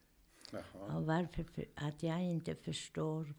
Och 0.72 1.06
varför 1.06 1.44
för, 1.44 1.64
att 1.74 2.02
jag 2.02 2.22
inte 2.22 2.54
förstår, 2.54 3.34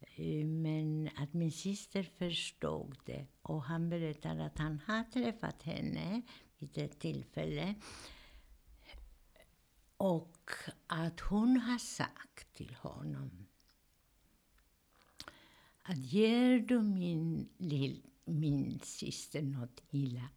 eh, 0.00 0.46
men 0.46 1.10
att 1.16 1.32
min 1.32 1.52
syster 1.52 2.02
förstod 2.02 2.96
det. 3.04 3.26
Och 3.42 3.62
han 3.62 3.90
berättar 3.90 4.38
att 4.38 4.58
han 4.58 4.80
har 4.86 5.04
träffat 5.04 5.62
henne 5.62 6.22
vid 6.58 6.78
ett 6.78 7.00
tillfälle. 7.00 7.74
Och 9.96 10.50
att 10.86 11.20
hon 11.20 11.56
har 11.56 11.78
sagt 11.78 12.54
till 12.54 12.74
honom 12.74 13.46
att 15.82 15.98
ger 15.98 16.58
du 16.58 16.82
min, 16.82 17.48
lill, 17.58 18.02
min 18.24 18.80
syster 18.82 19.42
något 19.42 19.82
illa, 19.90 20.28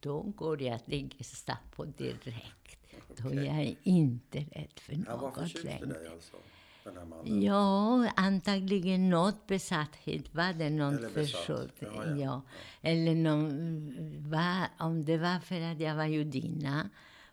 då 0.00 0.22
går 0.22 0.62
jag 0.62 0.84
till 0.84 1.14
Gestapo 1.18 1.84
direkt. 1.84 2.81
Då 3.22 3.28
är 3.28 3.44
jag 3.44 3.76
inte 3.82 4.38
rädd 4.38 4.72
för 4.80 4.92
Han 5.08 5.20
var 5.20 5.28
något 5.28 5.34
förtjust 5.38 5.64
i 5.64 5.68
längre. 5.68 5.86
dig 5.86 6.08
alltså? 6.08 6.36
Den 6.84 6.96
här 6.96 7.04
mannen? 7.04 7.42
Ja, 7.42 8.08
antagligen 8.16 9.10
något 9.10 9.46
besatthet 9.46 10.34
var 10.34 10.52
det 10.52 10.70
någon 10.70 11.10
försåt. 11.10 11.70
Ja, 11.78 11.88
Ja, 12.06 12.16
ja. 12.16 12.42
Eller 12.80 13.14
någon, 13.14 14.30
va, 14.30 14.66
om 14.78 15.04
det 15.04 15.18
var 15.18 15.40
för 15.40 15.60
att 15.60 15.80
jag 15.80 15.94
var 15.94 16.04
judinna, 16.06 16.88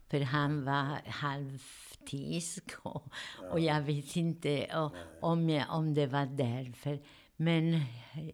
för 0.07 0.22
han 0.22 0.65
var 0.65 1.01
halvtysk 1.09 2.72
och, 2.83 3.11
och 3.51 3.59
jag 3.59 3.81
vet 3.81 4.15
inte 4.15 4.65
och, 4.75 4.93
om, 5.30 5.49
jag, 5.49 5.65
om 5.69 5.93
det 5.93 6.07
var 6.07 6.25
därför. 6.25 6.99
Men 7.35 7.73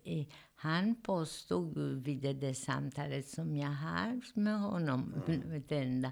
eh, 0.03 0.25
han 0.55 0.95
påstod 1.01 1.77
vid 2.03 2.21
det 2.21 2.33
där 2.33 2.53
samtalet 2.53 3.27
som 3.27 3.57
jag 3.57 3.69
har 3.69 4.21
med 4.33 4.59
honom, 4.59 5.13
det 5.67 5.77
enda 5.77 6.11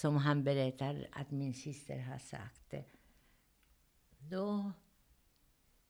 som 0.00 0.16
han 0.16 0.44
berättar 0.44 1.08
att 1.12 1.30
min 1.30 1.54
syster 1.54 1.98
har 1.98 2.18
sagt. 2.18 2.74
Då, 4.18 4.72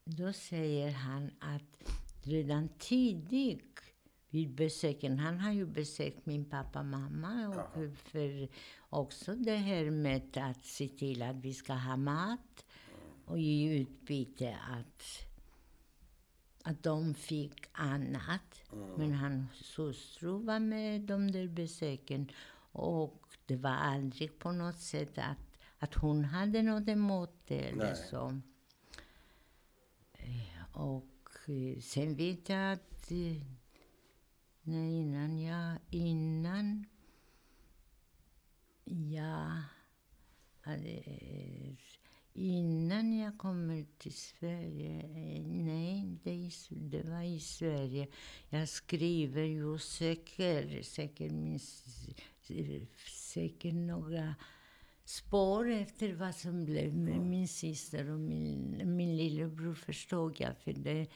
då 0.04 0.32
säger 0.32 0.90
han 0.90 1.30
att 1.40 1.90
redan 2.22 2.68
tidigt 2.78 3.80
vid 4.30 4.54
besöken, 4.54 5.18
han 5.18 5.40
har 5.40 5.52
ju 5.52 5.66
besökt 5.66 6.26
min 6.26 6.44
pappa 6.44 6.78
och 6.78 6.86
mamma 6.86 7.48
och 7.48 7.96
för 7.96 8.48
också 8.88 9.34
det 9.34 9.56
här 9.56 9.90
med 9.90 10.36
att 10.36 10.64
se 10.64 10.88
till 10.88 11.22
att 11.22 11.36
vi 11.36 11.54
ska 11.54 11.72
ha 11.72 11.96
mat 11.96 12.64
och 13.24 13.38
i 13.38 13.62
utbyte 13.62 14.56
att, 14.70 15.02
att 16.62 16.82
de 16.82 17.14
fick 17.14 17.66
annat. 17.72 18.62
Men 18.96 19.14
hans 19.14 19.78
hustru 19.78 20.38
var 20.38 20.60
med 20.60 21.00
de 21.00 21.30
där 21.30 21.48
besöken 21.48 22.30
och 22.72 23.27
det 23.48 23.56
var 23.56 23.70
aldrig 23.70 24.38
på 24.38 24.52
något 24.52 24.80
sätt 24.80 25.18
att, 25.18 25.38
att 25.78 25.94
hon 25.94 26.24
hade 26.24 26.62
något 26.62 26.88
emot 26.88 27.30
det 27.46 27.58
eller 27.68 27.84
Nej. 27.84 27.96
så. 28.10 28.40
Eh, 30.12 30.76
Och 30.76 31.30
eh, 31.48 31.80
sen 31.80 32.16
vet 32.16 32.48
jag 32.48 32.72
att 32.72 33.10
eh, 33.10 33.42
nej, 34.62 34.92
innan 35.00 35.38
jag, 35.38 35.78
innan 35.90 36.86
jag 38.84 39.62
hade, 40.60 41.02
innan 42.32 43.18
jag 43.18 43.38
kommer 43.38 43.86
till 43.98 44.14
Sverige, 44.14 45.06
nej, 45.46 46.18
det, 46.22 46.30
i 46.34 46.50
det 46.70 47.02
var 47.02 47.22
i 47.22 47.40
Sverige. 47.40 48.08
Jag 48.48 48.68
skriver 48.68 49.42
ju 49.42 49.78
säkert, 49.78 50.86
säkert, 50.86 51.32
minst, 51.32 51.86
säkert 53.38 53.74
några 53.74 54.34
spår 55.04 55.70
efter 55.70 56.12
vad 56.12 56.34
som 56.34 56.64
blev 56.64 56.94
med 56.96 57.20
min 57.20 57.48
syster 57.48 58.10
och 58.10 58.20
min, 58.20 58.82
min 58.96 59.16
lillebror 59.16 59.74
förstod 59.74 60.40
jag. 60.40 60.56
För 60.56 60.72
det, 60.72 61.06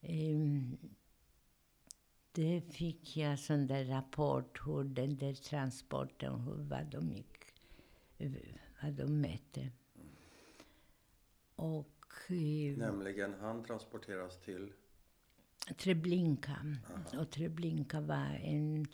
ehm, 0.00 0.76
det 2.32 2.60
fick 2.60 3.16
jag 3.16 3.38
sån 3.38 3.66
där 3.66 3.84
rapport 3.84 4.66
hur 4.66 4.84
den 4.84 5.16
där 5.16 5.34
transporten, 5.34 6.40
hur, 6.40 6.54
vad 6.54 6.86
de 6.86 7.12
gick, 7.12 7.44
vad 8.82 8.92
de 8.92 9.20
mätte. 9.20 9.70
Och 11.56 12.14
eh, 12.28 12.76
Nämligen, 12.76 13.34
han 13.40 13.64
transporteras 13.64 14.40
till... 14.40 14.72
Treblinka. 15.78 16.76
Och 17.18 17.30
Treblinka 17.30 18.00
var 18.00 18.40
en, 18.42 18.86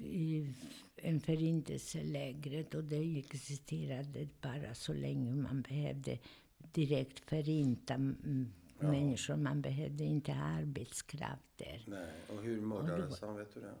i- 0.00 0.54
en 0.96 1.20
förintelselägret 1.20 2.74
och 2.74 2.84
det 2.84 3.18
existerade 3.18 4.28
bara 4.40 4.74
så 4.74 4.92
länge 4.92 5.34
man 5.34 5.62
behövde 5.62 6.18
direkt 6.72 7.20
förinta 7.20 7.94
mm, 7.94 8.52
människor. 8.78 9.36
Man 9.36 9.60
behövde 9.62 10.04
inte 10.04 10.32
ha 10.32 10.44
arbetskraft 10.44 11.42
där. 11.56 11.84
Nej. 11.86 12.06
Och 12.28 12.42
hur 12.42 12.60
mördades 12.60 13.20
han? 13.20 13.36
Vet 13.36 13.54
du 13.54 13.60
det? 13.60 13.74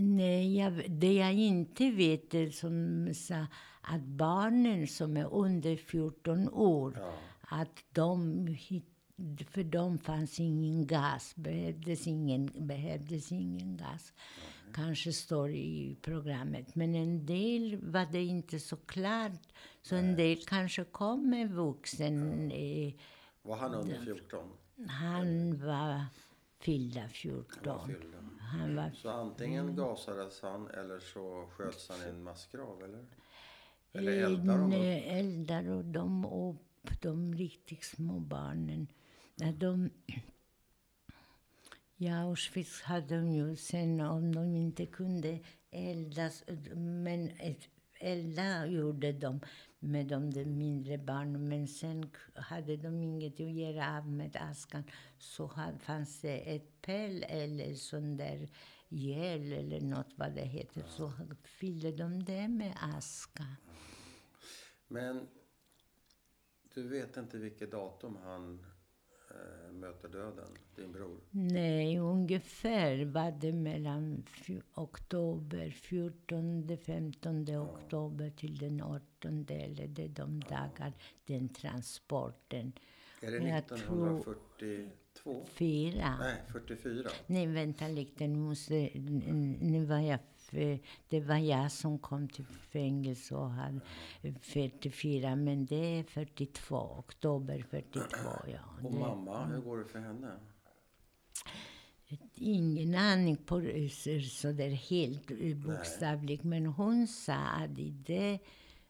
Nej, 0.00 0.56
jag, 0.58 0.90
det 0.90 1.12
jag 1.14 1.34
inte 1.34 1.90
vet 1.90 2.34
är 2.34 2.50
som 2.50 3.08
sa 3.14 3.46
att 3.80 4.02
barnen 4.02 4.86
som 4.88 5.16
är 5.16 5.34
under 5.34 5.76
14 5.76 6.48
år, 6.48 6.96
Ja. 7.00 7.14
att 7.40 7.84
de 7.92 8.46
för 9.50 9.64
dem 9.64 9.98
fanns 9.98 10.40
ingen 10.40 10.86
gas, 10.86 11.36
behövdes 11.36 12.06
ingen, 12.06 12.50
behövdes 12.66 13.32
ingen 13.32 13.76
gas. 13.76 14.12
Kanske 14.74 15.12
står 15.12 15.50
i 15.50 15.96
programmet. 16.02 16.74
Men 16.76 16.94
en 16.94 17.26
del 17.26 17.76
var 17.82 18.06
det 18.12 18.24
inte 18.24 18.60
så 18.60 18.76
klart. 18.76 19.52
Så 19.82 19.96
en 19.96 20.16
del 20.16 20.44
kanske 20.46 20.84
kom 20.84 21.30
med 21.30 21.50
vuxen. 21.50 22.50
Eh, 22.52 22.92
Var 23.42 23.56
han 23.56 23.74
under 23.74 24.00
14? 24.04 24.48
han 24.88 25.58
var 25.66 26.04
fyllda 26.60 27.08
14. 27.08 27.86
Fyllda. 27.86 28.18
Han 28.40 28.76
var 28.76 28.90
Så 28.94 29.10
antingen 29.10 29.76
gasades 29.76 30.42
han 30.42 30.68
eller 30.68 30.98
så 31.00 31.46
sköts 31.50 31.88
han 31.88 31.98
i 32.06 32.08
en 32.10 32.22
massgrav, 32.22 32.82
eller? 32.84 33.04
Eller 33.92 34.12
eldar 34.12 34.58
de 34.58 34.64
upp? 34.64 34.70
Nej, 34.70 35.04
eldar 35.08 35.68
och 35.70 35.84
de 35.84 36.24
upp 36.26 37.02
de 37.02 37.34
riktigt 37.34 37.84
små 37.84 38.18
barnen. 38.20 38.86
När 39.34 39.52
de, 39.52 39.90
I 41.96 42.08
Auschwitz 42.08 42.82
hade 42.82 43.16
de 43.16 43.32
ju 43.32 43.56
sen, 43.56 44.00
om 44.00 44.34
de 44.34 44.56
inte 44.56 44.86
kunde 44.86 45.40
eldas, 45.70 46.44
men 46.74 47.30
elda 48.00 48.66
gjorde 48.66 49.12
de 49.12 49.40
med 49.78 50.06
de 50.06 50.30
där 50.30 50.44
mindre 50.44 50.98
barnen. 50.98 51.48
Men 51.48 51.68
sen 51.68 52.10
hade 52.34 52.76
de 52.76 53.02
inget 53.02 53.40
att 53.40 53.52
göra 53.52 53.98
av 53.98 54.08
med 54.08 54.36
askan. 54.36 54.84
Så 55.18 55.48
fanns 55.80 56.20
det 56.20 56.54
ett 56.54 56.82
pell 56.82 57.24
eller 57.28 57.74
sån 57.74 58.16
där 58.16 58.48
gel 58.88 59.52
eller 59.52 59.80
något 59.80 60.12
vad 60.16 60.34
det 60.34 60.44
heter. 60.44 60.82
Så 60.88 61.12
fyllde 61.44 61.92
de 61.92 62.24
det 62.24 62.48
med 62.48 62.76
aska. 62.80 63.46
Men 64.88 65.28
du 66.74 66.88
vet 66.88 67.16
inte 67.16 67.38
vilket 67.38 67.70
datum 67.70 68.16
han 68.16 68.66
möter 69.72 70.08
döden, 70.08 70.48
din 70.76 70.92
bror? 70.92 71.20
Nej, 71.30 71.98
ungefär 71.98 73.04
var 73.04 73.30
det 73.40 73.52
mellan 73.52 74.24
oktober, 74.74 75.70
14, 75.70 76.78
15 76.78 77.56
oktober 77.56 78.30
till 78.30 78.58
den 78.58 78.80
18 78.80 79.46
eller 79.48 79.86
det 79.88 80.08
de 80.08 80.40
dagar, 80.40 80.92
den 81.26 81.48
transporten. 81.48 82.72
Är 83.20 83.30
det 83.30 83.36
Jag 83.36 83.58
1942? 83.58 85.44
Fyra. 85.46 86.16
Nej, 86.20 86.36
44. 86.52 87.10
Nej, 87.26 87.46
vänta 87.46 87.88
lite, 87.88 88.26
nu 88.26 88.38
måste, 88.38 88.90
nu 89.60 89.84
var 89.84 89.98
jag, 89.98 90.18
f- 90.52 90.80
det 91.08 91.20
var 91.20 91.36
jag 91.36 91.72
som 91.72 91.98
kom 91.98 92.28
till 92.28 92.44
fängelse 92.44 93.34
och 93.34 93.50
hade 93.50 93.80
44, 94.40 95.36
men 95.36 95.66
det 95.66 95.98
är 95.98 96.02
42, 96.04 96.76
oktober 96.98 97.64
42, 97.70 98.06
ja. 98.46 98.58
Och 98.84 98.92
Det- 98.92 98.98
mamma, 98.98 99.44
hur 99.46 99.60
går 99.60 99.78
det 99.78 99.84
för 99.84 99.98
henne? 99.98 100.32
Ingen 102.34 102.94
aning 102.94 103.36
på 103.36 103.60
så- 104.30 104.52
där 104.52 104.68
helt 104.70 105.30
eh, 105.30 105.56
bokstavligt. 105.56 106.44
Men 106.44 106.66
hon 106.66 107.06
sa 107.06 107.34
att, 107.34 107.70
det, 108.06 108.38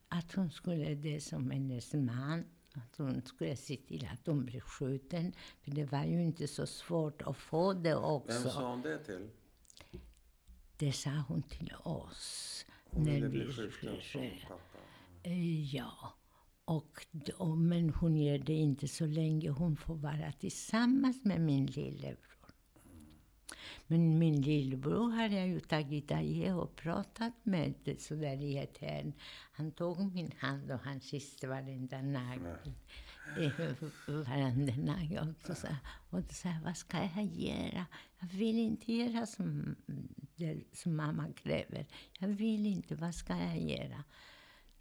att 0.09 0.33
hon 0.33 0.51
skulle 0.51 0.95
det 0.95 1.21
som 1.21 1.51
hennes 1.51 1.95
man. 1.95 2.45
Att 2.75 2.97
hon 2.97 3.23
skulle 3.23 3.57
se 3.57 3.77
till 3.77 4.09
att 4.13 4.27
hon 4.27 4.45
blev 4.45 4.61
skjuten. 4.61 5.33
För 5.63 5.71
det 5.71 5.85
var 5.93 6.05
ju 6.05 6.23
inte 6.23 6.47
så 6.49 6.67
svårt 6.67 7.23
att 7.23 7.37
få 7.37 7.73
det 7.73 7.95
Vem 7.95 8.05
också. 8.05 8.51
sa 8.51 8.71
hon 8.71 8.83
det 8.83 8.99
till? 8.99 9.29
Det 10.77 10.93
sa 10.93 11.11
hon 11.29 11.43
till 11.43 11.73
oss. 11.85 12.65
Hon 12.91 13.03
när 13.05 13.13
ville 13.13 13.29
bli 13.29 13.41
pappa. 14.49 14.79
Eh, 15.23 15.75
Ja. 15.75 15.93
Och, 16.65 17.07
d- 17.11 17.33
och, 17.33 17.59
men 17.59 17.91
hon 17.91 18.17
gör 18.17 18.39
det 18.39 18.53
inte 18.55 18.89
så 18.89 19.07
länge 19.07 19.51
hon 19.51 19.77
får 19.77 19.95
vara 19.95 20.33
tillsammans 20.33 21.25
med 21.25 21.41
min 21.41 21.67
lillebror. 21.67 22.17
Men 23.87 24.19
min 24.19 24.43
lillebror 24.43 25.11
har 25.11 25.29
jag 25.29 25.49
ju 25.49 25.61
tagit 25.61 26.11
i 26.11 26.51
och 26.51 26.77
pratat 26.77 27.33
med 27.43 27.75
det 27.85 28.03
så 28.03 28.15
där 28.15 28.43
i 28.43 28.59
ett 28.59 28.79
hörn. 28.79 29.13
Han 29.53 29.73
tog 29.73 30.15
min 30.15 30.33
hand 30.39 30.71
och 30.71 30.79
han 30.81 31.01
kysste 31.01 31.49
varenda 31.49 32.03
nagel. 32.03 32.47
Eh, 32.47 32.73
i 33.39 33.53
varandra. 34.07 35.21
Och 35.21 35.35
då 35.47 35.55
sa, 35.55 35.69
och 36.11 36.23
då 36.23 36.35
sa 36.35 36.49
jag, 36.49 36.61
vad 36.65 36.77
ska 36.77 36.99
jag 37.17 37.25
göra? 37.25 37.87
Jag 38.19 38.29
vill 38.29 38.59
inte 38.59 38.93
göra 38.93 39.27
som, 39.27 39.77
det, 40.37 40.63
som 40.73 40.97
mamma 40.97 41.33
kräver. 41.33 41.87
Jag 42.19 42.29
vill 42.29 42.67
inte, 42.67 42.95
vad 42.95 43.15
ska 43.15 43.37
jag 43.37 43.61
göra? 43.61 44.05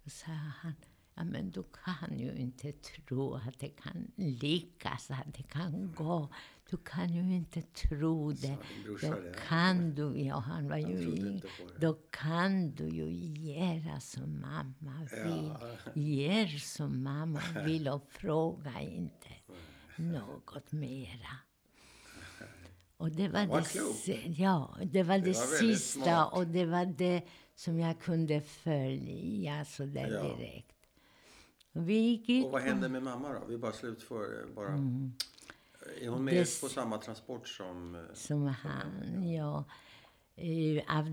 Då 0.04 0.10
sa 0.10 0.32
han, 0.32 0.74
ja 1.14 1.24
men 1.24 1.50
du 1.50 1.64
kan 1.84 2.18
ju 2.18 2.32
inte 2.36 2.72
tro 2.72 3.34
att 3.34 3.58
det 3.58 3.68
kan 3.68 4.12
lyckas, 4.16 5.10
att 5.10 5.34
det 5.34 5.42
kan 5.42 5.92
gå. 5.92 6.28
Du 6.72 6.78
kan 6.78 7.12
ju 7.14 7.36
inte 7.36 7.62
tro 7.62 8.32
det. 8.32 8.56
brorsa 8.84 9.08
Då 9.10 9.20
det? 9.20 9.34
kan 9.48 9.94
du, 9.94 10.20
ja 10.20 10.38
han 10.38 10.68
var 10.68 10.76
ju 10.76 10.98
i, 10.98 11.40
det. 11.42 11.86
då 11.86 11.94
kan 12.10 12.70
du 12.74 12.88
ju 12.88 13.10
göra 13.52 14.00
som 14.00 14.40
mamma 14.40 15.08
vill. 15.24 15.54
Gör 16.18 16.58
som 16.58 17.02
mamma 17.02 17.40
vill 17.64 17.88
och 17.88 18.06
fråga 18.10 18.80
inte 18.80 19.28
något 19.96 20.72
mera. 20.72 21.36
Och 22.96 23.10
det 23.12 23.28
var 23.28 23.46
Vad 23.46 23.64
det, 24.06 24.22
ja, 24.26 24.76
det, 24.82 24.82
var 24.82 24.84
det, 24.84 25.02
var 25.02 25.08
väldigt 25.08 25.36
sista 25.36 26.26
och 26.26 26.46
det 26.46 26.64
var 26.66 26.84
det 26.86 27.22
som 27.54 27.78
jag 27.78 28.00
kunde 28.00 28.40
följa 28.40 29.64
så 29.64 29.84
där 29.84 30.08
Ja. 30.12 30.22
direkt. 30.22 30.68
Vi 31.74 31.94
gick 31.94 32.44
Och 32.46 32.52
vad 32.52 32.62
hände 32.62 32.88
med 32.88 33.02
mamma 33.02 33.32
då? 33.32 33.46
Vi 33.48 33.58
bara 33.58 33.72
slutför 33.72 34.46
bara. 34.54 34.78
Är 36.00 36.08
hon 36.08 36.24
med 36.24 36.32
Mm. 36.34 36.44
Det- 36.44 36.60
på 36.60 36.68
samma 36.68 36.98
transport 36.98 37.48
som... 37.48 37.94
eh, 37.94 38.00
som 38.14 38.46
han, 38.46 39.32
ja. 39.32 39.64
Eh, 40.36 41.04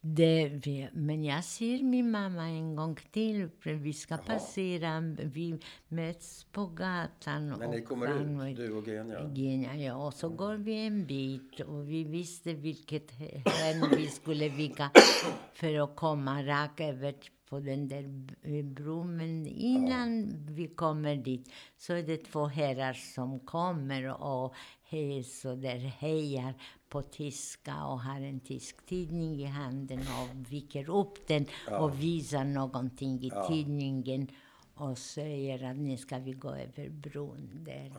det, 0.00 0.90
men 0.92 1.24
jag 1.24 1.44
ser 1.44 1.82
min 1.82 2.10
mamma 2.10 2.42
en 2.48 2.76
gång 2.76 2.96
till. 3.12 3.48
för 3.60 3.72
Vi 3.74 3.92
ska 3.92 4.16
passera, 4.16 5.00
vi 5.18 5.58
möts 5.88 6.44
på 6.44 6.66
gatan. 6.66 7.46
Men 7.48 7.70
ni 7.70 7.82
kommer 7.82 8.06
han 8.06 8.40
ut, 8.40 8.56
du 8.56 8.72
och 8.72 8.86
Genia? 8.86 9.30
Genia, 9.34 9.74
ja. 9.76 10.06
Och 10.06 10.14
så 10.14 10.28
går 10.28 10.54
vi 10.54 10.86
en 10.86 11.06
bit 11.06 11.60
och 11.60 11.88
vi 11.88 12.04
visste 12.04 12.54
vilket 12.54 13.10
hörn 13.44 13.90
vi 13.96 14.06
skulle 14.06 14.48
vika 14.48 14.90
för 15.52 15.84
att 15.84 15.96
komma 15.96 16.42
rakt 16.42 16.80
över 16.80 17.14
på 17.52 17.60
den 17.60 17.88
där 17.88 18.02
b- 18.08 18.62
bron. 18.62 19.16
Men 19.16 19.46
innan 19.46 20.32
vi 20.48 20.68
kommer 20.68 21.16
dit 21.16 21.52
så 21.76 21.92
är 21.92 22.02
det 22.02 22.16
två 22.16 22.46
herrar 22.46 22.92
som 22.92 23.40
kommer 23.40 24.22
och 24.22 24.54
he, 24.82 25.22
så 25.24 25.54
där 25.54 25.76
hejar 25.76 26.54
på 26.88 27.02
tyska 27.02 27.84
och 27.84 28.00
har 28.00 28.20
en 28.20 28.40
tysk 28.40 28.86
tidning 28.86 29.40
i 29.40 29.44
handen 29.44 29.98
och 29.98 30.52
viker 30.52 30.90
upp 30.90 31.28
den 31.28 31.46
och 31.80 32.02
visar 32.02 32.44
någonting 32.44 33.22
i 33.24 33.32
tidningen 33.48 34.28
och 34.74 34.98
säger 34.98 35.70
att 35.70 35.76
nu 35.76 35.96
ska 35.96 36.18
vi 36.18 36.32
gå 36.32 36.54
över 36.54 36.88
bron 36.88 37.50
där. 37.64 37.92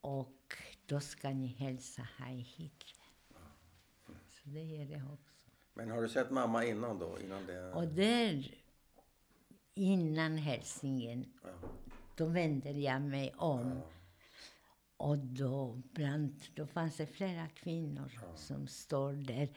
Och 0.00 0.54
då 0.86 1.00
ska 1.00 1.30
ni 1.30 1.46
hälsa 1.46 2.02
Heil 2.18 2.44
Hitler. 2.56 3.04
Så 4.06 4.48
det 4.48 4.76
är 4.82 4.84
det 4.84 5.02
också. 5.12 5.50
Men 5.74 5.90
har 5.90 6.02
du 6.02 6.08
sett 6.08 6.30
mamma 6.30 6.64
innan 6.64 6.98
då? 6.98 7.18
Innan 7.24 7.46
det... 7.46 7.72
Och 7.72 7.88
där, 7.88 8.54
innan 9.74 10.38
hälsningen, 10.38 11.24
då 12.16 12.26
vänder 12.26 12.74
jag 12.74 13.02
mig 13.02 13.34
om. 13.36 13.80
Och 14.96 15.18
då, 15.18 15.82
bland, 15.92 16.40
då 16.54 16.66
fanns 16.66 16.96
det 16.96 17.06
flera 17.06 17.48
kvinnor 17.48 18.12
som 18.36 18.66
står 18.66 19.12
där. 19.12 19.48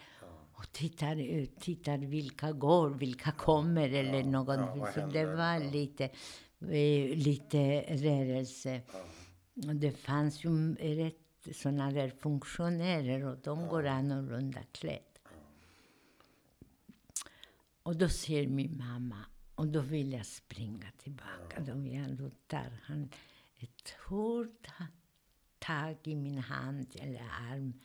och 0.53 0.71
tittar 0.71 1.15
ut, 1.15 1.59
tittar 1.59 1.97
vilka 1.97 2.51
går, 2.51 2.89
vilka 2.89 3.31
kommer 3.31 3.89
eller 3.89 4.23
något. 4.23 4.59
ja, 4.59 4.75
vad 4.75 4.93
så 4.93 5.05
det 5.05 5.25
var 5.25 5.71
lite, 5.71 6.03
eh, 6.59 7.17
lite 7.17 7.81
rörelse. 7.81 8.81
Och 9.67 9.75
det 9.75 9.91
fanns 9.91 10.45
ju 10.45 10.75
rätt 10.75 11.55
sådana 11.55 11.91
där 11.91 12.09
funktionärer 12.09 13.25
och 13.25 13.37
de 13.37 13.67
går 13.67 13.85
annorlunda 13.85 14.59
klädda. 14.71 14.99
Och 17.83 17.95
då 17.95 18.09
ser 18.09 18.47
min 18.47 18.77
mamma 18.77 19.25
och 19.55 19.67
då 19.67 19.81
vill 19.81 20.13
jag 20.13 20.25
springa 20.25 20.91
tillbaka. 20.97 21.59
Då 21.59 21.73
vill 21.73 21.93
jag, 21.93 22.15
då 22.15 22.29
tar 22.47 22.79
han 22.83 23.09
ett 23.57 23.89
hårt 24.07 24.67
tag 25.59 25.97
i 26.03 26.15
min 26.15 26.37
hand 26.37 26.95
eller 26.95 27.21
arm 27.21 27.79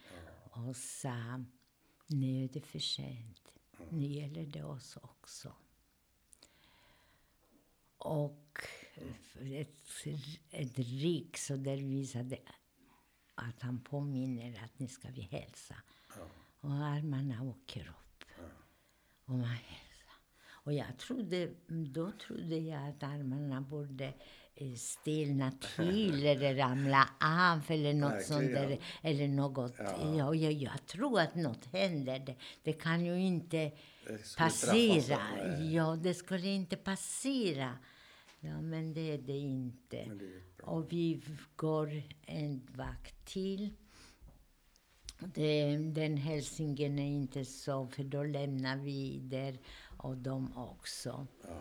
och 0.51 0.77
sa 0.77 1.45
nu 2.07 2.45
är 2.45 2.49
det 2.49 2.61
för 2.61 2.79
sent. 2.79 3.53
Nu 3.91 4.07
gäller 4.07 4.47
det 4.47 4.63
oss 4.63 4.97
också. 4.97 5.55
Och 7.99 8.61
ett, 9.41 10.07
ett 10.51 10.79
rik 10.79 11.37
så 11.37 11.57
där 11.57 11.77
visade 11.77 12.39
att 13.35 13.63
han 13.63 13.81
påminner 13.81 14.65
att 14.65 14.79
nu 14.79 14.89
ska 14.89 15.09
vi 15.11 15.21
hälsa. 15.21 15.77
Och 16.61 16.73
armarna 16.73 17.43
åker 17.43 17.89
upp. 17.89 18.25
Och 19.25 19.35
man. 19.35 19.57
Och 20.69 20.75
jag 20.75 20.99
trodde, 20.99 21.49
då 21.67 22.11
trodde 22.11 22.57
jag 22.57 22.89
att 22.89 23.03
armarna 23.03 23.61
borde 23.61 24.15
eh, 24.55 24.75
stelna 24.75 25.53
till 25.77 26.27
eller 26.27 26.55
ramla 26.55 27.09
av 27.21 27.61
eller 27.69 27.95
något 27.95 28.23
sånt 28.23 28.41
där. 28.41 28.67
Verkligen. 28.67 28.83
Eller 29.03 29.29
något. 29.29 29.75
Ja. 29.79 30.17
Ja. 30.17 30.35
jag, 30.35 30.53
jag 30.53 30.87
tror 30.87 31.21
att 31.21 31.35
något 31.35 31.67
händer. 31.73 32.19
Det, 32.19 32.35
det 32.63 32.73
kan 32.73 33.05
ju 33.05 33.21
inte 33.21 33.73
passera. 34.39 35.21
Ja, 35.71 35.97
det 36.03 36.15
skulle 36.15 36.49
inte 36.49 36.77
passera. 36.77 37.79
Ja, 38.41 38.61
men 38.61 38.95
det 38.95 39.13
är 39.13 39.19
det 39.19 39.39
inte. 39.39 39.97
Det 39.97 40.57
bra. 40.57 40.67
Och 40.67 40.93
vi 40.93 41.23
går 41.57 42.03
en 42.27 42.67
vakt 42.77 43.27
till. 43.27 43.71
Det, 45.35 45.77
den 45.77 46.17
hälsningen 46.17 46.99
är 46.99 47.11
inte 47.11 47.45
så, 47.45 47.87
för 47.87 48.05
då 48.05 48.23
lämnar 48.23 48.77
vi 48.77 49.19
där 49.23 49.59
och 49.99 50.17
de 50.17 50.57
också. 50.57 51.27
Ja. 51.43 51.61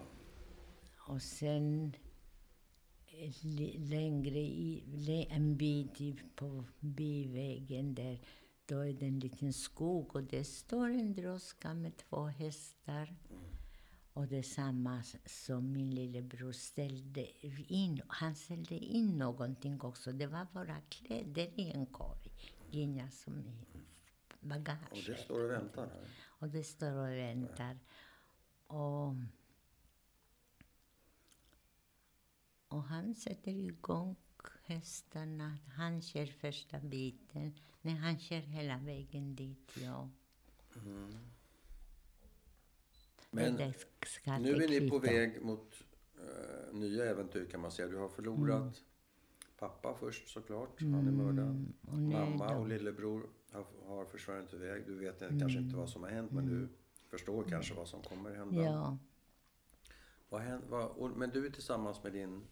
Och 1.08 1.22
sen 1.22 1.96
längre 3.78 4.40
i, 4.40 5.28
en 5.30 5.58
bit 5.58 6.36
på 6.36 6.64
bivägen 6.80 7.96
där, 7.96 8.20
då 8.66 8.80
är 8.80 8.94
det 8.94 9.06
en 9.06 9.20
liten 9.20 9.54
skog 9.54 10.16
och 10.16 10.24
det 10.24 10.44
står 10.44 10.90
en 10.90 11.14
droska 11.14 11.74
med 11.74 11.98
två 11.98 12.26
hästar. 12.26 13.16
Och 14.14 14.28
det 14.28 14.44
samma 14.44 15.04
som 15.26 15.72
min 15.72 15.96
lillebror 15.96 16.52
ställde 16.52 17.28
in. 17.74 18.02
Han 18.08 18.36
ställde 18.36 18.76
in 18.76 19.18
någonting 19.18 19.82
också. 19.82 20.12
Det 20.12 20.28
var 20.28 20.48
våra 20.54 20.82
kläder 20.82 21.52
i 21.56 21.72
en 21.72 21.86
korg. 21.86 22.32
Inga 22.72 23.12
som 23.12 23.40
i 23.40 23.46
bagage. 24.40 24.92
Och 24.92 24.98
det 25.08 25.18
står 25.18 25.44
och 25.44 25.52
väntar 25.52 25.88
här. 25.88 26.08
Och 26.26 26.50
det 26.50 26.64
står 26.64 26.92
och 26.92 27.18
väntar. 27.18 27.78
Och, 28.68 29.16
och 32.68 32.84
han 32.84 33.16
sätter 33.16 33.52
igång 33.52 34.16
hästarna. 34.64 35.58
Han 35.76 36.02
kör 36.02 36.26
första 36.26 36.80
biten. 36.80 37.54
Nej, 37.82 37.96
han 37.96 38.20
kör 38.20 38.40
hela 38.40 38.78
vägen 38.78 39.36
dit, 39.36 39.72
ja. 39.82 40.10
Men 43.32 43.56
det 43.56 43.74
ska 44.06 44.38
Nu 44.38 44.52
är 44.52 44.68
ni 44.68 44.90
på 44.90 45.00
väg 45.00 45.42
mot 45.42 45.84
eh, 46.16 46.76
nya 46.76 47.06
äventyr 47.06 47.46
kan 47.46 47.62
man 47.62 47.72
säga. 47.72 47.88
Du 47.88 47.98
har 47.98 48.10
förlorat 48.10 48.84
pappa 49.58 49.96
först 50.00 50.28
såklart. 50.28 50.82
Han 50.82 51.08
är 51.08 51.12
mördad. 51.12 51.48
Mm, 51.48 51.74
nu 52.10 52.16
Mamma 52.16 52.54
då. 52.54 52.60
och 52.60 52.68
lillebror 52.68 53.30
har, 53.52 53.66
har 53.86 54.06
försvunnit 54.06 54.54
iväg. 54.54 54.86
Du 54.86 54.96
vet 54.96 55.20
kanske 55.20 55.60
inte 55.60 55.76
vad 55.76 55.90
som 55.90 56.04
har 56.04 56.10
hänt 56.10 56.32
men 56.32 56.46
du 56.46 56.70
förstår 57.10 57.44
kanske 57.50 57.74
vad 57.74 57.88
som 57.88 58.02
kommer 58.02 58.36
hända. 58.36 58.62
Mm. 58.62 58.66
Ja, 58.74 58.98
Vad 60.30 60.42
händer, 60.42 60.68
vad, 60.68 61.12
men 61.18 61.30
du 61.30 61.46
är 61.46 61.50
tillsammans 61.50 62.04
med 62.04 62.14
din 62.14 62.44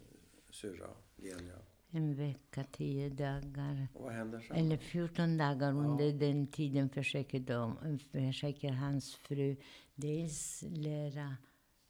syrra 0.50 0.88
Genia. 1.18 1.58
en 1.90 2.16
vecka, 2.16 2.64
tio 2.72 3.10
dagar. 3.10 3.88
Och 3.94 4.04
vad 4.04 4.14
händer 4.14 4.40
sen? 4.40 4.58
Eller 4.58 4.78
14 4.78 5.38
dagar 5.38 5.72
under 5.72 6.12
den 6.14 6.48
tiden 6.48 6.90
försöker, 6.90 7.40
de, 7.40 8.00
försöker 8.12 8.72
hans 8.72 9.16
fru 9.16 9.56
dels 9.96 10.64
lära 10.68 11.36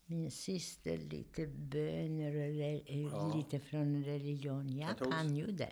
min 0.06 0.32
syster 0.32 0.98
lite 0.98 1.48
böner 1.48 2.35
och 2.35 2.56
Ja. 2.95 3.34
lite 3.35 3.60
från 3.60 4.03
religion. 4.03 4.69
Jag 4.77 4.98
kan 4.98 5.35
ju 5.35 5.45
det. 5.45 5.72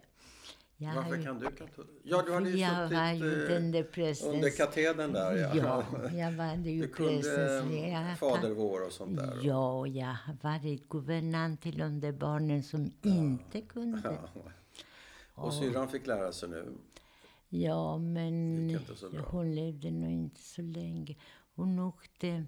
Jag 0.78 0.96
Varför 0.96 1.16
ju- 1.16 1.24
kan 1.24 1.40
du 1.40 1.46
katol- 1.48 1.88
Ja, 2.04 2.24
du 2.26 2.34
hade 2.34 2.50
ju 2.50 2.58
jag 2.58 2.90
var 2.90 3.12
ju 3.12 3.20
suttit 3.20 3.50
eh, 3.50 3.72
där 3.72 3.84
prästens... 3.84 4.34
under 4.36 4.50
katedern 4.50 5.14
där. 5.14 5.36
Ja. 5.38 5.56
Ja, 5.56 5.86
jag 6.14 6.32
var 6.32 6.56
ju 6.56 6.82
Du 6.82 6.88
kunde 6.88 7.14
prästens... 7.14 7.72
eh, 7.74 7.90
jag 7.94 8.18
Fader 8.20 8.50
vår 8.50 8.86
och 8.86 8.92
sånt 8.92 9.18
där. 9.18 9.40
Ja, 9.44 9.80
och 9.80 9.88
jag 9.88 10.06
har 10.26 10.38
varit 10.42 10.90
guvernant 10.90 11.62
till 11.62 11.78
de 11.78 12.00
där 12.00 12.12
barnen 12.12 12.64
som 12.64 12.92
inte 13.02 13.62
kunde. 13.62 14.02
Ja. 14.04 14.42
Och 15.36 15.54
syrran 15.54 15.88
fick 15.88 16.08
lära 16.08 16.32
sig 16.32 16.50
nu. 16.50 16.66
Ja, 17.50 17.98
men 17.98 18.80
hon 19.28 19.56
levde 19.56 19.92
nog 19.92 20.12
inte 20.12 20.42
så 20.42 20.62
länge. 20.62 21.16
Hon 21.56 21.80
åkte 21.80 22.46